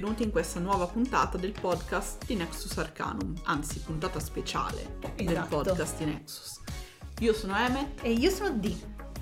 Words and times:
benvenuti 0.00 0.24
in 0.24 0.30
questa 0.30 0.58
nuova 0.60 0.86
puntata 0.86 1.36
del 1.36 1.52
podcast 1.52 2.24
di 2.24 2.34
Nexus 2.34 2.78
Arcanum, 2.78 3.34
anzi 3.42 3.80
puntata 3.80 4.18
speciale 4.18 4.96
del 5.14 5.28
Esatto. 5.28 5.56
podcast 5.56 5.98
di 5.98 6.04
Nexus. 6.06 6.58
Io 7.18 7.34
sono 7.34 7.54
Emmet 7.54 8.02
E 8.02 8.12
io 8.12 8.30
sono 8.30 8.50
D. 8.50 8.74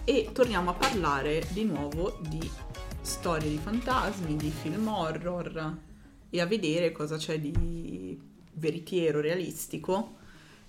e 0.04 0.30
torniamo 0.32 0.70
a 0.70 0.74
parlare 0.74 1.44
di 1.50 1.64
nuovo 1.64 2.20
di 2.28 2.48
storie 3.00 3.50
di 3.50 3.58
fantasmi, 3.58 4.36
di 4.36 4.50
film 4.50 4.86
horror 4.86 5.78
e 6.30 6.40
a 6.40 6.46
vedere 6.46 6.92
cosa 6.92 7.16
c'è 7.16 7.40
di 7.40 8.16
veritiero, 8.52 9.20
realistico 9.20 10.18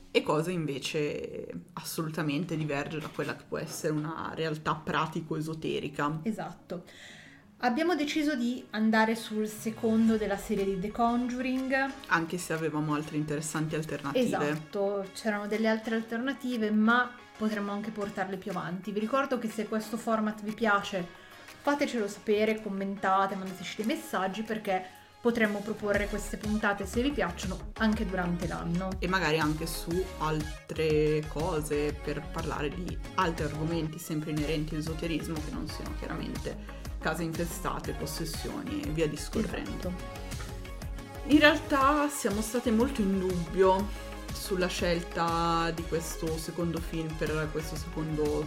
e 0.09 0.23
cosa 0.23 0.50
invece 0.50 1.66
assolutamente 1.73 2.58
diverge 2.58 2.98
da 2.98 3.09
quella 3.09 3.36
che 3.36 3.44
può 3.48 3.59
essere 3.59 3.94
una 3.94 4.31
realtà 4.34 4.73
pratico-esoterica. 4.73 6.22
Esatto. 6.23 6.86
Abbiamo 7.62 7.94
deciso 7.94 8.36
di 8.36 8.66
andare 8.70 9.16
sul 9.16 9.45
secondo 9.45 10.16
della 10.16 10.38
serie 10.38 10.64
di 10.64 10.80
The 10.80 10.92
Conjuring. 10.92 11.92
Anche 12.08 12.38
se 12.38 12.53
avevamo 12.53 12.94
altre 12.94 13.17
interessanti 13.17 13.75
alternative. 13.75 14.25
Esatto, 14.25 15.06
c'erano 15.14 15.45
delle 15.45 15.67
altre 15.67 15.95
alternative, 15.95 16.72
ma 16.72 17.11
potremmo 17.38 17.73
anche 17.73 17.92
portarle 17.92 18.38
più 18.38 18.52
avanti. 18.52 18.94
Vi 18.94 19.02
ricordo 19.02 19.39
che 19.39 19.50
se 19.50 19.67
questo 19.67 19.98
format 19.98 20.42
vi 20.42 20.53
piace, 20.53 21.06
fatecelo 21.61 22.08
sapere, 22.08 22.61
commentate, 22.61 23.36
mandateci 23.36 23.76
dei 23.76 23.88
messaggi 23.88 24.44
perché 24.44 24.98
potremmo 25.20 25.59
proporre 25.59 26.08
queste 26.08 26.38
puntate 26.38 26.86
se 26.86 27.02
vi 27.02 27.11
piacciono 27.11 27.72
anche 27.80 28.05
durante 28.05 28.48
l'anno. 28.48 28.88
e 29.00 29.08
magari 29.09 29.38
anche 29.38 29.67
su 29.67 29.92
altre 30.20 31.22
cose 31.28 31.92
per 31.92 32.26
parlare 32.31 32.70
di 32.70 32.98
altri 33.16 33.44
argomenti 33.44 34.00
sempre 34.00 34.31
inerenti 34.31 34.76
all'esoterismo 34.76 35.36
che 35.44 35.52
non 35.52 35.67
siano 35.67 35.94
chiaramente 35.98 36.78
case 37.00 37.23
infestate, 37.23 37.94
possessioni 37.94 38.81
e 38.81 38.89
via 38.89 39.08
discorrendo. 39.08 39.69
Esatto. 39.88 40.28
In 41.28 41.39
realtà 41.39 42.09
siamo 42.09 42.42
state 42.42 42.72
molto 42.72 43.02
in 43.02 43.19
dubbio 43.19 43.88
sulla 44.33 44.67
scelta 44.67 45.72
di 45.72 45.83
questo 45.83 46.38
secondo 46.38 46.80
film 46.80 47.14
per 47.16 47.50
questo 47.52 47.75
secondo 47.75 48.45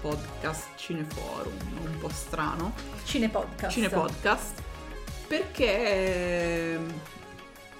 podcast 0.00 0.76
Cineforum, 0.76 1.52
un 1.84 1.98
po' 1.98 2.08
strano. 2.08 2.74
Cinepodcast. 3.04 3.72
Cinepodcast 3.72 4.62
perché 5.26 6.74
ehm, 6.74 6.92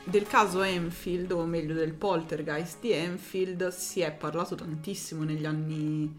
del 0.04 0.26
caso 0.26 0.62
Enfield, 0.62 1.30
o 1.32 1.44
meglio 1.46 1.74
del 1.74 1.92
poltergeist 1.92 2.80
di 2.80 2.92
Enfield, 2.92 3.68
si 3.68 4.00
è 4.00 4.12
parlato 4.12 4.54
tantissimo 4.54 5.24
negli 5.24 5.46
anni 5.46 6.14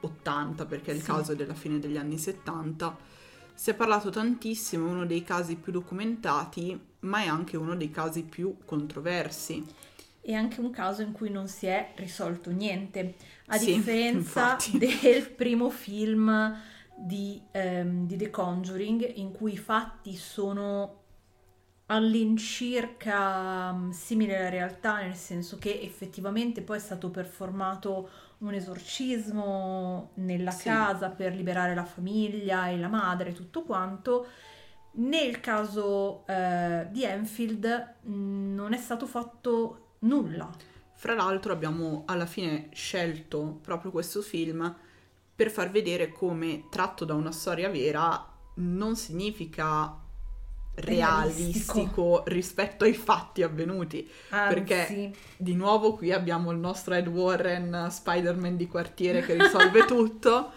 80, 0.00 0.64
perché 0.66 0.92
il 0.92 1.00
Sì. 1.00 1.04
caso 1.06 1.32
è 1.32 1.36
della 1.36 1.54
fine 1.54 1.78
degli 1.78 1.96
anni 1.96 2.18
70. 2.18 2.96
Si 3.54 3.70
è 3.70 3.74
parlato 3.74 4.10
tantissimo, 4.10 4.88
è 4.88 4.90
uno 4.90 5.06
dei 5.06 5.22
casi 5.24 5.56
più 5.56 5.72
documentati, 5.72 6.78
ma 7.00 7.22
è 7.22 7.28
anche 7.28 7.56
uno 7.56 7.74
dei 7.74 7.90
casi 7.90 8.24
più 8.24 8.58
controversi. 8.66 9.64
E 10.24 10.34
anche 10.34 10.60
un 10.60 10.70
caso 10.70 11.02
in 11.02 11.10
cui 11.12 11.30
non 11.30 11.48
si 11.48 11.66
è 11.66 11.92
risolto 11.96 12.50
niente, 12.50 13.16
a 13.46 13.58
Sì, 13.58 13.58
differenza 13.58 13.88
infatti. 14.10 14.70
del 14.78 15.28
primo 15.30 15.68
film 15.68 16.56
di, 16.96 17.42
ehm, 17.50 18.06
di 18.06 18.16
The 18.16 18.30
Conjuring, 18.30 19.16
in 19.16 19.32
cui 19.32 19.54
i 19.54 19.56
fatti 19.58 20.14
sono 20.14 21.00
all'incirca 21.86 23.72
mm, 23.72 23.90
simili 23.90 24.34
alla 24.34 24.48
realtà, 24.48 24.98
nel 25.02 25.16
senso 25.16 25.58
che 25.58 25.80
effettivamente 25.82 26.62
poi 26.62 26.76
è 26.76 26.80
stato 26.80 27.10
performato 27.10 28.08
un 28.42 28.54
esorcismo 28.54 30.10
nella 30.14 30.50
Sì. 30.50 30.64
casa 30.64 31.10
per 31.10 31.34
liberare 31.34 31.74
la 31.74 31.84
famiglia 31.84 32.68
e 32.68 32.78
la 32.78 32.88
madre 32.88 33.30
e 33.30 33.32
tutto 33.32 33.62
quanto. 33.62 34.26
Nel 34.94 35.40
caso 35.40 36.26
eh, 36.26 36.86
di 36.90 37.04
Enfield 37.04 37.94
mh, 38.02 38.54
non 38.54 38.72
è 38.72 38.76
stato 38.76 39.06
fatto 39.06 39.94
nulla. 40.00 40.50
Fra 40.94 41.14
l'altro 41.14 41.52
abbiamo 41.52 42.02
alla 42.06 42.26
fine 42.26 42.68
scelto 42.72 43.58
proprio 43.62 43.90
questo 43.90 44.20
film 44.22 44.74
per 45.34 45.50
far 45.50 45.70
vedere 45.70 46.10
come 46.12 46.66
tratto 46.70 47.04
da 47.04 47.14
una 47.14 47.32
storia 47.32 47.68
vera 47.70 48.24
non 48.56 48.94
significa 48.96 49.98
realistico, 50.74 51.74
Realistico. 51.74 52.22
rispetto 52.26 52.84
ai 52.84 52.94
fatti 52.94 53.42
avvenuti. 53.42 54.08
Anzi, 54.30 54.54
Perché- 54.54 55.12
Di 55.36 55.54
nuovo 55.54 55.94
qui 55.94 56.12
abbiamo 56.12 56.50
il 56.50 56.58
nostro 56.58 56.94
Ed 56.94 57.06
Warren 57.08 57.88
Spider-Man 57.90 58.56
di 58.56 58.66
quartiere 58.66 59.22
che 59.22 59.34
risolve 59.34 59.84
tutto. 59.86 60.50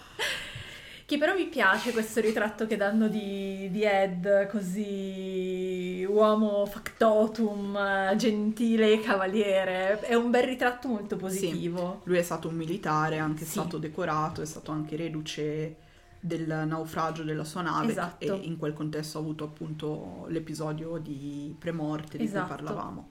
che 1.06 1.18
però 1.20 1.36
mi 1.36 1.46
piace 1.48 1.92
questo 1.92 2.20
ritratto 2.22 2.66
che 2.66 2.78
danno 2.78 3.08
di, 3.08 3.70
di 3.70 3.84
Ed, 3.84 4.48
così 4.50 6.04
uomo 6.10 6.66
factotum, 6.66 8.16
gentile 8.16 8.94
e 8.94 9.02
cavaliere. 9.02 10.00
È 10.00 10.16
un 10.16 10.32
bel 10.32 10.44
ritratto 10.44 10.88
molto 10.88 11.16
positivo. 11.16 12.02
Lui 12.06 12.18
è 12.18 12.24
stato 12.24 12.48
un 12.48 12.56
militare, 12.56 13.18
è 13.18 13.20
anche 13.20 13.44
Sì. 13.44 13.52
stato 13.52 13.78
decorato, 13.78 14.42
è 14.42 14.46
stato 14.46 14.72
anche 14.72 14.96
reduce 14.96 15.76
del 16.26 16.48
naufragio 16.68 17.24
della 17.24 17.44
sua 17.44 17.62
nave 17.62 17.92
Esatto. 17.92 18.24
e 18.24 18.34
in 18.34 18.58
quel 18.58 18.74
contesto 18.74 19.18
ha 19.18 19.22
avuto 19.22 19.44
appunto 19.44 20.26
l'episodio 20.30 20.98
di 20.98 21.56
premorte 21.58 22.18
di 22.18 22.24
Esatto. 22.24 22.48
cui 22.48 22.56
parlavamo 22.56 23.10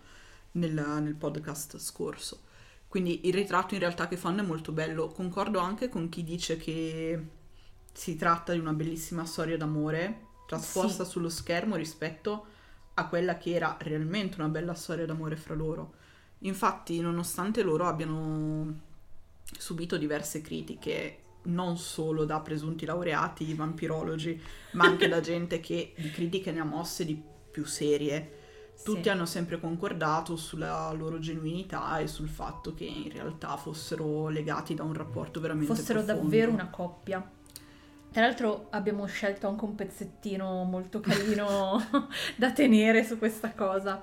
nel, 0.52 0.72
nel 0.72 1.14
podcast 1.14 1.78
scorso. 1.78 2.40
Quindi 2.88 3.26
il 3.26 3.34
ritratto 3.34 3.74
in 3.74 3.80
realtà 3.80 4.08
che 4.08 4.16
fanno 4.16 4.40
è 4.42 4.44
molto 4.44 4.72
bello. 4.72 5.08
Concordo 5.08 5.58
anche 5.58 5.88
con 5.88 6.08
chi 6.08 6.24
dice 6.24 6.56
che 6.56 7.24
si 7.92 8.16
tratta 8.16 8.52
di 8.52 8.58
una 8.58 8.72
bellissima 8.72 9.24
storia 9.24 9.56
d'amore 9.56 10.26
trasposta 10.46 11.04
Sì. 11.04 11.10
sullo 11.10 11.28
schermo 11.28 11.76
rispetto 11.76 12.46
a 12.94 13.06
quella 13.08 13.36
che 13.38 13.52
era 13.54 13.76
realmente 13.80 14.36
una 14.40 14.48
bella 14.48 14.74
storia 14.74 15.06
d'amore 15.06 15.36
fra 15.36 15.54
loro. 15.54 15.94
Infatti, 16.40 17.00
nonostante 17.00 17.62
loro 17.62 17.86
abbiano 17.86 18.72
subito 19.58 19.96
diverse 19.96 20.40
critiche, 20.40 21.18
non 21.44 21.76
solo 21.78 22.24
da 22.24 22.40
presunti 22.40 22.84
laureati 22.86 23.52
vampirologi, 23.54 24.40
ma 24.72 24.84
anche 24.84 25.08
da 25.08 25.20
gente 25.20 25.60
che 25.60 25.92
di 25.96 26.10
critiche 26.10 26.52
ne 26.52 26.60
ha 26.60 26.64
mosse 26.64 27.04
di 27.04 27.20
più 27.50 27.64
serie. 27.64 28.38
Tutti 28.82 29.02
Sì. 29.04 29.08
hanno 29.08 29.24
sempre 29.26 29.60
concordato 29.60 30.34
sulla 30.36 30.90
loro 30.92 31.18
genuinità 31.20 31.98
e 31.98 32.08
sul 32.08 32.28
fatto 32.28 32.74
che 32.74 32.84
in 32.84 33.10
realtà 33.12 33.56
fossero 33.56 34.28
legati 34.28 34.74
da 34.74 34.82
un 34.82 34.92
rapporto 34.94 35.40
veramente 35.40 35.72
fossero 35.74 36.02
profondo. 36.02 36.22
davvero 36.22 36.50
una 36.50 36.68
coppia. 36.70 37.30
Tra 38.10 38.22
l'altro 38.22 38.66
abbiamo 38.70 39.06
scelto 39.06 39.48
anche 39.48 39.64
un 39.64 39.74
pezzettino 39.74 40.64
molto 40.64 41.00
carino 41.00 41.80
da 42.36 42.52
tenere 42.52 43.04
su 43.04 43.18
questa 43.18 43.52
cosa. 43.54 44.02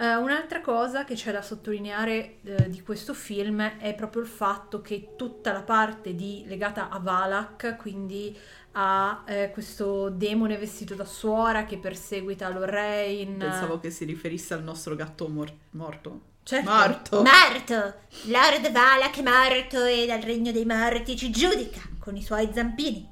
Eh, 0.00 0.16
un'altra 0.16 0.62
cosa 0.62 1.04
che 1.04 1.12
c'è 1.14 1.30
da 1.30 1.42
sottolineare 1.42 2.36
eh, 2.42 2.70
di 2.70 2.80
questo 2.80 3.12
film 3.12 3.60
è 3.60 3.94
proprio 3.94 4.22
il 4.22 4.28
fatto 4.28 4.80
che 4.80 5.10
tutta 5.14 5.52
la 5.52 5.60
parte 5.60 6.14
di- 6.14 6.42
legata 6.46 6.88
a 6.88 6.98
Valak, 6.98 7.76
quindi 7.76 8.34
a 8.72 9.22
eh, 9.26 9.50
questo 9.52 10.08
demone 10.08 10.56
vestito 10.56 10.94
da 10.94 11.04
suora 11.04 11.66
che 11.66 11.76
perseguita 11.76 12.48
Lorraine. 12.48 13.44
Pensavo 13.44 13.78
che 13.78 13.90
si 13.90 14.06
riferisse 14.06 14.54
al 14.54 14.62
nostro 14.62 14.96
gatto 14.96 15.28
mor- 15.28 15.52
morto. 15.72 16.20
Certo. 16.44 16.70
Morto. 16.70 17.22
Morto! 17.22 17.94
Lord 18.28 18.72
Valak 18.72 19.18
morto 19.18 19.84
e 19.84 20.06
dal 20.06 20.20
regno 20.20 20.50
dei 20.50 20.64
morti 20.64 21.14
ci 21.14 21.30
giudica 21.30 21.80
con 21.98 22.16
i 22.16 22.22
suoi 22.22 22.48
zampini. 22.50 23.09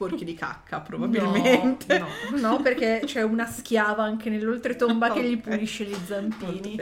Sporchi 0.00 0.24
di 0.24 0.32
cacca, 0.32 0.80
probabilmente. 0.80 1.98
No, 1.98 2.06
no, 2.30 2.38
no, 2.38 2.62
perché 2.62 3.02
c'è 3.04 3.20
una 3.20 3.44
schiava 3.44 4.02
anche 4.02 4.30
nell'oltretomba 4.30 5.12
che 5.12 5.22
gli 5.22 5.36
pulisce 5.40 5.84
gli 5.84 5.94
zampini. 6.06 6.80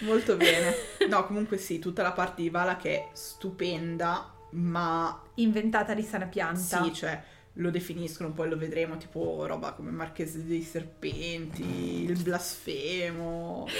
Molto 0.00 0.36
bene. 0.36 0.72
No, 1.08 1.26
comunque 1.26 1.56
sì, 1.56 1.78
tutta 1.80 2.02
la 2.02 2.12
parte 2.12 2.42
di 2.42 2.50
Vala 2.50 2.76
che 2.76 2.94
è 2.94 3.08
stupenda, 3.12 4.30
ma 4.50 5.20
Inventata 5.36 5.94
di 5.94 6.02
sana 6.02 6.26
pianta. 6.26 6.84
sì, 6.84 6.92
cioè 6.92 7.20
lo 7.54 7.70
definiscono, 7.70 8.30
poi 8.30 8.48
lo 8.48 8.56
vedremo, 8.56 8.96
tipo 8.98 9.44
roba 9.46 9.72
come 9.72 9.90
Marchese 9.90 10.44
dei 10.44 10.62
Serpenti, 10.62 12.04
il 12.04 12.22
blasfemo. 12.22 13.66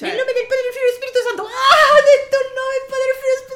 Cioè, 0.00 0.08
Nel 0.08 0.16
nome 0.18 0.32
del 0.32 0.46
Padre, 0.48 0.64
del 0.64 0.72
Figlio 0.72 0.88
e 0.88 0.94
Spirito 0.96 1.18
Santo. 1.28 1.42
Ah, 1.44 1.86
ho 1.92 2.00
detto 2.00 2.36
il 2.40 2.50
nome 2.56 2.72
del 2.78 2.88
Padre, 2.88 3.04
del 3.10 3.18
Figlio 3.20 3.32
e 3.32 3.36
Spirito! 3.36 3.49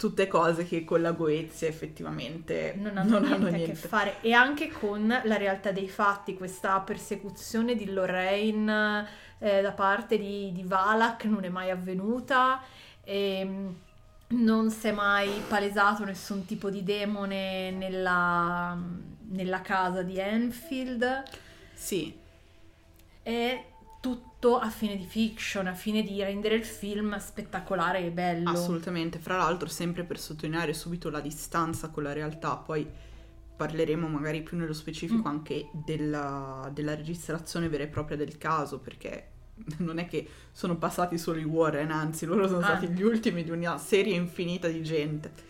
Tutte 0.00 0.28
cose 0.28 0.64
che 0.64 0.82
con 0.82 1.02
la 1.02 1.12
Goezia 1.12 1.68
effettivamente 1.68 2.74
Non 2.78 2.96
hanno, 2.96 3.18
niente, 3.18 3.48
a 3.48 3.66
che 3.66 3.74
fare. 3.74 4.16
E 4.22 4.32
anche 4.32 4.68
con 4.68 5.06
la 5.06 5.36
realtà 5.36 5.72
dei 5.72 5.90
fatti, 5.90 6.36
questa 6.36 6.80
persecuzione 6.80 7.74
di 7.74 7.92
Lorraine 7.92 9.06
eh, 9.38 9.60
da 9.60 9.72
parte 9.72 10.16
di, 10.16 10.52
di 10.52 10.62
Valak 10.62 11.24
non 11.24 11.44
è 11.44 11.50
mai 11.50 11.68
avvenuta. 11.68 12.62
E, 13.04 13.46
non 14.28 14.70
si 14.70 14.86
è 14.88 14.92
mai 14.92 15.42
palesato 15.46 16.04
nessun 16.04 16.46
tipo 16.46 16.70
di 16.70 16.82
demone 16.82 17.70
nella, 17.70 18.74
nella 19.28 19.60
casa 19.60 20.00
di 20.00 20.18
Enfield. 20.18 21.24
Sì, 21.74 22.18
È 23.22 23.64
tutto 24.40 24.56
a 24.58 24.70
fine 24.70 24.96
di 24.96 25.04
fiction, 25.04 25.66
a 25.66 25.74
fine 25.74 26.02
di 26.02 26.22
rendere 26.22 26.54
il 26.54 26.64
film 26.64 27.18
spettacolare 27.18 27.98
e 28.06 28.10
bello. 28.10 28.48
assolutamente. 28.48 29.18
Fra 29.18 29.36
l'altro, 29.36 29.68
sempre 29.68 30.02
per 30.04 30.18
sottolineare 30.18 30.72
subito 30.72 31.10
la 31.10 31.20
distanza 31.20 31.90
con 31.90 32.02
la 32.04 32.14
realtà, 32.14 32.56
poi 32.56 32.88
parleremo 33.56 34.08
magari 34.08 34.42
più 34.42 34.56
nello 34.56 34.72
specifico 34.72 35.28
Mm. 35.28 35.32
anche 35.32 35.68
della, 35.72 36.70
della 36.72 36.94
registrazione 36.94 37.68
vera 37.68 37.84
e 37.84 37.88
propria 37.88 38.16
del 38.16 38.38
caso, 38.38 38.78
perché 38.78 39.28
non 39.80 39.98
è 39.98 40.06
che 40.06 40.26
sono 40.52 40.76
passati 40.78 41.18
solo 41.18 41.38
i 41.38 41.44
Warren, 41.44 41.90
anzi 41.90 42.24
loro 42.24 42.48
sono 42.48 42.60
Ah. 42.60 42.76
stati 42.78 42.88
gli 42.88 43.02
ultimi 43.02 43.44
di 43.44 43.50
una 43.50 43.76
serie 43.76 44.14
infinita 44.14 44.68
di 44.68 44.82
gente. 44.82 45.48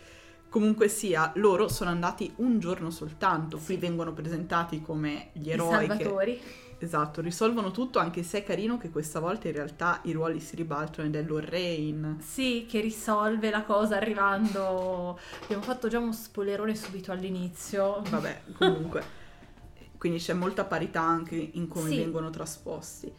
Comunque 0.49 0.89
sia, 0.89 1.31
loro 1.35 1.69
sono 1.69 1.91
andati 1.91 2.29
un 2.37 2.59
giorno 2.59 2.89
soltanto, 2.89 3.55
qui 3.55 3.75
Sì. 3.75 3.79
vengono 3.79 4.11
presentati 4.11 4.81
come 4.81 5.29
gli 5.31 5.47
I 5.47 5.51
eroi 5.51 5.87
che 5.87 5.95
salvatori. 5.95 6.41
Esatto, 6.83 7.21
risolvono 7.21 7.69
tutto, 7.69 7.99
anche 7.99 8.23
se 8.23 8.39
è 8.39 8.43
carino 8.43 8.79
che 8.79 8.89
questa 8.89 9.19
volta 9.19 9.47
in 9.47 9.53
realtà 9.53 9.99
i 10.05 10.13
ruoli 10.13 10.39
si 10.39 10.55
ribaltano 10.55 11.07
ed 11.07 11.15
è 11.15 11.21
Lorraine. 11.21 12.17
Sì, 12.21 12.65
che 12.67 12.79
risolve 12.81 13.51
la 13.51 13.61
cosa 13.61 13.97
arrivando. 13.97 15.19
Abbiamo 15.43 15.61
fatto 15.61 15.87
già 15.89 15.99
uno 15.99 16.11
spoilerone 16.11 16.73
subito 16.75 17.11
all'inizio. 17.11 18.01
Vabbè, 18.09 18.41
comunque. 18.57 19.03
Quindi 19.95 20.17
c'è 20.17 20.33
molta 20.33 20.65
parità 20.65 21.01
anche 21.01 21.35
in 21.35 21.67
come 21.67 21.89
Sì. 21.89 21.97
vengono 21.97 22.31
trasposti. 22.31 23.13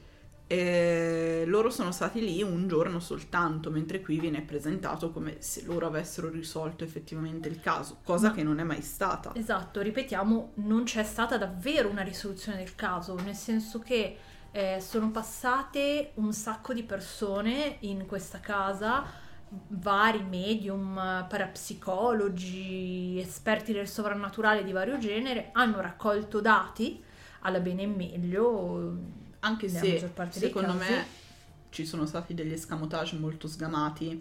E 0.52 1.44
loro 1.46 1.70
sono 1.70 1.92
stati 1.92 2.20
lì 2.20 2.42
un 2.42 2.68
giorno 2.68 3.00
soltanto, 3.00 3.70
mentre 3.70 4.02
qui 4.02 4.20
viene 4.20 4.42
presentato 4.42 5.10
come 5.10 5.36
se 5.38 5.62
loro 5.64 5.86
avessero 5.86 6.28
risolto 6.28 6.84
effettivamente 6.84 7.48
il 7.48 7.58
caso, 7.58 8.00
cosa 8.04 8.28
Ma- 8.28 8.34
che 8.34 8.42
non 8.42 8.58
è 8.60 8.62
mai 8.62 8.82
stata. 8.82 9.34
Esatto, 9.34 9.80
ripetiamo, 9.80 10.52
non 10.56 10.84
c'è 10.84 11.04
stata 11.04 11.38
davvero 11.38 11.88
una 11.88 12.02
risoluzione 12.02 12.58
del 12.58 12.74
caso, 12.74 13.14
nel 13.14 13.34
senso 13.34 13.78
che 13.78 14.18
eh, 14.50 14.78
sono 14.82 15.10
passate 15.10 16.10
un 16.16 16.34
sacco 16.34 16.74
di 16.74 16.82
persone 16.82 17.78
in 17.80 18.04
questa 18.04 18.38
casa, 18.40 19.06
vari 19.68 20.22
medium, 20.22 20.98
eh, 20.98 21.24
parapsicologi, 21.30 23.18
esperti 23.18 23.72
del 23.72 23.88
sovrannaturale 23.88 24.64
di 24.64 24.72
vario 24.72 24.98
genere, 24.98 25.48
hanno 25.52 25.80
raccolto 25.80 26.42
dati 26.42 27.02
alla 27.40 27.60
bene 27.60 27.84
e 27.84 27.86
meglio. 27.86 29.20
Anche 29.44 29.66
nella 29.68 29.80
se 29.80 30.12
secondo 30.30 30.74
me 30.74 31.06
ci 31.70 31.84
sono 31.86 32.06
stati 32.06 32.34
degli 32.34 32.52
escamotage 32.52 33.16
molto 33.16 33.48
sgamati, 33.48 34.20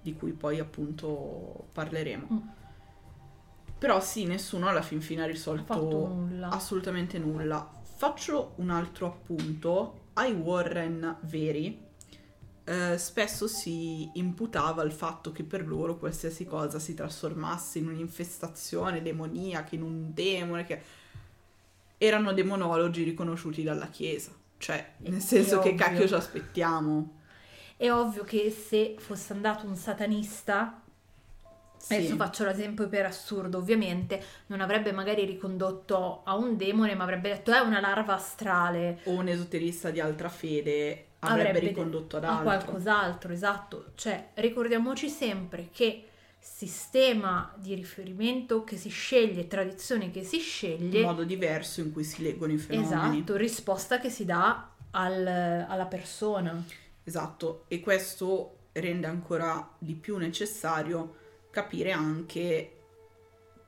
di 0.00 0.14
cui 0.14 0.32
poi 0.32 0.58
appunto 0.58 1.68
parleremo. 1.72 2.26
Mm. 2.32 2.38
Però 3.78 4.00
sì, 4.00 4.24
nessuno 4.24 4.68
alla 4.68 4.82
fin 4.82 5.00
fine 5.00 5.22
ha 5.22 5.26
risolto 5.26 5.74
nulla. 6.08 6.48
assolutamente 6.48 7.18
nulla. 7.18 7.70
Faccio 7.82 8.52
un 8.56 8.70
altro 8.70 9.06
appunto. 9.06 10.06
Ai 10.14 10.32
Warren 10.32 11.18
veri 11.22 11.86
eh, 12.68 12.98
spesso 12.98 13.48
si 13.48 14.10
imputava 14.14 14.82
il 14.82 14.92
fatto 14.92 15.32
che 15.32 15.42
per 15.42 15.66
loro 15.66 15.96
qualsiasi 15.96 16.44
cosa 16.44 16.78
si 16.78 16.92
trasformasse 16.92 17.78
in 17.78 17.88
un'infestazione 17.88 19.00
demoniaca, 19.00 19.74
in 19.74 19.80
un 19.80 20.12
demone, 20.12 20.66
che 20.66 20.82
erano 21.96 22.34
demonologi 22.34 23.04
riconosciuti 23.04 23.62
dalla 23.62 23.88
Chiesa. 23.88 24.32
Cioè, 24.58 24.94
nel 24.98 25.20
senso 25.20 25.58
che 25.60 25.70
ovvio. 25.70 25.84
cacchio 25.84 26.06
ci 26.06 26.14
aspettiamo? 26.14 27.16
È 27.76 27.90
ovvio 27.92 28.24
che 28.24 28.50
se 28.50 28.96
fosse 28.98 29.32
andato 29.32 29.66
un 29.66 29.76
satanista 29.76 30.82
Sì. 31.80 31.94
Adesso 31.94 32.16
faccio 32.16 32.44
l'esempio 32.44 32.88
per 32.88 33.06
assurdo, 33.06 33.58
ovviamente, 33.58 34.20
non 34.46 34.60
avrebbe 34.60 34.90
magari 34.92 35.24
ricondotto 35.24 36.22
a 36.24 36.34
un 36.34 36.56
demone, 36.56 36.94
ma 36.96 37.04
avrebbe 37.04 37.28
detto 37.28 37.52
è 37.52 37.60
una 37.60 37.78
larva 37.80 38.14
astrale, 38.14 38.98
O 39.04 39.12
un 39.12 39.28
esoterista 39.28 39.90
di 39.90 40.00
altra 40.00 40.28
fede 40.28 41.06
avrebbe, 41.20 41.48
Avrebbe 41.50 41.58
ricondotto 41.60 42.16
ad 42.16 42.24
a 42.24 42.38
altro. 42.38 42.42
qualcos'altro, 42.42 43.32
esatto. 43.32 43.92
Cioè, 43.94 44.30
ricordiamoci 44.34 45.08
sempre 45.08 45.68
che 45.72 46.04
sistema 46.38 47.52
di 47.56 47.74
riferimento 47.74 48.64
che 48.64 48.76
si 48.76 48.88
sceglie, 48.88 49.46
tradizione 49.46 50.10
che 50.10 50.24
si 50.24 50.36
Il 50.36 50.42
sceglie, 50.42 51.02
modo 51.02 51.24
diverso 51.24 51.80
in 51.80 51.92
cui 51.92 52.04
si 52.04 52.22
leggono 52.22 52.52
i 52.52 52.58
fenomeni. 52.58 53.18
esatto, 53.18 53.36
risposta 53.36 53.98
che 54.00 54.10
si 54.10 54.24
dà 54.24 54.70
al- 54.92 55.26
alla 55.68 55.86
persona. 55.86 56.62
Esatto, 57.04 57.64
e 57.68 57.80
questo 57.80 58.56
rende 58.72 59.06
ancora 59.06 59.74
di 59.78 59.94
più 59.94 60.16
necessario 60.16 61.16
capire 61.50 61.92
anche 61.92 62.72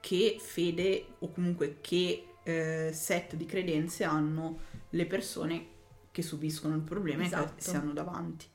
che 0.01 0.37
fede 0.41 1.07
o 1.19 1.31
comunque 1.31 1.79
che 1.81 2.25
eh, 2.43 2.91
set 2.93 3.35
di 3.37 3.45
credenze 3.47 4.05
hanno 4.05 4.59
le 4.91 5.07
persone 5.07 5.67
che 6.11 6.23
subiscono 6.23 6.75
il 6.75 6.81
problema 6.83 7.23
e 7.23 7.27
Esatto. 7.27 7.53
che 7.57 7.63
si 7.63 7.77
hanno 7.77 7.93
davanti. 7.93 8.47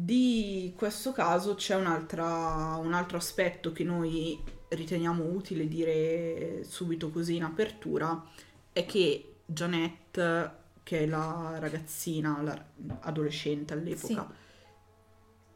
Di 0.00 0.74
questo 0.76 1.10
caso 1.10 1.56
c'è 1.56 1.74
un'altra- 1.74 2.76
un 2.76 2.92
altro 2.92 3.16
aspetto 3.16 3.72
che 3.72 3.82
noi 3.82 4.40
riteniamo 4.68 5.24
utile 5.24 5.66
dire 5.66 6.62
subito 6.62 7.10
così 7.10 7.34
in 7.34 7.42
apertura, 7.42 8.24
è 8.72 8.86
che 8.86 9.38
Janette, 9.44 10.52
che 10.84 11.00
è 11.00 11.06
la 11.06 11.56
ragazzina, 11.58 12.40
la 12.42 12.64
adolescente 13.00 13.72
all'epoca, 13.72 14.32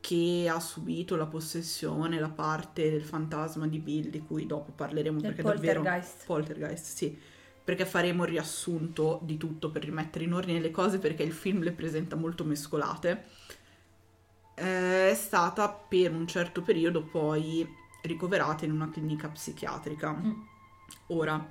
che 0.01 0.49
ha 0.51 0.59
subito 0.59 1.15
la 1.15 1.27
possessione, 1.27 2.19
la 2.19 2.29
parte 2.29 2.91
del 2.91 3.05
fantasma 3.05 3.69
di 3.69 3.79
Bill, 3.79 4.09
di 4.09 4.23
cui 4.23 4.47
dopo 4.47 4.73
parleremo 4.73 5.21
Del 5.21 5.35
perché 5.35 5.43
davvero... 5.49 5.83
poltergeist. 5.83 6.27
Poltergeist, 6.27 6.97
sì. 6.97 7.17
Perché 7.65 7.87
faremo 7.87 8.25
il 8.25 8.31
riassunto 8.31 9.21
di 9.23 9.37
tutto 9.37 9.71
per 9.71 9.85
rimettere 9.85 10.25
in 10.25 10.33
ordine 10.33 10.59
le 10.59 10.73
cose 10.73 10.99
perché 10.99 11.23
il 11.23 11.33
film 11.33 11.63
le 11.63 11.71
presenta 11.71 12.17
molto 12.17 12.43
mescolate. 12.43 13.27
Eh, 14.55 15.11
È 15.11 15.15
stata 15.15 15.69
per 15.69 16.13
un 16.13 16.27
certo 16.27 16.63
periodo 16.63 17.03
poi 17.05 17.67
ricoverata 18.03 18.65
in 18.65 18.73
una 18.73 18.91
clinica 18.91 19.29
psichiatrica. 19.29 20.13
Mm. 20.13 20.41
Ora, 21.09 21.47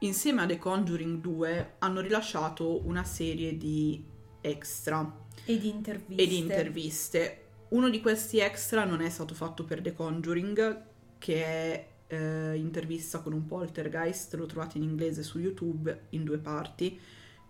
insieme 0.00 0.42
a 0.42 0.46
The 0.46 0.58
Conjuring 0.58 1.20
2 1.20 1.74
hanno 1.78 2.00
rilasciato 2.00 2.86
una 2.86 3.04
serie 3.04 3.56
di 3.56 4.04
extra 4.40 5.00
E 5.44 5.58
di 5.58 5.68
interviste. 5.68 6.22
e 6.22 6.26
di 6.26 6.38
interviste. 6.38 7.36
Uno 7.68 7.88
di 7.88 8.00
questi 8.00 8.38
extra 8.38 8.84
non 8.84 9.00
è 9.00 9.08
stato 9.08 9.34
fatto 9.34 9.64
per 9.64 9.80
The 9.80 9.94
Conjuring, 9.94 10.82
che 11.18 11.44
è 11.44 11.88
eh, 12.08 12.56
intervista 12.56 13.20
con 13.20 13.32
un 13.32 13.46
poltergeist, 13.46 14.34
lo 14.34 14.44
trovate 14.46 14.76
in 14.76 14.84
inglese 14.84 15.22
su 15.22 15.38
YouTube 15.38 16.06
in 16.10 16.24
due 16.24 16.38
parti, 16.38 16.98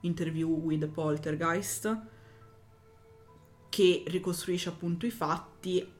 Interview 0.02 0.49
with 0.49 0.87
Poltergeist, 0.88 1.99
che 3.73 4.05
ricostruisce 4.09 4.69
appunto 4.69 5.07
i 5.07 5.11
fatti 5.11 5.91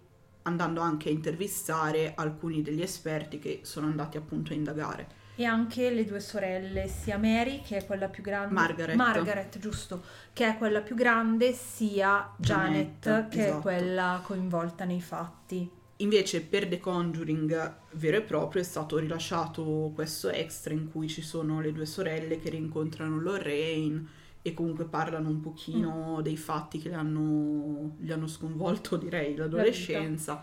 andando 0.43 0.83
anche 0.83 1.09
a 1.09 1.13
intervistare 1.13 2.13
alcuni 2.15 2.61
degli 2.61 2.83
esperti 2.83 3.39
che 3.39 3.61
sono 3.63 3.87
andati 3.87 4.19
appunto 4.19 4.53
a 4.53 4.57
indagare. 4.57 5.21
E 5.37 5.47
anche 5.47 5.89
le 5.89 6.05
due 6.05 6.21
sorelle, 6.21 6.87
sia 6.87 7.17
Mary, 7.17 7.63
che 7.63 7.79
è 7.79 7.87
quella 7.87 8.09
più 8.09 8.23
grande, 8.23 8.53
Margaret. 8.53 8.95
Margaret, 8.95 9.59
giusto, 9.59 10.03
che 10.35 10.47
è 10.47 10.59
quella 10.59 10.83
più 10.83 10.95
grande, 10.95 11.55
sia 11.55 12.31
Janet, 12.37 12.99
Janet, 13.01 13.29
che 13.31 13.45
esatto. 13.47 13.59
è 13.59 13.63
quella 13.63 14.21
coinvolta 14.23 14.85
nei 14.85 15.01
fatti. 15.01 15.71
Invece 15.97 16.43
per 16.43 16.69
The 16.69 16.79
Conjuring 16.79 17.75
vero 17.93 18.17
e 18.19 18.23
proprio 18.23 18.61
è 18.61 18.65
stato 18.67 18.99
rilasciato 18.99 19.93
questo 19.95 20.29
extra 20.29 20.75
in 20.75 20.91
cui 20.91 21.09
ci 21.09 21.23
sono 21.23 21.63
le 21.63 21.73
due 21.73 21.87
sorelle 21.87 22.39
che 22.39 22.51
rincontrano 22.51 23.19
Lorraine 23.19 24.21
e 24.43 24.55
comunque 24.55 24.85
parlano 24.85 25.29
un 25.29 25.41
pochino 25.41 26.21
dei 26.21 26.37
fatti 26.37 26.79
che 26.79 26.93
hanno, 26.93 27.97
gli 27.99 28.11
hanno 28.11 28.27
sconvolto 28.27 28.97
direi 28.97 29.37
l'adolescenza 29.37 30.43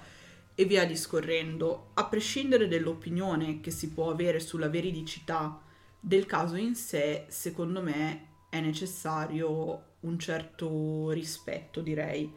e 0.56 0.66
via 0.66 0.86
discorrendo. 0.86 1.92
A 1.96 2.06
prescindere 2.06 2.68
dall'opinione 2.68 3.60
che 3.60 3.72
si 3.72 3.90
può 3.90 4.10
avere 4.10 4.40
sulla 4.40 4.70
veridicità 4.70 5.62
del 6.00 6.26
caso 6.26 6.56
in 6.56 6.76
sé, 6.76 7.26
secondo 7.28 7.82
me 7.82 8.28
è 8.50 8.62
necessario 8.62 9.84
un 10.02 10.18
certo 10.18 11.10
rispetto 11.12 11.82
direi 11.82 12.32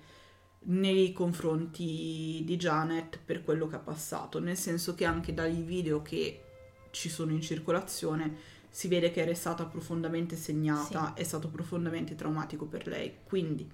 nei 0.65 1.13
confronti 1.13 2.43
di 2.45 2.57
Janet 2.57 3.19
per 3.25 3.43
quello 3.43 3.67
che 3.67 3.77
ha 3.77 3.81
passato, 3.81 4.39
nel 4.41 4.57
senso 4.57 4.95
che 4.95 5.05
anche 5.05 5.35
dai 5.35 5.63
video 5.63 6.03
che 6.03 6.43
ci 6.91 7.09
sono 7.09 7.33
in 7.33 7.41
circolazione 7.41 8.61
si 8.75 8.89
vede 8.89 9.11
che 9.11 9.21
era 9.21 9.35
stata 9.35 9.67
profondamente 9.67 10.35
segnata, 10.35 11.13
è 11.13 11.23
stato 11.25 11.49
profondamente 11.49 12.15
traumatico 12.15 12.65
per 12.65 12.87
lei. 12.87 13.17
Quindi, 13.23 13.71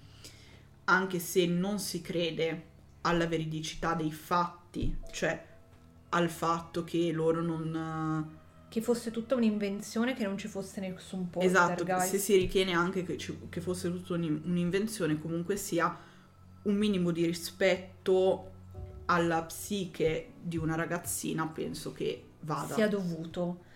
anche 0.87 1.19
se 1.21 1.47
non 1.47 1.79
si 1.79 2.01
crede 2.01 2.65
alla 3.03 3.29
veridicità 3.29 3.95
dei 3.95 4.11
fatti, 4.11 4.97
cioè 5.13 5.47
al 6.11 6.29
fatto 6.29 6.83
che 6.83 7.13
loro 7.13 7.41
non 7.43 8.37
Che 8.69 8.81
fosse 8.83 9.13
tutta 9.13 9.37
un'invenzione, 9.37 10.15
che 10.15 10.25
non 10.25 10.37
ci 10.37 10.49
fosse 10.49 10.81
nessun 10.81 11.29
Esatto, 11.39 11.75
poltergeist. 11.85 12.11
se 12.11 12.19
si 12.19 12.37
ritiene 12.37 12.73
anche 12.73 13.05
che, 13.05 13.17
ci- 13.17 13.39
che 13.49 13.61
fosse 13.61 13.89
tutta 13.93 14.15
un'in- 14.15 14.43
un'invenzione, 14.45 15.19
comunque 15.21 15.57
sia 15.57 15.97
un 16.65 16.75
minimo 16.75 17.13
di 17.13 17.25
rispetto 17.25 18.51
alla 19.07 19.43
psiche 19.45 20.33
di 20.43 20.57
una 20.57 20.75
ragazzina 20.75 21.47
penso 21.47 21.93
che 21.93 22.25
vada. 22.41 22.75
sia 22.75 22.89
dovuto. 22.89 23.67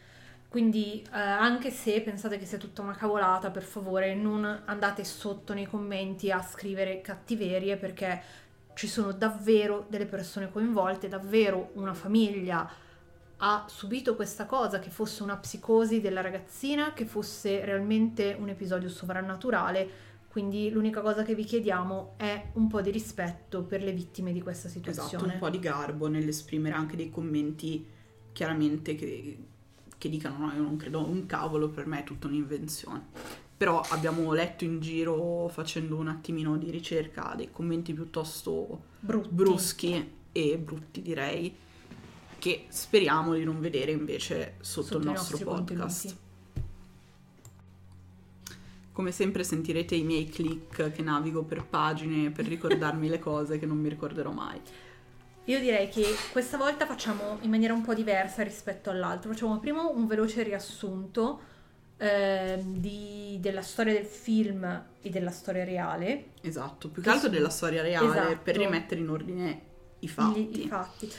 Quindi 0.53 1.03
eh, 1.11 1.19
anche 1.19 1.71
se 1.71 2.03
pensate 2.03 2.37
che 2.37 2.45
sia 2.45 2.59
tutta 2.59 2.83
una 2.83 2.95
cavolata, 2.95 3.51
per 3.51 3.63
favore 3.63 4.15
non 4.15 4.45
andate 4.67 5.03
sotto 5.03 5.55
nei 5.55 5.65
commenti 5.65 6.31
a 6.31 6.43
scrivere 6.43 7.01
cattiverie 7.01 7.79
perché 7.79 8.21
ci 8.75 8.87
sono 8.87 9.13
davvero 9.13 9.87
delle 9.89 10.05
persone 10.05 10.53
coinvolte, 10.53 11.09
davvero 11.09 11.71
una 11.77 11.95
famiglia 11.95 12.71
ha 13.39 13.65
subito 13.67 14.15
questa 14.15 14.45
cosa, 14.45 14.79
che 14.79 14.91
fosse 14.91 15.23
una 15.23 15.39
psicosi 15.39 16.03
della 16.03 16.21
ragazzina, 16.21 16.93
che 16.93 17.07
fosse 17.07 17.65
realmente 17.65 18.37
un 18.39 18.51
episodio 18.51 18.91
sovrannaturale. 18.91 19.89
Quindi 20.29 20.69
l'unica 20.71 21.01
cosa 21.01 21.23
che 21.23 21.35
vi 21.35 21.45
chiediamo 21.45 22.13
è 22.19 22.51
un 22.57 22.69
po' 22.69 22.83
di 22.83 22.91
rispetto 22.91 23.63
per 23.63 23.83
le 23.83 23.93
vittime 23.93 24.33
di 24.35 24.43
questa 24.43 24.69
Esatto, 24.69 24.91
situazione. 24.91 25.33
un 25.33 25.39
po' 25.39 25.49
di 25.49 25.59
garbo 25.59 26.09
nell'esprimere 26.09 26.75
anche 26.75 26.97
dei 26.97 27.09
commenti 27.09 27.87
chiaramente 28.33 28.95
che, 28.95 29.39
che 30.03 30.09
dicano 30.09 30.47
no, 30.47 30.53
io 30.53 30.63
non 30.63 30.77
credo 30.77 31.07
un 31.09 31.27
cavolo, 31.27 31.69
per 31.69 31.87
me 31.87 32.01
è 32.01 32.03
tutta 32.03 32.27
un'invenzione. 32.27 33.07
Però 33.57 33.81
abbiamo 33.91 34.33
letto 34.33 34.65
in 34.65 34.81
giro 34.81 35.47
facendo 35.47 35.95
un 35.95 36.09
attimino 36.09 36.57
di 36.59 36.73
ricerca 36.73 37.35
dei 37.37 37.53
commenti 37.53 37.93
piuttosto 37.93 38.83
Brutti. 38.99 39.29
bruschi 39.31 40.11
e 40.33 40.59
brutti 40.59 41.03
direi 41.03 41.55
che 42.41 42.65
speriamo 42.67 43.35
di 43.35 43.45
non 43.45 43.61
vedere 43.61 43.93
invece 43.93 44.55
sotto, 44.59 44.87
Sotto 44.89 44.99
il 44.99 45.05
nostro 45.05 45.39
podcast. 45.39 46.03
contenuti. 46.03 46.21
Come 48.91 49.13
sempre 49.13 49.45
sentirete 49.45 49.95
i 49.95 50.03
miei 50.03 50.29
click 50.29 50.91
che 50.91 51.03
navigo 51.03 51.45
per 51.45 51.65
pagine 51.65 52.33
per 52.33 52.47
ricordarmi 52.47 53.09
le 53.09 53.21
cose 53.21 53.57
che 53.61 53.67
non 53.67 53.79
mi 53.79 53.89
ricorderò 53.89 54.33
mai. 54.33 54.61
Io 55.47 55.59
direi 55.59 55.89
che 55.89 56.05
questa 56.31 56.57
volta 56.57 56.87
facciamo 56.87 57.39
in 57.41 57.51
maniera 57.51 57.75
un 57.75 57.83
po' 57.83 57.95
diversa 57.95 58.43
rispetto 58.43 58.91
all'altro. 58.91 59.33
Facciamo 59.33 59.59
prima 59.59 59.83
un 59.83 60.07
veloce 60.07 60.43
riassunto 60.45 61.41
ehm, 61.97 62.77
di- 62.79 63.39
della 63.41 63.63
storia 63.63 63.93
del 63.93 64.05
film 64.05 64.85
e 65.01 65.11
della 65.11 65.31
storia 65.31 65.65
reale. 65.65 66.27
Esatto, 66.43 66.89
più 66.89 67.03
Che 67.03 67.11
altro 67.11 67.29
della 67.29 67.49
storia 67.51 67.83
reale 67.83 68.09
Esatto. 68.09 68.39
per 68.43 68.57
rimettere 68.57 69.01
in 69.01 69.09
ordine 69.09 69.61
i 70.01 70.09
fatti. 70.09 70.45
Gli- 70.45 70.65
i 70.65 70.69
fatti. 70.69 71.13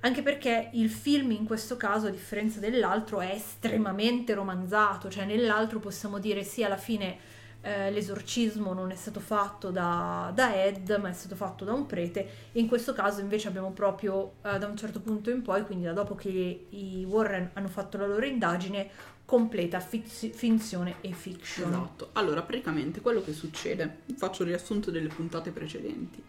Anche 0.00 0.22
perché 0.22 0.70
il 0.72 0.90
film 0.90 1.30
in 1.30 1.44
questo 1.44 1.76
caso, 1.76 2.08
a 2.08 2.10
differenza 2.10 2.58
dell'altro, 2.58 3.20
è 3.20 3.30
estremamente 3.30 4.34
romanzato, 4.34 5.08
cioè 5.08 5.24
nell'altro 5.24 5.78
possiamo 5.78 6.18
dire 6.18 6.42
sì, 6.42 6.64
alla 6.64 6.76
fine 6.76 7.16
eh, 7.62 7.90
l'esorcismo 7.92 8.72
non 8.72 8.90
è 8.90 8.96
stato 8.96 9.20
fatto 9.20 9.70
da, 9.70 10.32
da 10.34 10.64
Ed, 10.64 10.98
ma 11.00 11.08
è 11.08 11.12
stato 11.12 11.36
fatto 11.36 11.64
da 11.64 11.72
un 11.72 11.86
prete. 11.86 12.50
In 12.52 12.66
questo 12.66 12.92
caso 12.92 13.20
invece 13.20 13.46
abbiamo 13.48 13.70
proprio 13.70 14.34
eh, 14.42 14.58
da 14.58 14.66
un 14.66 14.76
certo 14.76 15.00
punto 15.00 15.30
in 15.30 15.42
poi, 15.42 15.64
quindi 15.64 15.84
da 15.84 15.92
dopo 15.92 16.16
che 16.16 16.66
i 16.68 17.06
Warren 17.08 17.50
hanno 17.54 17.68
fatto 17.68 17.96
la 17.98 18.06
loro 18.06 18.26
indagine, 18.26 18.90
completa 19.24 19.78
fiz- 19.78 20.30
finzione 20.30 20.96
e 21.00 21.12
fiction. 21.12 21.70
Esatto. 21.70 22.08
Allora, 22.12 22.42
praticamente 22.42 23.00
quello 23.00 23.22
che 23.22 23.32
succede, 23.32 23.98
faccio 24.16 24.42
il 24.42 24.48
riassunto 24.48 24.90
delle 24.90 25.06
puntate 25.08 25.52
precedenti, 25.52 26.20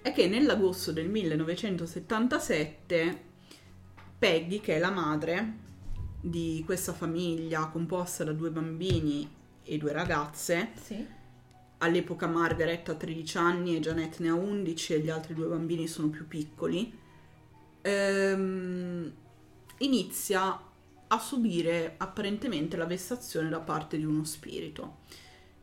è 0.00 0.12
che 0.12 0.28
nell'agosto 0.28 0.92
del 0.92 1.08
1977 1.08 3.32
Peggy, 4.18 4.60
che 4.60 4.76
è 4.76 4.78
la 4.78 4.90
madre 4.90 5.62
di 6.22 6.62
questa 6.64 6.94
famiglia 6.94 7.66
composta 7.66 8.24
da 8.24 8.32
due 8.32 8.50
bambini 8.50 9.42
e 9.64 9.76
due 9.78 9.92
ragazze, 9.92 10.70
Sì. 10.80 11.06
all'epoca 11.78 12.26
Margaret 12.26 12.88
ha 12.88 12.94
13 12.94 13.36
anni 13.38 13.76
e 13.76 13.80
Janet 13.80 14.18
ne 14.20 14.28
ha 14.28 14.34
11 14.34 14.94
e 14.94 15.00
gli 15.00 15.10
altri 15.10 15.34
due 15.34 15.46
bambini 15.46 15.86
sono 15.86 16.08
più 16.08 16.26
piccoli, 16.28 16.96
ehm, 17.82 19.12
inizia 19.78 20.60
a 21.06 21.18
subire 21.18 21.94
apparentemente 21.98 22.76
la 22.76 22.86
vessazione 22.86 23.48
da 23.48 23.60
parte 23.60 23.96
di 23.96 24.04
uno 24.04 24.24
spirito. 24.24 24.98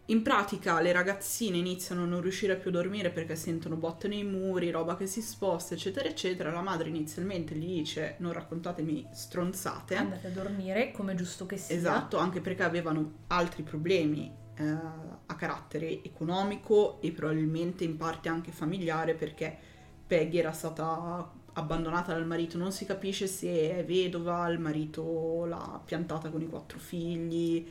In 0.05 0.24
pratica 0.24 0.81
le 0.81 0.91
ragazzine 0.91 1.58
iniziano 1.58 2.03
a 2.03 2.05
non 2.05 2.22
riuscire 2.22 2.58
più 2.58 2.70
a 2.70 2.74
dormire 2.74 3.12
perché 3.12 3.36
sentono 3.36 3.75
botte 3.75 4.08
nei 4.08 4.24
muri, 4.24 4.70
roba 4.70 4.98
che 4.98 5.08
si 5.08 5.22
sposta, 5.22 5.74
eccetera, 5.74 6.10
eccetera. 6.10 6.51
La 6.51 6.62
madre 6.62 6.89
inizialmente 6.89 7.55
gli 7.55 7.77
dice 7.77 8.15
non 8.20 8.34
raccontatemi 8.34 9.08
stronzate. 9.12 9.96
Andate 9.96 10.27
a 10.27 10.31
dormire, 10.31 10.91
come 10.91 11.15
giusto 11.15 11.46
che 11.46 11.58
sia. 11.58 11.75
Esatto, 11.75 12.17
anche 12.17 12.41
perché 12.41 12.63
avevano 12.63 13.20
altri 13.27 13.63
problemi 13.63 14.29
eh, 14.55 14.63
a 14.63 15.36
carattere 15.36 16.03
economico 16.03 17.00
e 17.01 17.12
probabilmente 17.12 17.84
in 17.84 17.96
parte 17.96 18.27
anche 18.27 18.51
familiare 18.51 19.13
perché 19.13 19.58
Peggy 20.05 20.39
era 20.39 20.51
stata 20.51 21.31
abbandonata 21.53 22.13
dal 22.13 22.25
marito, 22.25 22.58
non 22.58 22.72
si 22.72 22.86
capisce 22.86 23.27
se 23.27 23.77
è 23.77 23.86
vedova, 23.86 24.48
il 24.48 24.60
marito 24.60 25.46
l'ha 25.46 25.81
piantata 25.84 26.29
con 26.29 26.41
i 26.41 26.48
quattro 26.48 26.79
figli. 26.79 27.65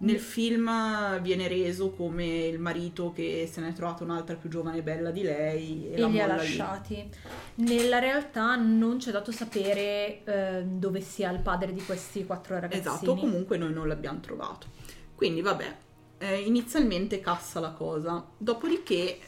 Nel 0.00 0.20
film 0.20 1.20
viene 1.20 1.48
reso 1.48 1.90
come 1.90 2.46
il 2.46 2.60
marito 2.60 3.12
che 3.12 3.48
se 3.50 3.60
ne 3.60 3.70
è 3.70 3.72
trovata 3.72 4.04
un'altra 4.04 4.36
più 4.36 4.48
giovane 4.48 4.78
e 4.78 4.82
bella 4.82 5.10
di 5.10 5.22
lei 5.22 5.88
e, 5.88 5.94
e 5.94 5.98
la 5.98 6.06
li 6.06 6.20
ha 6.20 6.26
molla 6.26 6.40
lì. 6.40 6.56
lasciati. 6.56 7.10
Nella 7.56 7.98
realtà 7.98 8.54
non 8.54 8.98
c'è 8.98 9.10
dato 9.10 9.32
sapere 9.32 10.22
eh, 10.22 10.64
dove 10.64 11.00
sia 11.00 11.32
il 11.32 11.40
padre 11.40 11.72
di 11.72 11.82
questi 11.82 12.24
quattro 12.24 12.54
ragazzini. 12.54 12.80
Esatto, 12.80 13.16
comunque 13.16 13.56
noi 13.56 13.72
non 13.72 13.88
l'abbiamo 13.88 14.20
trovato. 14.20 14.68
Quindi 15.16 15.40
vabbè, 15.40 15.76
eh, 16.18 16.40
inizialmente 16.42 17.20
cassa 17.20 17.58
la 17.58 17.70
cosa, 17.70 18.24
dopodiché 18.36 19.18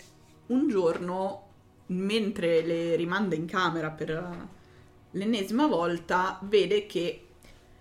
un 0.47 0.69
giorno, 0.69 1.49
mentre 1.87 2.63
le 2.63 2.95
rimanda 2.95 3.35
in 3.35 3.47
camera 3.47 3.91
per 3.91 4.49
l'ennesima 5.11 5.67
volta, 5.67 6.39
vede 6.43 6.87
che 6.87 7.25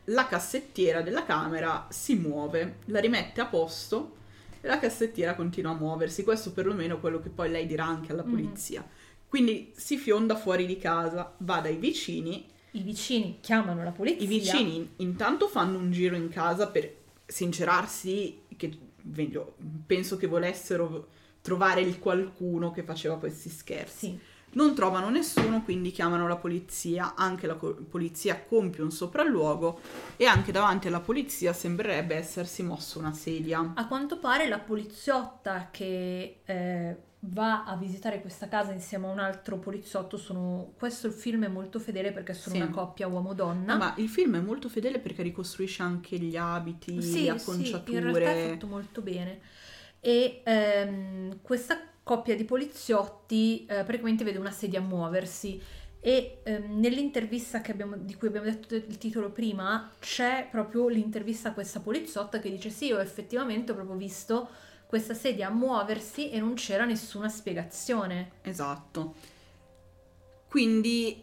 la 0.09 0.27
cassettiera 0.27 1.01
della 1.01 1.23
camera 1.25 1.87
si 1.89 2.15
muove, 2.15 2.77
la 2.85 2.99
rimette 2.99 3.41
a 3.41 3.45
posto 3.45 4.15
e 4.61 4.67
la 4.67 4.79
cassettiera 4.79 5.35
continua 5.35 5.71
a 5.71 5.75
muoversi. 5.75 6.23
Questo 6.23 6.51
perlomeno 6.51 6.97
è 6.97 6.99
quello 6.99 7.19
che 7.19 7.29
poi 7.29 7.49
lei 7.49 7.65
dirà 7.65 7.85
anche 7.85 8.11
alla 8.11 8.23
Mhm. 8.23 8.29
polizia. 8.31 8.87
Quindi 9.27 9.71
si 9.75 9.97
fionda 9.97 10.35
fuori 10.35 10.65
di 10.65 10.77
casa, 10.77 11.33
va 11.39 11.59
dai 11.59 11.75
vicini 11.77 12.45
I 12.71 12.81
vicini 12.81 13.37
chiamano 13.41 13.83
la 13.83 13.91
polizia. 13.91 14.23
i 14.23 14.27
vicini 14.27 14.89
intanto 14.97 15.47
fanno 15.47 15.77
un 15.79 15.91
giro 15.91 16.15
in 16.15 16.29
casa 16.29 16.67
per 16.67 16.95
sincerarsi 17.25 18.41
che 18.57 18.77
penso 19.85 20.17
che 20.17 20.27
volessero 20.27 21.07
trovare 21.41 21.81
il 21.81 21.99
qualcuno 21.99 22.71
che 22.71 22.83
faceva 22.83 23.17
questi 23.17 23.49
scherzi. 23.49 24.07
Sì. 24.07 24.19
Non 24.51 24.73
trovano 24.73 25.09
nessuno, 25.09 25.63
quindi 25.63 25.91
chiamano 25.91 26.27
la 26.27 26.35
polizia, 26.37 27.13
anche 27.15 27.45
la 27.47 27.55
co- 27.55 27.75
polizia 27.87 28.41
compie 28.43 28.81
un 28.83 28.91
sopralluogo 28.91 29.79
e 30.17 30.25
anche 30.25 30.51
davanti 30.51 30.87
alla 30.87 30.99
polizia 31.01 31.53
sembrerebbe 31.53 32.15
essersi 32.15 32.63
mossa 32.63 32.97
una 32.99 33.13
sedia. 33.13 33.73
A 33.75 33.87
quanto 33.87 34.17
pare 34.17 34.47
la 34.47 34.57
poliziotta 34.59 35.69
che 35.71 36.39
eh, 36.43 36.97
va 37.21 37.65
a 37.65 37.75
visitare 37.75 38.21
questa 38.21 38.47
casa 38.47 38.71
insieme 38.71 39.07
a 39.07 39.11
un 39.11 39.19
altro 39.19 39.57
poliziotto 39.59 40.17
sono... 40.17 40.73
Questo 40.77 41.05
il 41.07 41.13
film 41.13 41.45
è 41.45 41.49
molto 41.49 41.79
fedele 41.79 42.11
perché 42.11 42.33
sono 42.33 42.55
Sì. 42.55 42.61
una 42.61 42.71
coppia 42.71 43.07
uomo-donna. 43.07 43.75
Ma 43.75 43.93
il 43.97 44.09
film 44.09 44.37
è 44.37 44.41
molto 44.41 44.67
fedele 44.67 44.99
perché 44.99 45.21
ricostruisce 45.21 45.83
anche 45.83 46.17
gli 46.17 46.35
abiti, 46.37 47.01
Sì, 47.01 47.25
le 47.25 47.37
sì, 47.37 47.43
acconciature. 47.43 47.97
in 47.97 48.03
realtà 48.03 48.31
è 48.31 48.49
fatto 48.51 48.67
molto 48.67 49.01
bene. 49.01 49.39
E 49.99 50.41
ehm, 50.45 51.39
questa 51.41 51.77
coppia 52.09 52.35
di 52.35 52.43
poliziotti 52.43 53.67
eh, 53.67 53.83
praticamente 53.83 54.23
vede 54.23 54.39
una 54.39 54.49
sedia 54.49 54.81
muoversi 54.81 55.61
e 55.99 56.39
ehm, 56.41 56.79
nell'intervista 56.79 57.61
che 57.61 57.69
abbiamo- 57.71 57.97
di 57.97 58.15
cui 58.15 58.29
abbiamo 58.29 58.47
detto 58.47 58.73
il 58.73 58.97
titolo 58.97 59.29
prima 59.29 59.91
c'è 59.99 60.47
proprio 60.49 60.87
l'intervista 60.87 61.49
a 61.49 61.53
questa 61.53 61.81
poliziotta 61.81 62.39
che 62.39 62.49
dice 62.49 62.71
sì, 62.71 62.87
io 62.87 62.97
effettivamente 62.97 63.73
ho 63.73 63.75
proprio 63.75 63.95
visto 63.95 64.49
questa 64.87 65.13
sedia 65.13 65.51
muoversi 65.51 66.31
e 66.31 66.39
non 66.39 66.55
c'era 66.55 66.83
nessuna 66.83 67.29
spiegazione. 67.29 68.31
Esatto. 68.41 69.13
Quindi 70.47 71.21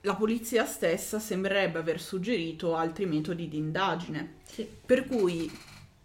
la 0.00 0.14
polizia 0.14 0.64
stessa 0.64 1.18
sembrerebbe 1.18 1.78
aver 1.78 2.00
suggerito 2.00 2.74
altri 2.74 3.04
metodi 3.04 3.48
di 3.48 3.58
indagine, 3.58 4.36
Sì. 4.44 4.66
per 4.86 5.06
cui 5.06 5.50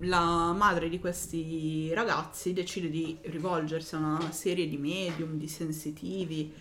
la 0.02 0.54
madre 0.54 0.90
di 0.90 1.00
questi 1.00 1.92
ragazzi 1.94 2.54
decide 2.54 2.90
di 2.90 3.18
rivolgersi 3.24 3.96
a 3.96 3.98
una 3.98 4.32
serie 4.32 4.68
di 4.68 4.78
medium, 4.78 5.38
di 5.38 5.48
sensitivi 5.48 6.54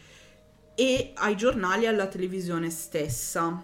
e 0.74 1.12
ai 1.14 1.36
giornali 1.36 1.84
e 1.84 1.88
alla 1.88 2.06
televisione 2.06 2.70
stessa. 2.70 3.62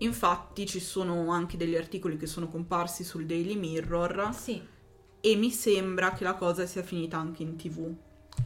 Infatti 0.00 0.66
ci 0.66 0.78
sono 0.80 1.30
anche 1.30 1.56
degli 1.56 1.74
articoli 1.76 2.16
che 2.16 2.26
sono 2.26 2.48
comparsi 2.48 3.02
sul 3.02 3.26
Daily 3.26 3.56
Mirror 3.56 4.32
Sì, 4.32 4.62
e 5.20 5.34
mi 5.34 5.50
sembra 5.50 6.12
che 6.12 6.22
la 6.22 6.34
cosa 6.34 6.66
sia 6.66 6.82
finita 6.82 7.16
anche 7.18 7.42
in 7.42 7.56
tv. 7.56 7.92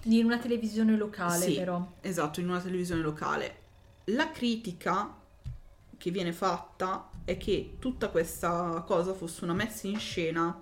in 0.05 0.25
una 0.25 0.39
televisione 0.39 0.97
locale 0.97 1.45
Sì. 1.45 1.55
però. 1.57 1.93
Esatto, 2.01 2.41
in 2.41 2.49
una 2.49 2.61
televisione 2.61 3.03
locale. 3.03 3.57
La 4.07 4.31
critica 4.31 5.15
che 5.99 6.11
viene 6.11 6.33
fatta 6.33 7.11
è 7.25 7.37
che 7.37 7.77
tutta 7.79 8.09
questa 8.09 8.83
cosa 8.87 9.15
fosse 9.15 9.45
una 9.45 9.55
messa 9.55 9.87
in 9.87 9.99
scena 9.99 10.61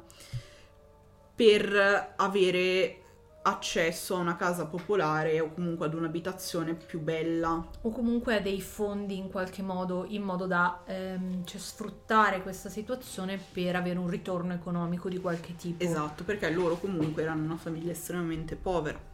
per 1.35 2.15
avere 2.17 3.01
accesso 3.43 4.17
a 4.17 4.19
una 4.19 4.37
casa 4.37 4.67
popolare 4.67 5.41
o 5.41 5.51
comunque 5.53 5.87
ad 5.87 5.95
un'abitazione 5.95 6.75
più 6.75 7.01
bella. 7.01 7.67
o 7.81 7.91
comunque 7.91 8.37
a 8.37 8.41
dei 8.41 8.61
fondi 8.61 9.17
in 9.17 9.31
qualche 9.31 9.63
modo 9.63 10.05
in 10.09 10.23
modo 10.23 10.47
da 10.47 10.83
ehm, 10.85 11.45
cioè, 11.47 11.59
sfruttare 11.59 12.43
questa 12.43 12.69
situazione 12.69 13.41
per 13.53 13.77
avere 13.77 13.99
un 13.99 14.09
ritorno 14.09 14.53
economico 14.53 15.09
di 15.09 15.19
qualche 15.19 15.57
tipo. 15.57 15.83
Esatto, 15.83 16.25
perché 16.25 16.51
loro 16.51 16.77
comunque 16.77 17.23
erano 17.23 17.45
una 17.45 17.57
famiglia 17.57 17.93
estremamente 17.93 18.57
povera. 18.57 19.09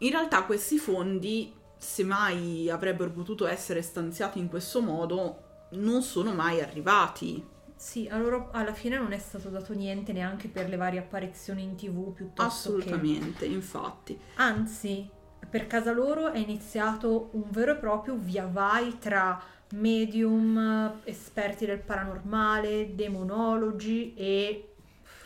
In 0.00 0.10
realtà 0.10 0.44
questi 0.44 0.78
fondi, 0.78 1.52
se 1.78 2.04
mai 2.04 2.68
avrebbero 2.68 3.10
potuto 3.10 3.46
essere 3.46 3.82
stanziati 3.82 4.38
in 4.38 4.48
questo 4.48 4.82
modo, 4.82 5.42
non 5.70 6.02
sono 6.02 6.34
mai 6.34 6.60
arrivati. 6.60 7.56
Sì, 7.74 8.08
a 8.10 8.18
loro 8.18 8.48
alla 8.52 8.72
fine 8.72 8.98
non 8.98 9.12
è 9.12 9.18
stato 9.18 9.48
dato 9.48 9.72
niente 9.72 10.12
neanche 10.12 10.48
per 10.48 10.68
le 10.68 10.76
varie 10.76 10.98
apparizioni 10.98 11.62
in 11.62 11.76
tv 11.76 12.12
piuttosto 12.12 12.76
che... 12.76 12.82
Assolutamente, 12.82 13.46
infatti. 13.46 14.18
Anzi, 14.34 15.08
per 15.48 15.68
casa 15.68 15.92
loro 15.92 16.32
è 16.32 16.38
iniziato 16.38 17.30
un 17.32 17.44
vero 17.50 17.72
e 17.72 17.76
proprio 17.76 18.16
via 18.16 18.46
vai 18.46 18.98
tra 18.98 19.40
medium, 19.70 21.00
esperti 21.04 21.66
del 21.66 21.78
paranormale, 21.78 22.94
demonologi 22.94 24.14
e 24.14 24.67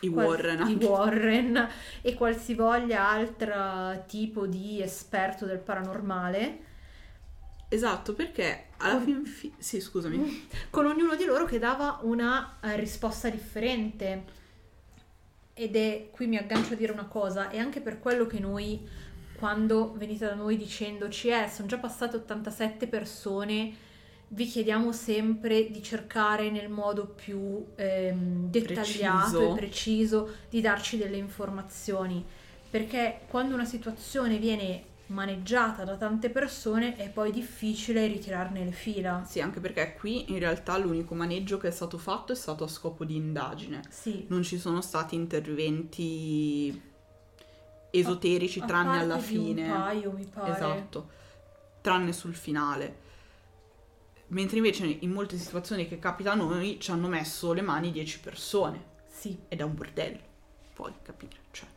I 0.02 0.09
Warren 0.09 0.68
i. 0.68 0.85
Warren 0.85 1.68
e 2.00 2.14
qualsivoglia 2.14 3.09
altro 3.09 4.04
tipo 4.06 4.47
di 4.47 4.80
esperto 4.82 5.47
del 5.47 5.59
paranormale, 5.59 6.71
Esatto, 7.73 8.12
perché 8.12 8.66
alla 8.76 9.00
fin 9.00 9.25
fi- 9.25 9.50
Sì, 9.56 9.80
scusami. 9.80 10.49
con 10.68 10.85
ognuno 10.85 11.16
di 11.16 11.25
loro 11.25 11.47
che 11.47 11.59
dava 11.59 12.00
una 12.02 12.59
eh, 12.61 12.76
risposta 12.76 13.30
differente. 13.30 14.25
Ed 15.54 15.75
è, 15.75 16.09
qui 16.11 16.26
mi 16.26 16.37
aggancio 16.37 16.75
a 16.75 16.76
dire 16.76 16.92
una 16.92 17.06
cosa, 17.06 17.49
e 17.49 17.59
anche 17.59 17.80
per 17.80 17.99
quello 17.99 18.26
che 18.26 18.40
noi, 18.40 18.87
quando 19.38 19.94
venite 19.97 20.26
da 20.26 20.35
noi 20.35 20.59
dicendoci, 20.59 21.28
eh, 21.28 21.49
sono 21.49 21.66
già 21.66 21.78
passate 21.78 22.16
87 22.16 22.88
persone, 22.88 23.75
vi 24.35 24.47
chiediamo 24.47 24.93
sempre 24.93 25.71
di 25.71 25.83
cercare 25.83 26.51
nel 26.51 26.71
modo 26.71 27.07
più 27.07 27.67
ehm, 27.75 28.51
dettagliato 28.51 29.39
Preciso. 29.39 29.53
e 29.53 29.55
preciso 29.55 30.31
di 30.49 30.61
darci 30.61 30.97
delle 30.97 31.17
informazioni. 31.17 32.25
Perché 32.71 33.21
quando 33.29 33.55
una 33.55 33.67
situazione 33.67 34.39
viene 34.39 34.85
maneggiata 35.07 35.85
da 35.85 35.97
tante 35.97 36.31
persone 36.31 36.97
è 36.97 37.11
poi 37.11 37.31
difficile 37.31 38.07
ritirarne 38.07 38.65
le 38.65 38.73
fila. 38.73 39.23
Sì, 39.27 39.43
anche 39.43 39.61
perché 39.61 39.95
qui 39.99 40.33
in 40.33 40.39
realtà 40.39 40.79
l'unico 40.79 41.15
maneggio 41.15 41.59
che 41.59 41.69
è 41.69 41.71
stato 41.71 41.99
fatto 41.99 42.33
è 42.33 42.37
stato 42.37 42.65
a 42.65 42.69
scopo 42.69 43.05
di 43.05 43.17
indagine. 43.17 43.83
Sì, 43.91 44.25
Non 44.29 44.43
ci 44.43 44.59
sono 44.59 44.81
stati 44.81 45.15
interventi 45.15 46.81
esoterici 47.91 48.61
A 48.61 48.65
tranne 48.65 48.97
parte 48.97 49.05
alla 49.05 49.19
fine. 49.19 49.62
Un 49.65 49.77
paio, 49.77 50.12
mi 50.12 50.25
pare. 50.25 50.53
Esatto, 50.53 51.09
tranne 51.83 52.15
sul 52.15 52.35
finale. 52.35 53.01
Mentre 54.33 54.57
invece 54.59 54.87
in 54.87 55.11
molte 55.11 55.37
situazioni 55.37 55.87
che 55.87 55.99
capita 55.99 56.33
a 56.33 56.35
noi 56.35 56.79
ci 56.81 56.91
hanno 56.91 57.09
messo 57.09 57.53
le 57.53 57.61
mani 57.61 57.91
10 57.91 58.21
persone 58.21 58.85
Sì, 59.07 59.39
ed 59.49 59.61
è 59.61 59.62
un 59.62 59.75
bordello. 59.75 60.19
Puoi 60.73 60.93
capire, 61.03 61.37
cioè, 61.51 61.69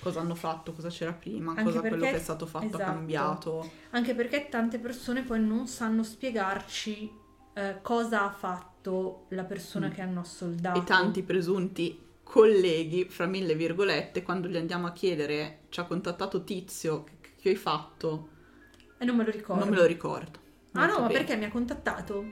cosa 0.00 0.20
hanno 0.20 0.36
fatto, 0.36 0.72
cosa 0.72 0.88
c'era 0.88 1.12
prima, 1.12 1.50
Anche 1.50 1.64
cosa 1.64 1.80
quello 1.80 1.96
perché- 1.96 2.12
che 2.12 2.20
è 2.20 2.22
stato 2.22 2.46
fatto 2.46 2.66
esatto. 2.66 2.82
ha 2.82 2.86
cambiato. 2.86 3.70
anche 3.90 4.14
perché 4.14 4.48
tante 4.48 4.78
persone 4.78 5.22
poi 5.22 5.40
non 5.44 5.66
sanno 5.66 6.02
spiegarci 6.04 7.24
eh, 7.54 7.78
cosa 7.82 8.24
ha 8.24 8.30
fatto 8.30 9.24
la 9.30 9.44
persona 9.44 9.88
Mm. 9.88 9.90
che 9.90 10.00
hanno 10.02 10.20
assoldato. 10.20 10.78
E 10.78 10.84
tanti 10.84 11.22
presunti 11.22 11.98
colleghi, 12.22 13.06
fra 13.08 13.26
mille 13.26 13.54
virgolette, 13.54 14.22
quando 14.22 14.46
gli 14.46 14.56
andiamo 14.56 14.86
a 14.86 14.92
chiedere, 14.92 15.60
ci 15.70 15.80
ha 15.80 15.84
contattato 15.84 16.44
Tizio, 16.44 17.02
che, 17.04 17.30
che 17.40 17.48
hai 17.48 17.56
fatto? 17.56 18.28
E 18.98 19.04
non 19.06 19.16
me 19.16 19.24
lo 19.24 19.30
ricordo. 19.30 19.64
Non 19.64 19.72
me 19.72 19.76
lo 19.80 19.86
ricordo. 19.86 20.44
Ah 20.80 20.86
no, 20.86 21.00
ma 21.00 21.06
bene. 21.06 21.18
perché 21.18 21.36
mi 21.36 21.44
ha 21.44 21.50
contattato? 21.50 22.24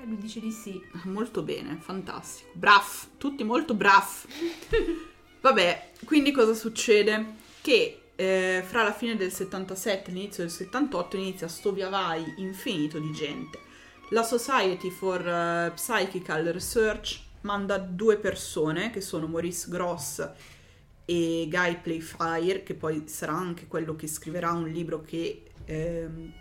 E 0.00 0.04
lui 0.06 0.16
dice 0.16 0.40
di 0.40 0.50
sì. 0.50 0.80
Molto 1.04 1.42
bene, 1.42 1.76
fantastico. 1.80 2.50
Braff, 2.54 3.06
tutti 3.18 3.44
molto 3.44 3.74
braff. 3.74 4.26
Vabbè, 5.40 5.92
quindi 6.04 6.32
cosa 6.32 6.54
succede? 6.54 7.34
Che 7.60 8.02
eh, 8.14 8.62
fra 8.64 8.82
la 8.82 8.92
fine 8.92 9.16
del 9.16 9.32
77 9.32 10.10
e 10.10 10.14
l'inizio 10.14 10.42
del 10.42 10.52
78 10.52 11.16
inizia 11.16 11.48
sto 11.48 11.72
via 11.72 11.88
vai 11.88 12.34
infinito 12.36 12.98
di 12.98 13.12
gente. 13.12 13.58
La 14.10 14.22
Society 14.22 14.90
for 14.90 15.26
eh, 15.26 15.72
Psychical 15.74 16.44
Research 16.46 17.20
manda 17.42 17.78
due 17.78 18.18
persone, 18.18 18.90
che 18.90 19.00
sono 19.00 19.26
Maurice 19.26 19.68
Gross 19.68 20.30
e 21.04 21.46
Guy 21.48 21.80
Playfire, 21.80 22.62
che 22.62 22.74
poi 22.74 23.04
sarà 23.06 23.32
anche 23.32 23.66
quello 23.66 23.96
che 23.96 24.06
scriverà 24.06 24.52
un 24.52 24.68
libro 24.68 25.00
che 25.00 25.44
ehm, 25.64 26.32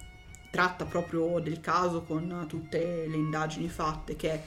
tratta 0.51 0.85
proprio 0.85 1.39
del 1.39 1.61
caso 1.61 2.03
con 2.03 2.45
tutte 2.47 3.07
le 3.07 3.15
indagini 3.15 3.69
fatte, 3.69 4.15
che 4.15 4.31
è 4.31 4.43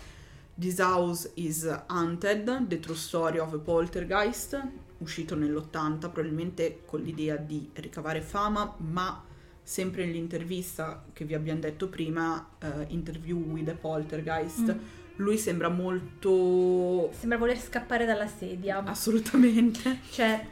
This 0.56 0.78
House 0.78 1.32
is 1.34 1.64
Haunted, 1.86 2.68
The 2.68 2.78
True 2.78 2.94
Story 2.94 3.38
of 3.38 3.52
a 3.54 3.58
Poltergeist, 3.58 4.62
uscito 4.98 5.34
nell'80, 5.34 5.98
probabilmente 5.98 6.82
con 6.84 7.00
l'idea 7.00 7.36
di 7.36 7.68
ricavare 7.72 8.20
fama, 8.20 8.72
ma 8.78 9.24
sempre 9.62 10.04
nell'intervista 10.04 11.04
che 11.12 11.24
vi 11.24 11.34
abbiamo 11.34 11.60
detto 11.60 11.88
prima, 11.88 12.50
eh, 12.58 12.84
Interview 12.88 13.38
with 13.38 13.68
a 13.68 13.74
Poltergeist, 13.74 14.74
Mm. 14.74 14.78
lui 15.16 15.38
sembra 15.38 15.68
molto... 15.70 17.10
Sembra 17.18 17.38
voler 17.38 17.58
scappare 17.58 18.04
dalla 18.04 18.26
sedia. 18.28 18.82
Assolutamente. 18.84 20.00
Cioè, 20.10 20.46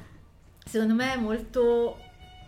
secondo 0.65 0.95
me 0.95 1.13
è 1.13 1.17
molto 1.17 1.99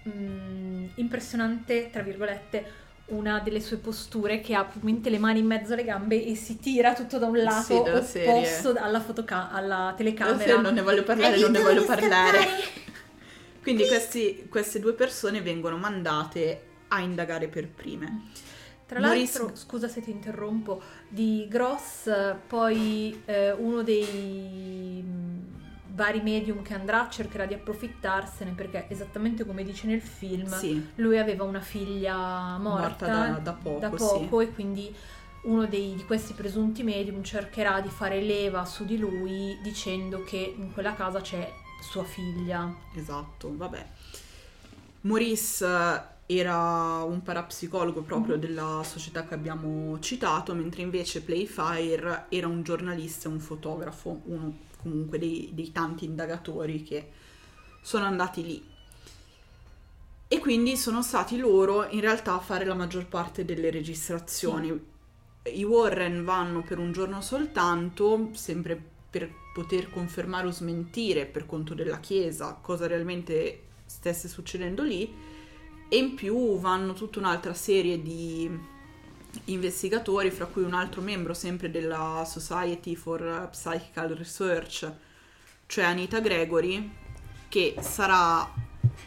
mm, 0.08 0.86
impressionante, 0.96 1.90
tra 1.92 2.02
virgolette, 2.02 2.82
una 3.06 3.40
delle 3.40 3.60
sue 3.60 3.76
posture 3.76 4.40
che 4.40 4.54
ha 4.54 4.64
probabilmente 4.64 5.10
le 5.10 5.18
mani 5.18 5.40
in 5.40 5.46
mezzo 5.46 5.74
alle 5.74 5.84
gambe 5.84 6.24
e 6.24 6.34
si 6.34 6.58
tira 6.58 6.94
tutto 6.94 7.18
da 7.18 7.26
un 7.26 7.36
lato 7.38 7.82
della 7.82 7.98
opposto 7.98 8.74
alla, 8.78 9.00
fotoca- 9.00 9.50
alla 9.50 9.92
telecamera. 9.96 10.60
non 10.60 10.72
ne 10.74 10.82
voglio 10.82 11.02
parlare, 11.02 11.38
non 11.38 11.50
ne 11.50 11.60
voglio 11.60 11.84
parlare. 11.84 12.38
Quindi 13.62 13.86
questi- 13.86 14.46
queste 14.48 14.78
due 14.78 14.92
persone 14.94 15.40
vengono 15.40 15.76
mandate 15.76 16.62
a 16.88 17.00
indagare 17.00 17.48
per 17.48 17.68
prime. 17.68 18.22
Tra 18.86 19.00
Maurice- 19.00 19.38
l'altro, 19.38 19.56
scusa 19.56 19.88
se 19.88 20.02
ti 20.02 20.10
interrompo, 20.10 20.82
di 21.08 21.46
Gross, 21.48 22.06
eh, 22.06 22.36
poi 22.46 23.22
eh, 23.24 23.52
uno 23.52 23.82
dei 23.82 25.02
vari 25.94 26.20
medium 26.20 26.62
che 26.62 26.74
andrà 26.74 27.08
cercherà 27.08 27.46
di 27.46 27.54
approfittarsene 27.54 28.50
perché 28.52 28.86
esattamente 28.88 29.46
come 29.46 29.62
dice 29.62 29.86
nel 29.86 30.02
film, 30.02 30.48
Sì, 30.48 30.90
lui 30.96 31.18
aveva 31.18 31.44
una 31.44 31.60
figlia 31.60 32.58
morta, 32.58 32.88
morta 32.88 33.06
da, 33.06 33.38
da 33.38 33.52
poco, 33.52 33.78
da 33.78 33.88
sì. 33.90 33.94
poco 33.96 34.40
e 34.40 34.52
quindi 34.52 34.94
uno 35.44 35.66
dei- 35.66 35.94
di 35.94 36.04
questi 36.04 36.32
presunti 36.32 36.82
medium 36.82 37.22
cercherà 37.22 37.80
di 37.80 37.88
fare 37.90 38.20
leva 38.20 38.64
su 38.64 38.84
di 38.84 38.98
lui 38.98 39.58
dicendo 39.62 40.24
che 40.24 40.54
in 40.56 40.72
quella 40.72 40.94
casa 40.94 41.20
c'è 41.20 41.52
sua 41.80 42.04
figlia. 42.04 42.74
Esatto, 42.94 43.54
vabbè. 43.56 43.86
Maurice 45.02 46.12
era 46.26 47.02
un 47.02 47.22
parapsicologo 47.22 48.00
proprio 48.02 48.36
della 48.36 48.82
società 48.84 49.26
che 49.26 49.34
abbiamo 49.34 49.98
citato, 50.00 50.54
mentre 50.54 50.82
invece 50.82 51.22
Playfire 51.22 52.26
era 52.28 52.46
un 52.46 52.62
giornalista 52.62 53.28
e 53.28 53.32
un 53.32 53.40
fotografo, 53.40 54.22
uno 54.24 54.56
comunque 54.80 55.18
dei, 55.18 55.50
dei 55.52 55.72
tanti 55.72 56.04
indagatori 56.04 56.82
che 56.82 57.10
sono 57.82 58.04
andati 58.04 58.44
lì. 58.44 58.72
E 60.26 60.38
quindi 60.38 60.76
sono 60.76 61.02
stati 61.02 61.36
loro 61.36 61.86
in 61.90 62.00
realtà 62.00 62.34
a 62.34 62.40
fare 62.40 62.64
la 62.64 62.74
maggior 62.74 63.06
parte 63.06 63.44
delle 63.44 63.70
registrazioni. 63.70 64.92
I 65.42 65.64
Warren 65.64 66.24
vanno 66.24 66.62
per 66.62 66.78
un 66.78 66.92
giorno 66.92 67.20
soltanto, 67.20 68.30
sempre 68.32 68.82
per 69.10 69.30
poter 69.52 69.90
confermare 69.90 70.46
o 70.46 70.50
smentire 70.50 71.26
per 71.26 71.46
conto 71.46 71.74
della 71.74 72.00
Chiesa 72.00 72.58
cosa 72.60 72.86
realmente 72.86 73.62
stesse 73.84 74.26
succedendo 74.26 74.82
lì 74.82 75.32
e 75.88 75.96
in 75.96 76.14
più 76.14 76.58
vanno 76.58 76.92
tutta 76.92 77.18
un'altra 77.18 77.54
serie 77.54 78.02
di 78.02 78.72
investigatori, 79.46 80.30
fra 80.30 80.46
cui 80.46 80.62
un 80.62 80.74
altro 80.74 81.00
membro 81.00 81.34
sempre 81.34 81.70
della 81.70 82.24
Society 82.26 82.94
for 82.94 83.48
Psychical 83.50 84.10
Research, 84.10 84.90
cioè 85.66 85.84
Anita 85.84 86.20
Gregory, 86.20 86.90
che 87.48 87.76
sarà 87.80 88.52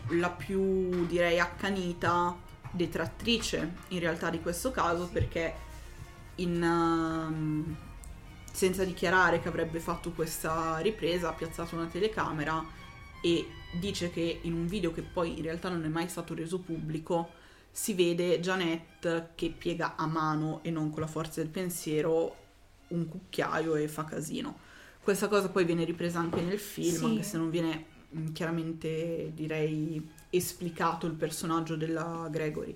la 0.10 0.30
più 0.30 1.06
direi 1.06 1.40
accanita 1.40 2.36
detrattrice 2.72 3.76
in 3.90 4.00
realtà 4.00 4.30
di 4.30 4.42
questo 4.42 4.72
caso 4.72 5.08
perché 5.08 5.54
in, 6.36 6.62
um, 6.62 7.76
senza 8.52 8.84
dichiarare 8.84 9.42
che 9.42 9.48
avrebbe 9.48 9.80
fatto 9.80 10.12
questa 10.12 10.78
ripresa 10.78 11.30
ha 11.30 11.34
piazzato 11.34 11.76
una 11.76 11.86
telecamera 11.86 12.64
e 13.22 13.48
dice 13.74 14.10
che 14.10 14.40
in 14.44 14.54
un 14.54 14.68
video 14.68 14.92
che 14.92 15.02
poi 15.02 15.38
in 15.38 15.44
realtà 15.44 15.70
non 15.70 15.84
è 15.84 15.88
mai 15.88 16.08
stato 16.10 16.34
reso 16.34 16.60
pubblico 16.60 17.30
si 17.72 17.94
vede 17.94 18.40
Janet 18.40 19.36
che 19.36 19.54
piega 19.56 19.96
a 19.96 20.08
mano 20.08 20.62
e 20.64 20.72
non 20.72 20.90
con 20.90 21.02
la 21.02 21.08
forza 21.08 21.42
del 21.42 21.50
pensiero 21.50 22.36
un 22.88 23.08
cucchiaio 23.08 23.76
e 23.76 23.88
fa 23.88 24.04
casino. 24.06 24.58
Questa 25.02 25.28
cosa 25.28 25.50
poi 25.50 25.64
viene 25.64 25.84
ripresa 25.84 26.20
anche 26.20 26.42
nel 26.42 26.60
film, 26.60 26.96
Sì. 26.96 27.06
anche 27.06 27.24
se 27.24 27.38
non 27.38 27.50
viene 27.50 27.86
mm, 28.16 28.32
chiaramente 28.34 29.32
direi 29.34 30.06
esplicato 30.30 31.06
il 31.06 31.14
personaggio 31.14 31.76
della 31.76 32.28
Gregory. 32.32 32.76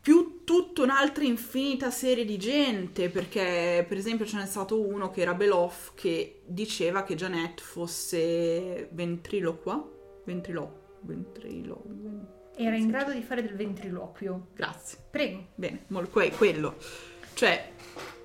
Più 0.00 0.35
tutta 0.46 0.82
un'altra 0.82 1.24
infinita 1.24 1.90
serie 1.90 2.24
di 2.24 2.38
gente, 2.38 3.10
perché 3.10 3.84
per 3.86 3.96
esempio 3.96 4.24
ce 4.24 4.36
n'è 4.36 4.46
stato 4.46 4.80
uno 4.80 5.10
che 5.10 5.22
era 5.22 5.34
Beloff 5.34 5.90
che 5.94 6.42
diceva 6.46 7.02
che 7.02 7.16
Janet 7.16 7.60
fosse 7.60 8.88
ventriloqua, 8.92 9.84
ventrilo, 10.24 10.98
ventrilo, 11.00 11.82
ven- 11.84 12.26
Era 12.54 12.76
in 12.76 12.86
grado 12.86 13.10
di 13.10 13.22
fare 13.22 13.42
del 13.42 13.56
ventriloquio. 13.56 14.46
Grazie. 14.54 14.98
Prego. 15.10 15.48
Bene, 15.56 15.84
que- 16.12 16.30
quello. 16.30 16.76
Cioè, 17.34 17.72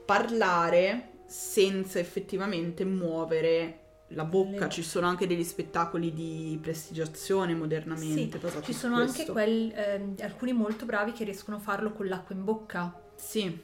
parlare 0.06 1.24
senza 1.26 1.98
effettivamente 1.98 2.86
muovere 2.86 3.81
la 4.14 4.24
bocca. 4.26 4.66
Le- 4.66 4.70
Ci 4.70 4.84
sono 4.84 5.08
anche 5.08 5.26
degli 5.28 5.44
spettacoli 5.44 6.14
di 6.14 6.58
prestigiazione 6.62 7.54
modernamente. 7.56 8.40
Sì, 8.40 8.62
ci 8.64 8.74
sono 8.74 8.96
anche 8.96 9.12
questo. 9.14 9.32
quel- 9.34 9.72
ehm, 9.76 10.16
alcuni 10.22 10.54
molto 10.54 10.86
bravi 10.86 11.12
che 11.12 11.24
riescono 11.24 11.58
a 11.58 11.60
farlo 11.60 11.92
con 11.94 12.08
l'acqua 12.08 12.36
in 12.36 12.44
bocca. 12.44 13.00
Sì, 13.16 13.60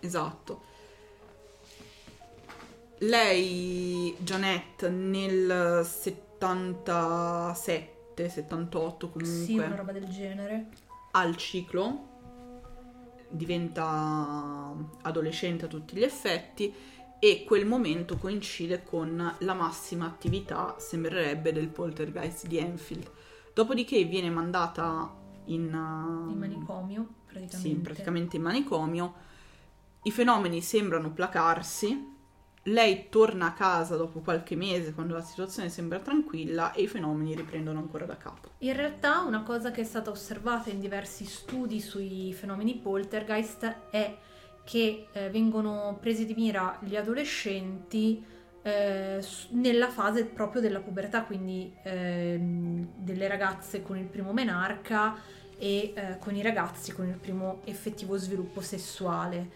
esatto. 0.00 0.68
Lei, 3.02 4.14
Janet, 4.18 4.86
nel 4.88 5.84
77, 5.86 8.28
78 8.28 9.08
comunque, 9.08 9.44
Sì, 9.44 9.56
una 9.56 9.74
roba 9.74 9.92
del 9.92 10.06
genere. 10.08 10.66
al 11.12 11.34
ciclo, 11.36 12.08
diventa 13.30 14.74
adolescente 15.02 15.64
a 15.64 15.68
tutti 15.68 15.96
gli 15.96 16.02
effetti 16.02 16.74
e 17.20 17.44
quel 17.44 17.66
momento 17.66 18.16
coincide 18.16 18.82
con 18.82 19.36
la 19.38 19.54
massima 19.54 20.06
attività, 20.06 20.76
sembrerebbe, 20.78 21.52
del 21.52 21.68
poltergeist 21.68 22.46
di 22.46 22.56
Enfield. 22.56 23.08
Dopodiché 23.52 24.02
viene 24.04 24.30
mandata 24.30 25.14
in, 25.46 25.72
uh, 25.72 26.30
In 26.30 26.38
manicomio, 26.38 27.06
praticamente. 27.26 27.56
sì, 27.56 27.74
praticamente 27.74 28.36
in 28.36 28.42
manicomio. 28.42 29.14
I 30.04 30.10
fenomeni 30.10 30.62
sembrano 30.62 31.12
placarsi. 31.12 32.08
Lei 32.64 33.08
torna 33.10 33.46
a 33.46 33.52
casa 33.52 33.96
dopo 33.96 34.20
qualche 34.20 34.56
mese 34.56 34.94
quando 34.94 35.14
la 35.14 35.22
situazione 35.22 35.68
sembra 35.68 35.98
tranquilla 35.98 36.72
e 36.72 36.82
i 36.82 36.86
fenomeni 36.86 37.34
riprendono 37.34 37.78
ancora 37.78 38.06
da 38.06 38.16
capo. 38.16 38.50
In 38.58 38.74
realtà 38.74 39.20
una 39.20 39.42
cosa 39.42 39.70
che 39.70 39.82
è 39.82 39.84
stata 39.84 40.10
osservata 40.10 40.70
in 40.70 40.80
diversi 40.80 41.24
studi 41.26 41.80
sui 41.80 42.32
fenomeni 42.32 42.76
poltergeist 42.76 43.88
è 43.90 44.16
che 44.70 45.08
eh, 45.10 45.30
vengono 45.30 45.98
presi 46.00 46.24
di 46.24 46.34
mira 46.34 46.78
gli 46.80 46.94
adolescenti 46.94 48.24
eh, 48.62 49.20
nella 49.48 49.88
fase 49.88 50.26
proprio 50.26 50.62
della 50.62 50.78
pubertà, 50.78 51.24
quindi 51.24 51.74
ehm, 51.82 52.92
delle 52.94 53.26
ragazze 53.26 53.82
con 53.82 53.98
il 53.98 54.06
primo 54.06 54.32
menarca 54.32 55.16
e 55.58 55.92
eh, 55.92 56.18
con 56.20 56.36
i 56.36 56.42
ragazzi 56.42 56.92
con 56.92 57.08
il 57.08 57.16
primo 57.16 57.62
effettivo 57.64 58.16
sviluppo 58.16 58.60
sessuale. 58.60 59.50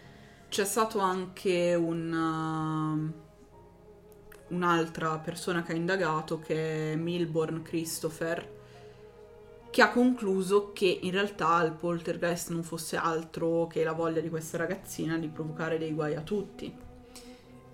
C'è 0.49 0.65
stato 0.65 0.99
anche 0.99 1.75
un, 1.75 2.11
um, 2.11 3.13
un'altra 4.49 5.17
persona 5.19 5.63
che 5.63 5.71
ha 5.71 5.75
indagato 5.75 6.39
che 6.39 6.91
è 6.91 6.95
Milborn 6.97 7.61
Christopher 7.61 8.54
che 9.75 9.81
ha 9.81 9.89
concluso 9.89 10.71
che 10.71 10.99
in 11.01 11.11
realtà 11.11 11.61
il 11.63 11.73
poltergeist 11.73 12.49
non 12.51 12.63
fosse 12.63 12.95
altro 12.95 13.67
che 13.67 13.83
la 13.83 13.91
voglia 13.91 14.21
di 14.21 14.29
questa 14.29 14.55
ragazzina 14.55 15.17
di 15.17 15.27
provocare 15.27 15.77
dei 15.77 15.91
guai 15.91 16.15
a 16.15 16.21
tutti, 16.21 16.73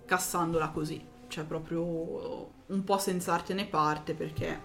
cassandola 0.03 0.69
così, 0.69 0.99
cioè 1.27 1.43
proprio 1.43 2.49
un 2.65 2.83
po' 2.83 2.97
senza 2.97 3.33
arte 3.33 3.53
né 3.53 3.67
parte 3.67 4.15
perché 4.15 4.61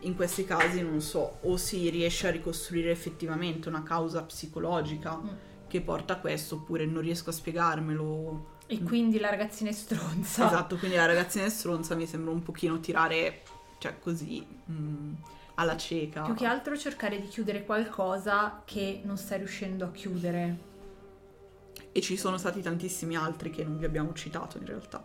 in 0.00 0.14
questi 0.14 0.44
casi 0.44 0.82
non 0.82 1.00
so, 1.00 1.38
o 1.40 1.56
si 1.56 1.88
riesce 1.88 2.28
a 2.28 2.32
ricostruire 2.32 2.90
effettivamente 2.90 3.70
una 3.70 3.82
causa 3.82 4.22
psicologica 4.24 5.16
Mm. 5.16 5.28
che 5.68 5.80
porta 5.80 6.12
a 6.12 6.18
questo 6.18 6.56
oppure 6.56 6.84
non 6.84 7.00
riesco 7.00 7.30
a 7.30 7.32
spiegarmelo. 7.32 8.56
E 8.66 8.82
quindi 8.82 9.18
la 9.18 9.30
ragazzina 9.30 9.70
è 9.70 9.72
stronza. 9.72 10.46
Esatto, 10.46 10.76
quindi 10.76 10.98
la 10.98 11.06
ragazzina 11.06 11.46
è 11.46 11.48
stronza 11.48 11.94
mi 11.94 12.06
sembra 12.06 12.30
un 12.30 12.42
pochino 12.42 12.78
tirare, 12.78 13.40
cioè 13.78 13.98
così, 13.98 14.46
mm, 14.70 15.14
alla 15.58 15.76
cieca. 15.76 16.22
Più 16.22 16.34
che 16.34 16.46
altro 16.46 16.76
cercare 16.76 17.20
di 17.20 17.26
chiudere 17.26 17.64
qualcosa 17.64 18.62
che 18.64 19.00
non 19.04 19.16
stai 19.16 19.38
riuscendo 19.38 19.84
a 19.84 19.90
chiudere. 19.90 20.66
E 21.90 22.00
ci 22.00 22.16
sono 22.16 22.38
stati 22.38 22.62
tantissimi 22.62 23.16
altri 23.16 23.50
che 23.50 23.64
non 23.64 23.76
vi 23.76 23.84
abbiamo 23.84 24.12
citato 24.12 24.58
in 24.58 24.66
realtà. 24.66 25.04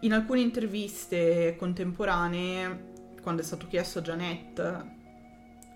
In 0.00 0.12
alcune 0.12 0.40
interviste 0.40 1.56
contemporanee, 1.58 3.16
quando 3.20 3.42
è 3.42 3.44
stato 3.44 3.66
chiesto 3.66 3.98
a 3.98 4.02
Janet 4.02 4.86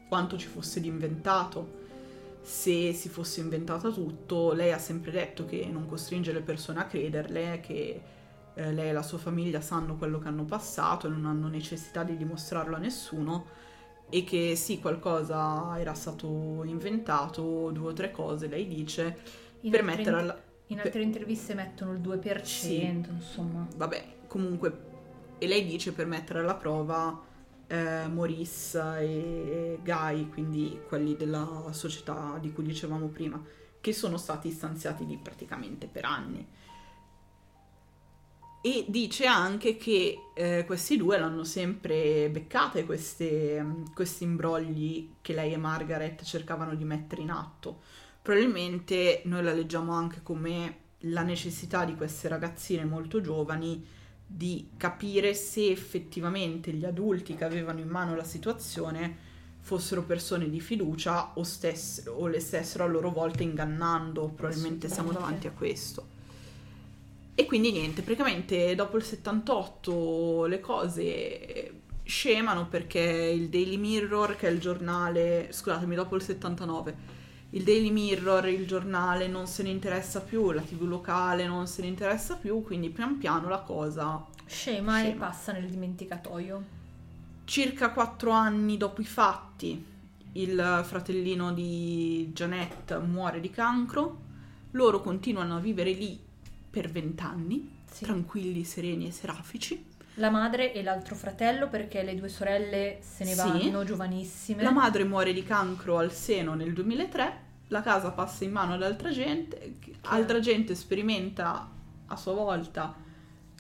quanto 0.09 0.39
ci 0.39 0.47
fosse 0.47 0.81
di 0.81 0.89
inventato, 0.89 1.81
se 2.41 2.93
si 2.93 3.09
fosse 3.09 3.41
inventata 3.41 3.91
tutto, 3.91 4.53
lei 4.53 4.73
ha 4.73 4.79
sempre 4.79 5.11
detto 5.11 5.45
che 5.45 5.69
non 5.71 5.87
costringe 5.87 6.33
le 6.33 6.41
persone 6.41 6.81
a 6.81 6.87
crederle, 6.87 7.61
che 7.61 8.01
eh, 8.55 8.73
lei 8.73 8.91
e 8.91 8.93
la 8.93 9.03
sua 9.03 9.19
famiglia 9.19 9.61
sanno 9.61 9.97
quello 9.97 10.19
che 10.19 10.29
hanno 10.29 10.45
passato 10.45 11.07
e 11.07 11.11
non 11.11 11.27
hanno 11.27 11.49
necessità 11.49 12.03
di 12.05 12.17
dimostrarlo 12.17 12.77
a 12.77 12.79
nessuno 12.79 13.47
e 14.09 14.25
che 14.25 14.57
sì, 14.57 14.79
qualcosa 14.79 15.79
era 15.79 15.95
stato 15.95 16.63
inventato, 16.65 17.71
due 17.71 17.91
o 17.91 17.93
tre 17.95 18.11
cose, 18.11 18.47
lei 18.47 18.67
dice, 18.67 19.19
In 19.63 19.71
per 19.71 19.83
mettere 19.83 20.17
alla... 20.19 20.43
In 20.67 20.81
altre 20.81 21.03
interviste 21.03 21.55
mettono 21.55 21.93
il 21.93 22.01
2%, 22.01 22.43
Sì. 22.45 22.83
insomma. 22.83 23.67
Vabbè, 23.77 24.05
comunque, 24.27 24.91
e 25.39 25.47
lei 25.47 25.67
dice 25.67 25.93
per 25.93 26.07
mettere 26.07 26.41
alla 26.41 26.55
prova 26.55 27.21
eh, 27.67 28.07
Maurice 28.07 28.81
e 29.01 29.79
Guy, 29.83 30.29
quindi 30.29 30.79
quelli 30.87 31.17
della 31.17 31.69
società 31.71 32.37
di 32.39 32.53
cui 32.53 32.65
dicevamo 32.65 33.07
prima, 33.07 33.43
che 33.81 33.93
sono 33.95 34.19
stati 34.19 34.51
stanziati 34.51 35.07
lì 35.07 35.17
praticamente 35.17 35.87
per 35.87 36.05
anni. 36.05 36.47
E 38.65 38.85
dice 38.87 39.27
anche 39.27 39.77
che 39.77 40.31
eh, 40.35 40.65
questi 40.65 40.97
due 40.97 41.19
l'hanno 41.19 41.43
sempre 41.43 42.31
queste, 42.85 43.83
questi 43.93 44.23
imbrogli 44.23 45.15
che 45.21 45.35
lei 45.35 45.53
e 45.53 45.57
Margaret 45.57 46.23
cercavano 46.23 46.77
di 46.77 46.85
mettere 46.85 47.23
in 47.23 47.31
atto. 47.31 47.81
Probabilmente 48.23 49.23
noi 49.25 49.43
la 49.43 49.53
leggiamo 49.53 49.93
anche 49.93 50.21
come 50.23 50.77
la 51.07 51.23
necessità 51.23 51.85
di 51.85 51.97
queste 51.97 52.29
ragazzine 52.29 52.85
molto 52.85 53.21
giovani 53.21 53.85
di 54.25 54.71
capire 54.77 55.35
se 55.35 55.69
effettivamente 55.69 56.73
gli 56.73 56.85
adulti 56.85 57.35
che 57.35 57.45
avevano 57.45 57.81
in 57.81 57.89
mano 57.89 58.15
la 58.15 58.23
situazione 58.23 59.31
fossero 59.59 60.05
persone 60.05 60.49
di 60.49 60.61
fiducia 60.61 61.33
o, 61.35 61.43
stess- 61.43 62.07
o 62.07 62.29
le 62.29 62.39
stessero 62.39 62.85
a 62.85 62.87
loro 62.87 63.11
volta 63.11 63.43
ingannando. 63.43 64.29
Probabilmente 64.29 64.89
siamo 64.89 65.11
davanti 65.11 65.49
a 65.49 65.51
questo. 65.51 66.12
E 67.35 67.47
quindi 67.47 67.73
niente, 67.73 68.03
praticamente 68.03 68.75
dopo 68.75 68.99
il 68.99 69.05
78 69.05 70.45
le 70.45 70.61
cose 70.61 71.81
scemano 72.03 72.67
perché 72.69 73.01
il 73.01 73.49
Daily 73.49 73.79
Mirror, 73.79 74.37
che 74.37 74.49
è 74.49 74.51
il 74.51 74.61
giornale, 74.61 75.49
scusatemi, 75.51 75.95
dopo 75.95 76.15
il 76.17 76.23
79, 76.23 76.97
il 77.51 77.63
Daily 77.63 77.91
Mirror, 77.91 78.49
il 78.49 78.67
giornale 78.67 79.29
non 79.29 79.47
se 79.47 79.63
ne 79.63 79.71
interessa 79.71 80.21
più, 80.21 80.51
la 80.51 80.61
TV 80.61 80.83
locale 80.83 81.47
non 81.47 81.67
se 81.67 81.81
ne 81.83 81.89
interessa 81.89 82.37
più, 82.37 82.63
quindi 82.63 82.91
pian 82.91 83.17
piano 83.17 83.49
la 83.49 83.61
cosa 83.61 84.27
Scema, 84.45 85.01
e 85.01 85.05
Scema. 85.05 85.27
passa 85.27 85.53
nel 85.53 85.69
dimenticatoio. 85.69 86.81
Circa 87.45 87.93
quattro 87.93 88.31
anni 88.31 88.77
dopo 88.77 89.01
i 89.01 89.07
fatti, 89.07 89.85
il 90.33 90.83
fratellino 90.85 91.53
di 91.53 92.31
Janet 92.33 92.99
muore 93.01 93.41
di 93.41 93.51
cancro, 93.51 94.21
loro 94.73 95.01
continuano 95.01 95.57
a 95.57 95.61
vivere 95.61 95.93
lì 95.93 96.31
per 96.73 96.91
vent'anni, 96.91 97.81
Sì. 97.91 98.05
tranquilli, 98.05 98.65
sereni 98.65 99.07
e 99.07 99.13
serafici. 99.13 99.91
La 100.15 100.31
madre 100.31 100.73
e 100.73 100.83
l'altro 100.83 101.15
fratello 101.15 101.69
perché 101.69 102.03
le 102.03 102.15
due 102.15 102.29
sorelle 102.29 102.99
se 103.01 103.25
ne 103.25 103.31
Sì. 103.33 103.37
vanno 103.37 103.85
giovanissime. 103.85 104.63
La 104.63 104.71
madre 104.73 105.05
muore 105.05 105.33
di 105.35 105.43
cancro 105.43 105.99
al 105.99 106.13
seno 106.13 106.55
nel 106.55 106.73
2003, 106.73 107.41
la 107.69 107.83
casa 107.83 108.11
passa 108.11 108.45
in 108.45 108.53
mano 108.53 108.73
ad 108.75 108.83
altra 108.83 109.11
gente, 109.11 109.77
altra 110.03 110.41
gente 110.41 110.75
sperimenta 110.75 111.71
a 112.07 112.17
sua 112.17 112.33
volta 112.33 112.95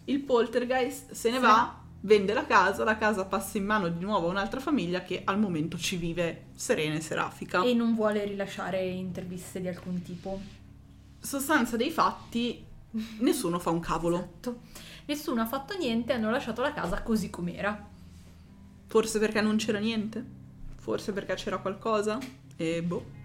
il 0.06 0.20
poltergeist, 0.20 1.12
se 1.12 1.30
ne 1.30 1.36
Se 1.38 1.42
va. 1.46 1.78
vende 2.00 2.32
la 2.34 2.44
casa, 2.44 2.82
la 2.84 2.96
casa 2.98 3.24
passa 3.26 3.56
in 3.58 3.64
mano 3.64 3.88
di 3.88 4.02
nuovo 4.04 4.26
a 4.26 4.30
un'altra 4.30 4.60
famiglia 4.60 5.02
che 5.02 5.22
al 5.24 5.38
momento 5.38 5.78
ci 5.78 5.96
vive 5.96 6.46
serena 6.54 6.96
e 6.96 7.00
serafica. 7.00 7.62
e 7.62 7.72
non 7.74 7.94
vuole 7.94 8.24
rilasciare 8.24 8.82
interviste 8.84 9.60
di 9.60 9.68
alcun 9.68 10.02
tipo. 10.02 10.40
Sostanza 11.18 11.76
dei 11.76 11.90
fatti, 11.90 12.62
nessuno 13.20 13.58
fa 13.58 13.70
un 13.70 13.80
cavolo. 13.80 14.16
Esatto. 14.16 14.60
Nessuno 15.06 15.42
ha 15.42 15.46
fatto 15.46 15.76
niente, 15.76 16.12
hanno 16.12 16.30
lasciato 16.30 16.62
la 16.62 16.72
casa 16.72 17.02
così 17.02 17.28
com'era. 17.30 17.88
Forse 18.86 19.18
perché 19.18 19.40
non 19.40 19.56
c'era 19.56 19.78
niente? 19.78 20.24
Forse 20.76 21.12
perché 21.12 21.34
c'era 21.34 21.58
qualcosa? 21.58 22.18
E 22.56 22.82
boh. 22.82 23.20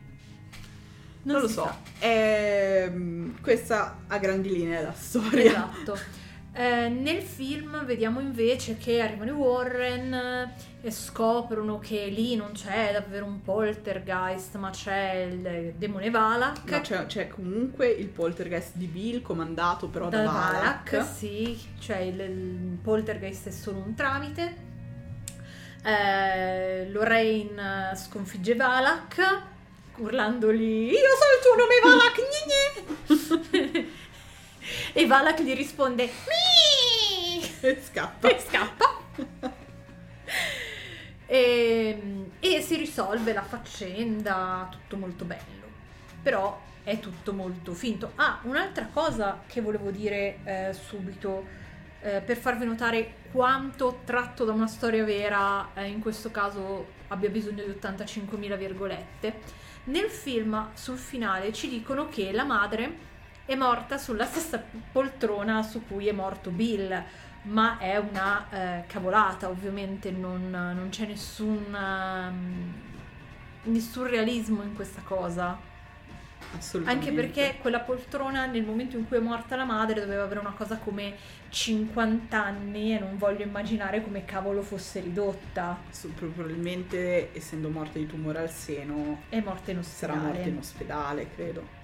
Non, 1.24 1.42
lo 1.42 1.48
si 1.48 1.54
so. 1.54 1.64
sa. 1.64 1.78
Ehm, 2.00 3.42
questa 3.42 4.00
a 4.08 4.18
grandi 4.18 4.50
linee 4.50 4.80
è 4.80 4.84
la 4.84 4.94
storia. 4.94 5.52
Esatto. 5.52 5.98
Eh, 6.60 6.90
nel 6.90 7.22
film 7.22 7.86
vediamo 7.86 8.20
invece 8.20 8.78
che 8.78 9.00
arrivano 9.00 9.30
i 9.30 9.34
Warren 9.34 10.12
eh, 10.12 10.54
e 10.82 10.90
scoprono 10.90 11.78
che 11.78 12.08
lì 12.08 12.36
non 12.36 12.54
c'è 12.54 12.94
davvero 12.94 13.26
un 13.26 13.44
poltergeist, 13.44 14.56
ma 14.56 14.72
c'è 14.72 15.30
il 15.32 15.74
demone 15.78 16.10
Valak. 16.10 16.68
No, 16.72 16.82
c'è, 16.82 17.06
c'è 17.06 17.28
comunque 17.28 17.90
il 17.90 18.08
poltergeist 18.08 18.72
di 18.74 18.88
Bill 18.88 19.22
comandato 19.22 19.88
però 19.88 20.10
da, 20.10 20.24
da 20.24 20.32
Valak. 20.32 20.92
Valak, 20.94 21.06
sì, 21.16 21.56
cioè 21.78 21.98
il, 21.98 22.20
il 22.20 22.80
poltergeist 22.82 23.50
è 23.50 23.52
solo 23.52 23.78
un 23.78 23.94
tramite. 23.94 24.56
Eh, 25.84 26.90
Lorraine 26.90 27.92
sconfigge 27.96 28.56
Valak 28.56 29.44
urlandogli 29.98 30.92
io 30.92 30.98
so 30.98 31.26
il 31.34 31.42
tuo 31.44 31.56
nome 31.56 31.80
Valak 31.84 32.16
gne 32.28 33.46
gne." 33.74 33.88
e 34.98 35.06
Valak 35.06 35.44
gli 35.44 35.54
risponde 35.54 36.06
"Mi!" 36.06 37.48
E 37.62 37.82
scappa. 37.84 38.28
e 38.30 38.40
scappa 38.40 38.96
e, 41.28 42.26
e 42.40 42.62
si 42.62 42.76
risolve 42.78 43.32
la 43.32 43.44
faccenda 43.44 44.68
tutto 44.72 44.98
molto 44.98 45.24
bello 45.24 45.68
però 46.24 46.60
è 46.84 47.00
tutto 47.00 47.32
molto 47.32 47.74
finto 47.74 48.14
ah 48.16 48.40
un'altra 48.44 48.88
cosa 48.92 49.44
che 49.46 49.62
volevo 49.62 49.92
dire 49.92 50.40
eh, 50.44 50.74
subito 50.74 51.46
eh, 52.02 52.22
per 52.22 52.38
farvi 52.38 52.66
notare 52.66 53.18
quanto 53.32 54.02
tratto 54.04 54.46
da 54.46 54.52
una 54.52 54.68
storia 54.68 55.04
vera 55.04 55.76
eh, 55.76 55.86
in 55.86 56.00
questo 56.00 56.32
caso 56.32 56.94
abbia 57.10 57.30
bisogno 57.30 57.64
di 57.64 57.70
85.000 57.70 58.58
virgolette 58.58 59.66
nel 59.86 60.10
film 60.10 60.70
sul 60.74 60.98
finale 60.98 61.54
ci 61.54 61.70
dicono 61.70 62.10
che 62.10 62.32
la 62.32 62.46
madre 62.46 63.07
è 63.48 63.56
morta 63.56 63.98
sulla 63.98 64.26
stessa 64.26 64.62
poltrona 64.92 65.64
su 65.64 65.82
cui 65.88 66.08
è 66.08 66.12
morto 66.12 66.52
Bill 66.52 67.04
ma 67.44 67.78
è 67.78 67.96
una 67.96 68.46
eh, 68.50 68.84
cavolata 68.88 69.48
ovviamente 69.48 70.12
non, 70.12 70.50
non 70.50 70.88
c'è 70.90 71.06
nessun 71.06 71.66
um, 71.74 72.74
nessun 73.64 74.08
realismo 74.08 74.64
in 74.64 74.74
questa 74.76 75.02
cosa 75.02 75.58
Assolutamente. 76.58 77.10
anche 77.10 77.22
perché 77.22 77.58
quella 77.62 77.80
poltrona 77.80 78.46
nel 78.46 78.64
momento 78.64 78.98
in 78.98 79.08
cui 79.08 79.18
è 79.18 79.20
morta 79.20 79.56
la 79.56 79.64
madre 79.66 80.02
doveva 80.02 80.24
avere 80.24 80.40
una 80.42 80.54
cosa 80.54 80.78
come 80.78 81.16
50 81.50 82.44
anni 82.44 82.96
e 82.96 83.00
non 83.00 83.18
voglio 83.18 83.44
immaginare 83.44 84.04
come 84.04 84.26
cavolo 84.26 84.62
fosse 84.62 85.00
ridotta 85.00 85.78
Su- 85.90 86.14
probabilmente 86.14 87.36
essendo 87.36 87.70
morta 87.70 87.98
di 87.98 88.08
tumore 88.08 88.40
al 88.40 88.52
seno 88.52 89.24
è 89.30 89.40
morta 89.42 89.72
in 89.72 89.84
sarà 89.84 90.14
ospedale 90.14 90.34
morta 90.34 90.50
in 90.50 90.58
ospedale, 90.58 91.30
credo. 91.34 91.77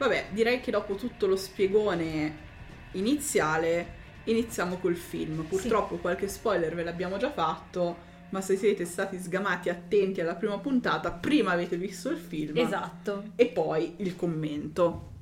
Vabbè, 0.00 0.28
direi 0.32 0.60
che 0.60 0.70
dopo 0.70 0.94
tutto 0.94 1.26
lo 1.26 1.36
spiegone 1.36 2.48
iniziale 2.92 3.98
iniziamo 4.24 4.78
col 4.78 4.96
film. 4.96 5.44
Purtroppo 5.44 5.98
qualche 5.98 6.26
spoiler 6.26 6.74
ve 6.74 6.84
l'abbiamo 6.84 7.18
già 7.18 7.30
fatto, 7.30 7.98
ma 8.30 8.40
se 8.40 8.56
siete 8.56 8.86
stati 8.86 9.18
sgamati 9.18 9.68
attenti 9.68 10.22
alla 10.22 10.36
prima 10.36 10.58
puntata, 10.58 11.12
prima 11.12 11.50
avete 11.50 11.76
visto 11.76 12.08
il 12.08 12.16
film 12.16 12.56
esatto 12.56 13.32
e 13.36 13.48
poi 13.48 13.96
il 13.98 14.16
commento. 14.16 15.12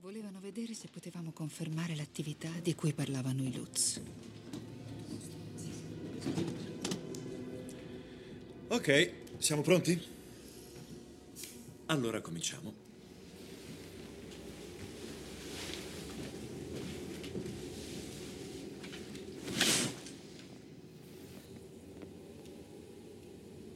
Volevano 0.00 0.40
vedere 0.40 0.74
se 0.74 0.88
potevamo 0.90 1.30
confermare 1.30 1.94
l'attività 1.94 2.48
di 2.60 2.74
cui 2.74 2.92
parlavano 2.92 3.44
i 3.44 3.54
Lutz. 3.54 4.00
Ok, 8.66 9.12
siamo 9.38 9.62
pronti? 9.62 10.18
Allora 11.86 12.20
cominciamo. 12.20 12.79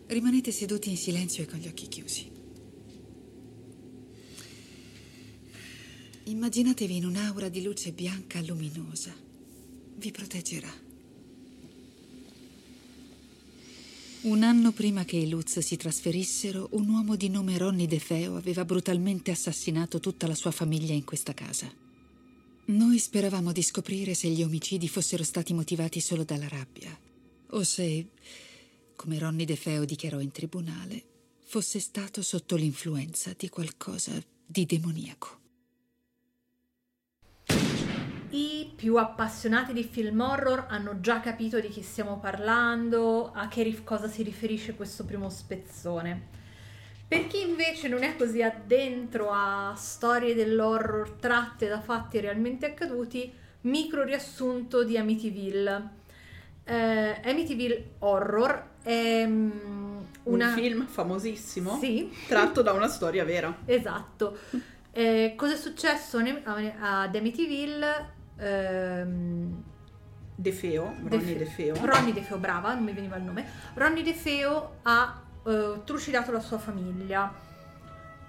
Rimanete 0.06 0.50
seduti 0.52 0.90
in 0.90 0.96
silenzio 0.96 1.42
e 1.42 1.46
con 1.46 1.58
gli 1.58 1.66
occhi 1.66 1.88
chiusi. 1.88 2.30
Immaginatevi 6.24 6.96
in 6.96 7.06
un'aura 7.06 7.48
di 7.48 7.62
luce 7.62 7.92
bianca 7.92 8.40
luminosa. 8.42 9.14
Vi 9.96 10.10
proteggerà. 10.10 10.72
Un 14.22 14.42
anno 14.42 14.72
prima 14.72 15.04
che 15.04 15.16
i 15.16 15.28
Lutz 15.28 15.58
si 15.58 15.76
trasferissero, 15.76 16.68
un 16.72 16.88
uomo 16.88 17.16
di 17.16 17.28
nome 17.28 17.58
Ronnie 17.58 17.86
De 17.86 17.98
Feo 17.98 18.36
aveva 18.36 18.64
brutalmente 18.64 19.30
assassinato 19.30 20.00
tutta 20.00 20.26
la 20.26 20.34
sua 20.34 20.50
famiglia 20.50 20.94
in 20.94 21.04
questa 21.04 21.34
casa. 21.34 21.70
Noi 22.66 22.98
speravamo 22.98 23.52
di 23.52 23.62
scoprire 23.62 24.14
se 24.14 24.28
gli 24.28 24.42
omicidi 24.42 24.88
fossero 24.88 25.22
stati 25.22 25.52
motivati 25.52 26.00
solo 26.00 26.24
dalla 26.24 26.48
rabbia 26.48 26.98
o 27.54 27.62
se, 27.62 28.06
come 28.96 29.18
Ronnie 29.18 29.46
De 29.46 29.56
Feo 29.56 29.84
dichiarò 29.84 30.20
in 30.20 30.30
tribunale, 30.30 31.02
fosse 31.44 31.78
stato 31.80 32.22
sotto 32.22 32.56
l'influenza 32.56 33.32
di 33.36 33.48
qualcosa 33.48 34.12
di 34.46 34.66
demoniaco. 34.66 35.42
I 38.30 38.72
più 38.74 38.96
appassionati 38.96 39.72
di 39.72 39.84
film 39.84 40.20
horror 40.20 40.66
hanno 40.68 40.98
già 40.98 41.20
capito 41.20 41.60
di 41.60 41.68
chi 41.68 41.82
stiamo 41.82 42.18
parlando, 42.18 43.30
a 43.32 43.46
che 43.46 43.62
rif- 43.62 43.84
cosa 43.84 44.08
si 44.08 44.24
riferisce 44.24 44.74
questo 44.74 45.04
primo 45.04 45.30
spezzone. 45.30 46.42
Per 47.06 47.28
chi 47.28 47.42
invece 47.42 47.86
non 47.86 48.02
è 48.02 48.16
così 48.16 48.42
addentro 48.42 49.30
a 49.30 49.74
storie 49.76 50.34
dell'horror 50.34 51.12
tratte 51.12 51.68
da 51.68 51.80
fatti 51.80 52.18
realmente 52.18 52.66
accaduti, 52.66 53.32
micro 53.62 54.02
riassunto 54.02 54.82
di 54.82 54.98
Amityville. 54.98 55.90
Eh, 56.64 57.20
Amityville 57.22 57.90
Horror 58.00 58.72
è 58.84 59.26
mm, 59.26 59.50
una... 60.24 60.48
Un 60.48 60.52
film 60.54 60.86
famosissimo 60.86 61.78
Sì. 61.80 62.12
tratto 62.28 62.62
da 62.62 62.72
una 62.72 62.86
storia 62.88 63.24
vera. 63.24 63.52
Esatto. 63.64 64.38
Eh, 64.92 65.32
cosa 65.36 65.54
è 65.54 65.56
successo 65.56 66.18
a- 66.18 67.00
ad 67.02 67.16
Amityville? 67.16 68.12
Ehm, 68.38 69.62
De 70.36 70.52
Feo, 70.52 70.94
Fe- 71.08 71.36
De 71.38 71.46
Feo. 71.46 71.74
Ronnie 71.84 72.12
De 72.12 72.20
Feo, 72.22 72.36
brava, 72.38 72.74
non 72.74 72.84
mi 72.84 72.92
veniva 72.92 73.16
il 73.16 73.22
nome. 73.22 73.46
Ronnie 73.74 74.02
De 74.02 74.14
Feo 74.14 74.76
ha 74.82 75.20
eh, 75.46 75.80
trucidato 75.84 76.30
la 76.32 76.40
sua 76.40 76.58
famiglia. 76.58 77.32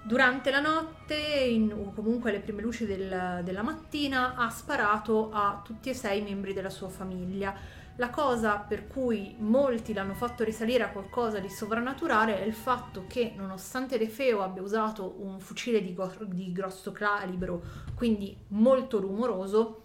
Durante 0.03 0.51
la 0.51 0.59
notte, 0.59 1.15
in- 1.15 1.71
o 1.73 1.91
comunque 1.93 2.29
alle 2.29 2.39
prime 2.39 2.61
luci 2.61 2.85
del- 2.85 3.41
della 3.43 3.63
mattina, 3.63 4.35
ha 4.35 4.49
sparato 4.51 5.31
a 5.31 5.61
tutti 5.63 5.89
e 5.89 5.93
sei 5.95 6.19
i 6.19 6.23
membri 6.23 6.53
della 6.53 6.69
sua 6.69 6.89
famiglia. 6.89 7.53
La 7.97 8.09
cosa 8.09 8.57
per 8.57 8.87
cui 8.87 9.35
molti 9.39 9.93
l'hanno 9.93 10.15
fatto 10.15 10.43
risalire 10.43 10.83
a 10.83 10.89
qualcosa 10.89 11.39
di 11.39 11.49
sovrannaturale 11.49 12.41
è 12.41 12.45
il 12.45 12.53
fatto 12.53 13.05
che, 13.07 13.33
nonostante 13.37 13.97
De 13.97 14.09
Feo 14.09 14.41
abbia 14.41 14.61
usato 14.61 15.15
un 15.19 15.39
fucile 15.39 15.81
di, 15.81 15.93
go- 15.93 16.13
di 16.25 16.51
grosso 16.51 16.91
calibro, 16.91 17.63
quindi 17.95 18.35
molto 18.49 18.99
rumoroso, 18.99 19.83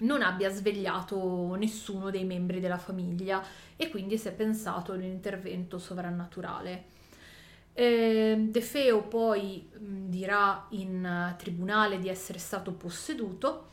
non 0.00 0.20
abbia 0.20 0.50
svegliato 0.50 1.54
nessuno 1.54 2.10
dei 2.10 2.24
membri 2.24 2.60
della 2.60 2.78
famiglia 2.78 3.42
e 3.76 3.88
quindi 3.88 4.18
si 4.18 4.28
è 4.28 4.32
pensato 4.32 4.92
ad 4.92 4.98
un 4.98 5.04
intervento 5.04 5.78
sovrannaturale. 5.78 6.84
Eh, 7.72 8.48
De 8.50 8.60
Feo 8.60 9.02
poi 9.02 9.66
mh, 9.72 10.08
dirà 10.10 10.66
in 10.70 11.34
tribunale 11.38 11.98
di 11.98 12.08
essere 12.10 12.38
stato 12.38 12.72
posseduto. 12.72 13.68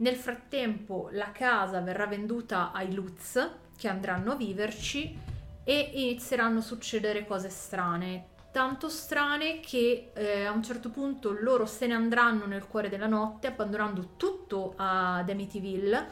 Nel 0.00 0.16
frattempo 0.16 1.10
la 1.12 1.30
casa 1.30 1.80
verrà 1.80 2.06
venduta 2.06 2.72
ai 2.72 2.94
Lutz 2.94 3.50
che 3.76 3.86
andranno 3.86 4.32
a 4.32 4.34
viverci 4.34 5.14
e 5.62 5.90
inizieranno 5.92 6.60
a 6.60 6.62
succedere 6.62 7.26
cose 7.26 7.50
strane, 7.50 8.28
tanto 8.50 8.88
strane 8.88 9.60
che 9.60 10.10
eh, 10.14 10.46
a 10.46 10.52
un 10.52 10.62
certo 10.62 10.88
punto 10.88 11.36
loro 11.38 11.66
se 11.66 11.86
ne 11.86 11.92
andranno 11.92 12.46
nel 12.46 12.66
cuore 12.66 12.88
della 12.88 13.06
notte 13.06 13.48
abbandonando 13.48 14.12
tutto 14.16 14.72
ad 14.76 15.28
Amityville, 15.28 16.06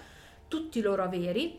tutti 0.48 0.80
i 0.80 0.82
loro 0.82 1.02
averi 1.02 1.58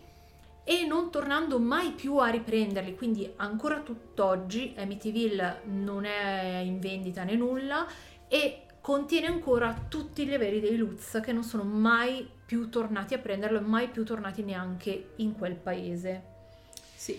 e 0.63 0.85
non 0.85 1.09
tornando 1.09 1.57
mai 1.57 1.93
più 1.93 2.17
a 2.17 2.27
riprenderli, 2.27 2.95
quindi 2.95 3.33
ancora 3.37 3.79
tutt'oggi 3.79 4.75
Amityville 4.77 5.61
non 5.63 6.05
è 6.05 6.57
in 6.57 6.79
vendita 6.79 7.23
né 7.23 7.33
nulla 7.33 7.87
e 8.27 8.65
contiene 8.89 9.28
ancora 9.28 9.86
tutti 9.88 10.25
gli 10.25 10.34
averi 10.34 10.60
dei 10.60 10.75
Lutz 10.75 11.19
che 11.23 11.32
non 11.32 11.43
sono 11.43 11.62
mai 11.62 12.28
più 12.43 12.69
tornati 12.69 13.13
a 13.13 13.19
prenderlo 13.19 13.60
e 13.60 13.62
mai 13.62 13.88
più 13.89 14.04
tornati 14.04 14.41
neanche 14.41 15.12
in 15.17 15.36
quel 15.36 15.54
paese. 15.54 16.23
Sì. 16.95 17.15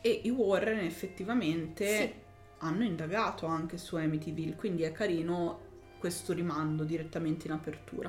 E 0.00 0.20
i 0.22 0.30
Warren 0.30 0.78
effettivamente 0.78 1.84
Sì. 1.84 2.12
hanno 2.58 2.84
indagato 2.84 3.46
anche 3.46 3.76
su 3.76 3.96
Amityville, 3.96 4.54
quindi 4.54 4.84
è 4.84 4.92
carino 4.92 5.58
questo 5.98 6.32
rimando 6.32 6.84
direttamente 6.84 7.48
in 7.48 7.54
apertura. 7.54 8.08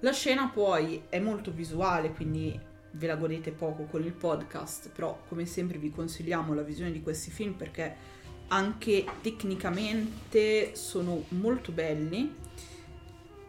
La 0.00 0.12
scena 0.12 0.46
poi 0.46 1.02
è 1.08 1.18
molto 1.18 1.50
visuale, 1.50 2.12
quindi 2.12 2.56
ve 2.92 3.06
la 3.08 3.16
godete 3.16 3.50
poco 3.50 3.86
con 3.86 4.04
il 4.04 4.12
podcast, 4.12 4.90
però 4.90 5.20
come 5.26 5.46
sempre 5.46 5.78
vi 5.78 5.90
consigliamo 5.90 6.54
la 6.54 6.62
visione 6.62 6.92
di 6.92 7.02
questi 7.02 7.32
film 7.32 7.54
perché 7.54 8.14
anche 8.48 9.04
tecnicamente 9.22 10.74
sono 10.74 11.24
molto 11.28 11.72
belli 11.72 12.44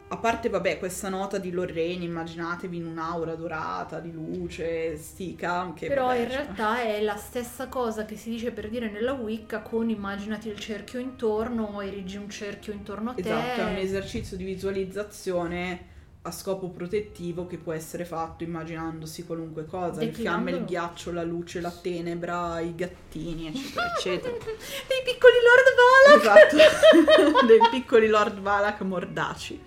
a 0.10 0.16
parte, 0.18 0.48
vabbè, 0.48 0.80
questa 0.80 1.10
nota 1.10 1.38
di 1.38 1.52
Lorraine, 1.52 2.06
immaginatevi 2.06 2.78
in 2.78 2.86
un'aura 2.86 3.36
dorata 3.36 4.00
di 4.00 4.14
luce, 4.14 4.96
stica, 4.96 5.74
che 5.76 5.88
Però 5.88 6.06
vabbè, 6.06 6.20
in 6.20 6.30
cioè- 6.30 6.36
realtà 6.44 6.82
è 6.82 7.02
la 7.02 7.18
stessa 7.18 7.68
cosa 7.68 8.06
che 8.06 8.16
si 8.16 8.30
dice 8.30 8.52
per 8.52 8.70
dire 8.70 8.90
nella 8.90 9.12
Wicca 9.12 9.60
con 9.60 9.90
immaginati 9.90 10.48
il 10.48 10.58
cerchio 10.58 11.00
intorno, 11.00 11.82
erigi 11.82 12.16
un 12.16 12.30
cerchio 12.30 12.72
intorno 12.72 13.10
a 13.10 13.14
te. 13.16 13.22
Esatto, 13.22 13.60
è 13.60 13.64
un 13.66 13.76
esercizio 13.76 14.38
di 14.38 14.46
visualizzazione 14.46 15.96
a 16.28 16.32
scopo 16.32 16.70
protettivo 16.70 17.48
che 17.48 17.58
può 17.58 17.72
essere 17.72 18.04
fatto 18.04 18.44
immaginandosi 18.44 19.26
qualunque 19.26 19.66
cosa, 19.66 20.04
il 20.04 20.14
fiamme, 20.14 20.52
il 20.52 20.66
ghiaccio, 20.66 21.12
la 21.14 21.24
luce, 21.24 21.62
la 21.62 21.72
tenebra, 21.72 22.60
i 22.60 22.76
gattini, 22.76 23.48
eccetera, 23.48 23.88
eccetera. 23.96 24.36
Dei 24.36 25.04
piccoli 25.06 25.34
Lord 25.48 26.20
Valak! 26.20 26.54
Esatto, 26.54 27.46
dei 27.48 27.60
piccoli 27.72 28.08
Lord 28.08 28.40
Valak 28.40 28.82
mordaci. 28.82 29.64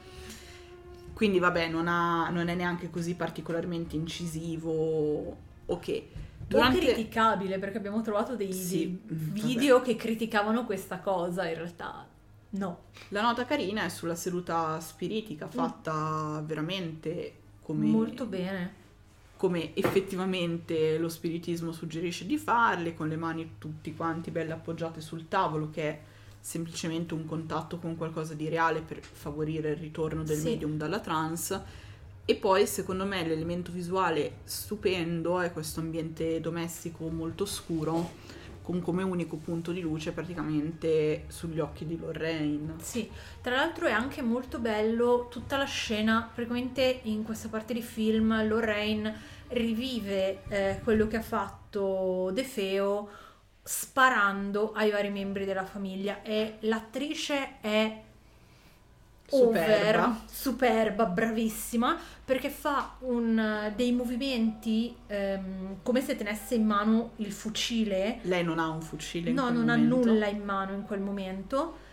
Quindi 1.15 1.39
vabbè, 1.39 1.69
non, 1.69 1.89
ha- 1.89 2.29
non 2.29 2.49
è 2.49 2.55
neanche 2.55 2.91
così 2.91 3.15
particolarmente 3.15 3.97
incisivo. 3.97 5.37
Ok. 5.67 6.03
O 6.53 6.69
criticabile 6.69 7.59
perché 7.59 7.79
abbiamo 7.79 8.03
trovato 8.03 8.35
dei, 8.35 8.53
Sì, 8.53 8.87
mm, 8.87 9.33
video 9.33 9.81
che 9.81 9.97
criticavano 9.97 10.65
questa 10.67 10.99
cosa, 10.99 11.47
in 11.47 11.55
realtà 11.55 12.10
no. 12.51 12.79
La 13.09 13.23
nota 13.23 13.45
carina 13.45 13.85
è 13.85 13.89
sulla 13.89 14.15
seduta 14.15 14.79
spiritica, 14.81 15.49
fatta 15.49 16.43
veramente 16.45 17.35
come... 17.63 17.87
Molto 17.87 18.27
bene. 18.27 18.79
come 19.37 19.75
effettivamente 19.75 20.99
lo 20.99 21.09
spiritismo 21.09 21.73
suggerisce 21.73 22.27
di 22.27 22.37
farle, 22.37 22.95
con 22.95 23.09
le 23.09 23.17
mani 23.17 23.53
tutti 23.59 23.95
quanti 23.95 24.31
belle 24.31 24.53
appoggiate 24.53 25.01
sul 25.01 25.29
tavolo, 25.29 25.71
che 25.71 25.83
è 25.83 26.01
semplicemente 26.41 27.15
un 27.15 27.25
contatto 27.25 27.79
con 27.79 27.97
qualcosa 27.97 28.35
di 28.35 28.49
reale 28.49 28.81
per 28.81 29.01
favorire 29.01 29.71
il 29.71 29.77
ritorno 29.77 30.23
del 30.25 30.39
Sì. 30.39 30.45
medium 30.45 30.77
dalla 30.77 31.01
trance. 31.01 31.89
E 32.27 32.35
poi, 32.37 32.67
secondo 32.67 33.07
me, 33.07 33.27
l'elemento 33.27 33.73
visuale 33.73 34.39
stupendo 34.45 35.41
è 35.41 35.53
questo 35.53 35.81
ambiente 35.81 36.41
domestico 36.41 37.09
molto 37.09 37.45
scuro, 37.47 38.11
con 38.63 38.81
come 38.81 39.03
unico 39.03 39.37
punto 39.37 39.73
di 39.73 39.81
luce 39.81 40.13
praticamente 40.13 41.25
sugli 41.29 41.59
occhi 41.59 41.87
di 41.87 41.99
Lorraine. 41.99 42.75
Sì, 42.81 43.11
tra 43.41 43.57
l'altro 43.57 43.87
è 43.87 43.93
anche 43.93 44.23
molto 44.23 44.59
bello 44.59 45.29
tutta 45.31 45.57
la 45.57 45.65
scena, 45.65 46.31
praticamente 46.33 47.01
in 47.05 47.23
questa 47.23 47.49
parte 47.49 47.75
di 47.75 47.83
film 47.83 48.47
Lorraine 48.47 49.39
rivive 49.49 50.43
eh, 50.49 50.81
quello 50.85 51.07
che 51.09 51.17
ha 51.17 51.23
fatto 51.23 52.31
De 52.33 52.45
Feo 52.45 53.09
sparando 53.63 54.73
ai 54.73 54.91
vari 54.91 55.11
membri 55.11 55.45
della 55.45 55.65
famiglia 55.65 56.23
e 56.23 56.57
l'attrice 56.61 57.61
è 57.61 58.03
Superba. 59.31 60.05
over, 60.07 60.17
superba, 60.31 61.07
bravissima, 61.07 61.97
perché 62.25 62.51
fa 62.51 62.97
un- 63.01 63.73
dei 63.77 63.93
movimenti 63.93 64.95
ehm, 65.07 65.77
come 65.83 66.01
se 66.01 66.17
tenesse 66.17 66.55
in 66.57 66.67
mano 66.67 67.13
il 67.17 67.33
fucile 67.33 68.19
Lei 68.23 68.43
non 68.45 68.59
ha 68.59 68.69
un 68.69 68.83
fucile 68.83 69.31
in 69.31 69.37
No, 69.37 69.43
quel 69.45 69.55
non 69.55 69.69
ha 69.69 69.77
momento. 69.77 70.11
nulla 70.11 70.27
in 70.27 70.43
mano 70.43 70.73
in 70.73 70.83
quel 70.85 71.01
momento, 71.01 71.89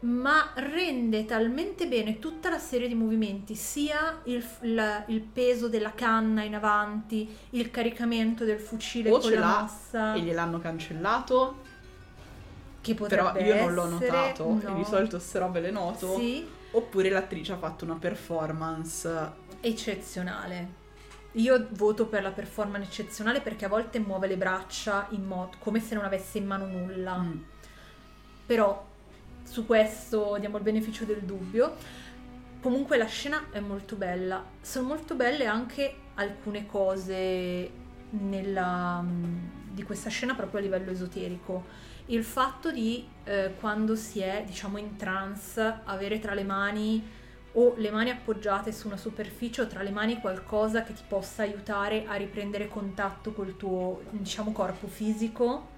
ma 0.00 0.50
rende 0.56 1.24
talmente 1.24 1.86
bene 1.86 2.18
tutta 2.18 2.50
la 2.50 2.58
serie 2.58 2.88
di 2.88 2.94
movimenti, 2.94 3.54
sia 3.54 4.20
il, 4.24 4.44
la- 4.62 5.02
il 5.06 5.20
peso 5.20 5.68
della 5.68 5.92
canna 5.94 6.42
in 6.42 6.54
avanti, 6.54 7.28
il 7.50 7.70
caricamento 7.70 8.44
del 8.44 8.58
fucile 8.58 9.10
O 9.10 9.18
con 9.18 9.32
la 9.32 9.40
massa, 9.40 10.14
e 10.14 10.20
gliel'hanno 10.20 10.58
cancellato 10.58 11.62
che 12.82 12.92
potrebbe 12.94 13.32
Però 13.32 13.44
io 13.46 13.64
non 13.64 13.72
l'ho 13.72 13.86
essere, 13.86 14.10
notato 14.10 14.60
no. 14.62 14.74
di 14.76 14.84
solito 14.84 15.16
queste 15.16 15.38
robe 15.38 15.60
le 15.60 15.70
noto. 15.70 16.16
Sì, 16.18 16.46
Oppure 16.76 17.08
l'attrice 17.08 17.52
ha 17.52 17.56
fatto 17.56 17.84
una 17.84 17.94
performance. 17.94 19.32
eccezionale. 19.60 20.82
Io 21.32 21.68
voto 21.70 22.06
per 22.06 22.22
la 22.22 22.32
performance 22.32 22.88
eccezionale 22.88 23.40
perché 23.40 23.64
a 23.64 23.68
volte 23.68 24.00
muove 24.00 24.26
le 24.26 24.36
braccia 24.36 25.06
in 25.10 25.24
modo 25.24 25.56
come 25.58 25.80
se 25.80 25.94
non 25.94 26.04
avesse 26.04 26.38
in 26.38 26.46
mano 26.46 26.66
nulla. 26.66 27.16
mm, 27.16 27.42
però 28.46 28.84
su 29.44 29.64
questo 29.66 30.36
diamo 30.40 30.56
il 30.56 30.64
beneficio 30.64 31.04
del 31.04 31.22
dubbio. 31.22 31.76
Comunque 32.60 32.96
la 32.96 33.06
scena 33.06 33.50
è 33.52 33.60
molto 33.60 33.94
bella. 33.94 34.44
Sono 34.60 34.88
molto 34.88 35.14
belle 35.14 35.46
anche 35.46 35.94
alcune 36.14 36.66
cose 36.66 37.70
nella, 38.10 39.00
mm, 39.00 39.72
di 39.72 39.82
questa 39.84 40.10
scena 40.10 40.34
proprio 40.34 40.58
a 40.58 40.62
livello 40.62 40.90
esoterico. 40.90 41.64
Il 42.06 42.24
fatto 42.24 42.70
di 42.70 43.06
eh, 43.24 43.54
quando 43.58 43.96
si 43.96 44.20
è, 44.20 44.44
diciamo, 44.46 44.78
in 44.78 44.96
trance, 44.96 45.80
avere 45.84 46.18
tra 46.18 46.34
le 46.34 46.44
mani 46.44 47.22
o 47.52 47.74
le 47.76 47.90
mani 47.90 48.10
appoggiate 48.10 48.72
su 48.72 48.88
una 48.88 48.96
superficie 48.96 49.62
o 49.62 49.66
tra 49.66 49.82
le 49.82 49.90
mani 49.90 50.20
qualcosa 50.20 50.82
che 50.82 50.92
ti 50.92 51.04
possa 51.06 51.42
aiutare 51.42 52.04
a 52.06 52.14
riprendere 52.14 52.68
contatto 52.68 53.32
col 53.32 53.56
tuo, 53.56 54.02
diciamo, 54.10 54.52
corpo 54.52 54.86
fisico 54.86 55.72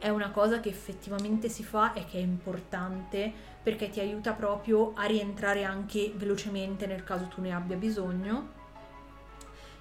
è 0.00 0.08
una 0.08 0.30
cosa 0.30 0.60
che 0.60 0.70
effettivamente 0.70 1.50
si 1.50 1.62
fa 1.62 1.92
e 1.92 2.06
che 2.06 2.16
è 2.16 2.22
importante 2.22 3.30
perché 3.62 3.90
ti 3.90 4.00
aiuta 4.00 4.32
proprio 4.32 4.92
a 4.94 5.04
rientrare 5.04 5.62
anche 5.62 6.10
velocemente 6.16 6.86
nel 6.86 7.04
caso 7.04 7.26
tu 7.26 7.42
ne 7.42 7.52
abbia 7.52 7.76
bisogno. 7.76 8.58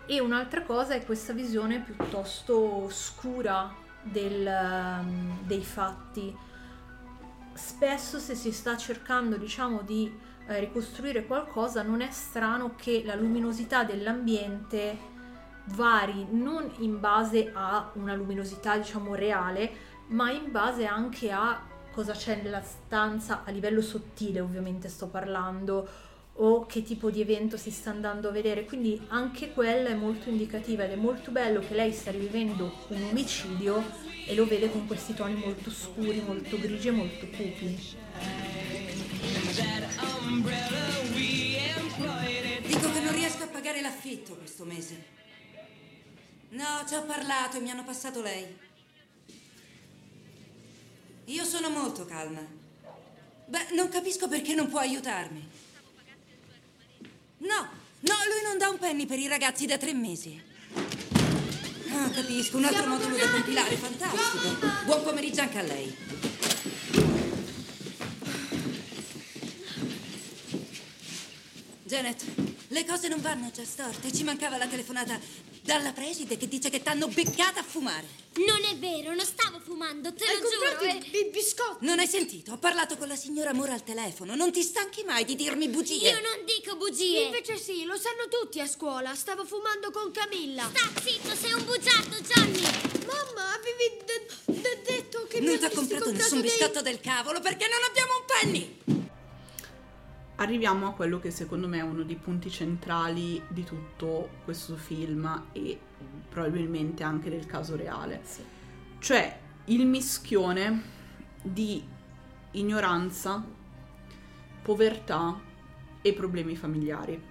E 0.05 0.19
un'altra 0.19 0.63
cosa 0.63 0.93
è 0.93 1.05
questa 1.05 1.31
visione 1.31 1.79
piuttosto 1.79 2.89
scura 2.89 3.73
del, 4.03 4.47
um, 4.47 5.45
dei 5.45 5.63
fatti. 5.63 6.35
Spesso 7.53 8.19
se 8.19 8.35
si 8.35 8.51
sta 8.51 8.77
cercando, 8.77 9.37
diciamo, 9.37 9.81
di 9.81 10.11
eh, 10.47 10.59
ricostruire 10.59 11.25
qualcosa, 11.25 11.83
non 11.83 12.01
è 12.01 12.09
strano 12.11 12.75
che 12.75 13.03
la 13.05 13.15
luminosità 13.15 13.83
dell'ambiente 13.83 15.17
vari 15.65 16.25
non 16.31 16.71
in 16.77 16.99
base 16.99 17.51
a 17.53 17.91
una 17.93 18.15
luminosità, 18.15 18.77
diciamo, 18.77 19.15
reale, 19.15 19.71
ma 20.07 20.31
in 20.31 20.51
base 20.51 20.85
anche 20.85 21.31
a 21.31 21.61
cosa 21.91 22.13
c'è 22.13 22.41
nella 22.41 22.61
stanza 22.61 23.43
a 23.43 23.51
livello 23.51 23.81
sottile, 23.81 24.39
ovviamente 24.39 24.87
sto 24.87 25.07
parlando, 25.07 25.87
o 26.41 26.65
che 26.65 26.83
tipo 26.83 27.09
di 27.09 27.21
evento 27.21 27.57
si 27.57 27.71
sta 27.71 27.89
andando 27.89 28.29
a 28.29 28.31
vedere. 28.31 28.65
Quindi 28.65 29.01
anche 29.07 29.51
quella 29.51 29.89
è 29.89 29.93
molto 29.93 30.29
indicativa 30.29 30.83
ed 30.83 30.91
è 30.91 30.95
molto 30.95 31.31
bello 31.31 31.59
che 31.61 31.73
lei 31.73 31.91
sta 31.91 32.11
rivivendo 32.11 32.85
un 32.89 33.03
omicidio 33.03 33.83
e 34.25 34.35
lo 34.35 34.45
vede 34.45 34.71
con 34.71 34.85
questi 34.87 35.13
toni 35.13 35.35
molto 35.35 35.69
scuri, 35.69 36.21
molto 36.21 36.59
grigi 36.59 36.87
e 36.87 36.91
molto 36.91 37.25
cupi. 37.27 37.97
Dico 42.67 42.91
che 42.91 42.99
non 42.99 43.13
riesco 43.13 43.43
a 43.43 43.47
pagare 43.47 43.81
l'affitto 43.81 44.35
questo 44.35 44.63
mese. 44.63 45.17
No, 46.51 46.83
ci 46.87 46.95
ho 46.95 47.03
parlato 47.03 47.57
e 47.57 47.59
mi 47.59 47.69
hanno 47.69 47.83
passato 47.83 48.21
lei. 48.21 48.45
Io 51.25 51.43
sono 51.43 51.69
molto 51.69 52.05
calma. 52.05 52.41
Beh, 53.45 53.67
non 53.73 53.89
capisco 53.89 54.27
perché 54.27 54.55
non 54.55 54.67
può 54.67 54.79
aiutarmi. 54.79 55.58
No, 57.39 57.69
no, 58.01 58.13
lui 58.27 58.43
non 58.43 58.57
dà 58.57 58.67
un 58.67 58.77
penny 58.77 59.05
per 59.05 59.17
i 59.17 59.27
ragazzi 59.27 59.65
da 59.65 59.77
tre 59.77 59.93
mesi. 59.93 60.41
Ah, 61.91 62.09
capisco, 62.09 62.57
un 62.57 62.65
altro 62.65 62.85
modulo 62.87 63.15
da 63.15 63.29
compilare, 63.29 63.77
fantastico. 63.77 64.67
Buon 64.85 65.03
pomeriggio 65.03 65.41
anche 65.41 65.57
a 65.57 65.61
lei. 65.61 65.95
Janet, 71.83 72.25
le 72.67 72.85
cose 72.85 73.07
non 73.07 73.21
vanno 73.21 73.49
già 73.51 73.63
storte. 73.63 74.11
Ci 74.11 74.23
mancava 74.23 74.57
la 74.57 74.67
telefonata 74.67 75.17
dalla 75.69 75.91
preside 75.93 76.35
che 76.35 76.47
dice 76.47 76.71
che 76.71 76.81
t'hanno 76.81 77.07
beccata 77.09 77.59
a 77.59 77.63
fumare. 77.63 78.07
Non 78.37 78.59
è 78.63 78.75
vero, 78.77 79.13
non 79.13 79.23
stavo 79.23 79.59
fumando, 79.59 80.11
te 80.13 80.25
lo 80.25 80.49
giuro. 80.49 80.79
eh. 80.79 81.19
i 81.19 81.29
biscotti. 81.29 81.85
Non 81.85 81.99
hai 81.99 82.07
sentito? 82.07 82.53
Ho 82.53 82.57
parlato 82.57 82.97
con 82.97 83.07
la 83.07 83.15
signora 83.15 83.53
Mora 83.53 83.73
al 83.73 83.83
telefono. 83.83 84.33
Non 84.33 84.51
ti 84.51 84.63
stanchi 84.63 85.03
mai 85.03 85.25
di 85.25 85.35
dirmi 85.35 85.67
bugie? 85.67 86.09
Io 86.09 86.19
non 86.21 86.43
dico 86.45 86.75
bugie. 86.75 87.25
Invece 87.25 87.57
sì, 87.57 87.83
lo 87.85 87.97
sanno 87.97 88.27
tutti 88.29 88.59
a 88.59 88.65
scuola. 88.67 89.13
Stavo 89.13 89.45
fumando 89.45 89.91
con 89.91 90.09
Camilla. 90.11 90.71
Sta 90.73 90.89
zitto, 91.03 91.35
sei 91.35 91.53
un 91.53 91.63
bugiardo, 91.65 92.15
Johnny. 92.19 92.61
Mamma, 93.05 93.53
avevi 93.53 94.03
de- 94.05 94.61
de- 94.61 94.81
detto 94.83 95.27
che 95.27 95.39
mi 95.39 95.45
Non 95.47 95.57
ti 95.59 95.65
ha 95.65 95.67
avresti 95.67 95.75
comprato 95.87 96.11
nessun 96.11 96.41
dei- 96.41 96.49
biscotto 96.49 96.81
del 96.81 96.99
cavolo 96.99 97.41
perché 97.41 97.67
non 97.67 97.83
abbiamo 97.87 98.11
un 98.17 98.25
penny! 98.25 99.07
Arriviamo 100.39 100.87
a 100.87 100.93
quello 100.93 101.19
che 101.19 101.31
secondo 101.31 101.67
me 101.67 101.79
è 101.79 101.81
uno 101.81 102.03
dei 102.03 102.15
punti 102.15 102.49
centrali 102.49 103.41
di 103.49 103.65
tutto 103.65 104.29
questo 104.45 104.77
film 104.77 105.47
e 105.51 105.77
probabilmente 106.29 107.03
anche 107.03 107.29
del 107.29 107.45
caso 107.45 107.75
reale. 107.75 108.21
Cioè 108.99 109.37
il 109.65 109.85
mischione 109.85 110.81
di 111.41 111.83
ignoranza, 112.51 113.45
povertà 114.61 115.41
e 116.01 116.13
problemi 116.13 116.55
familiari 116.55 117.21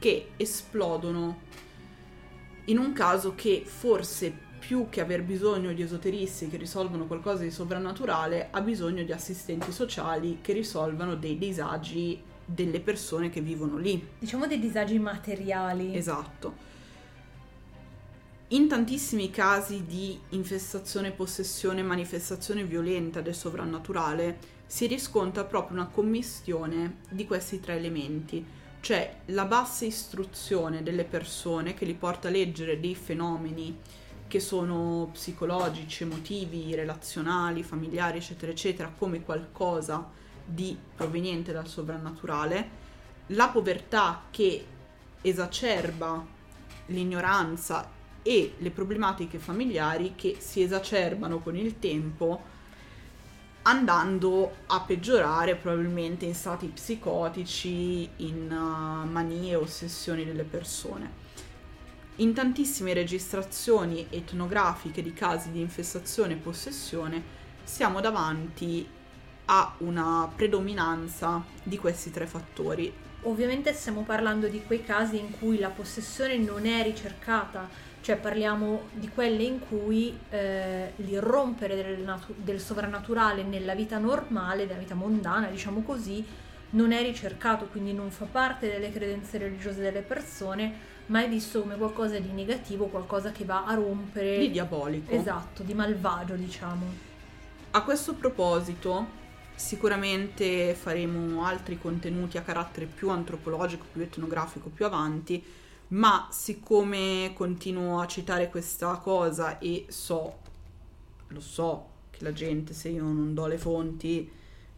che 0.00 0.30
esplodono 0.36 1.42
in 2.64 2.78
un 2.78 2.92
caso 2.92 3.36
che 3.36 3.62
forse 3.64 4.36
più 4.58 4.88
che 4.88 5.00
aver 5.00 5.22
bisogno 5.22 5.72
di 5.72 5.82
esoteristi 5.82 6.48
che 6.48 6.56
risolvono 6.56 7.06
qualcosa 7.06 7.44
di 7.44 7.52
sovrannaturale, 7.52 8.48
ha 8.50 8.60
bisogno 8.60 9.04
di 9.04 9.12
assistenti 9.12 9.70
sociali 9.70 10.38
che 10.40 10.52
risolvano 10.52 11.14
dei 11.14 11.38
disagi 11.38 12.27
delle 12.50 12.80
persone 12.80 13.28
che 13.28 13.42
vivono 13.42 13.76
lì. 13.76 14.08
Diciamo 14.18 14.46
dei 14.46 14.58
disagi 14.58 14.98
materiali. 14.98 15.94
Esatto. 15.94 16.66
In 18.48 18.66
tantissimi 18.66 19.28
casi 19.28 19.84
di 19.84 20.18
infestazione, 20.30 21.10
possessione, 21.10 21.82
manifestazione 21.82 22.64
violenta 22.64 23.20
del 23.20 23.34
sovrannaturale 23.34 24.38
si 24.64 24.86
riscontra 24.86 25.44
proprio 25.44 25.76
una 25.76 25.88
commistione 25.88 27.00
di 27.10 27.26
questi 27.26 27.60
tre 27.60 27.76
elementi, 27.76 28.42
cioè 28.80 29.16
la 29.26 29.44
bassa 29.44 29.84
istruzione 29.84 30.82
delle 30.82 31.04
persone 31.04 31.74
che 31.74 31.84
li 31.84 31.92
porta 31.92 32.28
a 32.28 32.30
leggere 32.30 32.80
dei 32.80 32.94
fenomeni 32.94 33.76
che 34.26 34.40
sono 34.40 35.10
psicologici, 35.12 36.04
emotivi, 36.04 36.74
relazionali, 36.74 37.62
familiari, 37.62 38.16
eccetera, 38.16 38.52
eccetera, 38.52 38.92
come 38.96 39.22
qualcosa 39.22 40.10
di 40.48 40.76
proveniente 40.96 41.52
dal 41.52 41.68
sovrannaturale, 41.68 42.86
la 43.28 43.48
povertà 43.48 44.22
che 44.30 44.64
esacerba 45.20 46.24
l'ignoranza 46.86 47.90
e 48.22 48.54
le 48.56 48.70
problematiche 48.70 49.38
familiari 49.38 50.14
che 50.16 50.36
si 50.38 50.62
esacerbano 50.62 51.38
con 51.40 51.56
il 51.56 51.78
tempo 51.78 52.56
andando 53.62 54.54
a 54.66 54.80
peggiorare 54.80 55.54
probabilmente 55.56 56.24
in 56.24 56.34
stati 56.34 56.68
psicotici, 56.68 58.08
in 58.16 58.50
uh, 58.50 59.06
manie 59.06 59.52
e 59.52 59.56
ossessioni 59.56 60.24
delle 60.24 60.44
persone. 60.44 61.26
In 62.16 62.32
tantissime 62.32 62.94
registrazioni 62.94 64.06
etnografiche 64.08 65.02
di 65.02 65.12
casi 65.12 65.50
di 65.50 65.60
infestazione 65.60 66.32
e 66.32 66.36
possessione 66.36 67.22
siamo 67.62 68.00
davanti 68.00 68.86
a 69.50 69.74
una 69.78 70.30
predominanza 70.34 71.42
di 71.62 71.78
questi 71.78 72.10
tre 72.10 72.26
fattori. 72.26 72.92
Ovviamente 73.22 73.72
stiamo 73.72 74.02
parlando 74.02 74.46
di 74.46 74.62
quei 74.62 74.84
casi 74.84 75.18
in 75.18 75.30
cui 75.38 75.58
la 75.58 75.70
possessione 75.70 76.36
non 76.36 76.66
è 76.66 76.82
ricercata, 76.82 77.68
cioè 78.00 78.16
parliamo 78.16 78.82
di 78.92 79.08
quelle 79.08 79.42
in 79.42 79.58
cui 79.58 80.16
eh, 80.30 80.92
l'irrompere 80.96 81.74
del, 81.74 82.00
natu- 82.00 82.36
del 82.36 82.60
sovrannaturale 82.60 83.42
nella 83.42 83.74
vita 83.74 83.98
normale, 83.98 84.66
nella 84.66 84.78
vita 84.78 84.94
mondana, 84.94 85.48
diciamo 85.48 85.82
così, 85.82 86.24
non 86.70 86.92
è 86.92 87.02
ricercato, 87.02 87.66
quindi 87.66 87.92
non 87.92 88.10
fa 88.10 88.26
parte 88.26 88.70
delle 88.70 88.92
credenze 88.92 89.38
religiose 89.38 89.80
delle 89.80 90.02
persone, 90.02 90.96
ma 91.06 91.24
è 91.24 91.28
visto 91.28 91.62
come 91.62 91.76
qualcosa 91.76 92.18
di 92.18 92.30
negativo, 92.32 92.86
qualcosa 92.86 93.32
che 93.32 93.44
va 93.44 93.64
a 93.64 93.74
rompere. 93.74 94.38
Di 94.38 94.50
diabolico. 94.50 95.10
Esatto, 95.10 95.62
di 95.62 95.72
malvagio, 95.72 96.34
diciamo. 96.34 97.06
A 97.70 97.82
questo 97.82 98.14
proposito, 98.14 99.06
sicuramente 99.58 100.74
faremo 100.74 101.44
altri 101.44 101.78
contenuti 101.78 102.38
a 102.38 102.42
carattere 102.42 102.86
più 102.86 103.10
antropologico, 103.10 103.84
più 103.92 104.02
etnografico 104.02 104.68
più 104.68 104.86
avanti, 104.86 105.44
ma 105.88 106.28
siccome 106.30 107.32
continuo 107.34 108.00
a 108.00 108.06
citare 108.06 108.48
questa 108.50 108.96
cosa 108.96 109.58
e 109.58 109.86
so, 109.88 110.38
lo 111.28 111.40
so 111.40 111.86
che 112.10 112.22
la 112.24 112.32
gente 112.32 112.72
se 112.72 112.88
io 112.90 113.02
non 113.02 113.34
do 113.34 113.46
le 113.46 113.58
fonti 113.58 114.30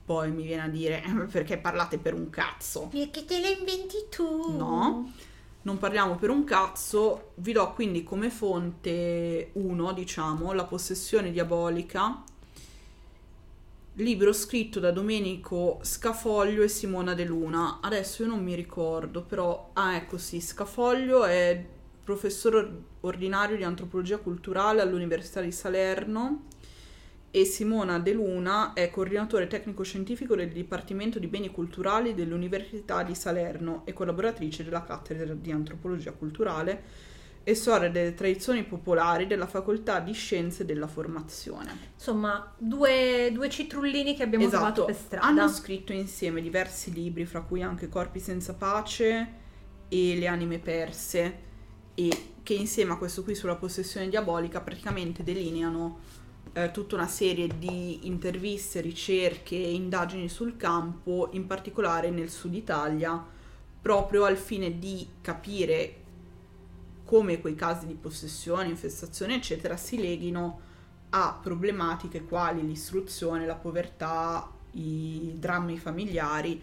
poi 0.05 0.31
mi 0.33 0.43
viene 0.43 0.63
a 0.63 0.69
dire 0.69 1.05
"Eh, 1.05 1.13
perché 1.31 1.59
parlate 1.59 1.99
per 1.99 2.15
un 2.15 2.31
cazzo. 2.31 2.89
Perché 2.91 3.25
te 3.25 3.39
la 3.41 3.49
inventi 3.49 4.07
tu? 4.11 4.57
No, 4.57 5.13
non 5.63 5.79
parliamo 5.79 6.17
per 6.17 6.31
un 6.31 6.43
cazzo, 6.43 7.33
vi 7.37 7.53
do 7.53 7.73
quindi 7.75 8.03
come 8.03 8.29
fonte 8.31 9.51
1, 9.53 9.93
diciamo, 9.93 10.53
La 10.53 10.65
possessione 10.65 11.31
diabolica, 11.31 12.25
libro 13.95 14.33
scritto 14.33 14.81
da 14.81 14.93
Domenico 14.93 15.81
Scafoglio 15.83 16.63
e 16.63 16.69
Simona 16.69 17.15
De 17.15 17.25
Luna. 17.25 17.81
Adesso 17.83 18.23
io 18.23 18.29
non 18.29 18.43
mi 18.43 18.55
ricordo, 18.55 19.23
però, 19.23 19.71
ah 19.75 19.97
ecco 19.97 20.17
sì, 20.17 20.41
Scafoglio 20.41 21.25
è 21.25 21.65
professore 22.03 22.57
or- 22.57 22.83
ordinario 23.01 23.57
di 23.57 23.65
antropologia 23.65 24.19
culturale 24.19 24.81
all'Università 24.81 25.41
di 25.41 25.53
Salerno 25.53 26.45
e 27.31 27.45
Simona 27.45 27.99
De 27.99 28.13
Luna 28.13 28.73
è 28.73 28.91
coordinatore 28.91 29.47
tecnico-scientifico 29.47 30.35
del 30.35 30.51
Dipartimento 30.51 31.19
di 31.19 31.29
Beni 31.29 31.51
Culturali 31.51 32.15
dell'Università 32.15 33.03
di 33.03 33.15
Salerno 33.15 33.83
e 33.85 33.93
collaboratrice 33.93 34.65
della 34.65 34.83
cattedra 34.83 35.35
di 35.35 35.53
antropologia 35.53 36.13
culturale 36.13 36.83
e 37.51 37.55
storia 37.55 37.91
delle 37.91 38.15
tradizioni 38.15 38.65
popolari 38.65 39.27
della 39.27 39.47
Facoltà 39.47 40.01
di 40.01 40.13
Scienze 40.13 40.65
della 40.65 40.87
Formazione. 40.87 41.91
Insomma, 41.95 42.53
due, 42.57 43.31
due 43.33 43.49
citrullini 43.49 44.15
che 44.15 44.23
abbiamo 44.23 44.49
trovato 44.49 44.85
per 44.85 44.95
strada. 44.95 45.27
Esatto. 45.27 45.41
Hanno 45.41 45.53
scritto 45.53 45.93
insieme 45.93 46.41
diversi 46.41 46.93
libri, 46.93 47.27
fra 47.27 47.41
cui 47.43 47.63
anche 47.63 47.89
Corpi 47.89 48.21
senza 48.21 48.55
pace 48.55 49.39
e 49.89 50.17
Le 50.19 50.27
anime 50.27 50.59
perse, 50.59 51.39
e 51.95 52.09
che 52.43 52.55
insieme 52.55 52.93
a 52.93 52.97
questo 52.97 53.23
qui 53.23 53.35
sulla 53.35 53.57
possessione 53.57 54.09
diabolica 54.09 54.61
praticamente 54.61 55.23
delineano 55.23 55.99
eh, 56.53 56.71
tutta 56.71 56.95
una 56.95 57.09
serie 57.09 57.49
di 57.59 58.07
interviste, 58.07 58.81
ricerche 58.81 59.57
e 59.57 59.73
indagini 59.73 60.29
sul 60.29 60.57
campo, 60.57 61.29
in 61.33 61.47
particolare 61.47 62.11
nel 62.11 62.31
sud 62.31 62.55
Italia, 62.55 63.23
proprio 63.81 64.25
al 64.25 64.37
fine 64.37 64.79
di 64.79 65.07
capire 65.21 66.00
come 67.11 67.41
quei 67.41 67.57
casi 67.57 67.87
di 67.87 67.95
possessione, 67.95 68.69
infestazione, 68.69 69.35
eccetera, 69.35 69.77
si 69.77 69.99
leghino 69.99 70.61
a 71.11 71.37
problematiche 71.43 72.25
quali 72.25 72.65
l'istruzione, 72.65 73.47
la 73.47 73.57
povertà, 73.57 74.49
i 74.73 75.35
drammi 75.37 75.77
familiari 75.77 76.63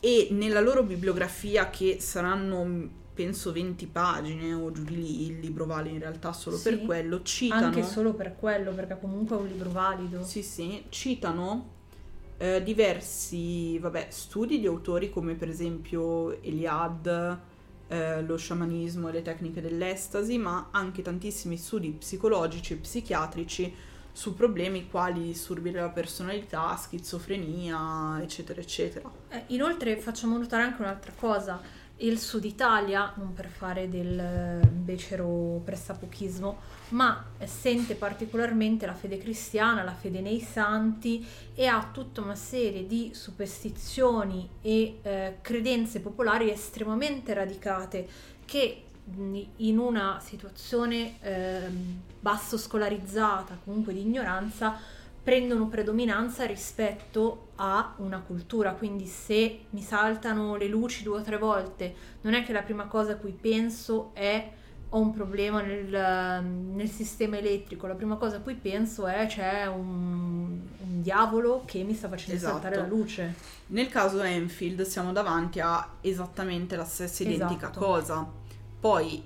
e 0.00 0.28
nella 0.32 0.60
loro 0.60 0.82
bibliografia 0.82 1.70
che 1.70 1.98
saranno 2.00 3.04
penso 3.14 3.52
20 3.52 3.86
pagine 3.86 4.52
o 4.52 4.70
giù 4.72 4.84
di 4.84 4.96
lì, 4.96 5.26
il 5.26 5.38
libro 5.40 5.64
vale 5.64 5.88
in 5.90 5.98
realtà 5.98 6.32
solo 6.32 6.60
per 6.60 6.72
Sì, 6.72 6.84
quello, 6.84 7.22
citano 7.22 7.62
Anche 7.66 7.82
solo 7.84 8.14
per 8.14 8.34
quello, 8.36 8.72
perché 8.74 8.98
comunque 8.98 9.36
è 9.36 9.40
un 9.40 9.46
libro 9.46 9.70
valido. 9.70 10.24
sì, 10.24 10.42
sì, 10.42 10.84
citano 10.88 11.74
eh, 12.38 12.62
diversi 12.62 13.78
vabbè, 13.78 14.08
studi 14.10 14.58
di 14.60 14.66
autori 14.66 15.10
come 15.10 15.34
per 15.34 15.48
esempio 15.48 16.40
Eliade, 16.42 17.38
eh, 17.88 18.22
lo 18.22 18.36
sciamanismo 18.36 19.08
e 19.08 19.12
le 19.12 19.22
tecniche 19.22 19.60
dell'estasi, 19.60 20.38
ma 20.38 20.68
anche 20.70 21.02
tantissimi 21.02 21.56
studi 21.56 21.90
psicologici 21.90 22.72
e 22.72 22.76
psichiatrici 22.76 23.74
su 24.12 24.34
problemi 24.34 24.88
quali 24.88 25.24
disturbi 25.24 25.70
della 25.70 25.90
personalità, 25.90 26.74
schizofrenia, 26.76 28.18
eccetera, 28.22 28.60
eccetera. 28.60 29.10
Eh, 29.28 29.44
inoltre 29.48 29.98
facciamo 29.98 30.38
notare 30.38 30.62
anche 30.62 30.80
un'altra 30.80 31.12
cosa, 31.14 31.60
il 31.98 32.18
Sud 32.18 32.44
Italia, 32.44 33.12
non 33.16 33.32
per 33.32 33.48
fare 33.48 33.88
del 33.88 34.18
eh, 34.18 34.66
becero 34.66 35.60
pressapochismo, 35.64 36.74
ma 36.90 37.24
sente 37.44 37.94
particolarmente 37.94 38.86
la 38.86 38.94
fede 38.94 39.18
cristiana, 39.18 39.82
la 39.82 39.94
fede 39.94 40.20
nei 40.20 40.40
santi 40.40 41.26
e 41.54 41.66
ha 41.66 41.88
tutta 41.92 42.20
una 42.20 42.34
serie 42.34 42.86
di 42.86 43.12
superstizioni 43.14 44.48
e 44.60 44.98
eh, 45.02 45.38
credenze 45.40 46.00
popolari 46.00 46.50
estremamente 46.50 47.32
radicate 47.32 48.06
che 48.44 48.82
in 49.58 49.78
una 49.78 50.20
situazione 50.20 51.16
ehm, 51.20 52.00
basso 52.18 52.58
scolarizzata, 52.58 53.58
comunque 53.64 53.92
di 53.92 54.00
ignoranza, 54.00 54.76
prendono 55.26 55.66
predominanza 55.66 56.46
rispetto 56.46 57.48
a 57.56 57.94
una 57.96 58.20
cultura, 58.20 58.74
quindi 58.74 59.06
se 59.06 59.64
mi 59.70 59.82
saltano 59.82 60.54
le 60.54 60.68
luci 60.68 61.02
due 61.02 61.18
o 61.18 61.22
tre 61.22 61.36
volte, 61.36 61.92
non 62.20 62.34
è 62.34 62.44
che 62.44 62.52
la 62.52 62.62
prima 62.62 62.86
cosa 62.86 63.14
a 63.14 63.16
cui 63.16 63.32
penso 63.32 64.10
è 64.12 64.52
ho 64.88 65.00
un 65.00 65.12
problema 65.12 65.62
nel, 65.62 66.44
nel 66.44 66.88
sistema 66.88 67.38
elettrico, 67.38 67.88
la 67.88 67.96
prima 67.96 68.14
cosa 68.14 68.36
a 68.36 68.38
cui 68.38 68.54
penso 68.54 69.08
è 69.08 69.26
c'è 69.26 69.66
un, 69.66 70.60
un 70.78 71.02
diavolo 71.02 71.64
che 71.64 71.82
mi 71.82 71.94
sta 71.94 72.08
facendo 72.08 72.36
Esatto. 72.36 72.52
saltare 72.60 72.76
la 72.76 72.86
luce. 72.86 73.34
Nel 73.66 73.88
caso 73.88 74.22
Enfield 74.22 74.82
siamo 74.82 75.10
davanti 75.10 75.58
a 75.58 75.94
esattamente 76.02 76.76
la 76.76 76.84
stessa 76.84 77.24
identica 77.24 77.70
Esatto. 77.70 77.80
cosa. 77.80 78.30
Poi, 78.78 79.24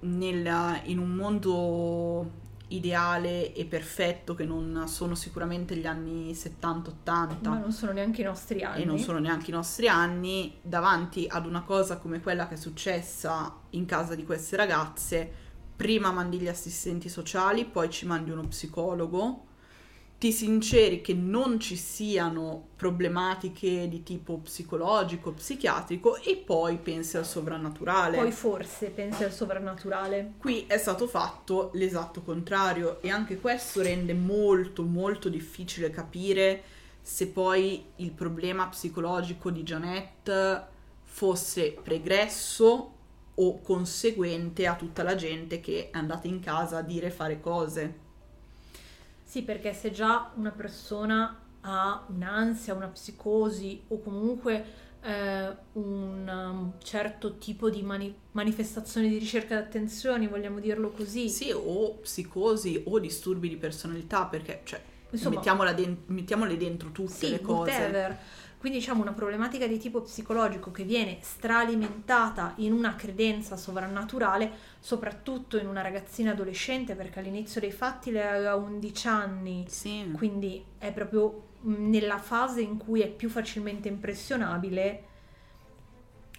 nel- 0.00 0.80
in 0.84 0.98
un 0.98 1.08
mondo 1.08 2.46
ideale 2.68 3.54
e 3.54 3.64
perfetto, 3.64 4.34
che 4.34 4.44
non 4.44 4.84
sono 4.86 5.14
sicuramente 5.14 5.76
gli 5.76 5.86
anni 5.86 6.32
70-80, 6.32 7.48
Ma 7.48 7.58
non 7.58 7.72
sono 7.72 7.92
neanche 7.92 8.20
i 8.20 8.24
nostri 8.24 8.62
anni. 8.62 8.82
e 8.82 8.84
non 8.84 8.98
sono 8.98 9.18
neanche 9.18 9.50
i 9.50 9.54
nostri 9.54 9.88
anni, 9.88 10.58
davanti 10.62 11.26
ad 11.28 11.46
una 11.46 11.62
cosa 11.62 11.98
come 11.98 12.20
quella 12.20 12.46
che 12.46 12.54
è 12.54 12.58
successa 12.58 13.54
in 13.70 13.86
casa 13.86 14.14
di 14.14 14.24
queste 14.24 14.56
ragazze, 14.56 15.30
prima 15.76 16.10
mandi 16.10 16.38
gli 16.38 16.48
assistenti 16.48 17.08
sociali, 17.08 17.64
poi 17.64 17.88
ci 17.90 18.06
mandi 18.06 18.30
uno 18.30 18.46
psicologo, 18.46 19.44
ti 20.18 20.32
sinceri 20.32 21.00
che 21.00 21.14
non 21.14 21.60
ci 21.60 21.76
siano 21.76 22.70
problematiche 22.74 23.88
di 23.88 24.02
tipo 24.02 24.38
psicologico, 24.38 25.30
psichiatrico 25.30 26.16
e 26.16 26.36
poi 26.36 26.76
pensi 26.78 27.16
al 27.16 27.24
sovrannaturale. 27.24 28.16
Poi 28.16 28.32
forse 28.32 28.88
pensi 28.88 29.22
al 29.22 29.32
sovrannaturale. 29.32 30.32
Qui 30.38 30.64
è 30.66 30.76
stato 30.76 31.06
fatto 31.06 31.70
l'esatto 31.74 32.22
contrario 32.22 33.00
e 33.00 33.10
anche 33.10 33.38
questo 33.38 33.80
rende 33.80 34.12
molto 34.12 34.82
molto 34.82 35.28
difficile 35.28 35.90
capire 35.90 36.62
se 37.00 37.28
poi 37.28 37.84
il 37.96 38.10
problema 38.10 38.66
psicologico 38.66 39.50
di 39.50 39.62
Janet 39.62 40.66
fosse 41.04 41.78
pregresso 41.80 42.92
o 43.34 43.60
conseguente 43.60 44.66
a 44.66 44.74
tutta 44.74 45.04
la 45.04 45.14
gente 45.14 45.60
che 45.60 45.90
è 45.92 45.96
andata 45.96 46.26
in 46.26 46.40
casa 46.40 46.78
a 46.78 46.82
dire 46.82 47.10
fare 47.10 47.40
cose. 47.40 48.06
Sì, 49.28 49.42
perché 49.42 49.74
se 49.74 49.90
già 49.90 50.30
una 50.36 50.50
persona 50.50 51.38
ha 51.60 52.02
un'ansia, 52.08 52.72
una 52.72 52.86
psicosi 52.86 53.82
o 53.88 54.00
comunque 54.00 54.64
eh, 55.02 55.54
un 55.72 56.26
um, 56.26 56.72
certo 56.82 57.36
tipo 57.36 57.68
di 57.68 57.82
mani- 57.82 58.16
manifestazione 58.32 59.06
di 59.06 59.18
ricerca 59.18 59.54
d'attenzione, 59.56 60.28
vogliamo 60.28 60.60
dirlo 60.60 60.88
così. 60.92 61.28
Sì, 61.28 61.50
o 61.52 61.96
psicosi 61.96 62.84
o 62.86 62.98
disturbi 62.98 63.50
di 63.50 63.56
personalità, 63.58 64.24
perché 64.24 64.62
cioè, 64.64 64.80
Insomma- 65.10 65.42
mettiamole 66.06 66.56
dentro 66.56 66.90
tutte 66.90 67.12
Sì, 67.12 67.28
le 67.32 67.42
cose. 67.42 67.70
whatever. 67.70 68.18
Quindi 68.58 68.78
diciamo 68.78 69.02
una 69.02 69.12
problematica 69.12 69.66
di 69.68 69.78
tipo 69.78 70.02
psicologico 70.02 70.72
che 70.72 70.82
viene 70.82 71.18
straalimentata 71.20 72.54
in 72.56 72.72
una 72.72 72.96
credenza 72.96 73.56
sovrannaturale, 73.56 74.50
soprattutto 74.80 75.58
in 75.58 75.68
una 75.68 75.80
ragazzina 75.80 76.32
adolescente, 76.32 76.94
perché 76.96 77.20
all'inizio 77.20 77.60
dei 77.60 77.70
fatti 77.70 78.10
lei 78.10 78.26
aveva 78.26 78.56
11 78.56 79.06
anni, 79.06 79.64
Sì. 79.68 80.10
quindi 80.12 80.64
è 80.78 80.92
proprio 80.92 81.44
mh, 81.60 81.88
nella 81.88 82.18
fase 82.18 82.60
in 82.60 82.78
cui 82.78 83.00
è 83.00 83.08
più 83.08 83.28
facilmente 83.28 83.86
impressionabile, 83.88 85.04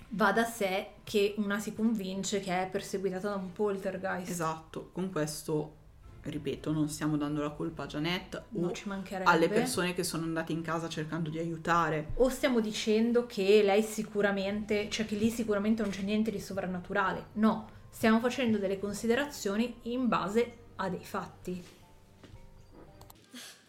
va 0.10 0.32
da 0.32 0.44
sé 0.44 0.88
che 1.04 1.36
una 1.38 1.60
si 1.60 1.74
convince 1.74 2.40
che 2.40 2.64
è 2.64 2.68
perseguitata 2.70 3.30
da 3.30 3.36
un 3.36 3.52
poltergeist. 3.54 4.30
Esatto, 4.30 4.90
con 4.92 5.12
questo, 5.12 5.76
ripeto, 6.22 6.72
non 6.72 6.90
stiamo 6.90 7.18
dando 7.18 7.42
la 7.42 7.50
colpa 7.50 7.84
a 7.84 7.88
Janet 7.88 8.44
o 8.54 8.72
ci 8.72 8.88
mancherebbe. 8.88 9.30
alle 9.30 9.48
persone 9.48 9.94
che 9.94 10.04
sono 10.04 10.24
andate 10.24 10.52
in 10.52 10.62
casa 10.62 10.90
cercando 10.90 11.30
di 11.30 11.40
aiutare. 11.40 12.12
O 12.16 12.30
stiamo 12.30 12.60
dicendo 12.60 13.26
che 13.26 13.62
lei 13.64 13.82
sicuramente, 13.84 14.90
cioè 14.90 15.06
che 15.06 15.16
lì 15.16 15.30
sicuramente 15.30 15.82
non 15.82 15.92
c'è 15.92 16.02
niente 16.02 16.32
di 16.32 16.40
sovrannaturale. 16.40 17.28
No, 17.34 17.70
stiamo 17.90 18.20
facendo 18.20 18.58
delle 18.58 18.80
considerazioni 18.80 19.76
in 19.84 20.08
base 20.08 20.58
a 20.76 20.90
dei 20.90 21.04
fatti. 21.04 21.64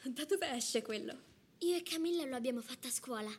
Da 0.02 0.24
dove 0.24 0.50
esce 0.54 0.82
quello? 0.82 1.12
Io 1.58 1.76
e 1.76 1.82
Camilla 1.82 2.24
lo 2.24 2.36
abbiamo 2.36 2.62
fatto 2.62 2.88
a 2.88 2.90
scuola. 2.90 3.30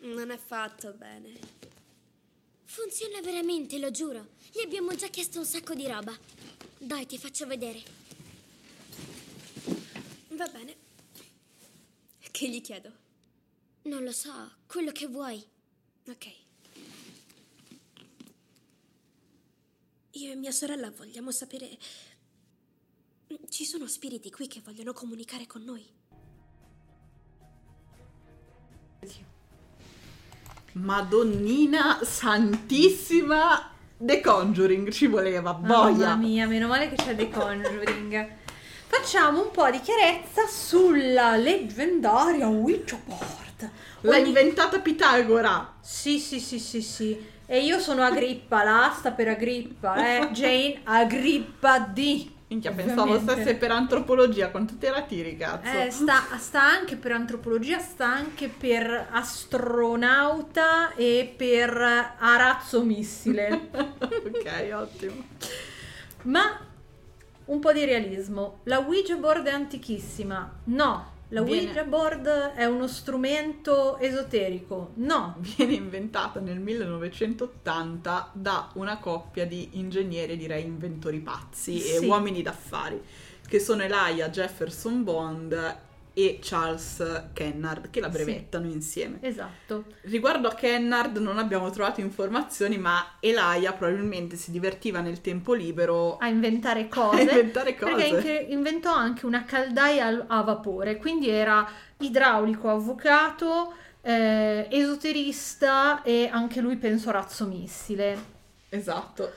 Non 0.00 0.30
è 0.30 0.36
fatto 0.38 0.94
bene. 0.94 1.32
Funziona 2.64 3.20
veramente, 3.20 3.78
lo 3.78 3.90
giuro. 3.90 4.28
Gli 4.50 4.60
abbiamo 4.60 4.94
già 4.94 5.08
chiesto 5.08 5.38
un 5.38 5.44
sacco 5.44 5.74
di 5.74 5.86
roba. 5.86 6.12
Dai, 6.78 7.06
ti 7.06 7.18
faccio 7.18 7.46
vedere. 7.46 7.82
Va 10.30 10.46
bene. 10.48 10.76
Che 12.30 12.48
gli 12.48 12.60
chiedo? 12.60 12.92
Non 13.82 14.02
lo 14.02 14.12
so, 14.12 14.32
quello 14.66 14.90
che 14.92 15.06
vuoi. 15.06 15.42
Ok. 16.08 16.32
Io 20.12 20.32
e 20.32 20.34
mia 20.36 20.52
sorella 20.52 20.90
vogliamo 20.90 21.30
sapere... 21.30 21.78
Ci 23.48 23.64
sono 23.64 23.86
spiriti 23.86 24.30
qui 24.30 24.46
che 24.46 24.60
vogliono 24.60 24.92
comunicare 24.92 25.46
con 25.46 25.62
noi? 25.62 25.86
Madonnina 30.72 32.02
santissima 32.02 33.73
The 33.96 34.20
Conjuring 34.20 34.90
ci 34.90 35.06
voleva, 35.06 35.52
Mamma 35.52 35.90
boia. 35.90 36.14
mia, 36.16 36.46
meno 36.46 36.66
male 36.68 36.88
che 36.88 36.96
c'è 36.96 37.14
The 37.14 37.28
Conjuring. 37.30 38.28
Facciamo 38.86 39.42
un 39.42 39.50
po' 39.50 39.70
di 39.70 39.80
chiarezza 39.80 40.46
sulla 40.46 41.36
leggendaria 41.36 42.48
Ouija 42.48 42.98
board. 43.04 43.70
L'ha 44.02 44.16
Ogni- 44.16 44.26
inventata 44.28 44.78
Pitagora. 44.80 45.74
Sì, 45.80 46.18
sì, 46.18 46.38
sì, 46.38 46.58
sì, 46.58 46.82
sì. 46.82 47.32
E 47.46 47.60
io 47.62 47.78
sono 47.78 48.02
Agrippa, 48.02 48.62
la 48.64 48.86
A 48.86 48.92
sta 48.92 49.10
per 49.12 49.28
Agrippa, 49.28 49.94
eh? 49.96 50.28
Jane 50.32 50.80
Agrippa 50.84 51.78
D. 51.80 52.30
Minchia, 52.46 52.72
pensavo 52.72 53.18
stesse 53.18 53.54
per 53.54 53.70
antropologia, 53.70 54.50
quanto 54.50 54.76
te 54.76 54.90
la 54.90 55.02
tiri, 55.02 55.36
cazzo? 55.36 55.78
Eh, 55.78 55.90
sta, 55.90 56.22
sta 56.38 56.62
anche 56.62 56.96
per 56.96 57.12
antropologia, 57.12 57.78
sta 57.78 58.06
anche 58.06 58.48
per 58.48 59.08
astronauta 59.10 60.94
e 60.94 61.32
per 61.34 62.14
arazzo 62.18 62.82
missile. 62.82 63.70
ok, 63.72 64.70
ottimo. 64.74 65.24
Ma 66.22 66.60
un 67.46 67.60
po' 67.60 67.72
di 67.72 67.84
realismo. 67.84 68.60
La 68.64 68.78
Ouija 68.78 69.16
board 69.16 69.46
è 69.46 69.52
antichissima? 69.52 70.60
No. 70.64 71.12
La 71.34 71.42
Viene- 71.42 71.66
Ouija 71.66 71.82
board 71.84 72.26
è 72.54 72.64
uno 72.64 72.86
strumento 72.86 73.98
esoterico? 73.98 74.92
No. 74.94 75.34
Viene 75.56 75.74
inventata 75.74 76.38
nel 76.38 76.60
1980 76.60 78.30
da 78.34 78.70
una 78.74 78.98
coppia 78.98 79.44
di 79.46 79.70
ingegneri, 79.72 80.36
direi 80.36 80.64
inventori 80.64 81.18
pazzi 81.18 81.76
e 81.78 81.98
Sì. 81.98 82.06
uomini 82.06 82.40
d'affari, 82.40 83.02
che 83.46 83.58
sono 83.58 83.82
Elijah 83.82 84.28
Jefferson 84.30 85.02
Bond 85.02 85.76
e 86.14 86.38
Charles 86.40 87.28
Kennard, 87.32 87.90
che 87.90 88.00
la 88.00 88.06
Sì. 88.06 88.12
brevettano 88.12 88.66
insieme. 88.68 89.18
Esatto. 89.20 89.84
Riguardo 90.02 90.48
a 90.48 90.54
Kennard 90.54 91.16
non 91.18 91.38
abbiamo 91.38 91.68
trovato 91.70 92.00
informazioni, 92.00 92.78
ma 92.78 93.16
Elijah 93.20 93.72
probabilmente 93.72 94.36
si 94.36 94.50
divertiva 94.52 95.00
nel 95.00 95.20
tempo 95.20 95.52
libero 95.54 96.16
A 96.18 96.28
inventare 96.28 96.82
a 96.88 96.88
cose. 96.88 97.20
inventare 97.22 97.74
cose. 97.76 97.94
Perché 98.10 98.46
inventò 98.50 98.94
anche 98.94 99.26
una 99.26 99.44
caldaia 99.44 100.06
al- 100.06 100.24
a 100.28 100.42
vapore, 100.42 100.96
quindi 100.98 101.28
era 101.28 101.68
idraulico, 101.98 102.70
avvocato, 102.70 103.74
eh, 104.02 104.68
esoterista 104.70 106.02
e 106.02 106.28
anche 106.30 106.60
lui 106.60 106.76
penso 106.76 107.10
razzo 107.10 107.46
missile. 107.46 108.16
Esatto. 108.68 109.32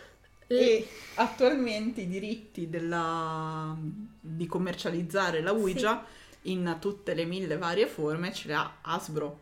E- 0.50 0.56
E 0.56 0.88
attualmente 1.16 2.02
i 2.02 2.08
diritti 2.08 2.70
della- 2.70 3.76
di 4.20 4.46
commercializzare 4.46 5.42
la 5.42 5.52
Ouija 5.54 6.04
in 6.52 6.78
tutte 6.80 7.14
le 7.14 7.26
mille 7.26 7.58
varie 7.58 7.88
forme 7.88 8.34
ce 8.34 8.48
le 8.48 8.54
ha 8.54 8.78
Hasbro. 8.82 9.40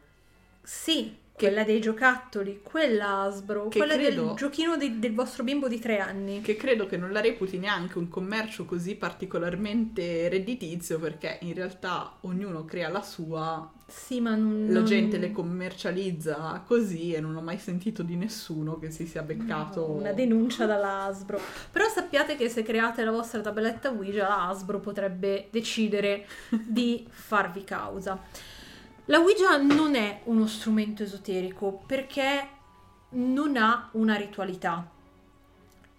Sì, 0.61 1.15
quella 1.31 1.63
dei 1.63 1.79
giocattoli, 1.81 2.61
quella 2.63 3.21
Hasbro, 3.21 3.67
Che 3.67 3.77
quella 3.77 3.95
credo- 3.95 4.27
del 4.27 4.35
giochino 4.35 4.77
di- 4.77 4.99
del 4.99 5.13
vostro 5.13 5.43
bimbo 5.43 5.67
di 5.67 5.79
tre 5.79 5.99
anni. 5.99 6.41
Che 6.41 6.55
credo 6.55 6.85
che 6.85 6.97
non 6.97 7.11
la 7.11 7.21
reputi 7.21 7.57
neanche 7.57 7.97
un 7.97 8.07
commercio 8.07 8.65
così 8.65 8.95
particolarmente 8.95 10.29
redditizio 10.29 10.97
perché 10.99 11.37
in 11.41 11.53
realtà 11.53 12.17
ognuno 12.21 12.65
crea 12.65 12.89
la 12.89 13.01
sua, 13.01 13.69
Sì, 13.87 14.19
ma 14.19 14.33
non... 14.35 14.67
la 14.69 14.81
gente 14.81 15.19
le 15.19 15.31
commercializza 15.31 16.63
così 16.65 17.13
e 17.13 17.19
non 17.19 17.35
ho 17.35 17.41
mai 17.41 17.59
sentito 17.59 18.01
di 18.01 18.15
nessuno 18.15 18.79
che 18.79 18.89
si 18.89 19.05
sia 19.05 19.21
beccato 19.21 19.91
Una 19.91 20.11
denuncia 20.11 20.65
dalla 20.65 21.03
Hasbro. 21.03 21.39
Però 21.71 21.87
sappiate 21.87 22.35
che 22.35 22.49
se 22.49 22.63
create 22.63 23.03
la 23.03 23.11
vostra 23.11 23.41
tabelletta 23.41 23.91
Ouija, 23.91 24.27
la 24.27 24.47
Hasbro 24.47 24.79
potrebbe 24.79 25.49
decidere 25.51 26.25
di 26.49 27.05
farvi 27.09 27.63
causa. 27.63 28.19
La 29.05 29.19
Ouija 29.19 29.57
non 29.57 29.93
è 29.93 30.21
uno 30.23 30.47
strumento 30.47 31.03
esoterico 31.03 31.83
perché 31.85 32.47
non 33.09 33.55
ha 33.55 33.89
una 33.91 34.15
ritualità. 34.15 34.89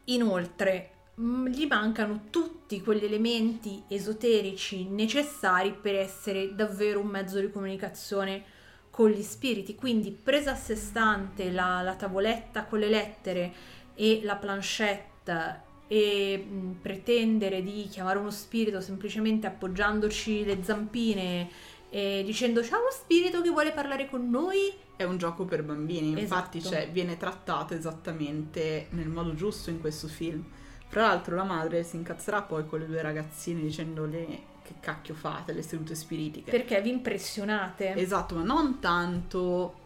Inoltre, 0.07 0.91
gli 1.19 1.67
mancano 1.67 2.25
tutti 2.29 2.83
quegli 2.83 3.05
elementi 3.05 3.83
esoterici 3.89 4.85
necessari 4.85 5.73
per 5.73 5.95
essere 5.95 6.55
davvero 6.55 7.01
un 7.01 7.07
mezzo 7.07 7.41
di 7.41 7.51
comunicazione 7.51 8.45
con 8.91 9.11
gli 9.11 9.23
spiriti. 9.23 9.75
Quindi, 9.75 10.11
presa 10.11 10.53
a 10.53 10.57
sé 10.57 10.77
stante 10.77 11.51
la, 11.51 11.81
la 11.81 11.95
tavoletta 11.95 12.64
con 12.64 12.81
le 12.81 12.89
lettere 12.89 13.53
e 13.95 14.21
la 14.25 14.37
planchette 14.37 15.64
e 15.89 16.37
mh, 16.37 16.81
pretendere 16.83 17.62
di 17.62 17.87
chiamare 17.89 18.19
uno 18.19 18.31
spirito 18.31 18.81
semplicemente 18.81 19.47
appoggiandoci 19.47 20.45
le 20.45 20.62
zampine 20.62 21.49
e 21.89 22.23
dicendo 22.27 22.61
c'è 22.61 22.75
uno 22.75 22.91
spirito 22.91 23.41
che 23.41 23.51
vuole 23.51 23.71
parlare 23.71 24.09
con 24.11 24.29
noi 24.29 24.73
È 24.97 25.05
un 25.05 25.17
gioco 25.17 25.45
per 25.45 25.62
bambini, 25.62 26.19
infatti 26.21 26.59
Esatto. 26.59 26.75
cioè, 26.75 26.91
viene 26.91 27.17
trattato 27.17 27.73
esattamente 27.75 28.89
nel 28.91 29.09
modo 29.09 29.35
giusto 29.35 29.71
in 29.71 29.81
questo 29.81 30.09
film. 30.09 30.45
Fra 30.89 31.03
l'altro 31.09 31.34
la 31.37 31.45
madre 31.45 31.82
si 31.82 31.97
incazzerà 31.97 32.43
poi 32.43 32.66
con 32.66 32.78
le 32.80 32.87
due 32.87 33.03
ragazzine 33.03 33.61
dicendole 33.61 34.55
che 34.62 34.74
cacchio 34.80 35.14
fate, 35.14 35.53
le 35.53 35.62
sedute 35.62 35.95
spiritiche. 35.95 36.51
perché 36.51 36.80
vi 36.80 36.91
impressionate. 36.91 37.95
Esatto, 37.95 38.34
ma 38.34 38.43
non 38.43 38.80
tanto 38.80 39.80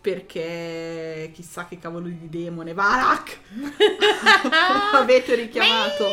perché 0.00 1.30
chissà 1.34 1.66
che 1.66 1.78
cavolo 1.78 2.06
di 2.06 2.28
demone, 2.28 2.72
Varak! 2.74 3.40
Avete 4.94 5.34
richiamato. 5.34 6.06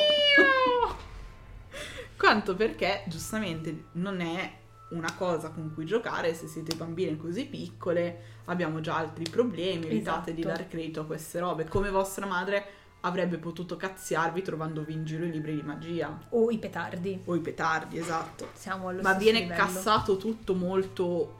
Quanto 2.17 2.55
perché 2.55 3.03
giustamente 3.07 3.85
non 3.93 4.21
è 4.21 4.59
una 4.91 5.13
cosa 5.15 5.49
con 5.49 5.71
cui 5.73 5.85
giocare 5.85 6.33
se 6.33 6.47
siete 6.47 6.75
bambine 6.75 7.17
così 7.17 7.45
piccole, 7.45 8.23
abbiamo 8.45 8.79
già 8.81 8.97
altri 8.97 9.23
problemi, 9.29 9.85
evitate 9.87 10.33
di 10.33 10.41
Esatto. 10.41 10.55
dare 10.57 10.69
credito 10.69 11.01
a 11.01 11.05
queste 11.05 11.39
robe. 11.39 11.65
Come 11.67 11.89
vostra 11.89 12.25
madre 12.25 12.65
avrebbe 13.01 13.37
potuto 13.37 13.75
cazziarvi 13.77 14.41
trovandovi 14.41 14.93
in 14.93 15.05
giro 15.05 15.25
i 15.25 15.31
libri 15.31 15.55
di 15.55 15.61
magia 15.61 16.15
O 16.29 16.51
i 16.51 16.57
petardi. 16.57 17.21
o 17.25 17.35
i 17.35 17.39
petardi, 17.39 17.97
esatto. 17.97 18.49
Siamo 18.53 18.89
allo 18.89 19.01
Ma 19.01 19.13
viene 19.13 19.39
livello. 19.41 19.59
cassato 19.63 20.17
tutto 20.17 20.53
molto 20.53 21.37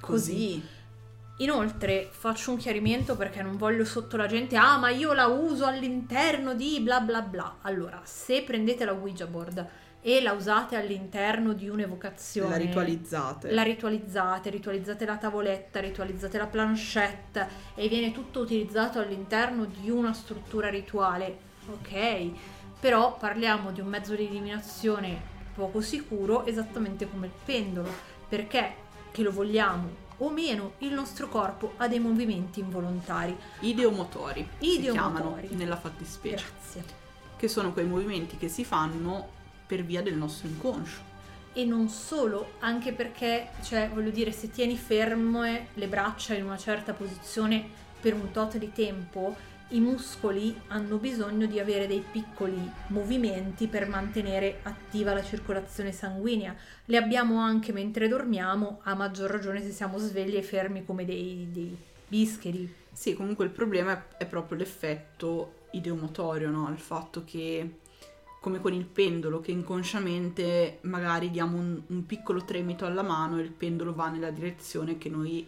così. 0.00 0.62
Inoltre 1.38 2.08
faccio 2.12 2.50
un 2.50 2.58
chiarimento 2.58 3.16
perché 3.16 3.42
non 3.42 3.56
voglio 3.56 3.84
sotto 3.86 4.16
la 4.18 4.26
gente, 4.26 4.56
ah 4.56 4.76
ma 4.76 4.90
io 4.90 5.14
la 5.14 5.26
uso 5.26 5.64
all'interno 5.64 6.54
di 6.54 6.80
bla 6.80 7.00
bla 7.00 7.22
bla. 7.22 7.56
Allora, 7.62 8.00
se 8.04 8.42
prendete 8.42 8.84
la 8.84 8.92
Ouija 8.92 9.26
board 9.26 9.66
e 10.02 10.22
la 10.22 10.32
usate 10.32 10.76
all'interno 10.76 11.52
di 11.52 11.68
un'evocazione, 11.68 12.48
La 12.50 12.56
ritualizzate. 12.56 13.50
la 13.52 13.62
ritualizzate, 13.62 14.48
ritualizzate 14.50 15.04
la 15.04 15.16
tavoletta, 15.18 15.80
ritualizzate 15.80 16.38
la 16.38 16.46
planchette 16.46 17.48
e 17.74 17.88
viene 17.88 18.12
tutto 18.12 18.40
utilizzato 18.40 18.98
all'interno 18.98 19.66
di 19.66 19.90
una 19.90 20.12
struttura 20.12 20.68
rituale, 20.70 21.38
ok? 21.70 22.30
Però 22.80 23.16
parliamo 23.18 23.72
di 23.72 23.80
un 23.80 23.88
mezzo 23.88 24.14
di 24.14 24.26
eliminazione 24.26 25.20
poco 25.54 25.80
sicuro, 25.82 26.46
esattamente 26.46 27.08
come 27.10 27.26
il 27.26 27.32
pendolo, 27.44 27.90
perché 28.28 28.74
che 29.10 29.22
lo 29.22 29.32
vogliamo 29.32 30.08
o 30.22 30.30
meno, 30.30 30.72
il 30.78 30.92
nostro 30.92 31.28
corpo 31.28 31.72
ha 31.78 31.88
dei 31.88 31.98
movimenti 31.98 32.60
involontari. 32.60 33.36
Ideomotori 33.60 34.46
si 34.58 34.78
Ideomotori. 34.78 35.12
chiamano 35.22 35.36
nella 35.50 35.76
fattispecie. 35.76 36.44
Grazie. 36.44 36.84
Che 37.36 37.48
sono 37.48 37.72
quei 37.72 37.86
movimenti 37.86 38.36
che 38.36 38.48
si 38.48 38.64
fanno 38.64 39.38
per 39.70 39.84
via 39.84 40.02
del 40.02 40.16
nostro 40.16 40.48
inconscio. 40.48 40.98
E 41.52 41.64
non 41.64 41.88
solo, 41.88 42.54
anche 42.58 42.92
perché, 42.92 43.50
cioè, 43.62 43.88
voglio 43.94 44.10
dire, 44.10 44.32
se 44.32 44.50
tieni 44.50 44.76
ferme 44.76 45.68
le 45.74 45.86
braccia 45.86 46.34
in 46.34 46.44
una 46.44 46.56
certa 46.56 46.92
posizione 46.92 47.64
per 48.00 48.14
un 48.14 48.32
tot 48.32 48.56
di 48.56 48.72
tempo, 48.72 49.36
i 49.68 49.78
muscoli 49.78 50.60
hanno 50.68 50.96
bisogno 50.96 51.46
di 51.46 51.60
avere 51.60 51.86
dei 51.86 52.02
piccoli 52.10 52.68
movimenti 52.88 53.68
per 53.68 53.88
mantenere 53.88 54.58
attiva 54.64 55.14
la 55.14 55.22
circolazione 55.22 55.92
sanguigna. 55.92 56.56
Le 56.86 56.96
abbiamo 56.96 57.38
anche 57.38 57.72
mentre 57.72 58.08
dormiamo, 58.08 58.80
a 58.82 58.94
maggior 58.94 59.30
ragione 59.30 59.62
se 59.62 59.70
siamo 59.70 59.98
svegli 59.98 60.34
e 60.34 60.42
fermi 60.42 60.84
come 60.84 61.04
dei, 61.04 61.46
dei 61.52 61.76
bischeri. 62.08 62.74
Sì, 62.92 63.14
comunque 63.14 63.44
il 63.44 63.52
problema 63.52 63.92
è, 63.92 64.24
è 64.24 64.26
proprio 64.26 64.58
l'effetto 64.58 65.66
ideomotorio, 65.70 66.50
no? 66.50 66.68
Il 66.70 66.78
fatto 66.80 67.22
che, 67.24 67.78
come 68.40 68.60
con 68.60 68.72
il 68.72 68.86
pendolo, 68.86 69.40
che 69.40 69.50
inconsciamente 69.50 70.78
magari 70.82 71.30
diamo 71.30 71.58
un, 71.58 71.80
un 71.86 72.06
piccolo 72.06 72.42
tremito 72.44 72.86
alla 72.86 73.02
mano 73.02 73.38
e 73.38 73.42
il 73.42 73.50
pendolo 73.50 73.94
va 73.94 74.08
nella 74.08 74.30
direzione 74.30 74.96
che 74.96 75.10
noi, 75.10 75.46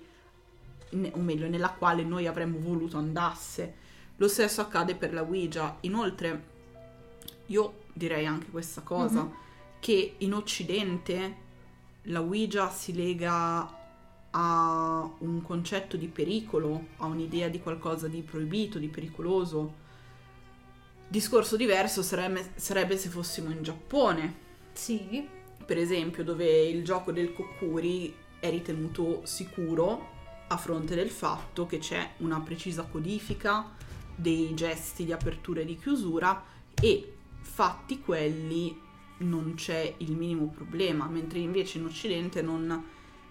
ne- 0.90 1.12
o 1.14 1.18
meglio, 1.20 1.48
nella 1.48 1.70
quale 1.70 2.02
noi 2.04 2.26
avremmo 2.26 2.58
voluto 2.58 2.98
andasse. 2.98 3.74
Lo 4.16 4.28
stesso 4.28 4.60
accade 4.60 4.94
per 4.94 5.14
la 5.14 5.22
Ouija. 5.22 5.78
Inoltre, 5.80 6.44
io 7.46 7.74
direi 7.94 8.26
anche 8.26 8.50
questa 8.50 8.82
cosa, 8.82 9.22
Mhm. 9.22 9.32
che 9.80 10.14
in 10.18 10.34
Occidente 10.34 11.36
la 12.02 12.20
Ouija 12.20 12.70
si 12.70 12.94
lega 12.94 13.80
a 14.34 15.10
un 15.18 15.42
concetto 15.42 15.96
di 15.96 16.08
pericolo, 16.08 16.86
a 16.98 17.06
un'idea 17.06 17.48
di 17.48 17.60
qualcosa 17.60 18.06
di 18.06 18.20
proibito, 18.22 18.78
di 18.78 18.88
pericoloso. 18.88 19.80
Discorso 21.12 21.56
diverso 21.56 22.02
sarebbe, 22.02 22.52
sarebbe 22.54 22.96
se 22.96 23.10
fossimo 23.10 23.50
in 23.50 23.62
Giappone, 23.62 24.34
Sì, 24.72 25.28
per 25.62 25.76
esempio, 25.76 26.24
dove 26.24 26.62
il 26.62 26.82
gioco 26.82 27.12
del 27.12 27.34
Kokuri 27.34 28.16
è 28.40 28.48
ritenuto 28.48 29.20
sicuro 29.26 30.08
a 30.48 30.56
fronte 30.56 30.94
del 30.94 31.10
fatto 31.10 31.66
che 31.66 31.76
c'è 31.76 32.12
una 32.20 32.40
precisa 32.40 32.84
codifica 32.84 33.74
dei 34.16 34.54
gesti 34.54 35.04
di 35.04 35.12
apertura 35.12 35.60
e 35.60 35.66
di 35.66 35.76
chiusura 35.76 36.42
e 36.80 37.14
fatti 37.42 38.00
quelli 38.00 38.74
non 39.18 39.52
c'è 39.54 39.92
il 39.98 40.12
minimo 40.12 40.46
problema, 40.46 41.08
mentre 41.08 41.40
invece 41.40 41.76
in 41.76 41.84
Occidente 41.84 42.40
non, 42.40 42.84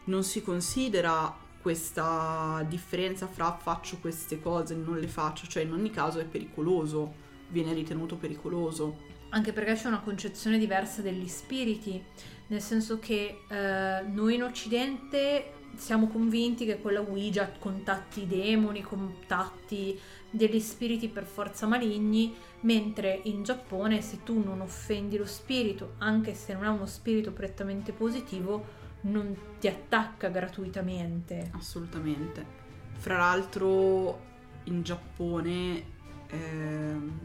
non 0.03 0.23
si 0.23 0.43
considera 0.43 1.35
questa 1.59 2.63
differenza 2.69 3.25
fra 3.25 3.57
faccio 3.59 3.97
queste 3.97 4.39
cose 4.39 4.75
e 4.75 4.77
non 4.77 4.99
le 4.99 5.07
faccio, 5.07 5.47
cioè 5.47 5.63
in 5.63 5.73
ogni 5.73 5.89
caso 5.89 6.19
è 6.19 6.25
pericoloso, 6.25 7.20
viene 7.51 7.73
ritenuto 7.73 8.15
pericoloso. 8.15 9.09
anche 9.33 9.53
perché 9.53 9.75
c'è 9.75 9.87
una 9.87 10.01
concezione 10.01 10.57
diversa 10.57 11.01
degli 11.01 11.27
spiriti, 11.27 12.03
nel 12.47 12.61
senso 12.61 12.99
che 12.99 13.43
eh, 13.47 14.01
noi 14.01 14.35
in 14.35 14.43
Occidente 14.43 15.53
siamo 15.75 16.07
convinti 16.07 16.65
che 16.65 16.79
quella 16.79 16.99
Ouija 16.99 17.49
contatti 17.57 18.23
i 18.23 18.27
demoni, 18.27 18.81
contatti 18.81 19.97
degli 20.29 20.59
spiriti 20.59 21.07
per 21.07 21.23
forza 21.23 21.65
maligni, 21.65 22.35
mentre 22.61 23.21
in 23.23 23.43
Giappone 23.43 24.01
se 24.01 24.23
tu 24.23 24.43
non 24.43 24.61
offendi 24.61 25.17
lo 25.17 25.25
spirito, 25.25 25.93
anche 25.99 26.33
se 26.33 26.53
non 26.53 26.65
è 26.65 26.67
uno 26.67 26.85
spirito 26.85 27.31
prettamente 27.31 27.93
positivo, 27.93 28.79
non 29.01 29.35
ti 29.59 29.67
attacca 29.67 30.27
gratuitamente. 30.27 31.51
Assolutamente. 31.53 32.59
Fra 32.97 33.17
l'altro 33.17 34.29
in 34.65 34.83
Giappone 34.83 35.83
ehm, 36.27 37.19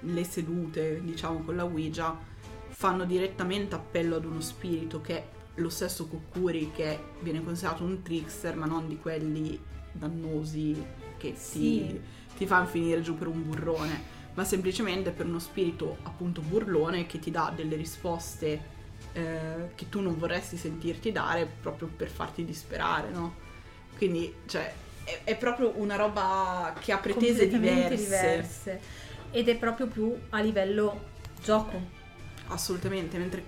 le 0.00 0.24
sedute, 0.24 1.00
diciamo 1.02 1.40
con 1.40 1.56
la 1.56 1.64
Ouija, 1.64 2.16
fanno 2.68 3.04
direttamente 3.04 3.74
appello 3.74 4.16
ad 4.16 4.24
uno 4.24 4.40
spirito 4.40 5.00
che 5.00 5.16
è 5.16 5.24
lo 5.56 5.70
stesso 5.70 6.06
Kokuri 6.06 6.70
che 6.74 6.98
viene 7.20 7.42
considerato 7.42 7.82
un 7.84 8.02
trickster, 8.02 8.54
ma 8.56 8.66
non 8.66 8.86
di 8.88 8.98
quelli 8.98 9.58
dannosi 9.92 10.84
che 11.16 11.32
ti, 11.32 11.38
Sì. 11.38 12.00
ti 12.36 12.46
fanno 12.46 12.66
finire 12.66 13.00
giù 13.00 13.16
per 13.16 13.28
un 13.28 13.42
burrone, 13.48 14.14
ma 14.34 14.44
semplicemente 14.44 15.10
per 15.12 15.24
uno 15.26 15.38
spirito 15.38 15.96
appunto 16.02 16.42
burlone 16.42 17.06
che 17.06 17.18
ti 17.18 17.30
dà 17.30 17.50
delle 17.54 17.76
risposte 17.76 18.74
eh, 19.12 19.70
che 19.74 19.88
tu 19.88 20.00
non 20.00 20.18
vorresti 20.18 20.58
sentirti 20.58 21.10
dare 21.10 21.46
proprio 21.60 21.88
per 21.88 22.08
farti 22.10 22.44
disperare, 22.44 23.08
no? 23.10 23.34
Quindi, 23.96 24.34
cioè, 24.44 24.70
è, 25.04 25.20
è 25.24 25.36
proprio 25.38 25.72
una 25.76 25.96
roba 25.96 26.74
che 26.78 26.92
ha 26.92 26.98
pretese 26.98 27.48
diverse. 27.48 27.96
diverse. 27.96 28.80
Ed 29.36 29.48
è 29.48 29.56
proprio 29.58 29.86
più 29.86 30.16
a 30.30 30.40
livello 30.40 31.08
gioco. 31.42 31.78
Assolutamente, 32.46 33.18
mentre 33.18 33.44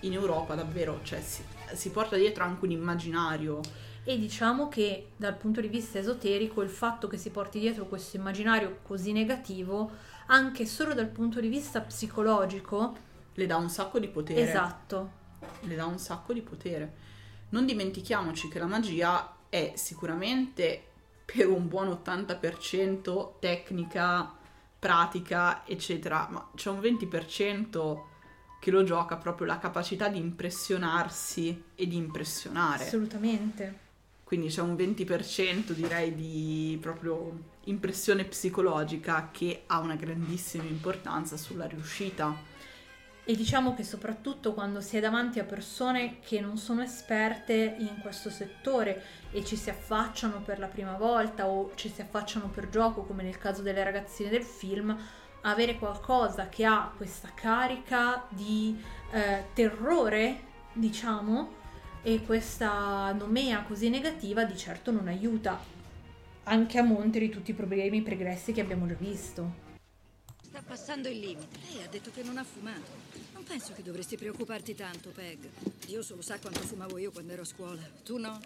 in 0.00 0.12
Europa 0.12 0.54
davvero, 0.54 1.00
cioè, 1.02 1.20
si, 1.20 1.42
si 1.72 1.90
porta 1.90 2.14
dietro 2.16 2.44
anche 2.44 2.64
un 2.64 2.70
immaginario. 2.70 3.60
E 4.04 4.18
diciamo 4.18 4.68
che 4.68 5.10
dal 5.16 5.36
punto 5.36 5.60
di 5.60 5.66
vista 5.66 5.98
esoterico 5.98 6.62
il 6.62 6.68
fatto 6.68 7.08
che 7.08 7.16
si 7.16 7.30
porti 7.30 7.58
dietro 7.58 7.86
questo 7.86 8.16
immaginario 8.16 8.78
così 8.82 9.10
negativo, 9.10 9.90
anche 10.26 10.64
solo 10.64 10.94
dal 10.94 11.08
punto 11.08 11.40
di 11.40 11.48
vista 11.48 11.80
psicologico, 11.80 12.96
Le 13.34 13.46
dà 13.46 13.56
un 13.56 13.68
sacco 13.68 13.98
di 13.98 14.08
potere. 14.08 14.42
esatto, 14.42 15.10
le 15.62 15.74
dà 15.74 15.86
un 15.86 15.98
sacco 15.98 16.32
di 16.32 16.42
potere. 16.42 16.92
Non 17.48 17.66
dimentichiamoci 17.66 18.46
che 18.46 18.60
la 18.60 18.66
magia 18.66 19.34
è 19.48 19.72
sicuramente 19.74 20.84
per 21.24 21.48
un 21.48 21.66
buon 21.66 21.88
80% 21.88 23.32
tecnica, 23.40 24.36
pratica, 24.82 25.64
eccetera, 25.64 26.26
ma 26.28 26.50
c'è 26.56 26.68
un 26.68 26.80
20% 26.80 28.00
che 28.58 28.72
lo 28.72 28.82
gioca 28.82 29.16
proprio 29.16 29.46
la 29.46 29.60
capacità 29.60 30.08
di 30.08 30.18
impressionarsi 30.18 31.66
e 31.76 31.86
di 31.86 31.94
impressionare. 31.94 32.86
assolutamente. 32.86 33.78
Quindi 34.24 34.48
c'è 34.48 34.60
un 34.60 34.74
20% 34.74 35.70
direi 35.70 36.16
di 36.16 36.76
proprio 36.80 37.50
impressione 37.66 38.24
psicologica 38.24 39.28
che 39.30 39.62
ha 39.66 39.78
una 39.78 39.94
grandissima 39.94 40.64
importanza 40.64 41.36
sulla 41.36 41.66
riuscita. 41.66 42.34
E 43.24 43.36
diciamo 43.36 43.72
che 43.74 43.84
soprattutto 43.84 44.52
quando 44.52 44.80
si 44.80 44.96
è 44.96 45.00
davanti 45.00 45.38
a 45.38 45.44
persone 45.44 46.18
che 46.18 46.40
non 46.40 46.56
sono 46.58 46.82
esperte 46.82 47.76
in 47.78 47.98
questo 48.00 48.30
settore 48.30 49.00
e 49.30 49.44
ci 49.44 49.54
si 49.54 49.70
affacciano 49.70 50.40
per 50.40 50.58
la 50.58 50.66
prima 50.66 50.96
volta 50.96 51.46
o 51.46 51.70
ci 51.76 51.88
si 51.88 52.00
affacciano 52.00 52.48
per 52.48 52.68
gioco, 52.68 53.04
come 53.04 53.22
nel 53.22 53.38
caso 53.38 53.62
delle 53.62 53.84
ragazzine 53.84 54.28
del 54.28 54.42
film, 54.42 54.96
avere 55.42 55.78
qualcosa 55.78 56.48
che 56.48 56.64
ha 56.64 56.92
questa 56.96 57.30
carica 57.32 58.26
di 58.28 58.76
eh, 59.12 59.44
terrore, 59.54 60.40
diciamo, 60.72 61.60
e 62.02 62.22
questa 62.24 63.12
nomea 63.12 63.62
così 63.62 63.88
negativa 63.88 64.42
di 64.42 64.56
certo 64.56 64.90
non 64.90 65.06
aiuta, 65.06 65.60
anche 66.44 66.78
a 66.78 66.82
monte 66.82 67.20
di 67.20 67.28
tutti 67.28 67.52
i 67.52 67.54
problemi 67.54 68.02
pregressi 68.02 68.50
che 68.50 68.60
abbiamo 68.60 68.88
già 68.88 68.96
visto. 68.98 69.71
Sta 70.52 70.60
passando 70.60 71.08
il 71.08 71.18
limite. 71.18 71.58
Lei 71.70 71.82
ha 71.82 71.88
detto 71.88 72.10
che 72.10 72.22
non 72.22 72.36
ha 72.36 72.44
fumato. 72.44 72.90
Non 73.32 73.42
penso 73.42 73.72
che 73.72 73.82
dovresti 73.82 74.18
preoccuparti 74.18 74.74
tanto, 74.74 75.08
Peg. 75.08 75.48
Dio 75.86 76.02
solo 76.02 76.20
sa 76.20 76.38
quanto 76.38 76.60
fumavo 76.60 76.98
io 76.98 77.10
quando 77.10 77.32
ero 77.32 77.40
a 77.40 77.46
scuola. 77.46 77.80
Tu 78.04 78.18
no? 78.18 78.38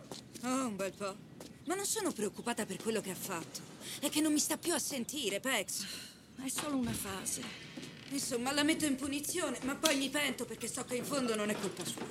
Oh, 0.42 0.66
un 0.68 0.76
bel 0.76 0.92
po'. 0.92 1.16
Ma 1.64 1.74
non 1.74 1.84
sono 1.84 2.12
preoccupata 2.12 2.64
per 2.64 2.76
quello 2.76 3.00
che 3.00 3.10
ha 3.10 3.16
fatto. 3.16 3.60
È 3.98 4.08
che 4.08 4.20
non 4.20 4.32
mi 4.32 4.38
sta 4.38 4.56
più 4.56 4.72
a 4.72 4.78
sentire, 4.78 5.40
Pex. 5.40 5.84
È 6.44 6.48
solo 6.48 6.76
una 6.76 6.92
fase. 6.92 7.42
Insomma, 8.10 8.52
la 8.52 8.62
metto 8.62 8.84
in 8.84 8.94
punizione, 8.94 9.58
ma 9.64 9.74
poi 9.74 9.96
mi 9.96 10.08
pento 10.08 10.44
perché 10.44 10.68
so 10.68 10.84
che 10.84 10.94
in 10.94 11.04
fondo 11.04 11.34
non 11.34 11.50
è 11.50 11.58
colpa 11.58 11.84
sua. 11.84 12.06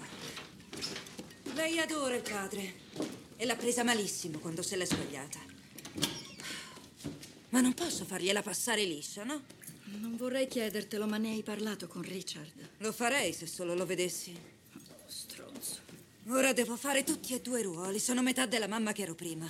Lei 1.53 1.79
adora 1.79 2.15
il 2.15 2.21
padre. 2.21 2.73
E 3.37 3.45
l'ha 3.45 3.55
presa 3.55 3.85
malissimo 3.85 4.39
quando 4.39 4.61
se 4.61 4.75
l'è 4.75 4.85
sbagliata. 4.85 5.39
Ma 7.51 7.61
non 7.61 7.73
posso 7.73 8.03
fargliela 8.03 8.41
passare 8.41 8.83
liscia, 8.83 9.23
no? 9.23 9.63
Non 9.86 10.15
vorrei 10.17 10.47
chiedertelo, 10.47 11.05
ma 11.05 11.17
ne 11.17 11.31
hai 11.31 11.43
parlato 11.43 11.88
con 11.88 12.01
Richard. 12.01 12.69
Lo 12.77 12.91
farei 12.91 13.33
se 13.33 13.45
solo 13.45 13.75
lo 13.75 13.86
vedessi. 13.86 14.36
Stronzo. 15.05 15.79
Ora 16.27 16.53
devo 16.53 16.75
fare 16.75 17.03
tutti 17.03 17.33
e 17.33 17.41
due 17.41 17.59
i 17.59 17.63
ruoli. 17.63 17.99
Sono 17.99 18.21
metà 18.21 18.45
della 18.45 18.67
mamma 18.67 18.93
che 18.93 19.03
ero 19.03 19.13
prima. 19.13 19.47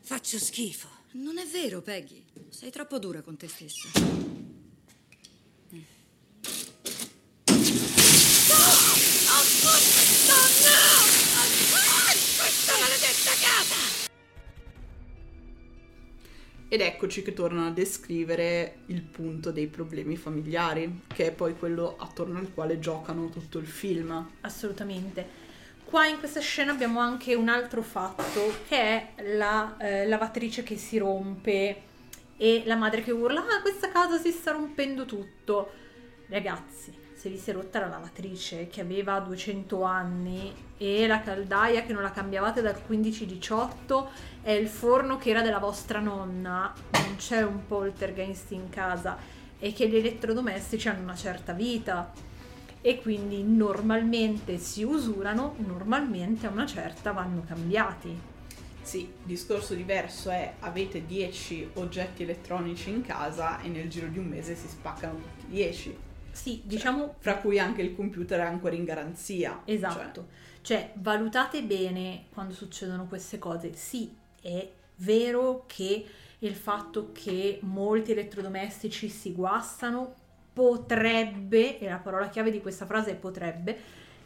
Faccio 0.00 0.38
schifo. 0.38 0.88
Non 1.12 1.38
è 1.38 1.46
vero, 1.46 1.82
Peggy. 1.82 2.24
Sei 2.48 2.70
troppo 2.70 2.98
dura 2.98 3.20
con 3.20 3.36
te 3.36 3.48
stessa. 3.48 4.31
Ed 16.72 16.80
eccoci 16.80 17.20
che 17.20 17.34
tornano 17.34 17.66
a 17.66 17.70
descrivere 17.70 18.76
il 18.86 19.02
punto 19.02 19.50
dei 19.50 19.66
problemi 19.66 20.16
familiari, 20.16 21.02
che 21.06 21.26
è 21.26 21.30
poi 21.30 21.54
quello 21.54 21.96
attorno 21.98 22.38
al 22.38 22.50
quale 22.54 22.78
giocano 22.78 23.28
tutto 23.28 23.58
il 23.58 23.66
film. 23.66 24.30
Assolutamente. 24.40 25.28
Qua 25.84 26.06
in 26.06 26.18
questa 26.18 26.40
scena 26.40 26.72
abbiamo 26.72 26.98
anche 26.98 27.34
un 27.34 27.50
altro 27.50 27.82
fatto 27.82 28.54
che 28.68 28.76
è 28.78 29.08
la 29.34 29.76
eh, 29.76 30.06
lavatrice 30.06 30.62
che 30.62 30.78
si 30.78 30.96
rompe 30.96 31.82
e 32.38 32.62
la 32.64 32.76
madre 32.76 33.02
che 33.02 33.10
urla 33.10 33.42
ah 33.42 33.60
questa 33.60 33.90
casa 33.90 34.16
si 34.16 34.30
sta 34.30 34.52
rompendo 34.52 35.04
tutto. 35.04 35.72
Ragazzi, 36.28 36.90
si 37.38 37.50
è 37.50 37.52
rotta 37.52 37.78
la 37.78 37.86
lavatrice 37.86 38.66
che 38.66 38.80
aveva 38.80 39.20
200 39.20 39.82
anni 39.82 40.52
e 40.76 41.06
la 41.06 41.20
caldaia 41.20 41.84
che 41.84 41.92
non 41.92 42.02
la 42.02 42.10
cambiavate 42.10 42.62
dal 42.62 42.80
15-18 42.88 44.06
e 44.42 44.54
il 44.54 44.66
forno 44.66 45.18
che 45.18 45.30
era 45.30 45.40
della 45.40 45.60
vostra 45.60 46.00
nonna, 46.00 46.72
non 46.90 47.16
c'è 47.16 47.42
un 47.42 47.64
poltergeist 47.66 48.50
in 48.50 48.68
casa 48.70 49.16
e 49.58 49.72
che 49.72 49.88
gli 49.88 49.94
elettrodomestici 49.94 50.88
hanno 50.88 51.02
una 51.02 51.14
certa 51.14 51.52
vita 51.52 52.12
e 52.80 53.00
quindi 53.00 53.44
normalmente 53.44 54.58
si 54.58 54.82
usurano, 54.82 55.54
normalmente 55.58 56.48
a 56.48 56.50
una 56.50 56.66
certa 56.66 57.12
vanno 57.12 57.44
cambiati. 57.46 58.18
Sì, 58.82 59.12
discorso 59.22 59.74
diverso 59.74 60.30
è 60.30 60.54
avete 60.58 61.06
10 61.06 61.70
oggetti 61.74 62.24
elettronici 62.24 62.90
in 62.90 63.02
casa 63.02 63.60
e 63.60 63.68
nel 63.68 63.88
giro 63.88 64.08
di 64.08 64.18
un 64.18 64.26
mese 64.26 64.56
si 64.56 64.66
spaccano 64.66 65.14
tutti 65.14 65.46
10. 65.46 66.10
Sì, 66.32 66.62
diciamo 66.64 67.16
Fra 67.18 67.36
cui 67.36 67.58
anche 67.58 67.82
il 67.82 67.94
computer 67.94 68.40
è 68.40 68.44
ancora 68.44 68.74
in 68.74 68.84
garanzia. 68.84 69.62
Esatto, 69.64 70.28
cioè 70.62 70.92
valutate 70.94 71.62
bene 71.62 72.24
quando 72.32 72.54
succedono 72.54 73.06
queste 73.06 73.38
cose. 73.38 73.74
Sì, 73.74 74.12
è 74.40 74.68
vero 74.96 75.64
che 75.66 76.04
il 76.38 76.54
fatto 76.54 77.10
che 77.12 77.60
molti 77.62 78.12
elettrodomestici 78.12 79.08
si 79.08 79.32
guastano 79.32 80.14
potrebbe, 80.52 81.78
e 81.78 81.88
la 81.88 81.96
parola 81.96 82.28
chiave 82.28 82.50
di 82.50 82.60
questa 82.60 82.86
frase 82.86 83.12
è 83.12 83.16
potrebbe, 83.16 83.78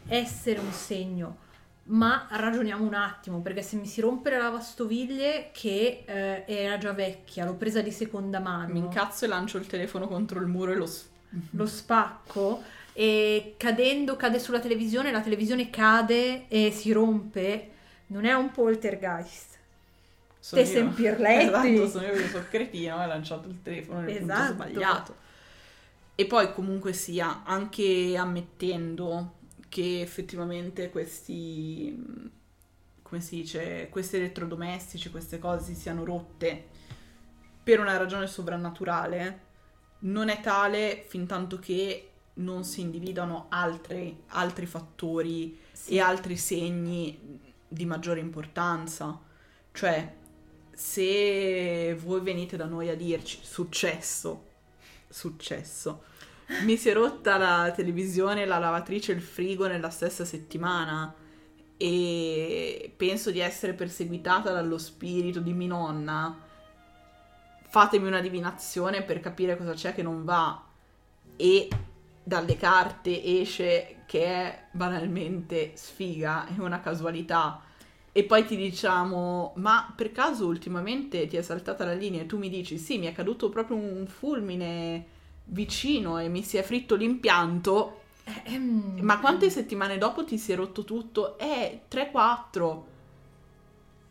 essere 0.07 0.59
un 0.59 0.73
segno. 0.73 1.45
Ma 1.89 2.27
ragioniamo 2.29 2.85
un 2.85 2.95
attimo, 2.95 3.41
perché 3.41 3.63
se 3.63 3.77
mi 3.77 3.87
si 3.87 4.01
rompe 4.01 4.31
la 4.31 4.39
lavastoviglie 4.39 5.51
che 5.53 6.03
eh, 6.05 6.45
era 6.47 6.79
già 6.79 6.93
vecchia, 6.93 7.45
l'ho 7.45 7.55
presa 7.55 7.81
di 7.81 7.93
seconda 7.93 8.41
mano. 8.41 8.73
Mi 8.73 8.81
incazzo 8.81 9.25
e 9.25 9.29
lancio 9.29 9.59
il 9.59 9.67
telefono 9.67 10.09
contro 10.09 10.41
il 10.41 10.47
muro 10.47 10.73
e 10.73 10.75
lo... 10.75 10.87
s- 10.87 11.15
lo 11.51 11.67
spacco 11.67 12.63
e 12.93 13.55
cadendo 13.57 14.17
cade 14.17 14.39
sulla 14.39 14.61
televisione, 14.61 15.11
la 15.13 15.21
televisione 15.21 15.71
cade 15.71 16.49
e 16.49 16.71
si 16.73 16.93
rompe, 16.93 17.71
non 18.09 18.25
è 18.25 18.33
un 18.33 18.51
poltergeist. 18.51 19.59
sono 20.39 20.63
Te 20.63 20.67
sempirletti. 20.69 21.75
Esatto, 21.75 21.89
sono 21.89 22.07
io 22.07 22.13
che 22.13 22.29
sono 22.29 22.45
cretino 22.49 23.01
e 23.01 23.05
ho 23.05 23.07
lanciato 23.07 23.49
il 23.49 23.63
telefono 23.63 24.01
nel 24.01 24.17
Esatto. 24.17 24.53
sbagliato. 24.53 25.17
E 26.15 26.25
poi 26.27 26.53
comunque 26.55 26.93
sia, 26.95 27.43
anche 27.45 28.17
ammettendo 28.17 29.35
che 29.69 30.01
effettivamente 30.01 30.89
questi, 30.89 32.31
come 33.03 33.21
si 33.21 33.37
dice, 33.37 33.89
questi 33.91 34.17
elettrodomestici, 34.17 35.11
queste 35.11 35.39
cose 35.39 35.75
si 35.75 35.75
siano 35.75 36.05
rotte 36.05 36.65
per 37.63 37.81
una 37.81 37.97
ragione 37.97 38.27
sovrannaturale, 38.27 39.41
non 40.01 40.29
è 40.29 40.41
tale 40.41 41.05
fin 41.09 41.27
tanto 41.27 41.59
che 41.59 42.11
non 42.35 42.65
si 42.65 42.81
individuano 42.81 43.47
altri, 43.49 44.23
altri 44.29 44.67
fattori 44.67 45.59
e 45.87 46.01
altri 46.01 46.37
segni 46.37 47.41
di 47.67 47.87
maggiore 47.87 48.21
importanza. 48.21 49.19
Cioè, 49.73 50.15
se 50.73 51.95
voi 51.95 52.21
venite 52.21 52.57
da 52.57 52.67
noi 52.67 52.89
a 52.89 52.95
dirci 52.95 53.39
successo, 53.43 54.45
successo, 55.09 56.05
mi 56.65 56.77
si 56.77 56.91
è 56.91 56.93
rotta 56.93 57.37
la 57.39 57.73
televisione, 57.75 58.45
la 58.45 58.59
lavatrice 58.59 59.13
e 59.13 59.17
il 59.17 59.23
frigo 59.23 59.67
nella 59.67 59.91
stessa 59.91 60.25
settimana 60.25 61.15
e 61.77 62.93
penso 62.97 63.31
di 63.31 63.41
essere 63.41 63.75
perseguitata 63.75 64.53
dallo 64.53 64.79
spirito 64.79 65.41
di 65.41 65.53
mia 65.53 65.69
nonna, 65.69 66.46
fatemi 67.77 68.07
una 68.07 68.23
divinazione 68.23 69.03
per 69.03 69.21
capire 69.21 69.55
cosa 69.55 69.75
c'è 69.75 69.95
che 69.95 70.03
non 70.03 70.25
va 70.25 70.65
e 71.37 71.69
dalle 72.23 72.57
carte 72.57 73.23
esce 73.23 74.05
che 74.07 74.25
è 74.25 74.65
banalmente 74.71 75.73
sfiga, 75.75 76.47
è 76.47 76.59
una 76.59 76.81
casualità. 76.81 77.61
E 78.13 78.25
poi 78.25 78.47
ti 78.47 78.57
diciamo, 78.57 79.53
ma 79.57 79.93
per 79.95 80.11
caso 80.11 80.47
ultimamente 80.47 81.27
ti 81.27 81.37
è 81.37 81.43
saltata 81.43 81.85
la 81.85 81.93
linea 81.93 82.23
e 82.23 82.27
tu 82.27 82.39
mi 82.39 82.49
dici, 82.49 82.79
sì, 82.79 82.97
mi 82.97 83.09
è 83.09 83.13
caduto 83.13 83.51
proprio 83.51 83.77
un 83.77 84.07
fulmine 84.07 85.05
vicino 85.45 86.19
e 86.19 86.29
mi 86.29 86.43
si 86.43 86.57
è 86.57 86.63
fritto 86.63 86.95
l'impianto, 86.95 88.05
Ehm, 88.45 88.99
ma 89.03 89.21
quante 89.21 89.51
settimane 89.51 89.99
dopo 89.99 90.25
ti 90.25 90.37
si 90.37 90.51
è 90.51 90.57
rotto 90.57 90.83
tutto? 90.83 91.39
Eh, 91.39 91.83
3-4. 91.89 92.95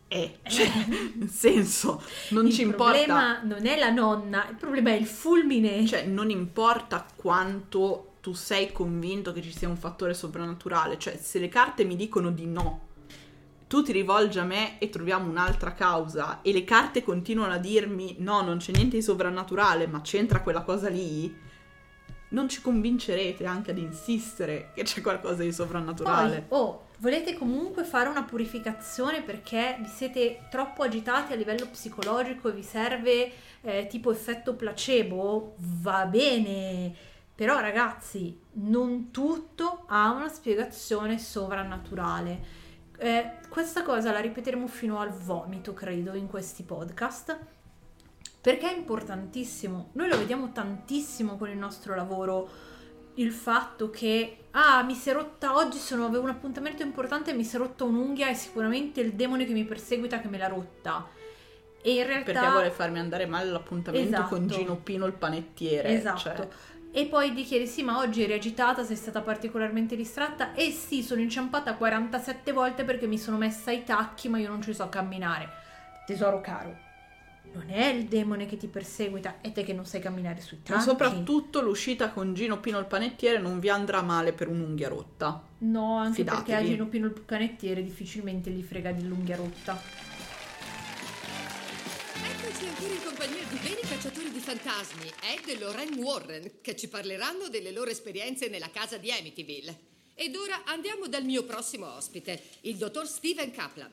Eh, 0.08 0.38
cioè, 0.44 0.70
nel 1.16 1.28
senso, 1.30 2.02
non 2.30 2.46
il 2.46 2.52
ci 2.52 2.62
importa. 2.62 2.92
problema 2.92 3.42
non 3.42 3.66
è 3.66 3.76
la 3.78 3.90
nonna, 3.90 4.48
il 4.48 4.56
problema 4.56 4.90
è 4.90 4.94
il 4.94 5.06
fulmine. 5.06 5.84
Cioè, 5.86 6.04
non 6.06 6.30
importa 6.30 7.04
quanto 7.16 8.12
tu 8.20 8.32
sei 8.32 8.72
convinto 8.72 9.32
che 9.32 9.42
ci 9.42 9.52
sia 9.52 9.68
un 9.68 9.76
fattore 9.76 10.14
soprannaturale, 10.14 10.98
cioè 10.98 11.16
se 11.16 11.38
le 11.38 11.48
carte 11.48 11.84
mi 11.84 11.94
dicono 11.96 12.30
di 12.30 12.46
no, 12.46 12.80
tu 13.68 13.82
ti 13.82 13.92
rivolgi 13.92 14.38
a 14.38 14.44
me 14.44 14.78
e 14.78 14.90
troviamo 14.90 15.28
un'altra 15.28 15.72
causa 15.74 16.40
e 16.42 16.52
le 16.52 16.64
carte 16.64 17.02
continuano 17.04 17.52
a 17.52 17.58
dirmi 17.58 18.16
no, 18.18 18.42
non 18.42 18.58
c'è 18.58 18.72
niente 18.72 18.96
di 18.96 19.02
sovrannaturale, 19.02 19.86
ma 19.86 20.00
c'entra 20.02 20.40
quella 20.40 20.62
cosa 20.62 20.88
lì, 20.88 21.32
non 22.30 22.48
ci 22.48 22.60
convincerete 22.60 23.44
anche 23.46 23.70
ad 23.70 23.78
insistere 23.78 24.70
che 24.74 24.82
c'è 24.82 25.00
qualcosa 25.00 25.42
di 25.42 25.52
Poi, 25.52 25.52
sovrannaturale. 25.52 26.46
oh, 26.48 26.85
volete 26.98 27.34
comunque 27.34 27.84
fare 27.84 28.08
una 28.08 28.22
purificazione 28.22 29.22
perché 29.22 29.76
vi 29.80 29.88
siete 29.88 30.46
troppo 30.50 30.82
agitati 30.82 31.32
a 31.32 31.36
livello 31.36 31.66
psicologico 31.66 32.48
e 32.48 32.52
vi 32.52 32.62
serve 32.62 33.32
eh, 33.60 33.86
tipo 33.86 34.10
effetto 34.10 34.54
placebo? 34.54 35.54
Va 35.58 36.06
bene, 36.06 36.94
però 37.34 37.60
ragazzi, 37.60 38.38
non 38.52 39.10
tutto 39.10 39.84
ha 39.88 40.10
una 40.10 40.28
spiegazione 40.28 41.18
sovrannaturale. 41.18 42.64
Eh, 42.98 43.32
questa 43.50 43.82
cosa 43.82 44.10
la 44.10 44.20
ripeteremo 44.20 44.66
fino 44.66 44.98
al 44.98 45.10
vomito, 45.10 45.74
credo, 45.74 46.14
in 46.14 46.28
questi 46.28 46.62
podcast. 46.62 47.38
Perché 48.40 48.70
è 48.70 48.76
importantissimo. 48.76 49.90
Noi 49.92 50.08
lo 50.08 50.16
vediamo 50.16 50.52
tantissimo 50.52 51.36
con 51.36 51.50
il 51.50 51.58
nostro 51.58 51.94
lavoro. 51.94 52.48
Il 53.18 53.32
fatto 53.32 53.90
che, 53.90 54.44
ah, 54.52 54.82
mi 54.82 54.94
si 54.94 55.10
è 55.10 55.12
rotta 55.12 55.54
oggi, 55.56 55.78
sono- 55.78 56.06
avevo 56.06 56.24
un 56.24 56.30
appuntamento 56.30 56.82
importante 56.82 57.30
e 57.30 57.34
mi 57.34 57.44
si 57.44 57.56
è 57.56 57.58
rotta 57.58 57.84
un'unghia, 57.84 58.28
è 58.28 58.34
sicuramente 58.34 59.00
il 59.00 59.12
demone 59.12 59.44
che 59.44 59.52
mi 59.52 59.64
perseguita 59.64 60.20
che 60.20 60.28
me 60.28 60.38
l'ha 60.38 60.48
rotta. 60.48 61.06
E 61.82 61.94
in 61.94 62.06
realtà... 62.06 62.32
Perché 62.32 62.50
vuole 62.50 62.70
farmi 62.70 62.98
andare 62.98 63.26
male 63.26 63.48
all'appuntamento 63.48 64.08
Esatto. 64.08 64.28
con 64.28 64.46
Gino 64.48 64.76
Pino 64.76 65.06
il 65.06 65.12
panettiere. 65.12 65.88
Esatto. 65.90 66.18
cioè. 66.18 66.48
E 66.92 67.06
poi 67.06 67.32
gli 67.32 67.44
chiedi, 67.44 67.66
sì, 67.66 67.82
ma 67.82 67.98
oggi 67.98 68.22
eri 68.22 68.32
agitata, 68.32 68.82
sei 68.82 68.96
stata 68.96 69.20
particolarmente 69.20 69.96
distratta? 69.96 70.54
E 70.54 70.70
sì, 70.70 71.02
sono 71.02 71.20
inciampata 71.20 71.74
47 71.74 72.52
volte 72.52 72.84
perché 72.84 73.06
mi 73.06 73.18
sono 73.18 73.36
messa 73.36 73.70
i 73.70 73.84
tacchi, 73.84 74.28
ma 74.28 74.38
io 74.38 74.48
non 74.48 74.62
ci 74.62 74.72
so 74.72 74.88
camminare. 74.88 75.48
Tesoro 76.06 76.40
caro, 76.40 76.76
non 77.56 77.70
è 77.70 77.86
il 77.86 78.04
demone 78.04 78.44
che 78.44 78.58
ti 78.58 78.66
perseguita, 78.66 79.40
è 79.40 79.50
te 79.50 79.64
che 79.64 79.72
non 79.72 79.86
sai 79.86 80.00
camminare 80.00 80.42
sui 80.42 80.58
tacchi. 80.62 80.72
Ma 80.72 80.80
soprattutto 80.80 81.62
l'uscita 81.62 82.10
con 82.10 82.34
Gino 82.34 82.60
Pino 82.60 82.78
il 82.78 82.84
panettiere 82.84 83.38
non 83.38 83.58
vi 83.60 83.70
andrà 83.70 84.02
male 84.02 84.34
per 84.34 84.48
un'unghia 84.48 84.88
rotta. 84.88 85.42
No, 85.58 85.96
anche 85.96 86.16
Fidatevi. 86.16 86.44
perché 86.44 86.62
a 86.62 86.66
Gino 86.66 86.86
Pino 86.86 87.06
il 87.06 87.24
canettiere 87.24 87.82
difficilmente 87.82 88.50
gli 88.50 88.62
frega 88.62 88.92
dell'unghia 88.92 89.36
rotta. 89.36 89.80
Eccoci 92.28 92.66
ancora 92.66 92.92
in 92.92 93.02
compagnia 93.02 93.42
di 93.48 93.58
veri 93.62 93.80
cacciatori 93.88 94.30
di 94.30 94.38
fantasmi, 94.38 95.06
Ed 95.06 95.48
e 95.48 95.58
Lorraine 95.58 95.96
Warren, 95.96 96.50
che 96.60 96.76
ci 96.76 96.88
parleranno 96.88 97.48
delle 97.48 97.72
loro 97.72 97.88
esperienze 97.88 98.48
nella 98.48 98.70
casa 98.70 98.98
di 98.98 99.10
Amityville. 99.10 99.78
Ed 100.14 100.34
ora 100.36 100.64
andiamo 100.64 101.08
dal 101.08 101.24
mio 101.24 101.44
prossimo 101.44 101.90
ospite, 101.94 102.42
il 102.62 102.76
dottor 102.76 103.06
Steven 103.06 103.50
Kaplan. 103.50 103.90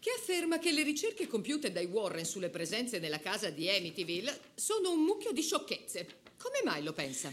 Che 0.00 0.10
afferma 0.16 0.58
che 0.58 0.72
le 0.72 0.82
ricerche 0.82 1.26
compiute 1.26 1.72
dai 1.72 1.86
Warren 1.86 2.24
sulle 2.24 2.50
presenze 2.50 2.98
nella 2.98 3.20
casa 3.20 3.50
di 3.50 3.68
Amityville 3.68 4.38
sono 4.54 4.92
un 4.92 5.02
mucchio 5.02 5.32
di 5.32 5.42
sciocchezze. 5.42 6.06
Come 6.38 6.60
mai 6.64 6.82
lo 6.82 6.92
pensa? 6.92 7.32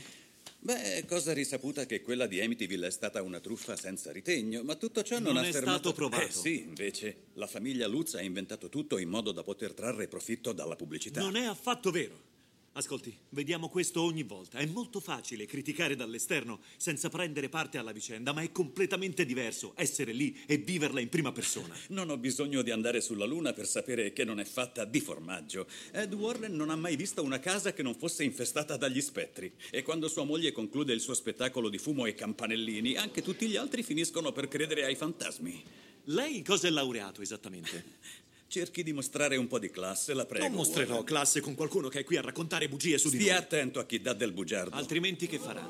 Beh, 0.60 0.96
è 0.96 1.06
cosa 1.06 1.32
risaputa 1.32 1.86
che 1.86 2.02
quella 2.02 2.26
di 2.26 2.42
Amityville 2.42 2.88
è 2.88 2.92
stata 2.92 3.22
una 3.22 3.40
truffa 3.40 3.76
senza 3.76 4.12
ritegno, 4.12 4.64
ma 4.64 4.74
tutto 4.74 5.04
ciò 5.04 5.20
non, 5.20 5.34
Non 5.34 5.44
ha 5.44 5.48
è 5.48 5.52
fermato... 5.52 5.78
stato 5.78 5.94
provato. 5.94 6.26
Eh 6.26 6.32
sì, 6.32 6.62
invece, 6.62 7.18
la 7.34 7.46
famiglia 7.46 7.86
Lutz 7.86 8.16
ha 8.16 8.22
inventato 8.22 8.68
tutto 8.68 8.98
in 8.98 9.10
modo 9.10 9.32
da 9.32 9.44
poter 9.44 9.74
trarre 9.74 10.08
profitto 10.08 10.54
dalla 10.54 10.76
pubblicità. 10.76 11.22
Non 11.22 11.36
è 11.36 11.46
affatto 11.46 11.92
vero. 11.92 12.34
Ascolti, 12.78 13.18
vediamo 13.30 13.70
questo 13.70 14.02
ogni 14.02 14.24
volta. 14.24 14.58
È 14.58 14.66
molto 14.66 15.00
facile 15.00 15.46
criticare 15.46 15.96
dall'esterno 15.96 16.60
senza 16.76 17.08
prendere 17.08 17.48
parte 17.48 17.78
alla 17.78 17.94
vicenda, 17.94 18.34
ma 18.34 18.42
è 18.42 18.52
completamente 18.52 19.26
diverso 19.26 19.72
essere 19.78 20.12
lì 20.12 20.38
e 20.46 20.58
viverla 20.58 21.00
in 21.00 21.08
prima 21.08 21.32
persona. 21.32 21.74
Non 21.90 22.10
ho 22.10 22.18
bisogno 22.18 22.62
di 22.64 22.72
andare 22.72 23.00
sulla 23.00 23.24
Luna 23.24 23.54
per 23.54 23.66
sapere 23.66 24.12
che 24.12 24.26
non 24.26 24.42
è 24.42 24.44
fatta 24.44 24.84
di 24.84 25.00
formaggio. 25.00 25.68
Ed 25.94 26.14
Warren 26.14 26.54
non 26.54 26.70
ha 26.70 26.76
mai 26.76 26.98
visto 26.98 27.24
una 27.24 27.40
casa 27.40 27.72
che 27.72 27.82
non 27.82 27.96
fosse 27.96 28.26
infestata 28.26 28.76
dagli 28.76 29.00
spettri. 29.00 29.54
E 29.72 29.82
quando 29.82 30.10
sua 30.10 30.26
moglie 30.26 30.52
conclude 30.52 30.92
il 30.92 31.00
suo 31.00 31.14
spettacolo 31.14 31.70
di 31.70 31.78
fumo 31.78 32.06
e 32.08 32.14
campanellini, 32.14 32.98
anche 32.98 33.22
tutti 33.22 33.48
gli 33.48 33.56
altri 33.56 33.84
finiscono 33.84 34.34
per 34.34 34.50
credere 34.50 34.84
ai 34.84 34.96
fantasmi. 34.96 35.64
Lei 36.10 36.44
cosa 36.44 36.68
è 36.68 36.72
laureato 36.72 37.22
esattamente? 37.22 38.24
Cerchi 38.56 38.84
di 38.84 38.94
mostrare 38.94 39.36
un 39.36 39.48
po' 39.48 39.60
di 39.60 39.70
classe, 39.70 40.14
la 40.14 40.26
prego. 40.26 40.46
non 40.46 40.56
mostrerò 40.56 40.92
Warren. 40.92 41.04
classe 41.06 41.42
con 41.42 41.56
qualcuno 41.56 41.90
che 41.90 42.00
è 42.00 42.04
qui 42.06 42.16
a 42.16 42.22
raccontare 42.22 42.70
bugie 42.70 42.98
su 42.98 43.10
di 43.10 43.18
Stia 43.18 43.34
noi. 43.34 43.42
attento 43.42 43.80
a 43.82 43.86
chi 43.86 44.00
dà 44.00 44.14
del 44.14 44.32
bugiardo. 44.32 44.74
Altrimenti 44.78 45.28
che 45.28 45.40
farà? 45.40 45.68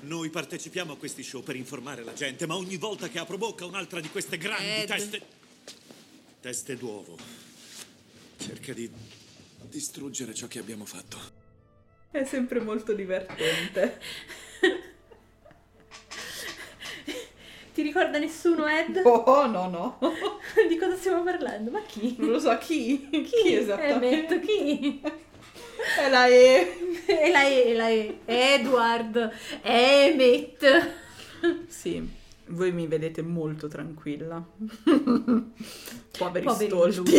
Noi 0.00 0.28
partecipiamo 0.28 0.92
a 0.92 0.98
questi 0.98 1.22
show 1.22 1.42
per 1.42 1.56
informare 1.56 2.04
la 2.04 2.12
gente, 2.12 2.46
ma 2.46 2.54
ogni 2.56 2.76
volta 2.76 3.08
che 3.08 3.18
apro 3.18 3.38
bocca 3.38 3.64
un'altra 3.64 4.00
di 4.00 4.10
queste 4.10 4.36
grandi 4.36 4.82
Ed. 4.82 4.88
teste... 4.88 5.22
Teste 6.42 6.76
d'uovo. 6.76 7.16
Cerca 8.36 8.74
di 8.74 8.90
distruggere 9.70 10.34
ciò 10.34 10.46
che 10.48 10.58
abbiamo 10.58 10.84
fatto. 10.84 11.18
È 12.10 12.24
sempre 12.24 12.60
molto 12.60 12.92
divertente. 12.92 14.00
Ti 17.78 17.84
ricorda 17.84 18.18
nessuno, 18.18 18.66
Ed? 18.66 19.02
Oh, 19.06 19.46
no, 19.46 19.68
no. 19.68 19.98
Di 20.68 20.76
cosa 20.76 20.96
stiamo 20.96 21.22
parlando? 21.22 21.70
Ma 21.70 21.80
chi? 21.86 22.16
Non 22.18 22.30
lo 22.30 22.40
so 22.40 22.58
chi. 22.58 23.08
Chi, 23.08 23.22
Chi? 23.22 23.54
esattamente? 23.54 24.34
Emmet, 24.34 24.40
chi? 24.44 25.00
È 25.96 26.08
la 26.10 26.26
E. 26.26 26.76
E 27.06 27.30
la 27.30 27.46
E, 27.46 27.62
e 27.68 27.74
la 27.74 27.88
E. 27.88 28.18
Edward. 28.24 29.30
Emmet. 29.62 30.92
Sì, 31.68 32.04
voi 32.46 32.72
mi 32.72 32.88
vedete 32.88 33.22
molto 33.22 33.68
tranquilla. 33.68 34.44
Poveri 36.18 36.44
Poveri 36.44 36.66
stolti. 36.66 37.12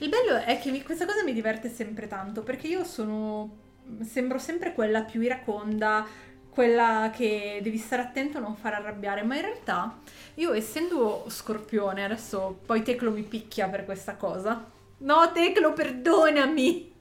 Il 0.00 0.08
bello 0.10 0.42
è 0.44 0.58
che 0.60 0.70
mi- 0.70 0.82
questa 0.82 1.06
cosa 1.06 1.24
mi 1.24 1.32
diverte 1.32 1.70
sempre 1.70 2.06
tanto 2.06 2.42
perché 2.42 2.66
io 2.66 2.84
sono. 2.84 3.60
sembro 4.06 4.36
sempre 4.38 4.74
quella 4.74 5.02
più 5.02 5.22
iraconda, 5.22 6.06
quella 6.52 7.10
che 7.14 7.60
devi 7.62 7.78
stare 7.78 8.02
attento 8.02 8.36
a 8.36 8.40
non 8.42 8.56
far 8.56 8.74
arrabbiare, 8.74 9.22
ma 9.22 9.36
in 9.36 9.42
realtà 9.42 9.98
io 10.34 10.52
essendo 10.52 11.24
scorpione, 11.28 12.04
adesso 12.04 12.60
poi 12.66 12.82
Teclo 12.82 13.10
mi 13.10 13.22
picchia 13.22 13.68
per 13.68 13.86
questa 13.86 14.16
cosa. 14.16 14.70
No, 14.98 15.32
Teclo, 15.32 15.72
perdonami! 15.72 16.92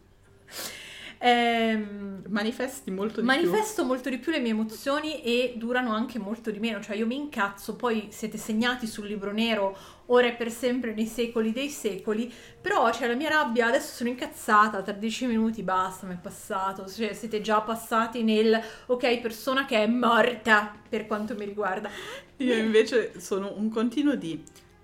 Ehm, 1.24 2.24
Manifesti 2.30 2.90
molto 2.92 3.20
di 3.20 3.26
Manifesto 3.28 3.84
molto 3.84 4.10
di 4.10 4.18
più 4.18 4.32
le 4.32 4.40
mie 4.40 4.52
emozioni 4.52 5.22
e 5.22 5.54
durano 5.58 5.94
anche 5.94 6.18
molto 6.18 6.50
di 6.50 6.60
meno, 6.60 6.82
cioè 6.82 6.96
io 6.96 7.06
mi 7.06 7.16
incazzo, 7.16 7.76
poi 7.76 8.08
siete 8.10 8.38
segnati 8.38 8.88
sul 8.88 9.06
libro 9.06 9.32
nero, 9.32 9.78
ora 10.08 10.28
e 10.28 10.34
per 10.34 10.50
sempre 10.50 10.94
nei 10.94 11.06
secoli 11.06 11.52
dei 11.52 11.70
secoli, 11.70 12.32
però 12.60 12.90
c'è 12.90 13.08
la 13.08 13.16
mia 13.16 13.30
rabbia, 13.30 13.68
adesso 13.68 13.94
sono 13.96 14.10
incazzata, 14.10 14.82
tra 14.82 14.94
dieci 14.94 15.26
minuti 15.28 15.62
basta, 15.62 16.08
mi 16.08 16.14
è 16.14 16.18
passato, 16.18 16.88
cioè 16.88 17.14
siete 17.14 17.42
già 17.42 17.62
passati 17.62 18.24
nel 18.24 18.60
ok, 18.88 19.20
persona 19.20 19.66
che 19.66 19.84
è 19.84 19.88
morta 19.88 20.74
per 20.90 21.06
quanto 21.06 21.36
mi 21.36 21.46
riguarda. 21.46 21.90
più. 22.36 22.46
Io 22.46 22.56
invece 22.56 23.20
sono 23.20 23.54
un 23.56 23.70
continuo 23.70 24.16
di 24.16 24.42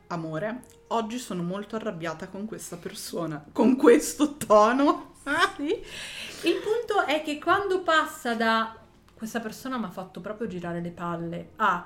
amore. 0.07 0.63
Oggi 0.89 1.17
sono 1.17 1.43
molto 1.43 1.75
arrabbiata 1.75 2.27
con 2.27 2.45
questa 2.45 2.77
persona, 2.77 3.43
con 3.51 3.75
questo 3.75 4.37
tono. 4.37 5.15
Sì. 5.57 6.47
Il 6.47 6.55
punto 6.57 7.03
è 7.05 7.21
che 7.23 7.39
quando 7.39 7.81
passa 7.81 8.33
da 8.35 8.75
questa 9.15 9.39
persona 9.39 9.77
mi 9.77 9.85
ha 9.85 9.89
fatto 9.89 10.19
proprio 10.21 10.47
girare 10.47 10.79
le 10.81 10.91
palle 10.91 11.49
a 11.57 11.85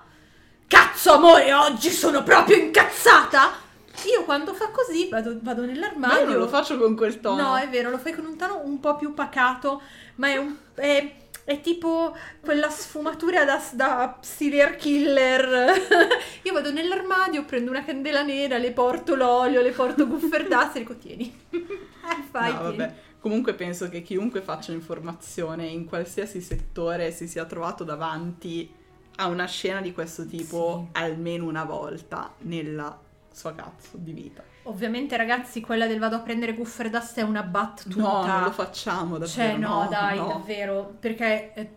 cazzo 0.67 1.13
amore, 1.13 1.53
oggi 1.53 1.89
sono 1.89 2.21
proprio 2.23 2.57
incazzata. 2.57 3.69
Io 4.13 4.23
quando 4.23 4.53
fa 4.53 4.69
così 4.69 5.09
vado, 5.09 5.37
vado 5.41 5.61
Ma 5.61 5.67
nell'armadio. 5.67 6.19
io 6.21 6.25
non 6.27 6.37
lo 6.37 6.47
faccio 6.47 6.77
con 6.77 6.95
quel 6.95 7.19
tono. 7.19 7.41
No, 7.41 7.55
è 7.57 7.67
vero, 7.69 7.89
lo 7.89 7.97
fai 7.97 8.13
con 8.13 8.25
un 8.25 8.35
tono 8.37 8.61
un 8.63 8.79
po' 8.79 8.95
più 8.95 9.13
pacato, 9.13 9.81
ma 10.15 10.27
è 10.29 10.37
un. 10.37 10.55
È, 10.75 11.15
è 11.43 11.59
tipo 11.61 12.15
quella 12.39 12.69
sfumatura 12.69 13.43
da, 13.45 13.61
da 13.73 14.17
serial 14.21 14.75
killer. 14.75 15.71
Io 16.43 16.53
vado 16.53 16.71
nell'armadio, 16.71 17.43
prendo 17.45 17.69
una 17.71 17.83
candela 17.83 18.21
nera, 18.21 18.57
le 18.57 18.71
porto 18.71 19.15
l'olio, 19.15 19.61
le 19.61 19.71
porto 19.71 20.05
bufferdazze 20.05 20.77
e 20.77 20.81
dico 20.81 20.95
tieni. 20.97 21.39
Eh, 22.03 22.23
fai, 22.31 22.51
No, 22.51 22.59
tieni. 22.61 22.77
vabbè. 22.77 22.93
Comunque 23.21 23.53
penso 23.53 23.87
che 23.87 24.01
chiunque 24.01 24.41
faccia 24.41 24.71
informazione 24.71 25.67
in 25.67 25.85
qualsiasi 25.85 26.41
settore 26.41 27.11
si 27.11 27.27
sia 27.27 27.45
trovato 27.45 27.83
davanti 27.83 28.73
a 29.17 29.27
una 29.27 29.45
scena 29.45 29.79
di 29.79 29.93
questo 29.93 30.25
tipo 30.25 30.87
almeno 30.93 31.45
una 31.45 31.63
volta 31.63 32.33
nella 32.39 32.99
sua 33.31 33.53
cazzo 33.53 33.97
di 33.97 34.11
vita. 34.11 34.43
Ovviamente, 34.63 35.15
ragazzi, 35.17 35.61
quella 35.61 35.85
del 35.85 35.99
vado 35.99 36.15
a 36.15 36.19
prendere 36.21 36.55
bufferdazze 36.55 37.21
è 37.21 37.23
una 37.23 37.43
battuta. 37.43 37.95
No, 38.01 38.25
non 38.25 38.43
lo 38.43 38.51
facciamo 38.51 39.19
davvero. 39.19 39.27
Cioè, 39.27 39.55
no, 39.55 39.87
dai, 39.87 40.17
no. 40.17 40.27
davvero. 40.27 40.95
Perché 40.99 41.53
eh, 41.53 41.69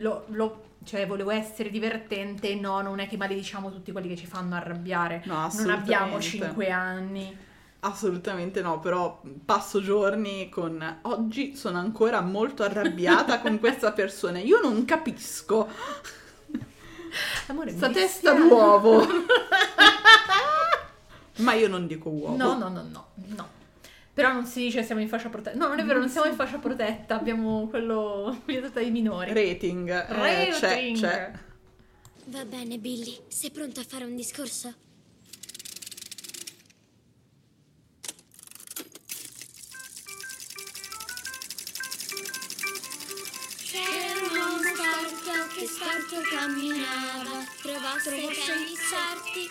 lo, 0.00 0.24
lo- 0.28 0.64
cioè, 0.84 1.06
volevo 1.06 1.30
essere 1.30 1.70
divertente. 1.70 2.54
No, 2.56 2.82
non 2.82 2.98
è 2.98 3.08
che 3.08 3.16
malediciamo 3.16 3.70
tutti 3.70 3.90
quelli 3.90 4.08
che 4.08 4.16
ci 4.16 4.26
fanno 4.26 4.54
arrabbiare. 4.54 5.22
No, 5.24 5.34
non 5.34 5.44
assolutamente. 5.44 5.94
abbiamo 5.94 6.20
5 6.20 6.70
anni. 6.70 7.48
Assolutamente 7.82 8.60
no, 8.60 8.78
però 8.78 9.22
passo 9.44 9.80
giorni 9.80 10.50
con 10.50 10.98
oggi 11.02 11.56
sono 11.56 11.78
ancora 11.78 12.20
molto 12.20 12.62
arrabbiata 12.62 13.40
con 13.40 13.58
questa 13.58 13.92
persona. 13.92 14.38
Io 14.38 14.60
non 14.60 14.84
capisco. 14.84 15.66
Amore, 17.46 17.72
Sta 17.72 17.88
testa 17.90 18.34
d'uovo. 18.34 19.06
Ma 21.38 21.54
io 21.54 21.68
non 21.68 21.86
dico 21.86 22.10
uovo. 22.10 22.36
No, 22.36 22.58
no, 22.58 22.68
no, 22.68 22.82
no, 22.82 23.06
no. 23.14 23.48
Però 24.12 24.30
non 24.32 24.44
si 24.44 24.60
dice 24.60 24.82
siamo 24.82 25.00
in 25.00 25.08
fascia 25.08 25.30
protetta. 25.30 25.56
No, 25.56 25.68
non 25.68 25.78
è 25.78 25.84
vero, 25.84 26.00
non 26.00 26.10
siamo 26.10 26.28
in 26.28 26.34
fascia 26.34 26.58
protetta. 26.58 27.16
Abbiamo 27.18 27.66
quello 27.68 28.42
vietata 28.44 28.80
ai 28.80 28.90
minori. 28.90 29.32
Rating. 29.32 29.88
eh, 29.88 30.50
c'è, 30.52 30.68
Rating. 30.68 30.98
c'è. 30.98 31.32
Va 32.26 32.44
bene, 32.44 32.76
Billy. 32.76 33.18
Sei 33.28 33.50
pronto 33.50 33.80
a 33.80 33.84
fare 33.88 34.04
un 34.04 34.14
discorso? 34.14 34.74
Che 45.60 45.66
storto 45.66 46.16
camminava, 46.30 47.44
trovasse 47.60 48.08
cani 48.08 48.74
sarti. 48.74 49.46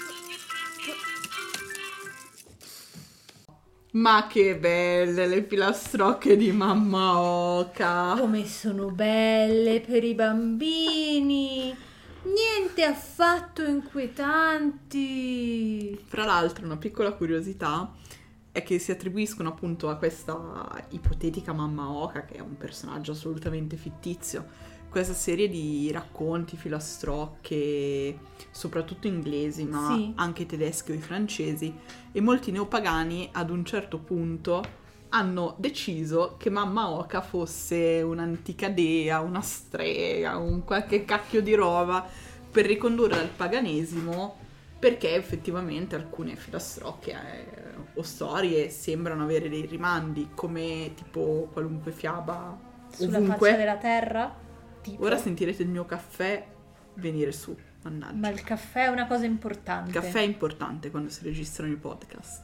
Ma 3.92 4.26
che 4.26 4.58
belle 4.58 5.28
le 5.28 5.44
filastrocche 5.44 6.36
di 6.36 6.52
mamma 6.52 7.20
Oca. 7.20 8.16
Come 8.18 8.48
sono 8.48 8.90
belle 8.90 9.82
per 9.82 10.04
i 10.04 10.16
bambini. 10.16 11.78
Niente 12.24 12.84
affatto 12.84 13.64
inquietanti. 13.64 15.96
Fra 16.06 16.26
l'altro, 16.26 16.66
una 16.66 16.78
piccola 16.78 17.12
curiosità 17.12 17.94
è 18.52 18.64
che 18.64 18.80
si 18.80 18.90
attribuiscono 18.90 19.50
appunto 19.50 19.90
a 19.90 19.98
questa 19.98 20.88
ipotetica 20.90 21.54
mamma 21.54 21.92
Oca, 21.92 22.26
che 22.26 22.38
è 22.38 22.40
un 22.40 22.58
personaggio 22.58 23.12
assolutamente 23.12 23.76
fittizio, 23.76 24.69
questa 24.90 25.14
serie 25.14 25.48
di 25.50 25.90
racconti, 25.92 26.58
filastrocche, 26.58 28.18
soprattutto 28.52 29.08
inglesi, 29.08 29.66
ma 29.66 29.94
Sì. 29.96 30.14
anche 30.16 30.46
tedeschi 30.46 30.92
o 30.92 30.96
i 30.96 31.00
francesi, 31.00 31.74
e 32.12 32.22
molti 32.22 32.52
neopagani 32.52 33.30
ad 33.34 33.50
un 33.50 33.64
certo 33.66 34.00
punto 34.00 34.78
hanno 35.10 35.56
deciso 35.58 36.36
che 36.38 36.50
mamma 36.52 36.90
Oca 36.90 37.22
fosse 37.22 38.02
un'antica 38.02 38.70
dea, 38.70 39.22
una 39.22 39.42
strega, 39.42 40.38
un 40.38 40.64
qualche 40.64 41.04
cacchio 41.06 41.42
di 41.42 41.56
roba 41.56 42.06
per 42.52 42.66
ricondurre 42.66 43.20
al 43.20 43.30
paganesimo 43.30 44.36
perché 44.80 45.16
effettivamente 45.16 45.96
alcune 45.96 46.36
filastrocche 46.36 47.12
eh, 47.12 47.74
o 47.96 48.02
storie 48.04 48.70
sembrano 48.70 49.24
avere 49.24 49.50
dei 49.50 49.66
rimandi 49.66 50.30
come 50.34 50.92
tipo 50.96 51.50
qualunque 51.52 51.92
fiaba 51.92 52.58
Sulla 52.92 53.18
ovunque. 53.18 53.50
faccia 53.50 53.58
della 53.58 53.78
terra. 53.78 54.36
Tipo. 54.90 55.04
Ora 55.04 55.18
sentirete 55.18 55.64
il 55.64 55.70
mio 55.70 55.86
caffè 55.86 56.46
venire 56.96 57.32
su, 57.32 57.56
mannaggia. 57.84 58.16
Ma 58.16 58.30
il 58.30 58.44
caffè 58.44 58.86
è 58.86 58.88
una 58.88 59.08
cosa 59.08 59.26
importante. 59.26 59.90
Il 59.90 59.96
caffè 59.96 60.20
è 60.20 60.24
importante 60.24 60.90
quando 60.92 61.10
si 61.10 61.24
registrano 61.24 61.72
i 61.72 61.78
podcast. 61.78 62.44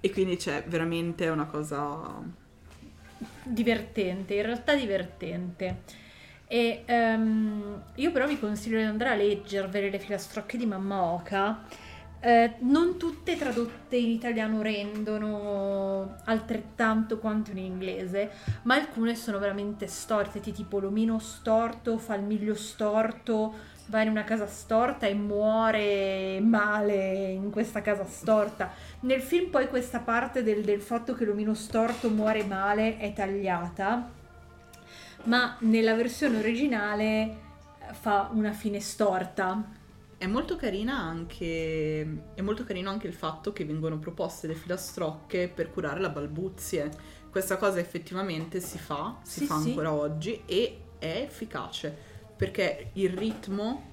E 0.00 0.10
quindi 0.10 0.36
c'è 0.36 0.64
veramente 0.66 1.28
una 1.28 1.46
cosa... 1.46 2.22
divertente, 3.42 4.34
in 4.34 4.42
realtà 4.42 4.74
divertente. 4.74 5.82
E 6.46 6.82
ehm, 6.84 7.82
io 7.94 8.10
però 8.10 8.26
vi 8.26 8.38
consiglio 8.38 8.78
di 8.78 8.84
andare 8.84 9.10
a 9.10 9.14
leggervele 9.14 9.90
le 9.90 9.98
filastrocche 9.98 10.56
di 10.56 10.66
Mamma 10.66 11.02
Oca. 11.02 11.64
Eh, 12.22 12.56
non 12.58 12.98
tutte 12.98 13.34
tradotte 13.38 13.96
in 13.96 14.10
italiano 14.10 14.60
rendono 14.60 16.16
altrettanto 16.24 17.18
quanto 17.18 17.50
in 17.52 17.56
inglese, 17.56 18.30
ma 18.64 18.74
alcune 18.74 19.14
sono 19.14 19.38
veramente 19.38 19.86
storte, 19.86 20.40
tipo 20.40 20.78
l'omino 20.80 21.18
storto 21.18 21.96
fa 21.96 22.16
il 22.16 22.22
miglio 22.22 22.54
storto, 22.54 23.54
va 23.86 24.02
in 24.02 24.10
una 24.10 24.24
casa 24.24 24.46
storta 24.46 25.06
e 25.06 25.14
muore 25.14 26.40
male 26.42 27.30
in 27.30 27.50
questa 27.50 27.80
casa 27.80 28.04
storta. 28.04 28.70
Nel 29.00 29.22
film 29.22 29.48
poi 29.48 29.68
questa 29.68 30.00
parte 30.00 30.42
del, 30.42 30.62
del 30.62 30.82
fatto 30.82 31.14
che 31.14 31.24
l'omino 31.24 31.54
storto 31.54 32.10
muore 32.10 32.44
male 32.44 32.98
è 32.98 33.14
tagliata, 33.14 34.10
ma 35.24 35.56
nella 35.60 35.94
versione 35.94 36.36
originale 36.36 37.06
eh, 37.06 37.36
fa 37.92 38.28
una 38.30 38.52
fine 38.52 38.78
storta. 38.78 39.78
È 40.20 40.26
molto 40.26 40.56
carina 40.56 40.98
anche. 40.98 42.32
È 42.34 42.42
molto 42.42 42.64
carino 42.64 42.90
anche 42.90 43.06
il 43.06 43.14
fatto 43.14 43.54
che 43.54 43.64
vengono 43.64 43.98
proposte 43.98 44.46
le 44.46 44.54
filastrocche 44.54 45.48
per 45.48 45.70
curare 45.70 45.98
la 45.98 46.10
balbuzie. 46.10 46.90
Questa 47.30 47.56
cosa 47.56 47.78
effettivamente 47.78 48.60
si 48.60 48.76
fa, 48.78 49.18
si 49.22 49.40
Sì, 49.40 49.46
fa 49.46 49.58
sì. 49.58 49.68
ancora 49.70 49.94
oggi 49.94 50.42
e 50.44 50.82
è 50.98 51.22
efficace 51.26 51.96
perché 52.36 52.90
il 52.94 53.10
ritmo 53.16 53.88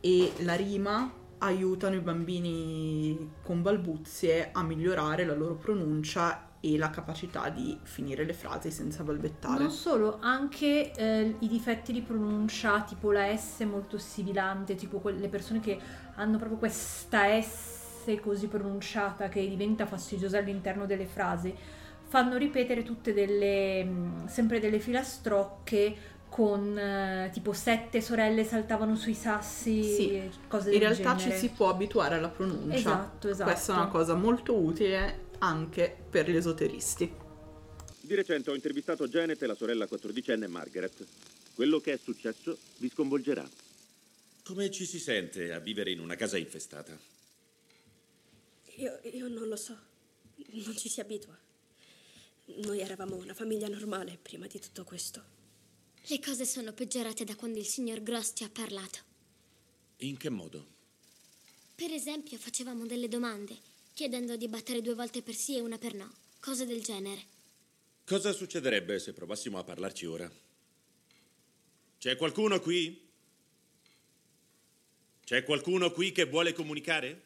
e 0.00 0.32
la 0.38 0.54
rima 0.54 1.12
aiutano 1.38 1.96
i 1.96 2.00
bambini 2.00 3.32
con 3.42 3.60
balbuzie 3.60 4.48
a 4.52 4.62
migliorare 4.62 5.26
la 5.26 5.34
loro 5.34 5.56
pronuncia 5.56 6.47
e 6.60 6.76
la 6.76 6.90
capacità 6.90 7.48
di 7.50 7.78
finire 7.82 8.24
le 8.24 8.32
frasi 8.32 8.70
senza 8.70 9.02
balbettare. 9.04 9.60
Non 9.60 9.70
solo, 9.70 10.18
anche 10.20 10.92
eh, 10.92 11.34
i 11.38 11.48
difetti 11.48 11.92
di 11.92 12.00
pronuncia, 12.02 12.82
tipo 12.82 13.12
la 13.12 13.36
S 13.36 13.60
molto 13.60 13.98
sibilante, 13.98 14.74
tipo 14.74 14.98
quelle 14.98 15.28
persone 15.28 15.60
che 15.60 15.78
hanno 16.16 16.36
proprio 16.38 16.58
questa 16.58 17.40
S 17.40 17.76
così 18.22 18.46
pronunciata 18.46 19.28
che 19.28 19.46
diventa 19.46 19.84
fastidiosa 19.84 20.38
all'interno 20.38 20.86
delle 20.86 21.04
frasi, 21.04 21.54
fanno 22.06 22.38
ripetere 22.38 22.82
tutte 22.82 23.12
delle, 23.12 23.84
mh, 23.84 24.26
sempre 24.28 24.60
delle 24.60 24.78
filastrocche 24.80 26.16
con 26.30 26.76
eh, 26.78 27.28
tipo 27.32 27.52
sette 27.52 28.00
sorelle 28.00 28.44
saltavano 28.44 28.96
sui 28.96 29.12
sassi, 29.14 29.82
Sì, 29.82 30.30
cose 30.46 30.72
In 30.72 30.78
del 30.78 30.88
realtà 30.88 31.16
genere. 31.16 31.38
ci 31.38 31.48
si 31.48 31.52
può 31.54 31.68
abituare 31.68 32.14
alla 32.16 32.28
pronuncia. 32.28 32.76
Esatto, 32.76 33.28
esatto. 33.28 33.50
Questa 33.50 33.72
è 33.72 33.76
una 33.76 33.88
cosa 33.88 34.14
molto 34.14 34.54
utile 34.56 35.26
anche 35.38 35.96
per 36.10 36.28
gli 36.28 36.36
esoteristi. 36.36 37.10
Di 38.00 38.14
recente 38.14 38.50
ho 38.50 38.54
intervistato 38.54 39.06
Janet 39.06 39.42
e 39.42 39.46
la 39.46 39.54
sorella 39.54 39.86
quattordicenne 39.86 40.46
Margaret. 40.46 41.06
Quello 41.54 41.80
che 41.80 41.92
è 41.92 41.98
successo 41.98 42.56
vi 42.78 42.88
sconvolgerà. 42.88 43.48
Come 44.44 44.70
ci 44.70 44.86
si 44.86 44.98
sente 44.98 45.52
a 45.52 45.58
vivere 45.58 45.90
in 45.90 46.00
una 46.00 46.16
casa 46.16 46.38
infestata? 46.38 46.98
Io, 48.76 49.00
io 49.12 49.28
non 49.28 49.48
lo 49.48 49.56
so. 49.56 49.76
Non 50.50 50.76
ci 50.76 50.88
si 50.88 51.00
abitua. 51.00 51.36
Noi 52.64 52.80
eravamo 52.80 53.16
una 53.16 53.34
famiglia 53.34 53.68
normale 53.68 54.18
prima 54.20 54.46
di 54.46 54.58
tutto 54.58 54.84
questo. 54.84 55.36
Le 56.06 56.20
cose 56.20 56.46
sono 56.46 56.72
peggiorate 56.72 57.24
da 57.24 57.34
quando 57.34 57.58
il 57.58 57.66
signor 57.66 58.02
Gross 58.02 58.32
ti 58.32 58.44
ha 58.44 58.48
parlato. 58.48 59.00
In 59.98 60.16
che 60.16 60.30
modo? 60.30 60.76
Per 61.74 61.92
esempio, 61.92 62.38
facevamo 62.38 62.86
delle 62.86 63.08
domande, 63.08 63.58
chiedendo 63.98 64.36
di 64.36 64.46
battere 64.46 64.80
due 64.80 64.94
volte 64.94 65.22
per 65.22 65.34
sì 65.34 65.56
e 65.56 65.60
una 65.60 65.76
per 65.76 65.92
no, 65.92 66.08
cose 66.38 66.64
del 66.66 66.84
genere. 66.84 67.20
Cosa 68.04 68.30
succederebbe 68.30 69.00
se 69.00 69.12
provassimo 69.12 69.58
a 69.58 69.64
parlarci 69.64 70.06
ora? 70.06 70.30
C'è 71.98 72.14
qualcuno 72.14 72.60
qui? 72.60 73.08
C'è 75.24 75.42
qualcuno 75.42 75.90
qui 75.90 76.12
che 76.12 76.26
vuole 76.26 76.52
comunicare? 76.52 77.22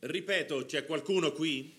Ripeto, 0.00 0.66
c'è 0.66 0.84
qualcuno 0.84 1.30
qui? 1.30 1.78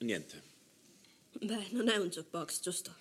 Niente. 0.00 0.47
Beh, 1.40 1.68
non 1.70 1.88
è 1.88 1.96
un 1.96 2.08
jukebox, 2.08 2.60
giusto? 2.60 2.96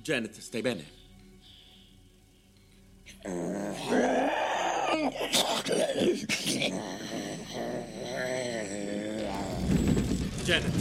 Janet, 0.00 0.38
stai 0.38 0.62
bene? 0.62 1.02
Janet. 10.44 10.72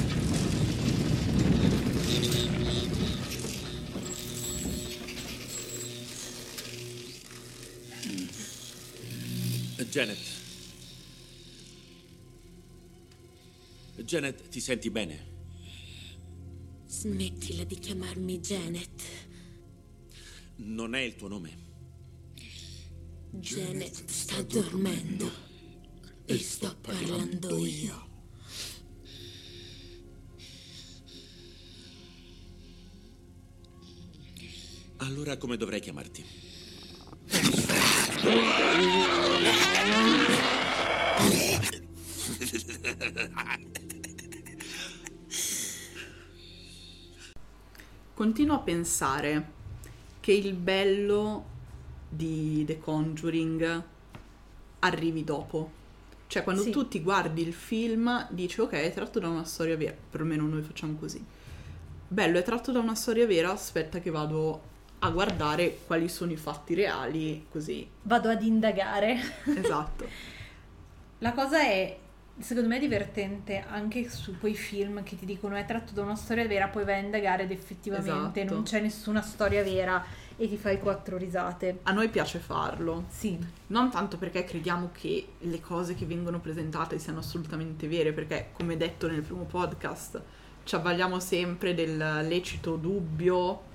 Janet. 9.89 10.17
Janet, 14.03 14.49
ti 14.49 14.59
senti 14.59 14.89
bene? 14.89 15.31
Smettila 16.87 17.63
di 17.63 17.75
chiamarmi 17.79 18.39
Janet. 18.39 19.01
Non 20.55 20.95
è 20.95 21.01
il 21.01 21.15
tuo 21.15 21.27
nome. 21.29 21.57
Janet 23.29 24.05
sta 24.09 24.41
dormendo 24.41 25.52
e 26.25 26.37
sto 26.37 26.75
parlando 26.79 27.65
io. 27.65 28.11
Allora 34.97 35.37
come 35.37 35.57
dovrei 35.57 35.81
chiamarti? 35.81 36.25
Continuo 48.13 48.55
a 48.55 48.59
pensare 48.59 49.51
che 50.21 50.31
il 50.31 50.53
bello 50.53 51.45
di 52.07 52.63
The 52.65 52.79
Conjuring 52.79 53.83
arrivi 54.79 55.23
dopo. 55.25 55.81
Cioè, 56.33 56.43
quando 56.43 56.63
Sì. 56.63 56.71
tu 56.71 56.87
ti 56.87 56.99
guardi 56.99 57.43
il 57.47 57.53
film, 57.53 58.25
dici 58.31 58.59
ok, 58.59 58.71
è 58.71 58.91
tratto 58.91 59.19
da 59.19 59.29
una 59.29 59.43
storia 59.43 59.77
vera. 59.77 59.95
Perlomeno 60.09 60.47
noi 60.47 60.63
facciamo 60.63 60.95
così. 60.95 61.23
Bello, 62.07 62.39
è 62.39 62.41
tratto 62.41 62.71
da 62.71 62.79
una 62.79 62.95
storia 62.95 63.27
vera. 63.27 63.51
Aspetta, 63.51 63.99
che 63.99 64.09
vado 64.09 64.61
a 64.97 65.09
guardare 65.11 65.77
quali 65.85 66.09
sono 66.09 66.31
i 66.31 66.35
fatti 66.35 66.73
reali. 66.73 67.45
Così. 67.51 67.87
Vado 68.01 68.29
ad 68.29 68.41
indagare. 68.41 69.19
Esatto. 69.45 70.07
La 71.19 71.33
cosa 71.33 71.61
è, 71.61 71.97
secondo 72.39 72.67
me, 72.69 72.79
divertente 72.79 73.63
anche 73.67 74.09
su 74.09 74.37
quei 74.39 74.55
film 74.55 75.03
che 75.03 75.17
ti 75.17 75.25
dicono 75.25 75.55
è 75.55 75.65
tratto 75.65 75.93
da 75.93 76.01
una 76.01 76.15
storia 76.15 76.47
vera, 76.47 76.67
poi 76.67 76.83
vai 76.83 76.95
a 76.95 77.03
indagare 77.03 77.43
ed 77.43 77.51
effettivamente 77.51 78.41
Esatto. 78.41 78.53
non 78.55 78.63
c'è 78.63 78.79
nessuna 78.79 79.21
storia 79.21 79.63
vera 79.63 80.03
e 80.35 80.47
ti 80.47 80.57
fai 80.57 80.79
quattro 80.79 81.17
risate. 81.17 81.79
A 81.83 81.91
noi 81.91 82.09
piace 82.09 82.39
farlo. 82.39 83.05
Sì. 83.09 83.37
Non 83.67 83.91
tanto 83.91 84.17
perché 84.17 84.43
crediamo 84.43 84.89
che 84.91 85.27
le 85.39 85.61
cose 85.61 85.93
che 85.93 86.05
vengono 86.05 86.39
presentate 86.39 86.97
siano 86.97 87.19
assolutamente 87.19 87.87
vere, 87.87 88.13
perché 88.13 88.49
come 88.53 88.77
detto 88.77 89.07
nel 89.07 89.21
primo 89.21 89.43
podcast 89.43 90.21
ci 90.63 90.75
avvaliamo 90.75 91.19
sempre 91.19 91.73
del 91.73 91.97
lecito 92.27 92.75
dubbio 92.77 93.71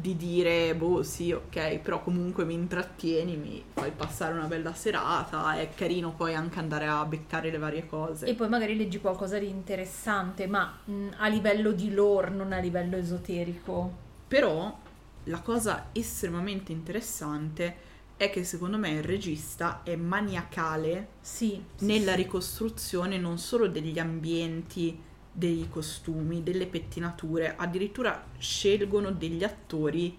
di 0.00 0.16
dire, 0.16 0.74
boh 0.74 1.02
sì, 1.02 1.32
ok, 1.32 1.78
però 1.78 2.02
comunque 2.02 2.44
mi 2.44 2.54
intrattieni, 2.54 3.36
mi 3.36 3.62
fai 3.72 3.90
passare 3.90 4.34
una 4.34 4.46
bella 4.46 4.74
serata, 4.74 5.58
è 5.58 5.70
carino 5.74 6.12
poi 6.12 6.34
anche 6.34 6.58
andare 6.58 6.86
a 6.86 7.04
beccare 7.04 7.50
le 7.50 7.58
varie 7.58 7.86
cose. 7.86 8.26
E 8.26 8.34
poi 8.34 8.48
magari 8.48 8.76
leggi 8.76 9.00
qualcosa 9.00 9.38
di 9.38 9.48
interessante, 9.48 10.46
ma 10.46 10.78
mh, 10.84 11.08
a 11.16 11.28
livello 11.28 11.72
di 11.72 11.92
lore, 11.92 12.30
non 12.30 12.52
a 12.52 12.58
livello 12.58 12.96
esoterico. 12.96 14.04
Però 14.28 14.78
la 15.24 15.40
cosa 15.40 15.88
estremamente 15.92 16.72
interessante 16.72 17.84
è 18.16 18.30
che 18.30 18.44
secondo 18.44 18.78
me 18.78 18.90
il 18.90 19.02
regista 19.02 19.82
è 19.82 19.94
maniacale 19.94 21.08
sì, 21.20 21.62
nella 21.80 22.12
sì. 22.12 22.16
ricostruzione 22.16 23.18
non 23.18 23.38
solo 23.38 23.68
degli 23.68 23.98
ambienti, 23.98 24.98
dei 25.36 25.66
costumi, 25.68 26.42
delle 26.42 26.66
pettinature, 26.66 27.56
addirittura 27.56 28.24
scelgono 28.38 29.10
degli 29.10 29.44
attori 29.44 30.18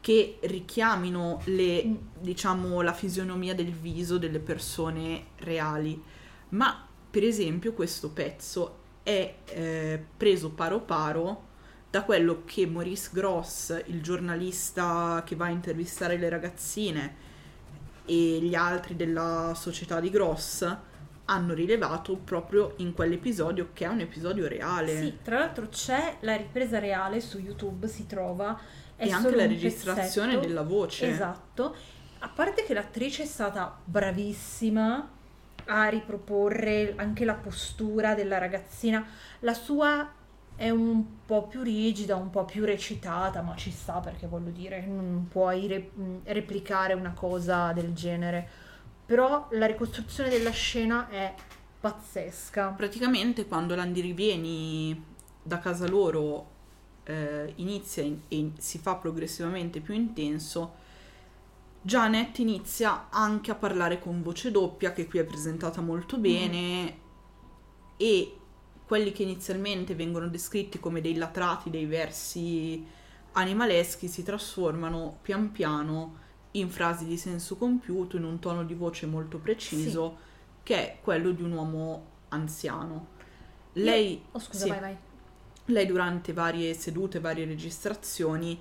che 0.00 0.38
richiamino 0.42 1.40
le, 1.46 1.96
diciamo, 2.18 2.82
la 2.82 2.92
fisionomia 2.92 3.54
del 3.54 3.72
viso 3.72 4.18
delle 4.18 4.38
persone 4.38 5.28
reali. 5.38 6.02
Ma 6.50 6.86
per 7.10 7.24
esempio 7.24 7.72
questo 7.72 8.10
pezzo 8.10 8.76
è 9.02 9.34
eh, 9.46 10.04
preso 10.14 10.50
paro 10.50 10.80
paro 10.80 11.48
da 11.88 12.02
quello 12.04 12.42
che 12.44 12.66
Maurice 12.66 13.08
Gross, 13.12 13.82
il 13.86 14.02
giornalista 14.02 15.22
che 15.24 15.36
va 15.36 15.46
a 15.46 15.50
intervistare 15.50 16.18
le 16.18 16.28
ragazzine, 16.28 17.16
e 18.04 18.40
gli 18.42 18.54
altri 18.54 18.94
della 18.94 19.54
società 19.56 20.00
di 20.00 20.10
Gross 20.10 20.76
hanno 21.30 21.54
rilevato 21.54 22.16
proprio 22.16 22.74
in 22.78 22.92
quell'episodio 22.92 23.68
che 23.72 23.84
è 23.84 23.88
un 23.88 24.00
episodio 24.00 24.48
reale. 24.48 24.96
Sì, 24.98 25.18
tra 25.22 25.38
l'altro 25.38 25.68
c'è 25.68 26.16
la 26.20 26.34
ripresa 26.34 26.80
reale 26.80 27.20
su 27.20 27.38
YouTube, 27.38 27.86
si 27.86 28.06
trova. 28.06 28.58
È 28.96 29.06
E 29.06 29.10
anche 29.12 29.36
la 29.36 29.46
registrazione 29.46 30.32
pezzetto. 30.32 30.46
della 30.48 30.62
voce. 30.62 31.08
Esatto. 31.08 31.74
A 32.18 32.28
parte 32.28 32.64
che 32.64 32.74
l'attrice 32.74 33.22
è 33.22 33.26
stata 33.26 33.78
bravissima 33.84 35.08
a 35.66 35.88
riproporre 35.88 36.94
anche 36.96 37.24
la 37.24 37.34
postura 37.34 38.14
della 38.14 38.38
ragazzina. 38.38 39.06
La 39.40 39.54
sua 39.54 40.12
è 40.56 40.68
un 40.68 41.04
po' 41.24 41.46
più 41.46 41.62
rigida, 41.62 42.16
un 42.16 42.28
po' 42.28 42.44
più 42.44 42.64
recitata, 42.64 43.40
ma 43.40 43.54
ci 43.56 43.70
sta 43.70 44.00
perché 44.00 44.26
voglio 44.26 44.50
dire, 44.50 44.84
non 44.84 45.28
puoi 45.30 45.66
re- 45.68 45.90
mh, 45.94 46.16
replicare 46.24 46.92
una 46.94 47.12
cosa 47.12 47.72
del 47.72 47.94
genere. 47.94 48.48
Però 49.10 49.48
la 49.50 49.66
ricostruzione 49.66 50.28
della 50.28 50.52
scena 50.52 51.08
è 51.08 51.34
pazzesca. 51.80 52.68
Praticamente 52.68 53.44
quando 53.48 53.74
l'andirivieni 53.74 55.04
da 55.42 55.58
casa 55.58 55.88
loro 55.88 56.48
eh, 57.02 57.52
inizia 57.56 58.04
in- 58.04 58.20
e 58.28 58.52
si 58.58 58.78
fa 58.78 58.94
progressivamente 58.94 59.80
più 59.80 59.94
intenso, 59.94 60.74
Janet 61.82 62.38
inizia 62.38 63.08
anche 63.10 63.50
a 63.50 63.56
parlare 63.56 63.98
con 63.98 64.22
voce 64.22 64.52
doppia, 64.52 64.92
che 64.92 65.08
qui 65.08 65.18
è 65.18 65.24
presentata 65.24 65.80
molto 65.80 66.16
bene, 66.16 66.98
e 67.96 68.36
quelli 68.86 69.10
che 69.10 69.24
inizialmente 69.24 69.96
vengono 69.96 70.28
descritti 70.28 70.78
come 70.78 71.00
dei 71.00 71.16
latrati, 71.16 71.68
dei 71.68 71.86
versi 71.86 72.86
animaleschi, 73.32 74.06
si 74.06 74.22
trasformano 74.22 75.18
pian 75.20 75.50
piano 75.50 76.19
in 76.52 76.68
frasi 76.68 77.04
di 77.06 77.16
senso 77.16 77.56
compiuto, 77.56 78.16
in 78.16 78.24
un 78.24 78.38
tono 78.38 78.64
di 78.64 78.74
voce 78.74 79.06
molto 79.06 79.38
preciso, 79.38 80.16
che 80.62 80.76
è 80.76 80.98
quello 81.00 81.30
di 81.30 81.42
un 81.42 81.52
uomo 81.52 82.06
anziano. 82.28 83.18
Lei, 83.74 84.22
Oh, 84.32 84.38
scusa, 84.38 84.64
sì, 84.64 84.68
vai, 84.70 84.80
vai. 84.80 84.96
lei 85.66 85.86
durante 85.86 86.32
varie 86.32 86.74
sedute, 86.74 87.20
varie 87.20 87.44
registrazioni 87.44 88.60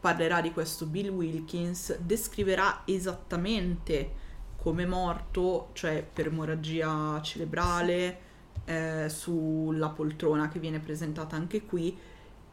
parlerà 0.00 0.40
di 0.40 0.52
questo 0.52 0.86
Bill 0.86 1.08
Wilkins, 1.10 1.98
descriverà 1.98 2.82
esattamente 2.86 4.28
come 4.56 4.86
morto, 4.86 5.70
cioè 5.72 6.02
per 6.10 6.26
emorragia 6.26 7.20
cerebrale, 7.22 8.18
eh, 8.64 9.08
sulla 9.08 9.88
poltrona 9.90 10.48
che 10.48 10.58
viene 10.58 10.78
presentata 10.80 11.36
anche 11.36 11.64
qui. 11.64 11.96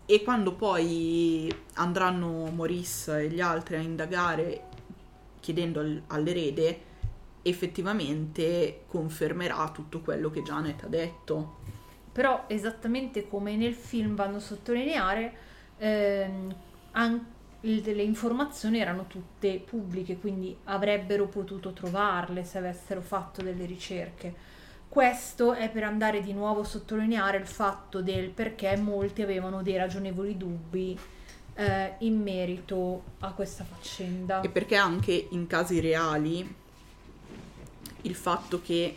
E 0.06 0.24
quando 0.24 0.54
poi 0.56 1.54
andranno 1.74 2.46
Maurice 2.50 3.20
e 3.20 3.30
gli 3.30 3.42
altri 3.42 3.76
a 3.76 3.80
indagare 3.80 4.64
chiedendo 5.48 5.80
al- 5.80 6.04
all'erede, 6.08 6.82
effettivamente 7.42 8.82
confermerà 8.86 9.72
tutto 9.72 10.02
quello 10.02 10.30
che 10.30 10.42
Janet 10.42 10.84
ha 10.84 10.88
detto. 10.88 11.56
Però 12.12 12.44
esattamente 12.48 13.30
come 13.30 13.56
nel 13.56 13.74
film 13.74 14.14
vanno 14.16 14.38
a 14.38 14.40
sottolineare, 14.42 15.34
ehm, 15.78 16.56
an- 16.92 17.26
il- 17.62 17.82
le 17.96 18.04
informazioni 18.04 18.80
erano 18.80 19.08
tutte 19.08 19.58
pubbliche, 19.66 20.18
quindi 20.18 20.54
avrebbero 20.66 21.28
potuto 21.28 21.72
trovarle 21.72 22.44
se 22.44 22.58
avessero 22.58 23.00
fatto 23.00 23.42
delle 23.42 23.66
ricerche. 23.66 24.36
Questo 24.90 25.54
è 25.54 25.70
per 25.70 25.84
andare 25.84 26.20
di 26.20 26.34
nuovo 26.34 26.60
a 26.62 26.66
sottolineare 26.66 27.38
il 27.38 27.48
fatto 27.48 28.02
del 28.02 28.32
perché 28.32 28.76
molti 28.76 29.22
avevano 29.22 29.62
dei 29.62 29.78
ragionevoli 29.78 30.36
dubbi 30.36 31.00
eh, 31.58 31.96
in 32.00 32.22
merito 32.22 33.04
a 33.20 33.32
questa 33.32 33.64
faccenda. 33.64 34.42
E 34.42 34.50
perché 34.50 34.76
anche 34.76 35.28
in 35.32 35.48
casi 35.48 35.80
reali 35.80 36.56
il 38.02 38.16
fatto 38.16 38.62
che 38.62 38.96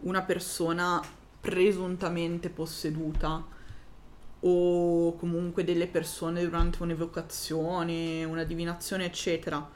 una 0.00 0.20
persona 0.22 1.02
presuntamente 1.40 2.50
posseduta 2.50 3.42
o 4.40 5.16
comunque 5.16 5.64
delle 5.64 5.86
persone 5.86 6.42
durante 6.42 6.82
un'evocazione, 6.82 8.24
una 8.24 8.44
divinazione, 8.44 9.06
eccetera, 9.06 9.66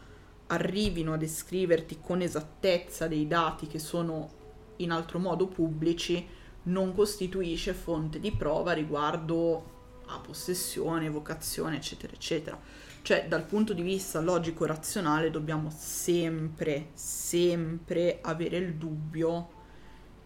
arrivino 0.48 1.14
a 1.14 1.16
descriverti 1.16 2.00
con 2.02 2.20
esattezza 2.20 3.08
dei 3.08 3.26
dati 3.26 3.66
che 3.66 3.78
sono 3.78 4.30
in 4.76 4.90
altro 4.90 5.18
modo 5.18 5.46
pubblici, 5.46 6.24
non 6.64 6.94
costituisce 6.94 7.72
fonte 7.72 8.20
di 8.20 8.30
prova 8.32 8.72
riguardo 8.72 9.75
a 10.06 10.18
possessione, 10.18 11.06
evocazione, 11.06 11.76
eccetera, 11.76 12.12
eccetera. 12.12 12.58
Cioè, 13.02 13.26
dal 13.28 13.44
punto 13.44 13.72
di 13.72 13.82
vista 13.82 14.20
logico-razionale 14.20 15.30
dobbiamo 15.30 15.72
sempre, 15.76 16.88
sempre 16.94 18.18
avere 18.20 18.56
il 18.56 18.74
dubbio 18.74 19.48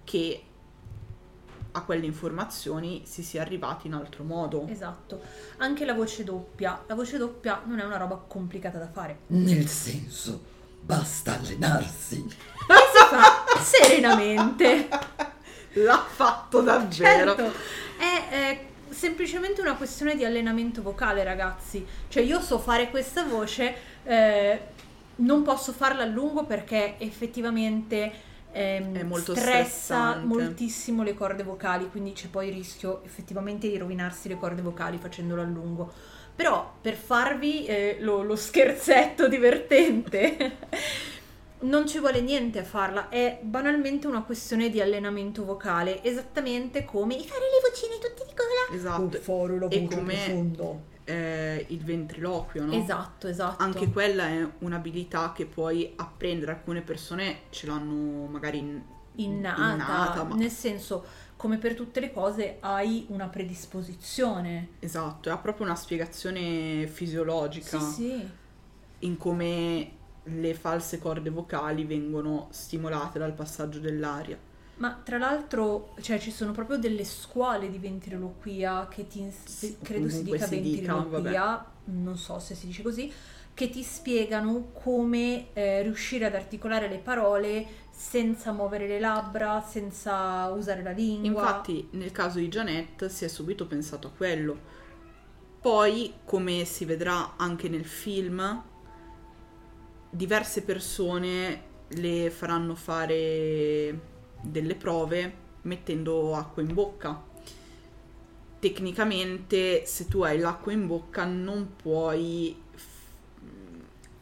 che 0.05 0.45
a 1.73 1.83
quelle 1.83 2.07
informazioni 2.07 3.03
si 3.05 3.23
sia 3.23 3.43
arrivati 3.43 3.87
in 3.87 3.95
altro 3.95 4.25
modo. 4.25 4.67
Esatto. 4.67 5.21
Anche 5.59 5.85
la 5.85 5.95
voce 5.95 6.25
doppia. 6.25 6.83
La 6.87 6.95
voce 6.95 7.19
doppia 7.19 7.63
non 7.67 7.79
è 7.79 7.85
una 7.85 7.97
roba 7.97 8.17
complicata 8.17 8.79
da 8.79 8.89
fare. 8.89 9.21
Nel 9.29 9.69
senso, 9.69 10.43
basta 10.81 11.39
allenarsi. 11.39 12.17
E 12.17 12.75
si 12.93 13.07
fa 13.09 13.61
serenamente. 13.63 14.89
L'ha 15.75 16.05
fatto 16.09 16.63
davvero. 16.63 17.37
Certo. 17.37 17.53
È, 17.99 18.29
è 18.31 18.70
semplicemente 18.91 19.61
una 19.61 19.77
questione 19.77 20.17
di 20.17 20.25
allenamento 20.25 20.83
vocale, 20.83 21.25
ragazzi. 21.25 21.85
Cioè, 22.09 22.23
io 22.23 22.41
so 22.41 22.59
fare 22.59 22.91
questa 22.91 23.25
voce, 23.25 23.75
eh, 24.05 24.61
non 25.17 25.43
posso 25.43 25.73
farla 25.73 26.03
a 26.03 26.07
lungo 26.07 26.45
perché 26.45 26.97
effettivamente 26.99 28.13
ehm, 28.53 28.97
È 28.97 29.03
molto 29.03 29.35
stressa 29.35 29.69
stressante. 29.69 30.27
moltissimo 30.27 31.03
le 31.03 31.15
corde 31.15 31.43
vocali, 31.43 31.89
quindi 31.91 32.13
c'è 32.13 32.29
poi 32.29 32.49
il 32.49 32.55
rischio 32.55 33.03
effettivamente 33.05 33.69
di 33.69 33.77
rovinarsi 33.77 34.29
le 34.29 34.37
corde 34.37 34.63
vocali 34.63 34.99
facendolo 34.99 35.43
a 35.43 35.45
lungo. 35.45 35.93
Però 36.35 36.75
per 36.81 36.95
farvi 36.95 37.67
eh, 37.67 37.99
lo, 38.01 38.23
lo 38.23 38.37
scherzetto 38.37 39.29
divertente, 39.29 40.57
non 41.61 41.87
ci 41.87 41.99
vuole 41.99 42.21
niente 42.21 42.59
a 42.59 42.65
farla, 42.65 43.09
è 43.09 43.39
banalmente 43.43 44.07
una 44.07 44.23
questione 44.23 44.71
di 44.71 44.81
allenamento 44.81 45.45
vocale, 45.45 46.03
esattamente 46.03 46.85
come 46.85 47.19
Fare 47.21 47.41
le 47.41 47.69
vocine 47.69 47.99
tutte 47.99 48.25
di 48.27 48.35
gola. 48.35 48.79
Esatto. 48.79 49.19
fare 49.21 49.59
la 49.59 49.69
e 49.69 49.87
come 49.87 50.79
eh, 51.05 51.65
il 51.69 51.85
ventriloquio, 51.85 52.65
no? 52.65 52.73
Esatto, 52.73 53.27
esatto. 53.29 53.63
Anche 53.63 53.91
quella 53.91 54.27
è 54.29 54.47
un'abilità 54.59 55.33
che 55.35 55.45
puoi 55.47 55.93
apprendere. 55.97 56.53
Alcune 56.53 56.83
persone 56.83 57.41
ce 57.51 57.67
l'hanno 57.67 58.27
magari 58.27 58.59
in- 58.59 58.81
innata, 59.17 59.73
innata, 59.73 60.25
ma 60.25 60.37
nel 60.37 60.51
senso, 60.51 61.05
come 61.37 61.59
per 61.59 61.75
tutte 61.75 62.01
le 62.01 62.13
cose, 62.13 62.57
hai 62.61 63.07
una 63.09 63.27
predisposizione. 63.27 64.69
esatto, 64.79 65.31
ha 65.31 65.37
proprio 65.39 65.67
una 65.67 65.75
spiegazione 65.75 66.87
fisiologica 66.87 67.79
Sì, 67.81 67.93
sì. 67.93 68.29
in 69.01 69.17
come 69.17 69.91
le 70.25 70.55
false 70.55 70.99
corde 70.99 71.31
vocali 71.31 71.85
vengono 71.85 72.49
stimolate 72.51 73.19
dal 73.19 73.33
passaggio 73.33 73.79
dell'aria. 73.79 74.39
Ma 74.77 74.99
tra 75.03 75.19
l'altro, 75.19 75.95
cioè, 76.01 76.19
ci 76.19 76.31
sono 76.31 76.53
proprio 76.53 76.79
delle 76.79 77.05
scuole 77.05 77.71
di 77.71 77.79
ventriloquia 77.79 78.89
che 78.89 79.07
ti 79.07 79.21
ins- 79.21 79.77
credo 79.83 80.09
si 80.09 80.23
dica 80.23 80.47
si 80.47 80.61
dica, 80.61 80.95
ventriloquia, 80.95 81.65
non 81.85 82.17
so 82.17 82.39
se 82.39 82.55
si 82.55 82.67
dice 82.67 82.83
così, 82.83 83.13
che 83.53 83.69
ti 83.69 83.83
spiegano 83.83 84.71
come 84.73 85.53
eh, 85.53 85.83
riuscire 85.83 86.25
ad 86.25 86.35
articolare 86.35 86.89
le 86.89 86.97
parole 86.97 87.67
senza 87.91 88.53
muovere 88.53 88.87
le 88.87 88.99
labbra, 88.99 89.61
senza 89.61 90.49
usare 90.49 90.83
la 90.83 90.93
lingua. 90.93 91.43
Infatti, 91.43 91.89
nel 91.91 92.11
caso 92.13 92.39
di 92.39 92.49
Janet 92.49 93.07
si 93.07 93.27
è 93.27 93.29
subito 93.29 93.67
pensato 93.67 94.07
a 94.07 94.11
quello. 94.17 94.59
Poi, 95.61 96.15
come 96.25 96.65
si 96.65 96.87
vedrà 96.87 97.37
anche 97.37 97.69
nel 97.69 97.85
film, 97.85 98.63
diverse 100.11 100.63
persone 100.63 101.69
le 101.89 102.31
faranno 102.31 102.75
fare 102.75 103.99
delle 104.43 104.75
prove 104.75 105.49
mettendo 105.63 106.35
acqua 106.35 106.63
in 106.63 106.75
bocca. 106.75 107.29
Tecnicamente, 108.59 109.87
se 109.87 110.07
tu 110.07 110.23
hai 110.23 110.39
l'acqua 110.39 110.73
in 110.73 110.87
bocca, 110.87 111.25
non 111.25 111.77
puoi 111.77 112.61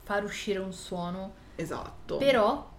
far 0.04 0.24
uscire 0.24 0.58
un 0.58 0.72
suono. 0.72 1.34
Esatto. 1.56 2.18
Però 2.18 2.70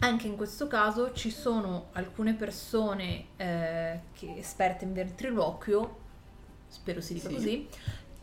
anche 0.00 0.26
in 0.26 0.36
questo 0.36 0.66
caso 0.66 1.12
ci 1.12 1.30
sono 1.30 1.88
alcune 1.92 2.34
persone 2.34 3.26
eh, 3.36 4.00
che 4.12 4.34
esperte 4.36 4.84
in 4.84 4.92
ventriloquio, 4.92 5.96
spero 6.68 7.00
si 7.00 7.14
dica 7.14 7.28
Sì. 7.28 7.34
così, 7.34 7.68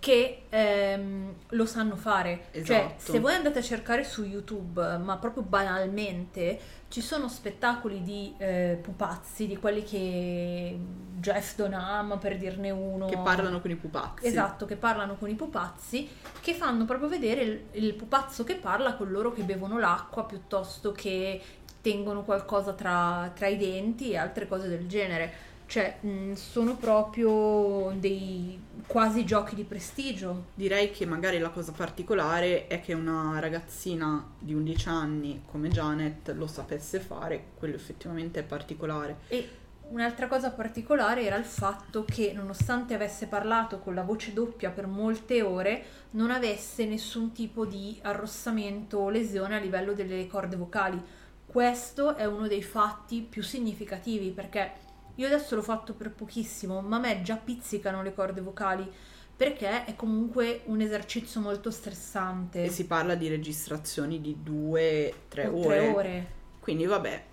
che 0.05 0.43
ehm, 0.49 1.33
lo 1.49 1.65
sanno 1.65 1.95
fare. 1.95 2.49
Cioè, 2.51 2.59
Esatto. 2.59 3.11
se 3.11 3.19
voi 3.19 3.33
andate 3.33 3.57
a 3.57 3.61
cercare 3.63 4.03
su 4.03 4.23
YouTube, 4.23 4.99
ma 4.99 5.17
proprio 5.17 5.41
banalmente, 5.41 6.59
ci 6.89 7.01
sono 7.01 7.27
spettacoli 7.27 8.03
di 8.03 8.31
eh, 8.37 8.77
pupazzi, 8.79 9.47
di 9.47 9.57
quelli 9.57 9.83
che 9.83 10.77
Jeff 11.15 11.55
Donham, 11.55 12.19
per 12.19 12.37
dirne 12.37 12.69
uno, 12.69 13.07
Che 13.07 13.17
parlano 13.17 13.59
con 13.59 13.71
i 13.71 13.75
pupazzi. 13.75 14.27
Esatto, 14.27 14.67
che 14.67 14.75
parlano 14.75 15.15
con 15.15 15.27
i 15.27 15.33
pupazzi, 15.33 16.07
che 16.39 16.53
fanno 16.53 16.85
proprio 16.85 17.09
vedere 17.09 17.41
il, 17.41 17.63
il 17.71 17.95
pupazzo 17.95 18.43
che 18.43 18.57
parla 18.57 18.93
con 18.93 19.09
loro 19.09 19.33
che 19.33 19.41
bevono 19.41 19.79
l'acqua 19.79 20.23
piuttosto 20.25 20.91
che 20.91 21.41
tengono 21.81 22.21
qualcosa 22.21 22.73
tra, 22.73 23.31
tra 23.33 23.47
i 23.47 23.57
denti 23.57 24.11
e 24.11 24.17
altre 24.17 24.47
cose 24.47 24.67
del 24.67 24.85
genere. 24.85 25.53
Cioè, 25.67 25.97
mh, 26.01 26.33
sono 26.33 26.75
proprio 26.75 27.91
dei 27.97 28.59
quasi 28.87 29.25
giochi 29.25 29.55
di 29.55 29.63
prestigio. 29.63 30.45
Direi 30.53 30.91
che 30.91 31.05
magari 31.05 31.39
la 31.39 31.49
cosa 31.49 31.71
particolare 31.71 32.67
è 32.67 32.79
che 32.81 32.93
una 32.93 33.39
ragazzina 33.39 34.33
di 34.37 34.53
11 34.53 34.87
anni 34.89 35.43
come 35.49 35.69
Janet 35.69 36.33
lo 36.35 36.47
sapesse 36.47 36.99
fare, 36.99 37.47
quello 37.57 37.75
effettivamente 37.75 38.41
è 38.41 38.43
particolare. 38.43 39.17
E 39.27 39.49
un'altra 39.89 40.27
cosa 40.27 40.51
particolare 40.51 41.23
era 41.23 41.35
il 41.35 41.45
fatto 41.45 42.05
che, 42.05 42.31
nonostante 42.33 42.93
avesse 42.93 43.27
parlato 43.27 43.79
con 43.79 43.93
la 43.93 44.03
voce 44.03 44.33
doppia 44.33 44.69
per 44.69 44.87
molte 44.87 45.41
ore, 45.41 45.83
non 46.11 46.31
avesse 46.31 46.85
nessun 46.85 47.31
tipo 47.31 47.65
di 47.65 47.97
arrossamento 48.01 48.99
o 48.99 49.09
lesione 49.09 49.55
a 49.55 49.59
livello 49.59 49.93
delle 49.93 50.27
corde 50.27 50.55
vocali. 50.55 51.01
Questo 51.45 52.15
è 52.15 52.25
uno 52.25 52.47
dei 52.47 52.63
fatti 52.63 53.21
più 53.21 53.41
significativi 53.41 54.31
perché 54.31 54.83
io 55.15 55.27
adesso 55.27 55.55
l'ho 55.55 55.61
fatto 55.61 55.93
per 55.93 56.11
pochissimo, 56.11 56.81
ma 56.81 56.97
a 56.97 56.99
me 56.99 57.21
già 57.21 57.37
pizzicano 57.37 58.01
le 58.01 58.13
corde 58.13 58.41
vocali 58.41 58.89
perché 59.35 59.83
è 59.85 59.95
comunque 59.95 60.61
un 60.65 60.79
esercizio 60.79 61.41
molto 61.41 61.69
stressante. 61.69 62.63
E 62.63 62.69
si 62.69 62.85
parla 62.85 63.15
di 63.15 63.27
registrazioni 63.27 64.21
di 64.21 64.37
2-3 64.43 65.47
O 65.47 65.57
ore. 65.57 65.65
tre 65.65 65.87
ore. 65.89 66.27
Quindi 66.59 66.85
vabbè, 66.85 67.23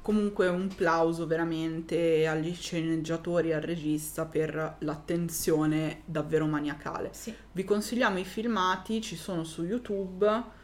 comunque 0.00 0.48
un 0.48 0.68
plauso 0.74 1.26
veramente 1.26 2.26
agli 2.26 2.54
sceneggiatori 2.54 3.50
e 3.50 3.54
al 3.54 3.60
regista 3.60 4.24
per 4.24 4.76
l'attenzione 4.78 6.00
davvero 6.06 6.46
maniacale. 6.46 7.10
Sì. 7.12 7.34
Vi 7.52 7.64
consigliamo 7.64 8.18
i 8.18 8.24
filmati, 8.24 9.02
ci 9.02 9.16
sono 9.16 9.44
su 9.44 9.64
YouTube 9.64 10.58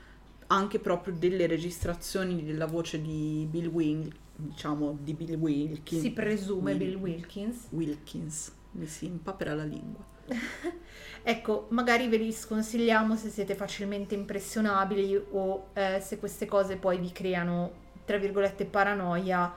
anche 0.48 0.78
proprio 0.78 1.14
delle 1.14 1.46
registrazioni 1.46 2.44
della 2.44 2.66
voce 2.66 3.02
di 3.02 3.46
Bill 3.50 3.66
Will, 3.66 4.12
diciamo 4.36 4.96
di 5.00 5.14
Bill 5.14 5.34
Wilkins. 5.36 6.02
Si 6.02 6.10
presume 6.12 6.72
Will- 6.72 6.78
Bill 6.78 6.96
Wilkins. 6.96 7.66
Wilkins, 7.70 8.52
mi 8.72 8.86
si 8.86 9.06
impapera 9.06 9.54
la 9.54 9.64
lingua. 9.64 10.04
Ecco, 11.28 11.66
magari 11.70 12.06
ve 12.08 12.18
li 12.18 12.32
sconsigliamo 12.32 13.16
se 13.16 13.30
siete 13.30 13.54
facilmente 13.56 14.14
impressionabili 14.14 15.20
o 15.32 15.68
eh, 15.72 15.98
se 16.00 16.18
queste 16.18 16.46
cose 16.46 16.76
poi 16.76 16.98
vi 16.98 17.10
creano, 17.10 17.72
tra 18.04 18.16
virgolette, 18.16 18.64
paranoia. 18.64 19.56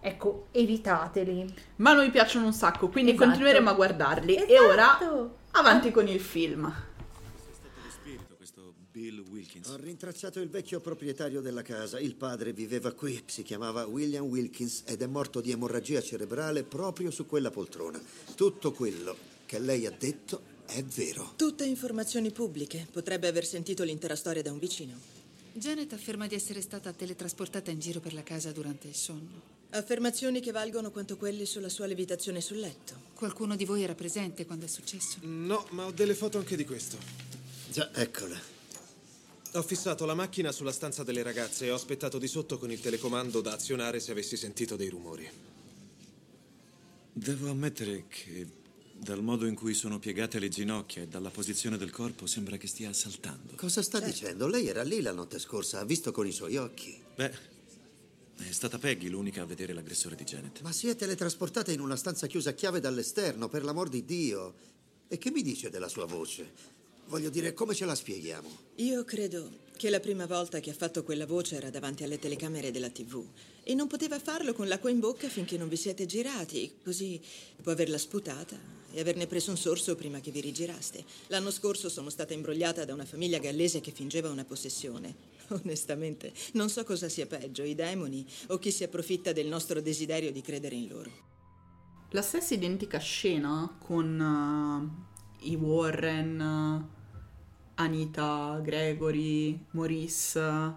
Ecco, 0.00 0.46
evitateli. 0.52 1.52
Ma 1.76 1.90
a 1.90 1.94
noi 1.94 2.10
piacciono 2.10 2.46
un 2.46 2.52
sacco, 2.52 2.88
quindi 2.88 3.10
Esatto. 3.12 3.26
continueremo 3.26 3.68
a 3.68 3.72
guardarli. 3.72 4.34
E 4.36 4.60
ora 4.60 4.96
Esatto. 4.96 5.36
avanti 5.52 5.90
con 5.90 6.06
il 6.06 6.20
film. 6.20 6.72
Bill 8.98 9.22
Wilkins. 9.30 9.68
Ho 9.68 9.76
rintracciato 9.76 10.40
il 10.40 10.48
vecchio 10.48 10.80
proprietario 10.80 11.40
della 11.40 11.62
casa. 11.62 12.00
Il 12.00 12.16
padre 12.16 12.52
viveva 12.52 12.90
qui, 12.90 13.22
si 13.26 13.44
chiamava 13.44 13.86
William 13.86 14.24
Wilkins 14.24 14.82
ed 14.86 15.02
è 15.02 15.06
morto 15.06 15.40
di 15.40 15.52
emorragia 15.52 16.02
cerebrale 16.02 16.64
proprio 16.64 17.12
su 17.12 17.24
quella 17.24 17.52
poltrona. 17.52 18.02
Tutto 18.34 18.72
quello 18.72 19.16
che 19.46 19.60
lei 19.60 19.86
ha 19.86 19.94
detto 19.96 20.42
è 20.66 20.82
vero. 20.82 21.34
Tutte 21.36 21.64
informazioni 21.64 22.32
pubbliche. 22.32 22.88
Potrebbe 22.90 23.28
aver 23.28 23.46
sentito 23.46 23.84
l'intera 23.84 24.16
storia 24.16 24.42
da 24.42 24.50
un 24.50 24.58
vicino. 24.58 24.98
Janet 25.52 25.92
afferma 25.92 26.26
di 26.26 26.34
essere 26.34 26.60
stata 26.60 26.92
teletrasportata 26.92 27.70
in 27.70 27.78
giro 27.78 28.00
per 28.00 28.12
la 28.12 28.24
casa 28.24 28.50
durante 28.50 28.88
il 28.88 28.96
sonno. 28.96 29.56
Affermazioni 29.70 30.40
che 30.40 30.50
valgono 30.50 30.90
quanto 30.90 31.16
quelle 31.16 31.46
sulla 31.46 31.68
sua 31.68 31.86
levitazione 31.86 32.40
sul 32.40 32.58
letto. 32.58 32.94
Qualcuno 33.14 33.54
di 33.54 33.64
voi 33.64 33.84
era 33.84 33.94
presente 33.94 34.44
quando 34.44 34.64
è 34.64 34.68
successo? 34.68 35.18
No, 35.22 35.66
ma 35.70 35.84
ho 35.86 35.92
delle 35.92 36.14
foto 36.14 36.38
anche 36.38 36.56
di 36.56 36.64
questo. 36.64 36.96
Già, 37.70 37.90
eccola. 37.94 38.57
Ho 39.52 39.62
fissato 39.62 40.04
la 40.04 40.14
macchina 40.14 40.52
sulla 40.52 40.72
stanza 40.72 41.02
delle 41.02 41.22
ragazze 41.22 41.66
e 41.66 41.70
ho 41.70 41.74
aspettato 41.74 42.18
di 42.18 42.28
sotto 42.28 42.58
con 42.58 42.70
il 42.70 42.80
telecomando 42.80 43.40
da 43.40 43.52
azionare 43.52 43.98
se 43.98 44.12
avessi 44.12 44.36
sentito 44.36 44.76
dei 44.76 44.88
rumori. 44.88 45.28
Devo 47.12 47.48
ammettere 47.48 48.04
che 48.08 48.46
dal 48.92 49.22
modo 49.22 49.46
in 49.46 49.54
cui 49.54 49.74
sono 49.74 49.98
piegate 49.98 50.38
le 50.38 50.48
ginocchia 50.48 51.02
e 51.02 51.08
dalla 51.08 51.30
posizione 51.30 51.78
del 51.78 51.90
corpo 51.90 52.26
sembra 52.26 52.56
che 52.56 52.66
stia 52.66 52.92
saltando. 52.92 53.54
Cosa 53.56 53.82
sta 53.82 54.00
dicendo? 54.00 54.46
Lei 54.48 54.66
era 54.66 54.82
lì 54.82 55.00
la 55.00 55.12
notte 55.12 55.38
scorsa, 55.38 55.80
ha 55.80 55.84
visto 55.84 56.12
con 56.12 56.26
i 56.26 56.32
suoi 56.32 56.56
occhi. 56.56 57.00
Beh, 57.14 57.32
è 58.36 58.52
stata 58.52 58.78
Peggy 58.78 59.08
l'unica 59.08 59.42
a 59.42 59.46
vedere 59.46 59.72
l'aggressore 59.72 60.14
di 60.14 60.24
Janet. 60.24 60.60
Ma 60.60 60.72
si 60.72 60.88
è 60.88 60.94
teletrasportata 60.94 61.72
in 61.72 61.80
una 61.80 61.96
stanza 61.96 62.26
chiusa 62.26 62.50
a 62.50 62.54
chiave 62.54 62.80
dall'esterno, 62.80 63.48
per 63.48 63.64
l'amor 63.64 63.88
di 63.88 64.04
Dio. 64.04 64.54
E 65.08 65.16
che 65.16 65.30
mi 65.30 65.42
dice 65.42 65.70
della 65.70 65.88
sua 65.88 66.04
voce? 66.04 66.76
Voglio 67.08 67.30
dire, 67.30 67.54
come 67.54 67.74
ce 67.74 67.86
la 67.86 67.94
spieghiamo? 67.94 68.48
Io 68.76 69.02
credo 69.04 69.66
che 69.78 69.88
la 69.88 69.98
prima 69.98 70.26
volta 70.26 70.60
che 70.60 70.70
ha 70.70 70.74
fatto 70.74 71.04
quella 71.04 71.24
voce 71.24 71.56
era 71.56 71.70
davanti 71.70 72.04
alle 72.04 72.18
telecamere 72.18 72.70
della 72.70 72.90
TV 72.90 73.24
e 73.62 73.74
non 73.74 73.86
poteva 73.86 74.18
farlo 74.18 74.52
con 74.52 74.68
l'acqua 74.68 74.90
in 74.90 75.00
bocca 75.00 75.28
finché 75.28 75.56
non 75.56 75.68
vi 75.68 75.76
siete 75.76 76.04
girati, 76.04 76.70
così 76.84 77.18
può 77.62 77.72
averla 77.72 77.96
sputata 77.96 78.58
e 78.92 79.00
averne 79.00 79.26
preso 79.26 79.50
un 79.50 79.56
sorso 79.56 79.94
prima 79.94 80.20
che 80.20 80.30
vi 80.30 80.40
rigiraste. 80.40 81.02
L'anno 81.28 81.50
scorso 81.50 81.88
sono 81.88 82.10
stata 82.10 82.34
imbrogliata 82.34 82.84
da 82.84 82.92
una 82.92 83.06
famiglia 83.06 83.38
gallese 83.38 83.80
che 83.80 83.90
fingeva 83.90 84.28
una 84.28 84.44
possessione. 84.44 85.36
Onestamente, 85.48 86.32
non 86.52 86.68
so 86.68 86.84
cosa 86.84 87.08
sia 87.08 87.26
peggio, 87.26 87.62
i 87.62 87.74
demoni 87.74 88.26
o 88.48 88.58
chi 88.58 88.70
si 88.70 88.84
approfitta 88.84 89.32
del 89.32 89.46
nostro 89.46 89.80
desiderio 89.80 90.30
di 90.30 90.42
credere 90.42 90.74
in 90.74 90.88
loro. 90.88 91.10
La 92.10 92.22
stessa 92.22 92.52
identica 92.52 92.98
scena 92.98 93.78
con 93.78 95.00
eh, 95.40 95.46
i 95.48 95.54
Warren, 95.54 96.40
eh, 96.40 96.97
Anita 97.80 98.58
Gregory, 98.62 99.66
Maurice 99.70 100.72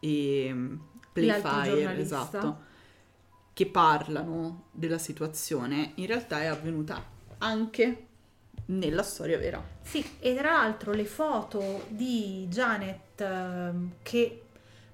e 0.00 0.50
mm, 0.52 0.76
Playfire, 1.12 1.98
esatto, 1.98 2.58
che 3.52 3.66
parlano 3.66 4.66
della 4.70 4.98
situazione, 4.98 5.92
in 5.96 6.06
realtà 6.06 6.42
è 6.42 6.46
avvenuta 6.46 7.02
anche 7.38 8.06
nella 8.66 9.02
storia 9.02 9.38
vera. 9.38 9.62
Sì, 9.82 10.04
e 10.20 10.34
tra 10.36 10.52
l'altro 10.52 10.92
le 10.92 11.04
foto 11.04 11.84
di 11.88 12.46
Janet 12.48 13.20
ehm, 13.20 13.92
che 14.02 14.42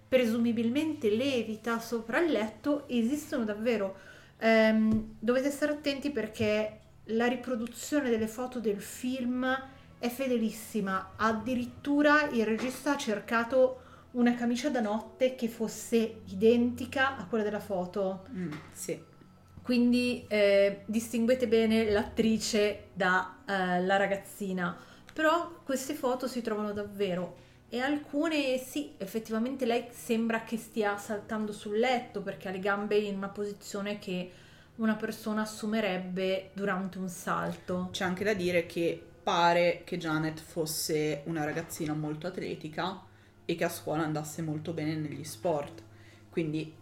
presumibilmente 0.09 1.11
levita 1.11 1.79
sopra 1.81 2.21
il 2.21 2.33
letto 2.33 2.89
esistono 2.89 3.45
davvero. 3.45 3.97
Ehm, 4.39 5.17
dovete 5.19 5.51
stare 5.51 5.73
attenti 5.73 6.11
perché 6.11 6.81
la 7.11 7.27
riproduzione 7.27 8.09
delle 8.09 8.27
foto 8.27 8.59
del 8.59 8.81
film 8.81 9.75
è 10.07 10.11
fedelissima. 10.11 11.13
Addirittura 11.17 12.29
il 12.31 12.45
regista 12.45 12.93
ha 12.93 12.97
cercato 12.97 13.83
una 14.13 14.35
camicia 14.35 14.71
da 14.71 14.81
notte 14.81 15.35
che 15.35 15.49
fosse 15.49 16.23
identica 16.29 17.17
a 17.17 17.27
quella 17.27 17.45
della 17.45 17.61
foto. 17.61 18.27
sì. 18.73 19.15
Quindi 19.63 20.25
eh, 20.29 20.83
distinguete 20.87 21.49
bene 21.49 21.91
l'attrice 21.91 22.91
dalla 22.93 23.97
ragazzina. 23.97 24.77
Però 25.13 25.61
queste 25.65 25.95
foto 25.95 26.29
si 26.29 26.41
trovano 26.41 26.73
davvero. 26.73 27.45
E 27.69 27.81
alcune 27.81 28.59
sì, 28.59 28.93
effettivamente 28.97 29.67
lei 29.67 29.87
sembra 29.91 30.45
che 30.45 30.57
stia 30.57 30.97
saltando 30.99 31.53
sul 31.53 31.79
letto 31.79 32.23
perché 32.23 32.47
ha 32.47 32.53
le 32.53 32.61
gambe 32.61 32.97
in 32.97 33.17
una 33.17 33.29
posizione 33.29 33.99
che 33.99 34.31
una 34.77 34.95
persona 34.95 35.43
assumerebbe 35.43 36.51
durante 36.53 36.99
un 36.99 37.09
salto. 37.09 37.89
C'è 37.91 38.05
anche 38.05 38.23
da 38.23 38.35
dire 38.35 38.67
che 38.67 39.03
pare 39.27 39.83
che 39.83 39.99
Janet 39.99 40.39
fosse 40.39 41.23
una 41.25 41.43
ragazzina 41.43 41.95
molto 41.95 42.29
atletica 42.29 43.03
e 43.45 43.57
che 43.57 43.65
a 43.65 43.69
scuola 43.69 44.05
andasse 44.05 44.41
molto 44.41 44.73
bene 44.73 44.95
negli 44.95 45.25
sport. 45.25 45.83
Quindi 46.31 46.73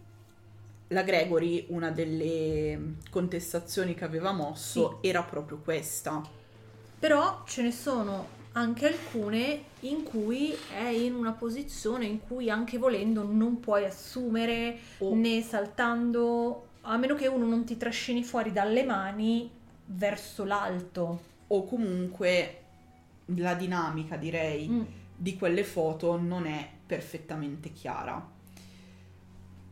la 0.89 1.01
Gregory, 1.01 1.65
una 1.69 1.89
delle 1.89 2.97
contestazioni 3.09 3.95
che 3.95 4.03
aveva 4.03 4.31
mosso 4.31 4.99
era 5.01 5.23
proprio 5.23 5.57
questa. 5.57 6.21
Però 6.99 7.41
ce 7.47 7.63
ne 7.63 7.71
sono 7.71 8.27
anche 8.51 8.89
alcune 8.89 9.63
in 9.79 10.03
cui 10.03 10.55
è 10.71 10.85
in 10.87 11.15
una 11.15 11.31
posizione 11.31 12.05
in 12.05 12.19
cui 12.19 12.51
anche 12.51 12.77
volendo 12.77 13.23
non 13.23 13.59
puoi 13.59 13.85
assumere 13.85 14.77
né 14.99 15.41
saltando, 15.41 16.67
a 16.81 16.95
meno 16.97 17.15
che 17.15 17.25
uno 17.25 17.47
non 17.47 17.63
ti 17.63 17.75
trascini 17.75 18.23
fuori 18.23 18.51
dalle 18.51 18.83
mani 18.83 19.49
verso 19.85 20.43
l'alto. 20.43 21.33
O 21.47 21.63
comunque 21.65 22.61
la 23.35 23.53
dinamica, 23.55 24.17
direi, 24.17 24.67
Mm. 24.67 24.81
di 25.15 25.37
quelle 25.37 25.63
foto 25.63 26.19
non 26.19 26.45
è 26.45 26.69
perfettamente 26.85 27.71
chiara. 27.71 28.33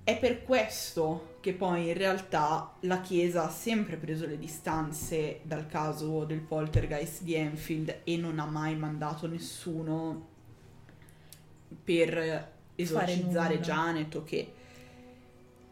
È 0.06 0.18
per 0.20 0.44
questo 0.44 1.38
che 1.40 1.54
poi 1.54 1.88
in 1.88 1.94
realtà 1.94 2.74
la 2.82 3.00
Chiesa 3.02 3.46
ha 3.46 3.50
sempre 3.50 3.96
preso 3.98 4.26
le 4.26 4.38
distanze 4.38 5.40
dal 5.44 5.66
caso 5.68 6.26
del 6.26 6.40
poltergeist 6.42 7.22
di 7.24 7.36
Enfield 7.36 8.02
e 8.04 8.18
non 8.18 8.40
ha 8.40 8.46
mai 8.46 8.76
mandato 8.76 9.28
nessuno 9.28 10.28
per 11.84 12.52
esorcizzare. 12.76 13.60
Janet 13.60 14.16
o 14.16 14.24
che 14.24 14.52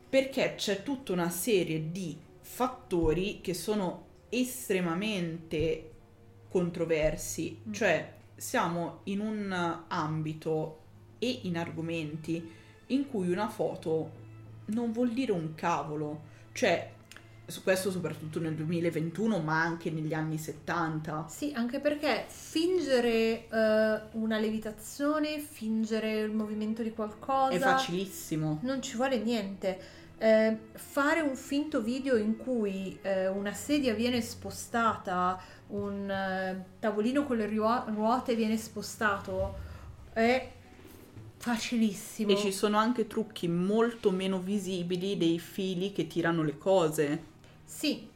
perché 0.10 0.56
c'è 0.56 0.84
tutta 0.84 1.14
una 1.14 1.30
serie 1.30 1.92
di 1.92 2.18
fattori 2.42 3.40
che 3.42 3.54
sono 3.54 4.06
estremamente 4.30 5.91
controversi, 6.52 7.62
cioè 7.72 8.14
siamo 8.36 9.00
in 9.06 9.22
un 9.22 9.82
ambito 9.88 10.80
e 11.20 11.42
in 11.44 11.58
argomenti 11.58 12.52
in 12.88 13.08
cui 13.08 13.32
una 13.32 13.48
foto 13.48 14.20
non 14.66 14.92
vuol 14.92 15.12
dire 15.12 15.32
un 15.32 15.56
cavolo, 15.56 16.22
cioè 16.52 16.92
su 17.46 17.64
questo 17.64 17.92
soprattutto 17.92 18.40
nel 18.40 18.56
2021 18.56 19.40
ma 19.40 19.62
anche 19.62 19.92
negli 19.92 20.14
anni 20.14 20.38
70. 20.38 21.28
Sì, 21.30 21.52
anche 21.56 21.80
perché 21.80 22.26
fingere 22.28 23.48
eh, 23.48 24.02
una 24.12 24.40
levitazione, 24.40 25.40
fingere 25.40 26.20
il 26.20 26.32
movimento 26.32 26.82
di 26.82 26.92
qualcosa 26.92 27.52
È 27.52 27.60
facilissimo. 27.60 28.60
non 28.64 28.82
ci 28.82 28.96
vuole 28.96 29.20
niente. 29.20 30.00
Eh, 30.18 30.56
fare 30.74 31.22
un 31.22 31.36
finto 31.36 31.82
video 31.82 32.16
in 32.16 32.38
cui 32.38 32.98
eh, 33.02 33.28
una 33.28 33.54
sedia 33.54 33.94
viene 33.96 34.22
spostata, 34.22 35.42
un 35.72 36.10
eh, 36.10 36.66
tavolino 36.80 37.26
con 37.26 37.38
le 37.38 37.48
ruo- 37.48 37.86
ruote 37.88 38.36
viene 38.36 38.58
spostato 38.58 39.56
è 40.14 40.52
facilissimo. 41.38 42.32
E 42.32 42.38
ci 42.38 42.52
sono 42.52 42.78
anche 42.78 43.08
trucchi 43.08 43.48
molto 43.48 44.12
meno 44.12 44.40
visibili 44.40 45.18
dei 45.18 45.40
fili 45.40 45.92
che 45.92 46.08
tirano 46.08 46.44
le 46.44 46.58
cose. 46.58 47.24
Sì, 47.64 48.08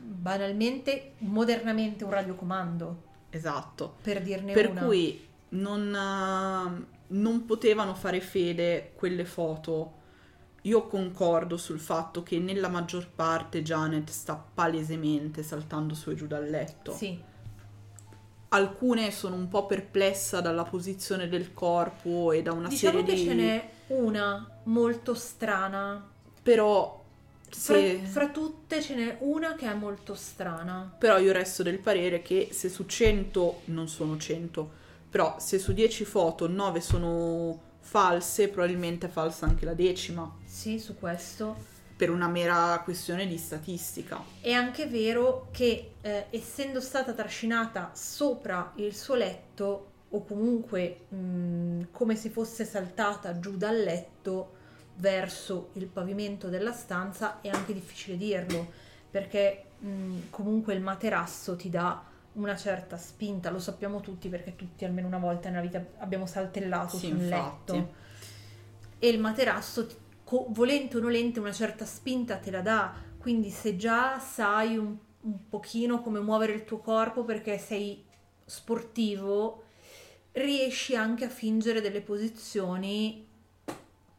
banalmente, 0.00 1.12
modernamente 1.18 2.04
un 2.04 2.10
radiocomando. 2.10 3.02
Esatto. 3.30 3.96
Per 4.02 4.22
dirne 4.22 4.52
Per 4.52 4.70
una. 4.70 4.84
cui 4.84 5.26
non, 5.50 5.94
eh, 5.94 6.86
non 7.08 7.44
potevano 7.46 7.94
fare 7.94 8.20
fede 8.20 8.92
quelle 8.94 9.24
foto. 9.24 9.96
Io 10.62 10.86
concordo 10.86 11.56
sul 11.56 11.78
fatto 11.78 12.22
che 12.22 12.38
nella 12.38 12.68
maggior 12.68 13.08
parte 13.08 13.62
Janet 13.62 14.10
sta 14.10 14.34
palesemente 14.34 15.42
saltando 15.42 15.94
su 15.94 16.10
e 16.10 16.14
giù 16.14 16.26
dal 16.26 16.48
letto. 16.48 16.92
Sì. 16.92 17.18
Alcune 18.50 19.10
sono 19.10 19.36
un 19.36 19.48
po' 19.48 19.66
perplessa 19.66 20.40
dalla 20.40 20.64
posizione 20.64 21.28
del 21.28 21.52
corpo 21.52 22.32
e 22.32 22.42
da 22.42 22.52
una 22.52 22.68
Diciamo 22.68 22.98
serie 22.98 23.14
che 23.14 23.20
di... 23.20 23.28
ce 23.28 23.34
n'è 23.34 23.70
una 23.88 24.60
molto 24.64 25.14
strana. 25.14 26.06
Però 26.42 27.04
Fra, 27.50 27.76
se... 27.76 27.98
fra 27.98 28.28
tutte 28.28 28.82
ce 28.82 28.94
n'è 28.94 29.16
una 29.20 29.54
che 29.54 29.70
è 29.70 29.74
molto 29.74 30.14
strana. 30.14 30.94
Però 30.98 31.18
io 31.18 31.32
resto 31.32 31.62
del 31.62 31.78
parere 31.78 32.20
che 32.20 32.48
se 32.52 32.68
su 32.68 32.84
100, 32.84 33.62
non 33.66 33.88
sono 33.88 34.16
100, 34.16 34.70
però 35.10 35.36
se 35.38 35.58
su 35.58 35.72
10 35.72 36.04
foto 36.04 36.48
9 36.48 36.80
sono 36.80 37.60
false, 37.88 38.48
probabilmente 38.48 39.06
è 39.06 39.10
falsa 39.10 39.46
anche 39.46 39.64
la 39.64 39.72
decima, 39.72 40.30
Sì, 40.44 40.78
su 40.78 40.98
questo. 40.98 41.56
per 41.96 42.10
una 42.10 42.28
mera 42.28 42.78
questione 42.84 43.26
di 43.26 43.38
statistica. 43.38 44.22
È 44.40 44.52
anche 44.52 44.86
vero 44.86 45.48
che 45.50 45.92
eh, 46.02 46.26
essendo 46.30 46.80
stata 46.80 47.12
trascinata 47.14 47.90
sopra 47.94 48.72
il 48.76 48.94
suo 48.94 49.14
letto 49.14 49.86
o 50.10 50.22
comunque 50.24 51.06
mh, 51.08 51.86
come 51.90 52.14
se 52.14 52.28
fosse 52.28 52.64
saltata 52.66 53.38
giù 53.40 53.56
dal 53.56 53.76
letto 53.82 54.52
verso 54.96 55.70
il 55.74 55.86
pavimento 55.86 56.48
della 56.48 56.72
stanza 56.72 57.40
è 57.40 57.48
anche 57.48 57.72
difficile 57.72 58.16
dirlo 58.16 58.70
perché 59.10 59.64
mh, 59.78 60.16
comunque 60.30 60.74
il 60.74 60.80
materasso 60.82 61.56
ti 61.56 61.68
dà 61.70 62.02
una 62.42 62.56
certa 62.56 62.96
spinta, 62.96 63.50
lo 63.50 63.58
sappiamo 63.58 64.00
tutti 64.00 64.28
perché 64.28 64.56
tutti 64.56 64.84
almeno 64.84 65.06
una 65.06 65.18
volta 65.18 65.48
nella 65.48 65.60
vita 65.62 65.84
abbiamo 65.98 66.26
saltellato 66.26 66.96
Sì, 66.96 67.06
su 67.08 67.12
un 67.14 67.18
infatti. 67.22 67.72
letto. 67.72 67.94
E 68.98 69.08
il 69.08 69.18
materasso 69.20 69.86
co- 70.24 70.46
volente 70.50 70.96
o 70.96 71.00
nolente 71.00 71.40
una 71.40 71.52
certa 71.52 71.84
spinta 71.84 72.36
te 72.36 72.50
la 72.50 72.60
dà. 72.60 72.94
Quindi 73.18 73.50
se 73.50 73.76
già 73.76 74.18
sai 74.18 74.76
un, 74.76 74.96
un 75.20 75.48
pochino 75.48 76.00
come 76.02 76.20
muovere 76.20 76.52
il 76.52 76.64
tuo 76.64 76.78
corpo 76.78 77.24
perché 77.24 77.58
sei 77.58 78.04
sportivo 78.44 79.64
riesci 80.32 80.94
anche 80.94 81.24
a 81.24 81.28
fingere 81.28 81.80
delle 81.80 82.00
posizioni 82.00 83.26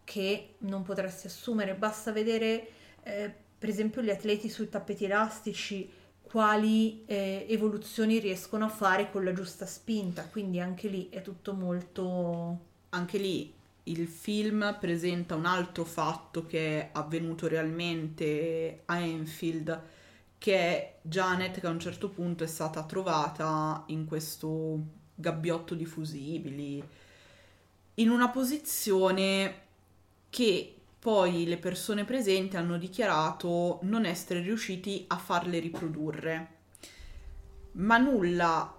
che 0.03 0.55
non 0.59 0.83
potresti 0.83 1.27
assumere. 1.27 1.75
Basta 1.75 2.11
vedere 2.11 2.67
eh, 3.03 3.33
per 3.57 3.69
esempio 3.69 4.01
gli 4.01 4.09
atleti 4.09 4.49
sui 4.49 4.69
tappeti 4.69 5.05
elastici 5.05 5.89
quali 6.29 7.03
eh, 7.05 7.45
evoluzioni 7.49 8.19
riescono 8.19 8.65
a 8.65 8.69
fare 8.69 9.09
con 9.11 9.23
la 9.23 9.33
giusta 9.33 9.65
spinta. 9.65 10.25
Quindi 10.25 10.59
anche 10.59 10.87
lì 10.87 11.09
è 11.09 11.21
tutto 11.21 11.53
molto 11.53 12.67
Anche 12.89 13.17
lì 13.19 13.53
il 13.83 14.07
film 14.07 14.77
presenta 14.79 15.35
un 15.35 15.45
altro 15.45 15.83
fatto 15.83 16.45
che 16.45 16.79
è 16.79 16.89
avvenuto 16.93 17.47
realmente 17.47 18.81
a 18.85 18.99
Enfield, 18.99 19.81
che 20.37 20.55
è 20.55 20.95
Janet 21.01 21.59
che 21.59 21.67
a 21.67 21.71
un 21.71 21.79
certo 21.79 22.09
punto 22.09 22.43
è 22.43 22.47
stata 22.47 22.83
trovata 22.83 23.83
in 23.87 24.05
questo 24.05 24.79
gabbiotto 25.13 25.75
di 25.75 25.85
fusibili, 25.85 26.83
in 27.95 28.09
una 28.09 28.29
posizione 28.29 29.61
che 30.29 30.75
poi 30.99 31.45
le 31.45 31.57
persone 31.57 32.03
presenti 32.03 32.57
hanno 32.57 32.77
dichiarato 32.77 33.79
non 33.83 34.05
essere 34.05 34.41
riusciti 34.41 35.05
a 35.07 35.17
farle 35.17 35.59
riprodurre. 35.59 36.57
Ma 37.73 37.97
nulla 37.97 38.75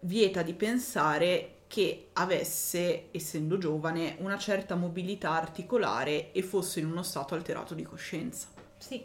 vieta 0.00 0.42
di 0.42 0.54
pensare 0.54 1.56
che 1.66 2.08
avesse, 2.14 3.08
essendo 3.12 3.58
giovane, 3.58 4.16
una 4.20 4.38
certa 4.38 4.74
mobilità 4.74 5.30
articolare 5.30 6.32
e 6.32 6.42
fosse 6.42 6.80
in 6.80 6.86
uno 6.86 7.02
stato 7.02 7.34
alterato 7.34 7.74
di 7.74 7.82
coscienza. 7.82 8.48
Sì. 8.78 9.04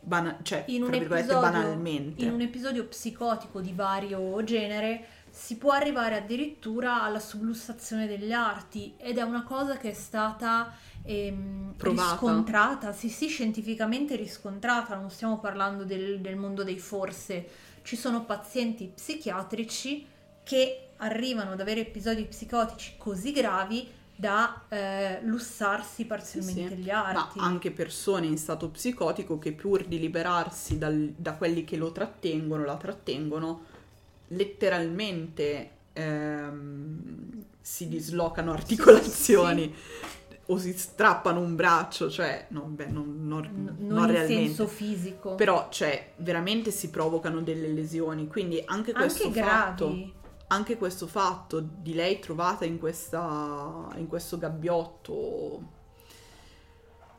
Bana- 0.00 0.38
cioè, 0.42 0.64
in 0.68 0.82
un, 0.82 0.94
episodio, 0.94 1.40
banalmente. 1.40 2.24
in 2.24 2.32
un 2.32 2.40
episodio 2.40 2.86
psicotico 2.86 3.60
di 3.60 3.72
vario 3.72 4.42
genere 4.44 5.06
si 5.30 5.56
può 5.56 5.72
arrivare 5.72 6.16
addirittura 6.16 7.02
alla 7.02 7.20
sublussazione 7.20 8.06
degli 8.06 8.32
arti 8.32 8.94
ed 8.96 9.18
è 9.18 9.22
una 9.22 9.42
cosa 9.44 9.76
che 9.76 9.90
è 9.90 9.94
stata 9.94 10.72
ehm, 11.02 11.74
riscontrata, 11.78 12.92
sì 12.92 13.08
sì, 13.08 13.28
scientificamente 13.28 14.16
riscontrata, 14.16 14.94
non 14.96 15.10
stiamo 15.10 15.38
parlando 15.38 15.84
del, 15.84 16.20
del 16.20 16.36
mondo 16.36 16.64
dei 16.64 16.78
forse, 16.78 17.48
ci 17.82 17.96
sono 17.96 18.24
pazienti 18.24 18.90
psichiatrici 18.94 20.06
che 20.42 20.88
arrivano 20.98 21.52
ad 21.52 21.60
avere 21.60 21.80
episodi 21.80 22.24
psicotici 22.24 22.94
così 22.96 23.32
gravi 23.32 23.88
da 24.16 24.64
eh, 24.68 25.20
lussarsi 25.22 26.04
parzialmente 26.04 26.74
Sì, 26.74 26.82
gli 26.82 26.88
ma 26.88 27.04
arti. 27.06 27.38
anche 27.38 27.70
persone 27.70 28.26
in 28.26 28.36
stato 28.36 28.68
psicotico 28.70 29.38
che 29.38 29.52
pur 29.52 29.84
di 29.84 30.00
liberarsi 30.00 30.76
dal- 30.76 31.14
da 31.16 31.34
quelli 31.34 31.62
che 31.64 31.76
lo 31.76 31.92
trattengono, 31.92 32.64
la 32.64 32.76
trattengono, 32.76 33.60
letteralmente 34.28 35.70
ehm, 35.92 37.44
si 37.60 37.88
dislocano 37.88 38.52
articolazioni 38.52 39.74
o 40.50 40.56
si 40.56 40.72
strappano 40.72 41.40
un 41.40 41.54
braccio, 41.54 42.08
cioè 42.10 42.46
no, 42.50 42.62
beh, 42.62 42.86
non, 42.86 43.26
non- 43.26 43.50
non 43.52 43.76
non 43.86 44.04
in 44.06 44.12
realmente. 44.12 44.46
senso 44.46 44.66
fisico. 44.66 45.34
Però, 45.34 45.68
cioè, 45.70 46.12
veramente 46.16 46.70
si 46.70 46.88
provocano 46.88 47.42
delle 47.42 47.68
lesioni, 47.68 48.26
quindi 48.28 48.62
anche 48.64 48.92
questo 48.92 49.26
Anche 49.26 49.40
fatto... 49.42 50.12
Anche 50.50 50.78
questo 50.78 51.06
fatto 51.06 51.60
di 51.60 51.92
lei 51.92 52.20
trovata 52.20 52.64
in, 52.64 52.78
questa, 52.78 53.86
in 53.96 54.06
questo 54.06 54.38
gabbiotto, 54.38 55.62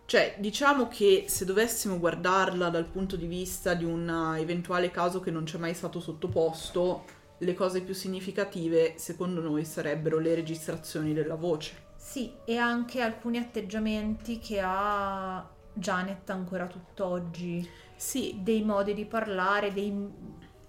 cioè 0.10 0.38
diciamo 0.40 0.88
che 0.88 1.26
se 1.28 1.46
dovessimo 1.46 2.00
guardarla 2.00 2.70
dal 2.70 2.86
punto 2.86 3.16
di 3.16 3.28
vista 3.28 3.76
di 3.76 3.86
un 3.86 4.36
eventuale 4.40 4.90
caso 4.90 5.20
che 5.20 5.30
non 5.30 5.46
ci 5.46 5.56
è 5.56 5.60
mai 5.60 5.76
stato 5.76 6.00
sottoposto, 6.00 7.04
le 7.38 7.54
cose 7.54 7.82
più 7.82 7.94
significative 7.94 8.96
secondo 8.98 9.40
noi 9.40 9.66
sarebbero 9.66 10.18
le 10.18 10.34
registrazioni 10.34 11.14
della 11.14 11.36
voce. 11.36 11.90
Sì, 11.96 12.34
e 12.44 12.58
anche 12.58 13.02
alcuni 13.02 13.38
atteggiamenti 13.38 14.40
che 14.40 14.60
ha 14.64 15.48
Janet 15.74 16.28
ancora 16.32 16.66
tutt'oggi. 16.66 17.70
Sì. 17.96 18.40
Dei 18.42 18.64
modi 18.64 18.96
di 18.96 19.06
parlare, 19.06 19.72
dei, 19.72 19.96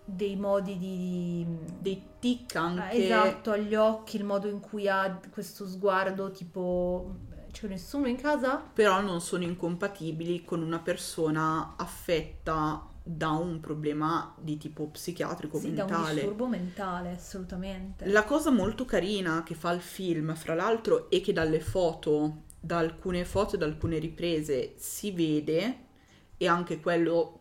dei 0.04 0.36
modi 0.36 0.76
di... 0.76 1.46
Dei 1.78 2.02
tic 2.18 2.56
anche. 2.56 3.06
Esatto, 3.06 3.52
agli 3.52 3.74
occhi, 3.74 4.16
il 4.16 4.24
modo 4.24 4.48
in 4.48 4.60
cui 4.60 4.86
ha 4.86 5.18
questo 5.30 5.66
sguardo 5.66 6.30
tipo... 6.30 7.28
C'è 7.60 7.68
nessuno 7.68 8.06
in 8.08 8.16
casa? 8.16 8.56
Però 8.56 9.02
non 9.02 9.20
sono 9.20 9.42
incompatibili 9.42 10.46
con 10.46 10.62
una 10.62 10.78
persona 10.78 11.74
affetta 11.76 12.88
da 13.02 13.32
un 13.32 13.60
problema 13.60 14.34
di 14.40 14.56
tipo 14.56 14.86
psichiatrico 14.86 15.58
Sì, 15.58 15.74
da 15.74 15.84
un 15.84 15.90
mentale. 15.90 16.14
disturbo 16.14 16.46
mentale, 16.46 17.10
assolutamente. 17.10 18.06
La 18.06 18.24
cosa 18.24 18.50
molto 18.50 18.86
carina 18.86 19.42
che 19.42 19.54
fa 19.54 19.72
il 19.72 19.82
film, 19.82 20.34
fra 20.36 20.54
l'altro, 20.54 21.10
è 21.10 21.20
che 21.20 21.34
dalle 21.34 21.60
foto, 21.60 22.44
da 22.58 22.78
alcune 22.78 23.26
foto 23.26 23.56
e 23.56 23.58
da 23.58 23.66
alcune 23.66 23.98
riprese 23.98 24.72
si 24.78 25.12
vede, 25.12 25.78
e 26.38 26.48
anche 26.48 26.80
quello 26.80 27.40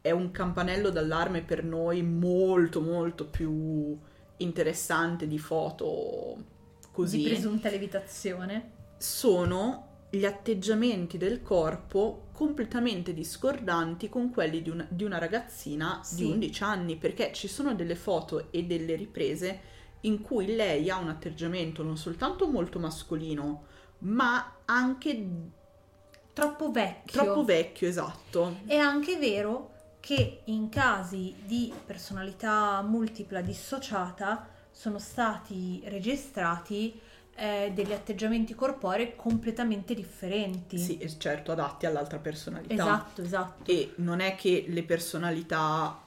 è 0.00 0.12
un 0.12 0.30
campanello 0.30 0.90
d'allarme 0.90 1.42
per 1.42 1.64
noi 1.64 2.02
molto 2.04 2.80
molto 2.80 3.26
più 3.26 3.98
interessante 4.36 5.26
di 5.26 5.38
foto 5.40 6.60
così 6.92 7.18
Di 7.18 7.24
presunta 7.24 7.70
levitazione. 7.70 8.71
Sono 9.02 9.88
gli 10.10 10.24
atteggiamenti 10.24 11.18
del 11.18 11.42
corpo 11.42 12.28
completamente 12.32 13.12
discordanti 13.12 14.08
con 14.08 14.30
quelli 14.30 14.62
di 14.62 14.70
una, 14.70 14.86
di 14.88 15.02
una 15.02 15.18
ragazzina 15.18 16.00
Sì. 16.04 16.16
di 16.16 16.24
11 16.30 16.62
anni, 16.62 16.96
perché 16.96 17.32
ci 17.32 17.48
sono 17.48 17.74
delle 17.74 17.96
foto 17.96 18.52
e 18.52 18.62
delle 18.64 18.94
riprese 18.94 19.60
in 20.02 20.20
cui 20.20 20.54
lei 20.54 20.88
ha 20.88 20.98
un 20.98 21.08
atteggiamento 21.08 21.82
non 21.82 21.96
soltanto 21.96 22.46
molto 22.48 22.78
mascolino, 22.78 23.64
ma 24.00 24.58
anche 24.66 25.26
Troppo 26.32 26.70
vecchio. 26.70 27.22
troppo 27.22 27.44
vecchio, 27.44 27.88
esatto. 27.88 28.58
È 28.66 28.76
anche 28.76 29.16
vero 29.18 29.70
che 30.00 30.42
in 30.44 30.68
casi 30.68 31.34
di 31.44 31.72
personalità 31.84 32.80
multipla 32.82 33.40
dissociata 33.40 34.48
sono 34.70 34.98
stati 34.98 35.82
registrati 35.84 36.98
eh, 37.34 37.70
degli 37.74 37.92
atteggiamenti 37.92 38.54
corporei 38.54 39.14
completamente 39.16 39.94
differenti. 39.94 40.78
Sì, 40.78 40.98
e 40.98 41.08
certo, 41.18 41.52
adatti 41.52 41.86
all'altra 41.86 42.18
personalità. 42.18 42.74
Esatto, 42.74 43.22
esatto. 43.22 43.70
E 43.70 43.92
non 43.96 44.20
è 44.20 44.34
che 44.34 44.66
le 44.68 44.82
personalità 44.82 46.00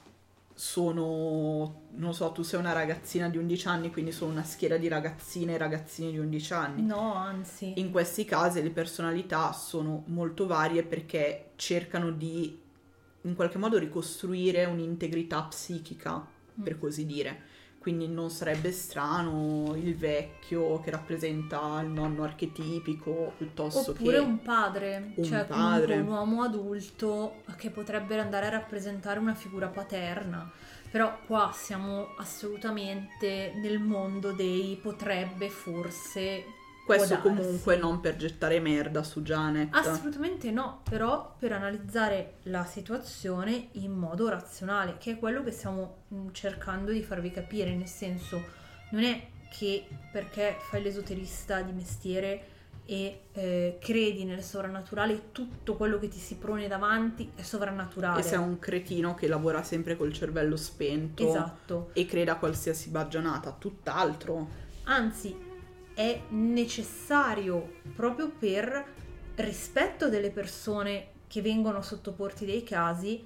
sono, 0.58 1.82
non 1.96 2.14
so, 2.14 2.32
tu 2.32 2.42
sei 2.42 2.60
una 2.60 2.72
ragazzina 2.72 3.28
di 3.30 3.38
11 3.38 3.68
anni, 3.68 3.92
quindi 3.92 4.12
sono 4.12 4.32
una 4.32 4.44
schiera 4.44 4.78
di 4.78 4.88
ragazzine 4.88 5.54
e 5.54 5.58
ragazzini 5.58 6.12
di 6.12 6.18
11 6.18 6.54
anni. 6.54 6.82
No, 6.84 7.14
anzi. 7.14 7.74
In 7.76 7.92
questi 7.92 8.24
casi 8.24 8.64
le 8.64 8.70
personalità 8.70 9.52
sono 9.52 10.04
molto 10.08 10.48
varie 10.48 10.84
perché 10.84 11.52
cercano 11.56 12.12
di 12.12 12.62
in 13.22 13.34
qualche 13.36 13.58
modo 13.58 13.78
ricostruire 13.78 14.66
un'integrità 14.66 15.42
psichica, 15.44 16.26
per 16.64 16.76
Mm. 16.76 16.80
così 16.80 17.06
dire. 17.06 17.42
Quindi 17.86 18.08
non 18.08 18.32
sarebbe 18.32 18.72
strano 18.72 19.76
il 19.76 19.96
vecchio 19.96 20.80
che 20.80 20.90
rappresenta 20.90 21.80
il 21.84 21.90
nonno 21.90 22.24
archetipico 22.24 23.34
piuttosto 23.38 23.92
Oppure 23.92 24.18
che 24.18 24.24
un 24.24 24.42
padre, 24.42 25.12
un 25.14 25.24
cioè 25.24 25.46
padre. 25.46 25.98
un 25.98 26.08
uomo 26.08 26.42
adulto 26.42 27.44
che 27.58 27.70
potrebbe 27.70 28.20
andare 28.20 28.48
a 28.48 28.50
rappresentare 28.50 29.20
una 29.20 29.36
figura 29.36 29.68
paterna. 29.68 30.52
Però 30.90 31.16
qua 31.28 31.52
siamo 31.54 32.16
assolutamente 32.18 33.54
nel 33.62 33.78
mondo 33.78 34.32
dei 34.32 34.80
potrebbe, 34.82 35.50
forse. 35.50 36.44
Questo 36.86 37.20
comunque 37.20 37.78
non 37.78 38.00
per 38.00 38.16
gettare 38.16 38.60
merda 38.60 39.02
su 39.02 39.24
Janet. 39.24 39.74
Assolutamente 39.74 40.52
no, 40.52 40.82
però 40.88 41.36
per 41.38 41.52
analizzare 41.52 42.36
la 42.44 42.64
situazione 42.66 43.70
in 43.74 43.92
modo 43.92 44.30
razionale, 44.30 44.98
che 45.00 45.14
è 45.14 45.20
quello 45.20 45.44
che 45.44 45.52
stiamo 45.52 46.04
mm, 46.14 46.28
cercando 46.32 46.92
di 46.92 47.02
farvi 47.02 47.32
capire, 47.32 47.74
nel 47.74 47.88
senso 47.88 48.40
non 48.92 49.04
è 49.04 49.30
che 49.50 49.88
perché 50.12 50.58
fai 50.60 50.84
l'esoterista 50.84 51.62
di 51.62 51.72
mestiere 51.72 52.54
e 52.86 53.22
eh, 53.32 53.78
credi 53.82 54.26
nel 54.26 54.44
sovrannaturale 54.44 55.32
tutto 55.32 55.76
quello 55.76 55.98
che 55.98 56.08
ti 56.08 56.20
si 56.20 56.36
pone 56.36 56.68
davanti 56.68 57.32
è 57.36 57.42
sovrannaturale. 57.42 58.20
E 58.20 58.24
sei 58.24 58.38
un 58.38 58.60
cretino 58.60 59.16
che 59.16 59.28
lavora 59.28 59.64
sempre 59.64 59.98
col 59.98 60.14
cervello 60.14 60.56
spento 60.56 61.28
Esatto. 61.28 61.90
e 61.94 62.06
creda 62.06 62.34
a 62.34 62.38
qualsiasi 62.38 62.90
baggianata, 62.90 63.56
tutt'altro. 63.58 64.64
Anzi, 64.84 65.36
è 65.96 66.22
necessario 66.30 67.78
proprio 67.96 68.30
per 68.30 68.94
rispetto 69.36 70.10
delle 70.10 70.30
persone 70.30 71.08
che 71.28 71.42
vengono 71.42 71.82
sottoporti 71.82 72.46
dei 72.46 72.64
casi 72.64 73.26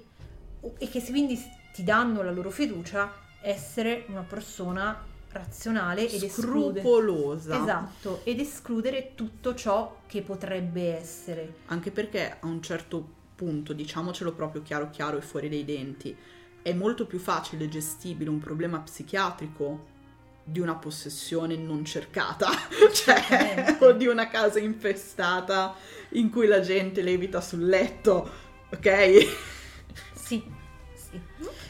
e 0.78 0.88
che 0.88 1.02
quindi 1.04 1.38
ti 1.72 1.84
danno 1.84 2.22
la 2.22 2.30
loro 2.30 2.50
fiducia, 2.50 3.12
essere 3.42 4.04
una 4.08 4.22
persona 4.22 5.04
razionale 5.32 6.08
ed 6.08 6.28
Scrupolosa. 6.28 7.60
Esatto, 7.60 8.20
ed 8.24 8.40
escludere 8.40 9.12
tutto 9.14 9.54
ciò 9.54 10.00
che 10.06 10.22
potrebbe 10.22 10.96
essere. 10.96 11.54
Anche 11.66 11.90
perché 11.90 12.38
a 12.40 12.46
un 12.46 12.62
certo 12.62 13.18
punto, 13.34 13.72
diciamocelo 13.72 14.32
proprio 14.32 14.62
chiaro 14.62 14.90
chiaro 14.90 15.18
e 15.18 15.22
fuori 15.22 15.48
dai 15.48 15.64
denti, 15.64 16.16
è 16.62 16.72
molto 16.72 17.06
più 17.06 17.18
facile 17.18 17.64
e 17.64 17.68
gestibile 17.68 18.30
un 18.30 18.38
problema 18.38 18.80
psichiatrico 18.80 19.89
di 20.50 20.58
una 20.58 20.74
possessione 20.74 21.56
non 21.56 21.84
cercata, 21.84 22.48
cioè, 22.92 23.76
o 23.80 23.92
di 23.92 24.06
una 24.06 24.28
casa 24.28 24.58
infestata 24.58 25.74
in 26.10 26.28
cui 26.30 26.46
la 26.46 26.60
gente 26.60 27.02
levita 27.02 27.40
sul 27.40 27.66
letto, 27.66 28.28
ok? 28.72 29.26
Sì, 30.12 30.42
sì. 30.92 31.20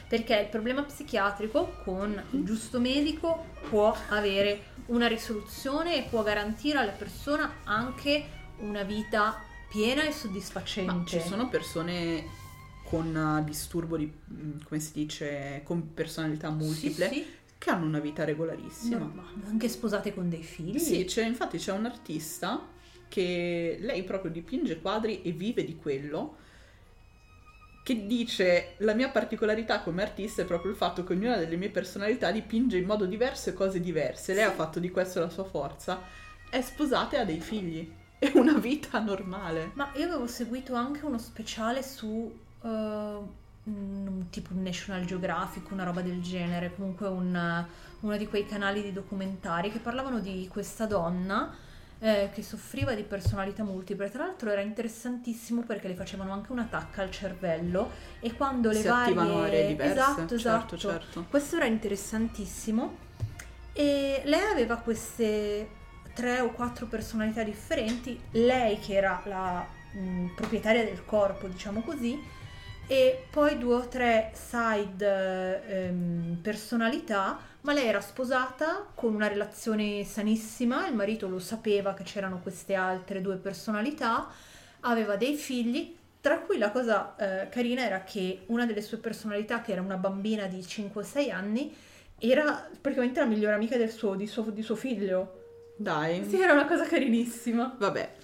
Perché 0.08 0.36
il 0.36 0.48
problema 0.48 0.82
psichiatrico 0.82 1.76
con 1.84 2.20
il 2.30 2.44
giusto 2.44 2.80
medico 2.80 3.46
può 3.68 3.94
avere 4.08 4.68
una 4.86 5.06
risoluzione 5.06 5.96
e 5.96 6.08
può 6.08 6.22
garantire 6.22 6.78
alla 6.78 6.90
persona 6.90 7.58
anche 7.64 8.38
una 8.58 8.82
vita 8.82 9.42
piena 9.68 10.02
e 10.02 10.12
soddisfacente. 10.12 10.92
Ma 10.92 11.04
ci 11.04 11.20
sono 11.20 11.48
persone 11.48 12.38
con 12.84 13.14
uh, 13.14 13.44
disturbo 13.44 13.96
di, 13.96 14.12
mm, 14.32 14.62
come 14.64 14.80
si 14.80 14.90
dice, 14.92 15.60
con 15.64 15.94
personalità 15.94 16.50
multiple 16.50 17.08
sì. 17.08 17.38
Che 17.60 17.68
hanno 17.68 17.84
una 17.84 17.98
vita 17.98 18.24
regolarissima. 18.24 18.96
No, 18.96 19.12
ma 19.14 19.30
anche 19.46 19.68
sposate 19.68 20.14
con 20.14 20.30
dei 20.30 20.42
figli. 20.42 20.78
Sì, 20.78 21.04
c'è, 21.04 21.26
infatti 21.26 21.58
c'è 21.58 21.72
un 21.72 21.84
artista 21.84 22.66
che 23.06 23.76
lei 23.78 24.02
proprio 24.02 24.30
dipinge 24.30 24.80
quadri 24.80 25.20
e 25.20 25.32
vive 25.32 25.62
di 25.62 25.76
quello, 25.76 26.36
che 27.82 28.06
dice 28.06 28.76
la 28.78 28.94
mia 28.94 29.10
particolarità 29.10 29.82
come 29.82 30.00
artista 30.00 30.40
è 30.40 30.46
proprio 30.46 30.70
il 30.70 30.76
fatto 30.78 31.04
che 31.04 31.12
ognuna 31.12 31.36
delle 31.36 31.56
mie 31.56 31.68
personalità 31.68 32.30
dipinge 32.30 32.78
in 32.78 32.86
modo 32.86 33.04
diverso 33.04 33.50
e 33.50 33.52
cose 33.52 33.78
diverse. 33.78 34.32
Lei 34.32 34.44
ha 34.44 34.52
fatto 34.52 34.80
di 34.80 34.90
questo 34.90 35.20
la 35.20 35.28
sua 35.28 35.44
forza, 35.44 36.00
è 36.48 36.62
sposata 36.62 37.16
e 37.16 37.20
ha 37.20 37.24
dei 37.26 37.40
figli. 37.40 37.92
È 38.18 38.32
una 38.36 38.56
vita 38.56 39.00
normale. 39.00 39.72
Ma 39.74 39.92
io 39.96 40.04
avevo 40.04 40.26
seguito 40.26 40.72
anche 40.72 41.04
uno 41.04 41.18
speciale 41.18 41.82
su 41.82 42.34
eh, 42.62 43.18
un- 43.64 44.26
tipo 44.30 44.52
un 44.54 44.62
National 44.62 45.04
Geographic, 45.04 45.70
una 45.70 45.84
roba 45.84 46.00
del 46.02 46.20
genere, 46.22 46.74
comunque 46.74 47.08
un- 47.08 47.66
uno 48.00 48.16
di 48.16 48.26
quei 48.26 48.46
canali 48.46 48.82
di 48.82 48.92
documentari 48.92 49.70
che 49.70 49.78
parlavano 49.78 50.20
di 50.20 50.48
questa 50.50 50.86
donna 50.86 51.54
eh, 52.02 52.30
che 52.32 52.42
soffriva 52.42 52.94
di 52.94 53.02
personalità 53.02 53.62
multiple. 53.62 54.08
Tra 54.08 54.24
l'altro 54.24 54.50
era 54.50 54.62
interessantissimo 54.62 55.62
perché 55.64 55.86
le 55.86 55.94
facevano 55.94 56.32
anche 56.32 56.50
una 56.50 56.64
tacca 56.64 57.02
al 57.02 57.10
cervello 57.10 57.90
e 58.20 58.32
quando 58.34 58.70
le 58.70 58.80
Si 58.80 58.86
varie... 58.88 59.18
aree 59.20 59.66
diverse, 59.66 59.92
Esatto, 59.92 60.38
certo, 60.38 60.74
esatto. 60.76 60.76
certo. 60.78 61.26
Questo 61.28 61.56
era 61.56 61.66
interessantissimo 61.66 62.96
e 63.72 64.22
lei 64.24 64.40
aveva 64.50 64.76
queste 64.76 65.68
tre 66.14 66.40
o 66.40 66.50
quattro 66.52 66.86
personalità 66.86 67.42
differenti, 67.42 68.18
lei 68.32 68.78
che 68.80 68.94
era 68.94 69.20
la 69.26 69.66
mh, 69.92 70.34
proprietaria 70.34 70.84
del 70.84 71.04
corpo, 71.04 71.46
diciamo 71.48 71.82
così, 71.82 72.18
e 72.90 73.26
poi 73.30 73.56
due 73.56 73.74
o 73.76 73.86
tre 73.86 74.32
side 74.34 75.62
ehm, 75.64 76.38
personalità, 76.42 77.38
ma 77.60 77.72
lei 77.72 77.86
era 77.86 78.00
sposata 78.00 78.84
con 78.96 79.14
una 79.14 79.28
relazione 79.28 80.02
sanissima, 80.02 80.88
il 80.88 80.96
marito 80.96 81.28
lo 81.28 81.38
sapeva 81.38 81.94
che 81.94 82.02
c'erano 82.02 82.40
queste 82.40 82.74
altre 82.74 83.20
due 83.20 83.36
personalità, 83.36 84.28
aveva 84.80 85.14
dei 85.14 85.36
figli, 85.36 85.96
tra 86.20 86.40
cui 86.40 86.58
la 86.58 86.72
cosa 86.72 87.14
eh, 87.14 87.48
carina 87.48 87.84
era 87.84 88.02
che 88.02 88.42
una 88.46 88.66
delle 88.66 88.82
sue 88.82 88.98
personalità, 88.98 89.60
che 89.60 89.70
era 89.70 89.82
una 89.82 89.96
bambina 89.96 90.46
di 90.46 90.58
5-6 90.58 91.30
anni, 91.30 91.72
era 92.18 92.68
praticamente 92.80 93.20
la 93.20 93.26
migliore 93.26 93.54
amica 93.54 93.76
del 93.76 93.90
suo, 93.90 94.16
di, 94.16 94.26
suo, 94.26 94.50
di 94.50 94.62
suo 94.62 94.74
figlio. 94.74 95.74
Dai. 95.76 96.24
Sì, 96.28 96.40
era 96.40 96.54
una 96.54 96.66
cosa 96.66 96.84
carinissima. 96.84 97.72
Vabbè, 97.78 98.14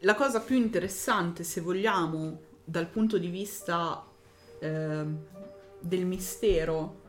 la 0.00 0.14
cosa 0.14 0.40
più 0.40 0.56
interessante, 0.56 1.44
se 1.44 1.60
vogliamo, 1.60 2.45
dal 2.68 2.88
punto 2.88 3.16
di 3.16 3.28
vista 3.28 4.04
ehm, 4.58 5.18
del 5.78 6.04
mistero 6.04 7.04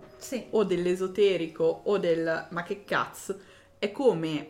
o 0.51 0.63
dell'esoterico 0.63 1.81
o 1.85 1.97
del 1.97 2.47
ma 2.49 2.63
che 2.63 2.83
cazzo, 2.83 3.39
è 3.77 3.91
come 3.91 4.47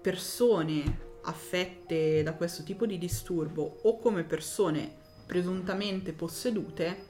persone 0.00 1.06
affette 1.22 2.22
da 2.22 2.32
questo 2.34 2.62
tipo 2.62 2.86
di 2.86 2.98
disturbo 2.98 3.80
o 3.82 3.98
come 3.98 4.24
persone 4.24 4.96
presuntamente 5.26 6.12
possedute 6.12 7.07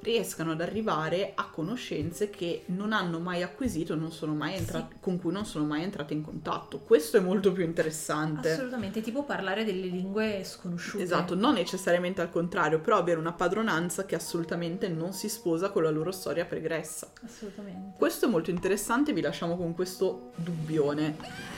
riescano 0.00 0.52
ad 0.52 0.60
arrivare 0.60 1.32
a 1.34 1.48
conoscenze 1.48 2.30
che 2.30 2.62
non 2.66 2.92
hanno 2.92 3.18
mai 3.18 3.42
acquisito, 3.42 3.94
non 3.94 4.12
sono 4.12 4.34
mai 4.34 4.54
entra- 4.54 4.88
con 5.00 5.18
cui 5.18 5.32
non 5.32 5.44
sono 5.44 5.64
mai 5.64 5.82
entrate 5.82 6.14
in 6.14 6.22
contatto. 6.22 6.80
Questo 6.80 7.16
è 7.16 7.20
molto 7.20 7.52
più 7.52 7.64
interessante. 7.64 8.52
Assolutamente, 8.52 9.00
tipo 9.00 9.24
parlare 9.24 9.64
delle 9.64 9.86
lingue 9.86 10.42
sconosciute. 10.44 11.02
Esatto, 11.02 11.34
non 11.34 11.54
necessariamente 11.54 12.20
al 12.20 12.30
contrario, 12.30 12.80
però 12.80 12.98
avere 12.98 13.18
una 13.18 13.32
padronanza 13.32 14.04
che 14.04 14.14
assolutamente 14.14 14.88
non 14.88 15.12
si 15.12 15.28
sposa 15.28 15.70
con 15.70 15.82
la 15.82 15.90
loro 15.90 16.12
storia 16.12 16.44
pregressa. 16.44 17.10
Assolutamente. 17.24 17.96
Questo 17.96 18.26
è 18.26 18.28
molto 18.28 18.50
interessante, 18.50 19.12
vi 19.12 19.20
lasciamo 19.20 19.56
con 19.56 19.74
questo 19.74 20.32
dubbione. 20.36 21.57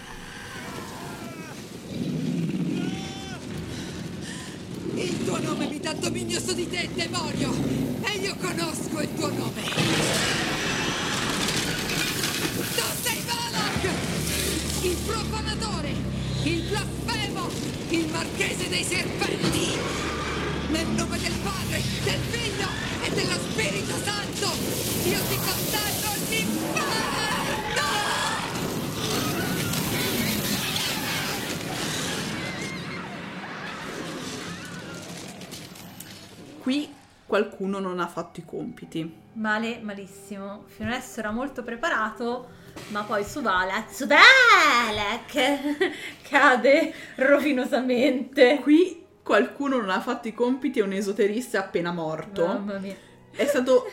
Il 5.03 5.25
tuo 5.25 5.41
nome 5.41 5.67
mi 5.67 5.81
dà 5.81 5.95
dominio 5.95 6.39
su 6.39 6.53
di 6.53 6.69
te, 6.69 6.87
demonio! 6.93 7.51
E 8.03 8.19
io 8.19 8.37
conosco 8.39 9.01
il 9.01 9.09
tuo 9.15 9.29
nome! 9.29 9.63
Tu 12.75 12.83
sei 13.03 13.23
Valak! 13.25 13.89
Il 14.83 14.97
profanatore! 15.07 15.95
Il 16.43 16.63
blasfemo! 16.69 17.49
Il 17.89 18.09
marchese 18.13 18.69
dei 18.69 18.85
serpenti! 18.85 19.79
Nel 20.69 20.87
nome 20.89 21.19
del 21.19 21.35
Padre, 21.43 21.83
del 22.05 22.21
Figlio 22.29 22.69
e 23.03 23.11
dello 23.11 23.39
Spirito 23.51 23.95
Santo! 24.05 24.53
Io 25.09 25.19
ti 25.29 25.37
condanno 25.37 26.11
all'inferno! 26.13 27.30
Qui 36.71 36.89
qualcuno 37.27 37.81
non 37.81 37.99
ha 37.99 38.07
fatto 38.07 38.39
i 38.39 38.45
compiti. 38.45 39.13
Male, 39.33 39.81
malissimo. 39.83 40.67
Fino 40.69 40.89
adesso 40.89 41.19
era 41.19 41.33
molto 41.33 41.65
preparato, 41.65 42.49
ma 42.91 43.03
poi 43.03 43.25
su 43.25 43.41
Valak, 43.41 43.93
su 43.93 44.07
Valak 44.07 45.33
cade 46.23 46.95
rovinosamente. 47.17 48.61
Qui 48.63 49.05
qualcuno 49.21 49.79
non 49.79 49.91
ha 49.91 50.01
fatto 50.01 50.29
i 50.29 50.33
compiti 50.33 50.79
e 50.79 50.83
un 50.83 50.93
esoterista 50.93 51.59
è 51.59 51.61
appena 51.61 51.91
morto. 51.91 52.47
Mamma 52.47 52.79
mia. 52.79 52.95
È 53.33 53.47
stato 53.47 53.91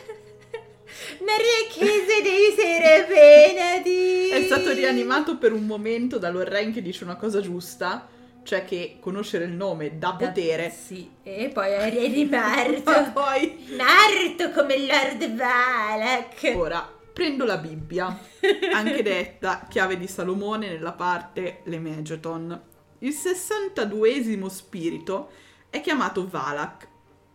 Marchese 1.26 2.22
dei 2.22 2.54
serpenti! 2.56 4.28
È 4.28 4.42
stato 4.44 4.72
rianimato 4.72 5.36
per 5.36 5.52
un 5.52 5.66
momento 5.66 6.16
da 6.16 6.30
Lorraine 6.30 6.70
che 6.70 6.82
dice 6.82 7.02
una 7.02 7.16
cosa 7.16 7.40
giusta, 7.40 8.06
cioè 8.48 8.64
che 8.64 8.96
conoscere 8.98 9.44
il 9.44 9.52
nome 9.52 9.98
dà 9.98 10.14
potere. 10.14 10.70
Sì, 10.70 11.10
e 11.22 11.50
poi 11.52 11.70
è 11.70 11.90
È 11.90 12.08
rimarto. 12.08 12.80
Ma 12.90 13.10
poi 13.10 13.76
Marto 13.76 14.50
come 14.52 14.86
Lord 14.86 15.34
Valak. 15.34 16.52
ora 16.56 16.90
prendo 17.12 17.44
la 17.44 17.58
Bibbia, 17.58 18.18
anche 18.72 19.02
detta 19.04 19.66
chiave 19.68 19.98
di 19.98 20.06
Salomone 20.06 20.68
nella 20.68 20.92
parte 20.92 21.60
Le 21.64 21.78
Megeton. 21.78 22.62
Il 23.00 23.12
62esimo 23.12 24.46
spirito 24.46 25.30
è 25.68 25.82
chiamato 25.82 26.26
Valak. 26.26 26.88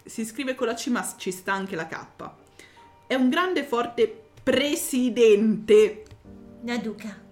Si 0.03 0.26
scrive 0.26 0.56
con 0.56 0.65
la 0.65 0.73
C 0.73 0.88
ma 0.88 1.07
ci 1.15 1.30
sta 1.30 1.53
anche 1.53 1.76
la 1.76 1.85
K. 1.85 2.31
È 3.06 3.14
un 3.14 3.30
grande 3.30 3.60
e 3.60 3.64
forte 3.65 4.22
presidente. 4.41 6.06
No, 6.61 6.77
duca. 6.80 7.23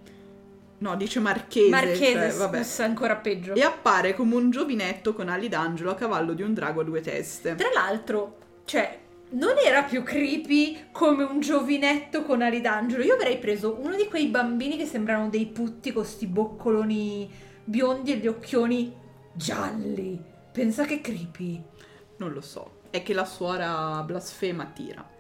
No, 0.82 0.96
dice 0.96 1.20
marchese. 1.20 1.70
Marchese, 1.70 2.30
cioè, 2.32 2.34
vabbè. 2.34 2.58
scusa, 2.64 2.86
ancora 2.86 3.16
peggio. 3.16 3.54
E 3.54 3.62
appare 3.62 4.16
come 4.16 4.36
un 4.36 4.50
giovinetto 4.50 5.14
con 5.14 5.30
ali 5.30 5.48
d'angelo 5.48 5.92
a 5.92 5.96
cavallo 5.96 6.34
di 6.34 6.42
un 6.42 6.56
drago 6.56 6.82
a 6.82 6.84
due 6.84 7.02
teste. 7.02 7.54
Tra 7.54 7.70
l'altro, 7.72 8.38
cioè, 8.66 9.00
non 9.32 9.54
era 9.64 9.84
più 9.84 10.02
creepy 10.02 10.88
come 10.92 11.24
un 11.24 11.40
giovinetto 11.40 12.24
con 12.24 12.42
ali 12.42 12.62
d'angelo. 12.62 13.04
Io 13.04 13.14
avrei 13.14 13.38
preso 13.38 13.78
uno 13.80 13.96
di 13.96 14.08
quei 14.08 14.28
bambini 14.28 14.76
che 14.76 14.88
sembrano 14.88 15.30
dei 15.30 15.46
putti 15.46 15.94
con 15.94 16.04
sti 16.04 16.26
boccoloni 16.26 17.30
biondi 17.64 18.14
e 18.14 18.18
gli 18.18 18.28
occhioni 18.28 18.92
gialli. 19.34 20.20
Pensa 20.52 20.86
che 20.86 21.00
creepy. 21.00 21.64
Non 22.18 22.34
lo 22.34 22.42
so, 22.42 22.80
è 22.90 23.04
che 23.04 23.14
la 23.14 23.26
suora 23.26 24.02
blasfema 24.04 24.66
tira. 24.66 25.11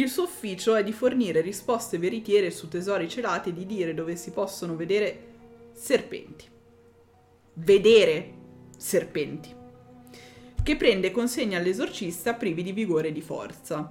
Il 0.00 0.08
suo 0.08 0.22
ufficio 0.22 0.76
è 0.76 0.82
di 0.82 0.94
fornire 0.94 1.42
risposte 1.42 1.98
veritiere 1.98 2.50
su 2.50 2.68
tesori 2.68 3.06
celati 3.06 3.50
e 3.50 3.52
di 3.52 3.66
dire 3.66 3.92
dove 3.92 4.16
si 4.16 4.30
possono 4.30 4.74
vedere 4.74 5.26
serpenti. 5.72 6.48
Vedere 7.52 8.32
serpenti. 8.78 9.54
Che 10.62 10.76
prende 10.76 11.10
consegna 11.10 11.58
all'esorcista 11.58 12.32
privi 12.32 12.62
di 12.62 12.72
vigore 12.72 13.08
e 13.08 13.12
di 13.12 13.20
forza. 13.20 13.86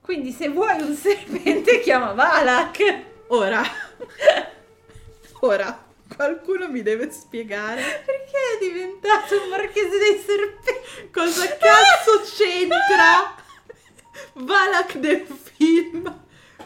Quindi 0.00 0.30
se 0.30 0.50
vuoi 0.50 0.80
un 0.82 0.94
serpente 0.94 1.80
chiama 1.82 2.12
Valak. 2.12 3.02
Ora, 3.30 3.60
ora, 5.40 5.84
qualcuno 6.14 6.70
mi 6.70 6.80
deve 6.82 7.10
spiegare 7.10 7.82
Perché 7.82 8.36
è 8.54 8.64
diventato 8.64 9.42
un 9.42 9.48
marchese 9.48 9.98
dei 9.98 10.22
serpenti? 10.24 11.10
cosa 11.10 11.44
cazzo 11.56 12.22
c'entra 12.36 13.34
Valak 14.34 14.96
del 14.98 15.26
film 15.56 16.16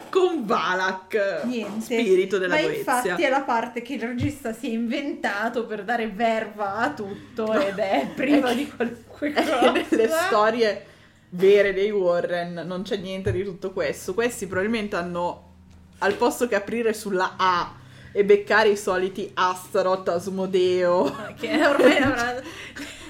con 0.09 0.45
Valak, 0.45 1.41
Niente. 1.45 1.81
spirito 1.81 2.37
della 2.37 2.55
Ma 2.55 2.61
Goezia. 2.61 2.79
infatti 2.79 3.23
è 3.23 3.29
la 3.29 3.41
parte 3.41 3.81
che 3.81 3.93
il 3.93 4.01
regista 4.01 4.53
si 4.53 4.67
è 4.67 4.71
inventato 4.73 5.65
per 5.65 5.83
dare 5.83 6.07
verva 6.07 6.75
a 6.77 6.91
tutto 6.91 7.51
ed 7.53 7.77
è 7.79 8.07
priva 8.15 8.53
di 8.53 8.71
qualunque 8.71 9.33
È 9.33 9.43
cosa. 9.43 9.71
nelle 9.71 10.09
storie 10.27 10.85
vere 11.29 11.73
dei 11.73 11.89
Warren 11.89 12.63
non 12.65 12.83
c'è 12.83 12.97
niente 12.97 13.31
di 13.31 13.43
tutto 13.43 13.71
questo. 13.71 14.13
Questi 14.13 14.45
probabilmente 14.45 14.95
hanno, 14.95 15.53
al 15.99 16.13
posto 16.13 16.47
che 16.47 16.55
aprire 16.55 16.93
sulla 16.93 17.33
A 17.37 17.73
e 18.11 18.23
beccare 18.23 18.69
i 18.69 18.77
soliti 18.77 19.31
Astaroth, 19.33 20.09
Asmodeo, 20.09 21.33
Che 21.39 21.65
ormai 21.65 21.97
avrà... 22.01 22.35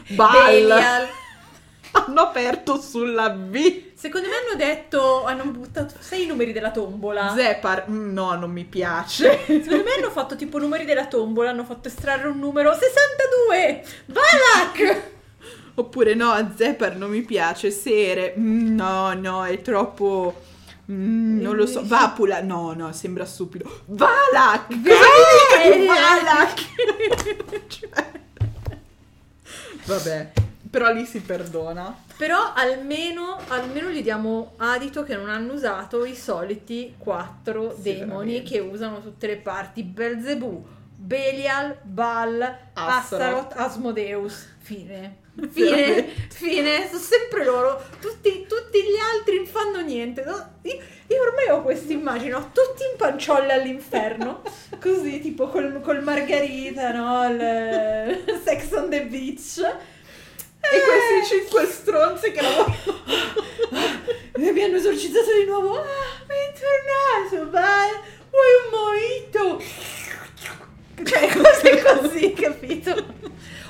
Belial. 0.08 1.08
hanno 1.92 2.22
aperto 2.22 2.80
sulla 2.80 3.30
V. 3.30 3.92
Secondo 4.04 4.28
me 4.28 4.34
hanno 4.36 4.58
detto, 4.58 5.24
hanno 5.24 5.46
buttato, 5.46 5.96
sai 5.98 6.24
i 6.24 6.26
numeri 6.26 6.52
della 6.52 6.72
tombola? 6.72 7.34
Zepar, 7.34 7.90
mm, 7.90 8.12
no, 8.12 8.36
non 8.36 8.52
mi 8.52 8.66
piace. 8.66 9.40
Secondo 9.46 9.84
me 9.86 9.94
hanno 9.98 10.12
fatto 10.12 10.36
tipo 10.36 10.58
numeri 10.58 10.84
della 10.84 11.08
tombola, 11.08 11.52
hanno 11.52 11.64
fatto 11.64 11.88
estrarre 11.88 12.28
un 12.28 12.38
numero 12.38 12.74
62! 12.74 13.86
Valak! 14.08 15.02
Oppure 15.76 16.16
no, 16.16 16.52
Zepar 16.54 16.98
non 16.98 17.12
mi 17.12 17.22
piace. 17.22 17.72
Sere, 17.72 18.34
mm, 18.38 18.76
no, 18.76 19.14
no, 19.14 19.46
è 19.46 19.62
troppo... 19.62 20.42
mm, 20.92 21.40
non 21.40 21.56
lo 21.56 21.66
so, 21.66 21.82
Vapula, 21.86 22.42
no, 22.42 22.74
no, 22.74 22.92
sembra 22.92 23.24
stupido. 23.24 23.84
Valak! 23.86 24.68
Cosa 24.68 25.86
Valak? 25.88 26.62
Cioè, 27.70 28.12
Vabbè, 29.86 30.32
però 30.74 30.92
lì 30.92 31.06
si 31.06 31.22
perdona. 31.22 31.96
Però 32.18 32.52
almeno, 32.56 33.38
almeno 33.50 33.90
gli 33.90 34.02
diamo 34.02 34.54
adito 34.58 35.04
che 35.04 35.16
non 35.16 35.30
hanno 35.30 35.54
usato 35.54 36.04
i 36.04 36.16
soliti 36.16 36.96
quattro 36.98 37.76
Sì, 37.76 37.94
demoni 38.00 38.32
veramente. 38.32 38.42
che 38.50 38.60
usano 38.60 39.00
tutte 39.00 39.28
le 39.28 39.38
parti. 39.38 39.84
Belzebù, 39.84 40.66
Belial, 40.96 41.78
Baal, 41.84 42.58
Astaroth. 42.74 43.54
Asmodeus. 43.56 44.48
Fine. 44.62 45.18
Fine, 45.52 46.08
fine, 46.30 46.88
sono 46.88 47.00
sempre 47.00 47.44
loro. 47.44 47.84
Tutti, 48.00 48.46
tutti 48.48 48.80
gli 48.82 48.98
altri 49.16 49.38
non 49.38 49.46
fanno 49.48 49.82
niente. 49.82 50.22
Io, 50.22 50.72
io 51.08 51.22
ormai 51.22 51.50
ho 51.50 51.62
questa 51.62 51.92
immagine, 51.94 52.34
ho 52.34 52.50
tutti 52.52 52.84
in 52.90 52.98
panciolle 52.98 53.54
all'inferno. 53.54 54.42
Così, 54.80 55.20
tipo 55.22 55.48
col, 55.50 55.82
col 55.82 56.02
Margarita, 56.04 56.92
no? 56.94 57.28
Il 57.30 58.40
Sex 58.44 58.72
on 58.74 58.90
the 58.90 59.06
Beach. 59.06 59.60
E 60.72 60.80
questi 60.82 61.36
cinque 61.36 61.66
stronzi 61.66 62.32
che 62.32 62.42
lavorano. 62.42 63.02
Mi 64.36 64.64
hanno 64.64 64.78
esorcizzato 64.78 65.34
di 65.38 65.46
nuovo. 65.46 65.80
Ah, 65.80 65.86
bentornato, 66.26 67.52
vai. 67.52 67.90
Vuoi 68.30 68.52
un 68.62 68.70
mojito? 68.72 69.64
Cioè, 71.04 71.30
cose 71.36 71.84
così, 71.84 72.34
capito? 72.34 73.06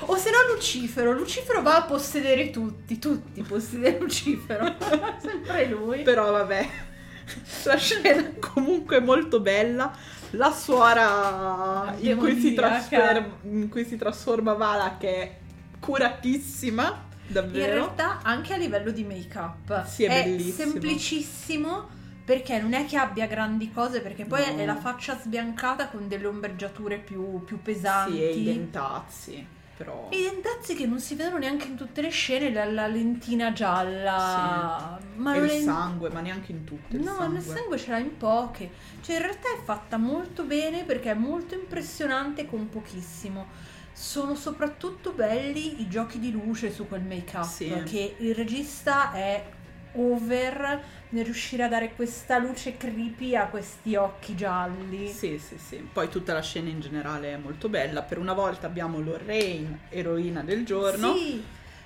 O 0.06 0.16
se 0.16 0.30
no 0.30 0.52
Lucifero. 0.52 1.12
Lucifero 1.12 1.62
va 1.62 1.76
a 1.76 1.82
possedere 1.84 2.50
tutti, 2.50 2.98
tutti 2.98 3.42
possedere 3.42 3.98
Lucifero. 3.98 4.76
Sempre 5.20 5.66
lui. 5.66 6.02
Però 6.02 6.30
vabbè, 6.30 6.68
la 7.64 7.76
scena 7.76 8.10
è 8.10 8.38
comunque 8.38 9.00
molto 9.00 9.40
bella. 9.40 9.92
La 10.30 10.52
suora 10.52 11.94
in 11.98 12.16
cui, 12.16 12.38
si 12.40 12.54
trasforma, 12.54 13.38
in 13.42 13.68
cui 13.68 13.84
si 13.84 13.96
trasforma 13.96 14.54
Vala 14.54 14.96
che 14.98 15.36
è 15.84 15.86
curatissima, 15.86 16.84
In 17.26 17.32
davvero. 17.32 17.74
realtà 17.74 18.20
anche 18.22 18.54
a 18.54 18.56
livello 18.56 18.90
di 18.90 19.04
make-up 19.04 19.84
Sì, 19.86 20.04
è 20.04 20.22
bellissimo. 20.24 20.70
semplicissimo 20.72 21.88
perché 22.24 22.58
non 22.60 22.72
è 22.72 22.86
che 22.86 22.96
abbia 22.96 23.26
grandi 23.26 23.70
cose 23.70 24.00
perché 24.00 24.24
poi 24.24 24.40
No. 24.54 24.60
è 24.62 24.64
la 24.64 24.76
faccia 24.76 25.18
sbiancata 25.20 25.88
con 25.88 26.08
delle 26.08 26.26
ombreggiature 26.26 26.96
più, 26.98 27.44
più 27.44 27.60
pesanti. 27.60 28.12
Sì, 28.16 28.22
e 28.22 28.30
i 28.30 28.44
dentazzi. 28.44 29.46
però... 29.76 30.08
I 30.10 30.22
dentazzi 30.22 30.74
che 30.74 30.86
non 30.86 31.00
si 31.00 31.16
vedono 31.16 31.38
neanche 31.38 31.66
in 31.66 31.74
tutte 31.74 32.00
le 32.00 32.08
scene, 32.08 32.50
la, 32.52 32.64
la 32.64 32.86
lentina 32.86 33.52
gialla. 33.52 34.98
Sì. 35.00 35.06
Ma 35.20 35.34
e 35.34 35.38
il 35.40 35.50
è- 35.50 35.60
sangue, 35.62 36.08
ma 36.10 36.20
neanche 36.20 36.52
in 36.52 36.64
tutte. 36.64 36.96
il 36.96 37.02
No, 37.02 37.14
sangue. 37.16 37.28
nel 37.34 37.42
sangue 37.42 37.76
ce 37.78 37.90
l'ha 37.90 37.98
in 37.98 38.16
poche. 38.16 38.70
Cioè, 39.02 39.16
in 39.16 39.22
realtà 39.22 39.48
è 39.48 39.58
fatta 39.62 39.96
molto 39.98 40.44
bene 40.44 40.84
perché 40.84 41.10
è 41.10 41.14
molto 41.14 41.54
impressionante 41.54 42.46
con 42.46 42.68
pochissimo. 42.70 43.72
Sono 43.96 44.34
soprattutto 44.34 45.12
belli 45.12 45.80
i 45.80 45.88
giochi 45.88 46.18
di 46.18 46.32
luce 46.32 46.72
su 46.72 46.88
quel 46.88 47.02
make-up. 47.02 47.44
Sì. 47.44 47.82
Che 47.84 48.16
il 48.18 48.34
regista 48.34 49.12
è 49.12 49.44
over 49.92 50.82
nel 51.10 51.24
riuscire 51.24 51.62
a 51.62 51.68
dare 51.68 51.94
questa 51.94 52.38
luce 52.38 52.76
creepy 52.76 53.36
a 53.36 53.46
questi 53.46 53.94
occhi 53.94 54.34
gialli. 54.34 55.08
Sì, 55.08 55.38
sì, 55.38 55.56
sì. 55.58 55.76
Poi 55.76 56.08
tutta 56.08 56.32
la 56.32 56.42
scena 56.42 56.68
in 56.68 56.80
generale 56.80 57.32
è 57.32 57.36
molto 57.36 57.68
bella. 57.68 58.02
Per 58.02 58.18
una 58.18 58.32
volta 58.32 58.66
abbiamo 58.66 58.98
Lorraine, 59.00 59.82
eroina 59.90 60.42
del 60.42 60.64
giorno. 60.64 61.14
Sì. 61.14 61.42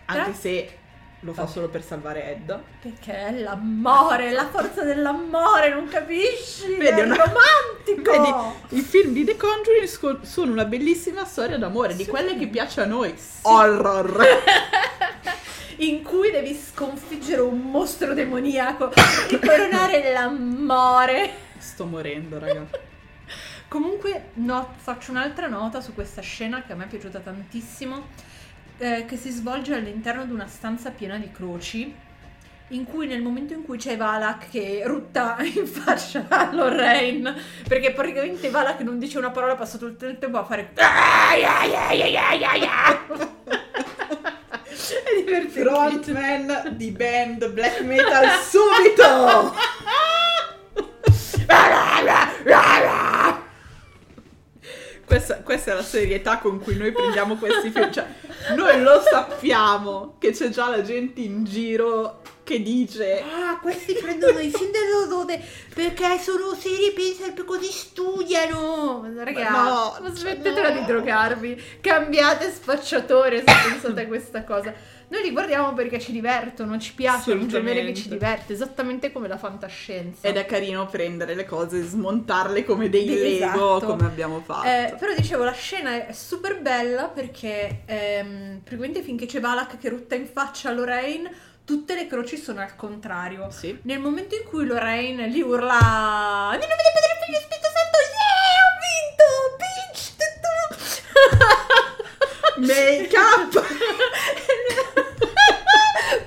Anche 0.06 0.30
Tra- 0.30 0.32
se 0.32 0.78
lo 1.20 1.32
fa 1.32 1.46
solo 1.46 1.68
per 1.68 1.82
salvare 1.82 2.30
Ed. 2.30 2.58
Perché 2.80 3.12
è 3.26 3.32
l'amore, 3.32 4.30
la 4.30 4.48
forza 4.48 4.82
dell'amore, 4.84 5.70
non 5.70 5.88
capisci? 5.88 6.74
Vedi, 6.76 7.00
è 7.00 7.04
una- 7.04 7.16
romantico! 7.16 8.10
Vedi, 8.10 8.80
i 8.80 8.82
film 8.82 9.12
di 9.12 9.24
The 9.24 9.36
Conjuring 9.36 10.22
sono 10.22 10.52
una 10.52 10.64
bellissima 10.64 11.24
storia 11.24 11.58
d'amore, 11.58 11.96
di 11.96 12.06
quelle 12.06 12.36
che 12.36 12.46
piace 12.46 12.82
a 12.82 12.84
noi. 12.84 13.14
Horror. 13.42 14.26
in 15.78 16.02
cui 16.02 16.30
devi 16.30 16.54
sconfiggere 16.54 17.40
un 17.40 17.58
mostro 17.58 18.14
demoniaco 18.14 18.92
e 18.92 19.38
coronare 19.38 20.12
l'amore. 20.12 21.30
Sto 21.58 21.84
morendo, 21.84 22.38
raga. 22.38 22.64
Comunque, 23.68 24.30
no- 24.34 24.74
faccio 24.76 25.10
un'altra 25.10 25.46
nota 25.46 25.80
su 25.80 25.94
questa 25.94 26.22
scena 26.22 26.62
che 26.62 26.72
a 26.72 26.76
me 26.76 26.84
è 26.84 26.88
piaciuta 26.88 27.18
tantissimo, 27.20 28.08
eh, 28.78 29.04
che 29.06 29.16
si 29.16 29.30
svolge 29.30 29.74
all'interno 29.74 30.24
di 30.24 30.32
una 30.32 30.46
stanza 30.46 30.90
piena 30.90 31.16
di 31.18 31.30
croci, 31.30 31.94
in 32.68 32.84
cui 32.84 33.06
nel 33.06 33.22
momento 33.22 33.54
in 33.54 33.64
cui 33.64 33.78
c'è 33.78 33.96
Valak 33.96 34.50
che 34.50 34.82
rutta 34.84 35.36
in 35.42 35.66
faccia 35.66 36.26
a 36.28 36.52
Lorraine, 36.52 37.34
perché 37.66 37.92
praticamente 37.92 38.50
Valak 38.50 38.80
non 38.80 38.98
dice 38.98 39.18
una 39.18 39.30
parola, 39.30 39.54
passa 39.54 39.78
tutto 39.78 40.06
il 40.06 40.18
tempo 40.18 40.38
a 40.38 40.44
fare... 40.44 40.70
È 44.78 45.22
divertente. 45.22 45.60
Frontman 45.60 46.76
di 46.76 46.90
band 46.90 47.50
black 47.50 47.80
metal 47.80 48.26
subito! 48.40 49.54
Questa, 55.08 55.36
questa 55.36 55.70
è 55.70 55.74
la 55.74 55.82
serietà 55.82 56.36
con 56.36 56.60
cui 56.60 56.76
noi 56.76 56.92
prendiamo 56.92 57.36
questi 57.36 57.70
film. 57.70 57.90
Cioè, 57.90 58.06
noi 58.54 58.82
lo 58.82 59.00
sappiamo 59.00 60.16
che 60.18 60.32
c'è 60.32 60.50
già 60.50 60.68
la 60.68 60.82
gente 60.82 61.22
in 61.22 61.44
giro 61.44 62.20
che 62.44 62.62
dice 62.62 63.22
Ah, 63.22 63.58
questi 63.58 63.94
prendono 63.94 64.38
i 64.38 64.50
film 64.50 64.70
dell'odore 64.70 65.42
perché 65.74 66.18
sono 66.18 66.54
seri, 66.54 66.92
pensano 66.94 67.32
che 67.32 67.44
così 67.44 67.70
studiano. 67.70 69.06
Raga, 69.16 69.50
no, 69.50 69.98
ma 70.00 70.14
smettetela 70.14 70.70
di 70.70 70.84
drogarvi, 70.84 71.62
cambiate 71.80 72.50
spacciatore 72.50 73.38
se 73.38 73.44
pensate 73.44 74.02
a 74.02 74.06
questa 74.06 74.44
cosa. 74.44 74.74
Noi 75.10 75.22
li 75.22 75.30
guardiamo 75.30 75.72
perché 75.72 75.98
ci 75.98 76.12
divertono, 76.12 76.78
ci 76.78 76.94
piace 76.94 77.32
un 77.32 77.48
genere 77.48 77.84
che 77.84 77.94
ci 77.94 78.08
diverte, 78.08 78.52
esattamente 78.52 79.10
come 79.10 79.26
la 79.26 79.38
fantascienza. 79.38 80.28
ed 80.28 80.36
è 80.36 80.44
carino 80.44 80.86
prendere 80.86 81.34
le 81.34 81.46
cose 81.46 81.78
e 81.78 81.82
smontarle 81.82 82.64
come 82.64 82.88
dei 82.90 83.36
Esatto. 83.36 83.58
Lego, 83.58 83.80
come 83.80 84.04
abbiamo 84.04 84.40
fatto. 84.44 84.66
Eh, 84.68 84.94
però 84.98 85.14
dicevo, 85.14 85.44
la 85.44 85.52
scena 85.52 86.06
è 86.06 86.12
super 86.12 86.60
bella 86.60 87.04
perché 87.08 87.82
ehm, 87.86 88.60
praticamente 88.62 89.00
finché 89.02 89.24
c'è 89.26 89.40
Valak 89.40 89.78
che 89.78 89.88
rutta 89.88 90.14
in 90.14 90.26
faccia 90.26 90.68
a 90.68 90.72
Lorraine, 90.72 91.32
tutte 91.64 91.94
le 91.94 92.06
croci 92.06 92.36
sono 92.36 92.60
al 92.60 92.76
contrario. 92.76 93.48
Nel 93.82 94.00
momento 94.00 94.34
in 94.34 94.44
cui 94.44 94.66
Lorraine 94.66 95.26
li 95.28 95.40
urla 95.40 96.50
Nel 96.50 96.58
nome 96.58 96.82
del 96.82 96.92
Padre, 96.92 97.18
Figlio 97.24 97.38
e 97.38 97.40
Spirito 97.40 97.68
Santo, 97.72 97.98
yeah, 98.18 98.60
ho 98.64 98.72
vinto, 98.84 99.26
bitch! 99.56 100.16
tutto!" 100.20 100.52
Make 102.60 103.16
up! 103.16 103.52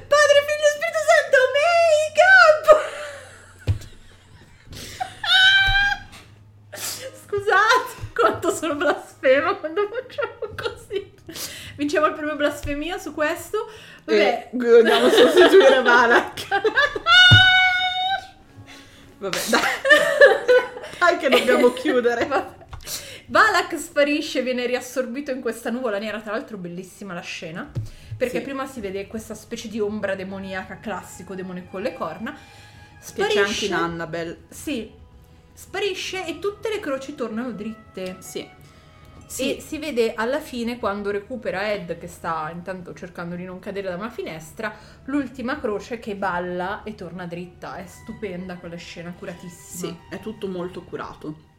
Padre, 0.08 0.40
Figlio 0.48 0.68
e 0.68 0.74
Spirito 0.76 1.02
Santo, 1.10 1.38
make 1.58 2.22
up! 2.38 2.66
Scusate, 7.28 7.91
quanto 8.16 8.48
sono 8.61 8.75
blasfema 8.75 9.55
quando 9.55 9.89
facciamo 9.89 10.53
così. 10.55 11.11
Vinciamo 11.77 12.05
il 12.05 12.13
premio 12.13 12.35
blasfemia 12.35 12.99
su 12.99 13.11
questo. 13.11 13.67
Vabbè. 14.03 14.49
E 14.51 14.55
dobbiamo 14.55 15.09
sostituire 15.09 15.81
Valak. 15.81 16.47
Vabbè, 19.17 19.39
dai. 19.49 19.61
Dai 20.99 21.17
che 21.17 21.29
dobbiamo 21.29 21.73
chiudere. 21.73 22.27
Valak 23.25 23.79
sparisce, 23.79 24.43
viene 24.43 24.67
riassorbito 24.67 25.31
in 25.31 25.41
questa 25.41 25.71
nuvola 25.71 25.97
nera, 25.97 26.19
tra 26.19 26.33
l'altro 26.33 26.57
bellissima 26.57 27.15
la 27.15 27.21
scena, 27.21 27.71
perché 28.15 28.38
Sì. 28.38 28.43
prima 28.43 28.67
si 28.67 28.79
vede 28.79 29.07
questa 29.07 29.33
specie 29.33 29.69
di 29.69 29.79
ombra 29.79 30.13
demoniaca 30.13 30.79
classico, 30.79 31.33
demone 31.33 31.67
con 31.67 31.81
le 31.81 31.93
corna. 31.93 32.38
Che 33.15 33.25
c'è 33.25 33.39
anche 33.39 33.65
in 33.65 33.73
Annabelle. 33.73 34.43
Sì, 34.49 34.91
sparisce 35.61 36.25
e 36.25 36.39
tutte 36.39 36.69
le 36.69 36.79
croci 36.79 37.13
tornano 37.13 37.51
dritte. 37.51 38.17
Sì. 38.19 38.59
E 39.38 39.61
si 39.61 39.77
vede 39.77 40.13
alla 40.15 40.39
fine 40.41 40.79
quando 40.79 41.11
recupera 41.11 41.71
Ed 41.71 41.97
che 41.99 42.07
sta 42.07 42.49
intanto 42.51 42.93
cercando 42.93 43.35
di 43.35 43.45
non 43.45 43.59
cadere 43.59 43.88
da 43.88 43.95
una 43.95 44.09
finestra, 44.09 44.73
l'ultima 45.05 45.59
croce 45.59 45.99
che 45.99 46.15
balla 46.15 46.81
e 46.83 46.95
torna 46.95 47.27
dritta. 47.27 47.75
È 47.75 47.85
stupenda 47.85 48.57
quella 48.57 48.75
scena, 48.75 49.13
curatissima. 49.13 49.91
Sì, 49.91 49.97
è 50.09 50.19
tutto 50.19 50.47
molto 50.47 50.81
curato. 50.81 51.49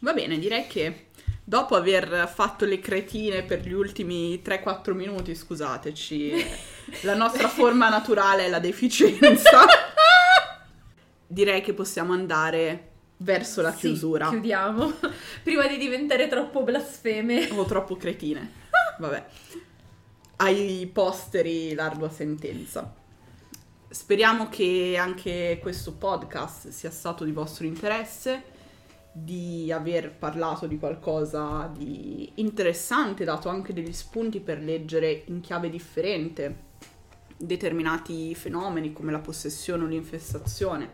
Va 0.00 0.12
bene, 0.12 0.38
direi 0.38 0.66
che 0.66 1.06
dopo 1.42 1.76
aver 1.76 2.28
fatto 2.32 2.64
le 2.64 2.80
cretine 2.80 3.44
per 3.44 3.60
gli 3.60 3.72
ultimi 3.72 4.42
3-4 4.44 4.92
minuti, 4.94 5.34
scusateci, 5.34 6.32
la 7.02 7.14
nostra 7.14 7.48
forma 7.48 7.88
naturale 7.88 8.46
è 8.46 8.48
la 8.48 8.58
deficienza. 8.58 9.64
direi 11.26 11.60
che 11.60 11.72
possiamo 11.72 12.12
andare 12.12 12.96
verso 13.18 13.62
la 13.62 13.72
Sì, 13.72 13.88
chiusura. 13.88 14.28
chiudiamo. 14.28 14.92
Prima 15.42 15.66
di 15.66 15.76
diventare 15.76 16.28
troppo 16.28 16.62
blasfeme. 16.62 17.48
O 17.50 17.64
troppo 17.64 17.96
cretine. 17.96 18.50
Vabbè. 18.98 19.26
Ai 20.36 20.88
posteri 20.92 21.74
l'ardua 21.74 22.10
sentenza. 22.10 22.94
Speriamo 23.90 24.48
che 24.48 24.96
anche 24.98 25.58
questo 25.60 25.92
podcast 25.94 26.68
sia 26.68 26.90
stato 26.90 27.24
di 27.24 27.32
vostro 27.32 27.64
interesse, 27.66 28.56
di 29.10 29.72
aver 29.72 30.12
parlato 30.12 30.66
di 30.66 30.78
qualcosa 30.78 31.68
di 31.74 32.30
interessante, 32.36 33.24
dato 33.24 33.48
anche 33.48 33.72
degli 33.72 33.92
spunti 33.92 34.40
per 34.40 34.60
leggere 34.60 35.22
in 35.26 35.40
chiave 35.40 35.70
differente 35.70 36.66
determinati 37.36 38.34
fenomeni 38.34 38.92
come 38.92 39.10
la 39.10 39.20
possessione 39.20 39.84
o 39.84 39.86
l'infestazione, 39.86 40.90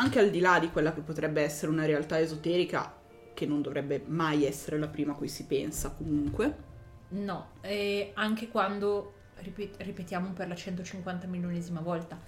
anche 0.00 0.18
al 0.18 0.30
di 0.30 0.40
là 0.40 0.58
di 0.58 0.70
quella 0.70 0.94
che 0.94 1.02
potrebbe 1.02 1.42
essere 1.42 1.70
una 1.70 1.84
realtà 1.84 2.18
esoterica 2.18 2.96
che 3.34 3.44
non 3.44 3.60
dovrebbe 3.60 4.02
mai 4.06 4.44
essere 4.44 4.78
la 4.78 4.88
prima 4.88 5.12
a 5.12 5.14
cui 5.14 5.28
si 5.28 5.44
pensa 5.44 5.90
comunque. 5.90 6.68
No, 7.08 7.50
e 7.60 8.12
anche 8.14 8.48
quando, 8.48 9.14
ripet- 9.36 9.80
ripetiamo 9.82 10.30
per 10.30 10.48
la 10.48 10.54
150 10.54 11.26
milionesima 11.26 11.80
volta, 11.80 12.18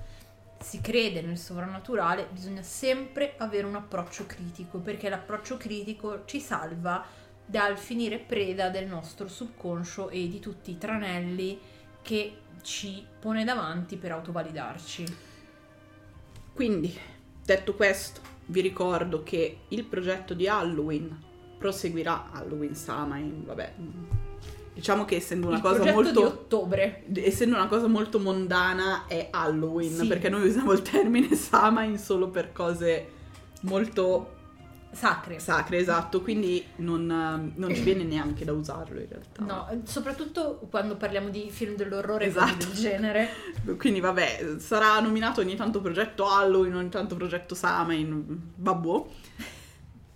si 0.58 0.80
crede 0.82 1.22
nel 1.22 1.38
sovrannaturale, 1.38 2.28
bisogna 2.30 2.62
sempre 2.62 3.34
avere 3.38 3.66
un 3.66 3.74
approccio 3.74 4.26
critico, 4.26 4.78
perché 4.78 5.08
l'approccio 5.08 5.56
critico 5.56 6.24
ci 6.26 6.40
salva 6.40 7.04
dal 7.44 7.78
finire 7.78 8.18
preda 8.18 8.68
del 8.68 8.86
nostro 8.86 9.28
subconscio 9.28 10.10
e 10.10 10.28
di 10.28 10.40
tutti 10.40 10.70
i 10.70 10.78
tranelli 10.78 11.58
che 12.02 12.36
ci 12.62 13.04
pone 13.18 13.44
davanti 13.44 13.96
per 13.96 14.12
autovalidarci. 14.12 15.16
Quindi, 16.54 17.11
detto 17.54 17.74
questo, 17.74 18.20
vi 18.46 18.60
ricordo 18.60 19.22
che 19.22 19.58
il 19.68 19.84
progetto 19.84 20.34
di 20.34 20.46
Halloween 20.48 21.16
proseguirà 21.58 22.30
Halloween 22.32 22.74
Samhain, 22.74 23.44
vabbè. 23.44 23.72
Diciamo 24.74 25.04
che 25.04 25.16
essendo 25.16 25.48
una 25.48 25.56
Il 25.56 25.62
cosa 25.62 25.92
molto 25.92 26.10
di 26.20 26.26
ottobre. 26.26 27.04
essendo 27.14 27.54
una 27.56 27.66
cosa 27.68 27.86
molto 27.88 28.18
mondana 28.18 29.04
è 29.06 29.28
Halloween, 29.30 29.92
Sì. 29.98 30.06
perché 30.06 30.28
noi 30.30 30.46
usiamo 30.48 30.72
il 30.72 30.82
termine 30.82 31.32
Samhain 31.36 31.98
solo 31.98 32.28
per 32.30 32.52
cose 32.52 33.08
molto 33.62 34.40
sacre. 34.92 35.38
Sacre, 35.38 35.78
esatto, 35.78 36.20
quindi 36.20 36.64
non, 36.76 37.52
non 37.54 37.74
ci 37.74 37.82
viene 37.82 38.04
neanche 38.04 38.44
da 38.44 38.52
usarlo 38.52 39.00
in 39.00 39.08
realtà. 39.08 39.42
No, 39.42 39.82
soprattutto 39.84 40.66
quando 40.70 40.96
parliamo 40.96 41.30
di 41.30 41.48
film 41.50 41.74
dell'orrore 41.74 42.26
Esatto. 42.26 42.66
del 42.66 42.74
genere. 42.74 43.28
Quindi 43.78 44.00
vabbè, 44.00 44.56
sarà 44.58 45.00
nominato 45.00 45.40
ogni 45.40 45.56
tanto 45.56 45.80
progetto 45.80 46.28
Halloween, 46.28 46.76
ogni 46.76 46.88
tanto 46.88 47.16
progetto 47.16 47.54
Samhain, 47.54 48.52
vabbè. 48.56 49.04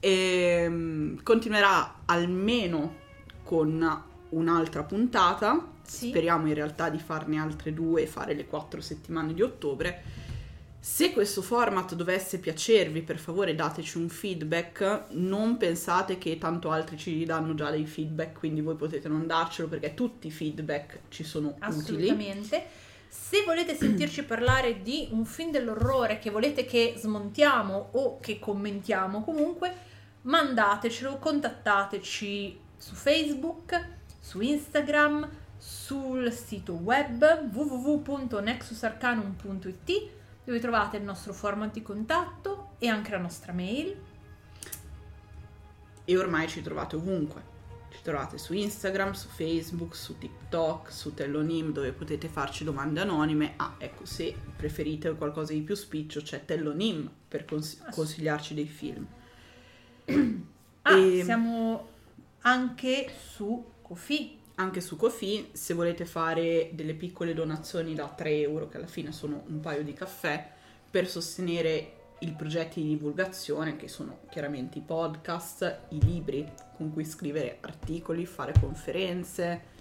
E 0.01 0.67
mm, 0.69 1.19
continuerà 1.23 2.03
almeno 2.05 2.95
con 3.43 4.03
un'altra 4.29 4.83
puntata. 4.83 5.75
Sì. 5.83 6.09
Speriamo 6.09 6.49
in 6.49 6.55
realtà 6.55 6.91
di 6.91 6.99
farne 6.99 7.39
altre 7.39 7.73
due 7.73 8.03
e 8.03 8.07
fare 8.07 8.35
le 8.35 8.47
quattro 8.47 8.81
settimane 8.81 9.33
di 9.35 9.43
ottobre. 9.43 10.25
Se 10.89 11.13
questo 11.13 11.43
format 11.43 11.97
dovesse 11.97 12.39
piacervi, 12.39 13.03
per 13.03 13.19
favore 13.19 13.57
dateci 13.57 13.99
un 13.99 14.09
feedback. 14.09 15.07
Non 15.11 15.57
pensate 15.57 16.17
che 16.17 16.39
tanto 16.39 16.71
altri 16.71 16.97
ci 16.97 17.25
danno 17.25 17.55
già 17.55 17.71
dei 17.71 17.87
feedback, 17.87 18.39
quindi 18.39 18.61
voi 18.61 18.77
potete 18.77 19.09
non 19.09 19.27
darcelo 19.27 19.67
perché 19.67 19.95
tutti 19.95 20.29
i 20.29 20.31
feedback 20.31 21.01
ci 21.09 21.25
sono 21.25 21.49
utili. 21.49 21.67
Assolutamente. 21.67 22.67
Se 23.09 23.43
volete 23.45 23.75
sentirci 23.77 24.23
parlare 24.23 24.81
di 24.81 25.09
un 25.11 25.25
film 25.25 25.51
dell'orrore 25.51 26.21
che 26.21 26.31
volete 26.31 26.65
che 26.65 26.95
smontiamo 26.97 27.89
o 27.95 28.21
che 28.21 28.39
commentiamo, 28.39 29.25
comunque 29.25 29.75
mandatecelo, 30.23 31.19
contattateci 31.19 32.61
su 32.77 32.95
Facebook, 32.95 33.89
su 34.21 34.41
Instagram, 34.41 35.29
sul 35.59 36.33
sito 36.33 36.75
web 36.75 37.51
www.nexusarcanum.it 37.53 40.16
dove 40.47 40.61
trovate 40.61 40.97
il 40.97 41.03
nostro 41.03 41.33
format 41.33 41.73
di 41.73 41.83
contatto 41.83 42.77
e 42.79 42.87
anche 42.89 43.11
la 43.11 43.19
nostra 43.19 43.53
mail. 43.53 43.95
E 46.05 46.17
ormai 46.17 46.47
ci 46.49 46.63
trovate 46.63 46.95
ovunque. 46.95 47.55
Ci 47.91 47.99
trovate 48.03 48.39
su 48.39 48.53
Instagram, 48.55 49.13
su 49.13 49.27
Facebook, 49.29 49.97
su 49.97 50.17
TikTok, 50.19 50.93
su 50.93 51.15
Tellonim 51.15 51.73
dove 51.73 51.91
potete 51.93 52.29
farci 52.29 52.63
domande 52.63 53.01
anonime. 53.01 53.55
Ah, 53.57 53.75
ecco, 53.79 54.05
se 54.07 54.37
preferite 54.57 55.13
qualcosa 55.17 55.53
di 55.53 55.63
più 55.63 55.75
spiccio 55.75 56.21
c'è 56.21 56.45
Tellonim 56.45 57.11
per 57.27 57.45
cons- 57.45 57.83
consigliarci 57.91 58.55
dei 58.55 58.69
film. 58.69 59.05
Ah, 60.83 60.97
E- 60.97 61.23
siamo 61.25 61.89
anche 62.43 63.13
su 63.33 63.65
Kofi. 63.83 64.36
Anche 64.59 64.81
su 64.81 64.97
Kofi, 64.97 65.51
se 65.53 65.75
volete 65.75 66.07
fare 66.07 66.71
delle 66.73 66.95
piccole 66.95 67.35
donazioni 67.35 67.95
da 67.95 68.09
3 68.09 68.41
euro, 68.41 68.69
che 68.69 68.79
alla 68.79 68.87
fine 68.87 69.13
sono 69.13 69.45
un 69.49 69.61
paio 69.61 69.83
di 69.83 69.93
caffè, 69.93 70.51
per 70.91 71.09
sostenere 71.09 71.93
i 72.21 72.33
progetti 72.33 72.81
di 72.81 72.89
divulgazione, 72.89 73.77
che 73.77 73.89
sono 73.89 74.21
chiaramente 74.31 74.79
i 74.79 74.83
podcast, 74.83 75.81
i 75.91 76.03
libri 76.03 76.51
con 76.75 76.91
cui 76.91 77.05
scrivere 77.05 77.59
articoli, 77.61 78.25
fare 78.25 78.55
conferenze 78.59 79.75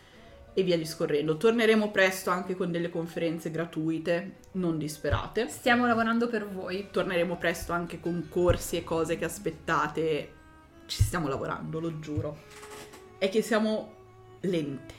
e 0.53 0.63
via 0.63 0.77
discorrendo. 0.77 1.37
Torneremo 1.37 1.91
presto 1.91 2.29
anche 2.29 2.55
con 2.55 2.71
delle 2.71 2.89
conferenze 2.89 3.51
gratuite, 3.51 4.39
non 4.53 4.77
disperate. 4.77 5.47
Stiamo 5.47 5.85
lavorando 5.85 6.27
per 6.27 6.49
voi. 6.49 6.87
Torneremo 6.91 7.37
presto 7.37 7.71
anche 7.71 8.01
con 8.01 8.27
corsi 8.29 8.75
e 8.75 8.83
cose 8.83 9.17
che 9.17 9.25
aspettate. 9.25 10.33
Ci 10.85 11.01
stiamo 11.01 11.29
lavorando, 11.29 11.79
lo 11.79 11.99
giuro. 11.99 12.37
È 13.17 13.29
che 13.29 13.41
siamo 13.41 13.94
lente. 14.45 14.93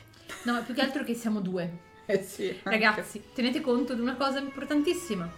No, 0.45 0.63
più 0.65 0.75
che 0.75 0.83
altro 0.83 1.05
che 1.05 1.15
siamo 1.15 1.41
due. 1.41 1.85
Eh 2.09 2.23
sì, 2.23 2.47
anche. 2.49 2.61
Ragazzi, 2.63 3.21
tenete 3.35 3.61
conto 3.61 3.93
di 3.95 4.01
una 4.01 4.15
cosa 4.15 4.39
importantissima. 4.39 5.29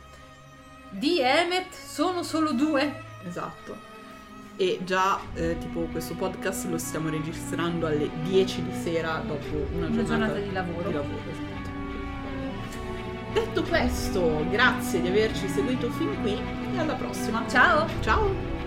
Di 0.90 1.18
Emmet 1.18 1.72
sono 1.72 2.22
solo 2.22 2.52
due. 2.52 2.92
Esatto. 3.26 3.74
E 4.56 4.80
già, 4.84 5.18
eh, 5.32 5.56
tipo, 5.58 5.80
questo 5.84 6.14
podcast 6.14 6.66
lo 6.68 6.76
stiamo 6.76 7.08
registrando 7.08 7.86
alle 7.86 8.10
10 8.24 8.64
di 8.64 8.72
sera 8.82 9.22
dopo 9.26 9.56
una 9.72 9.86
Una 9.86 10.02
giornata, 10.02 10.04
giornata 10.04 10.38
di 10.40 10.52
lavoro. 10.52 10.90
esatto. 10.90 11.70
Detto 13.32 13.62
questo, 13.62 14.46
grazie 14.50 15.00
di 15.00 15.08
averci 15.08 15.48
seguito 15.48 15.90
fin 15.92 16.20
qui 16.20 16.38
e 16.74 16.78
alla 16.78 16.94
prossima. 16.94 17.46
Ciao! 17.48 17.86
Ciao! 18.02 18.57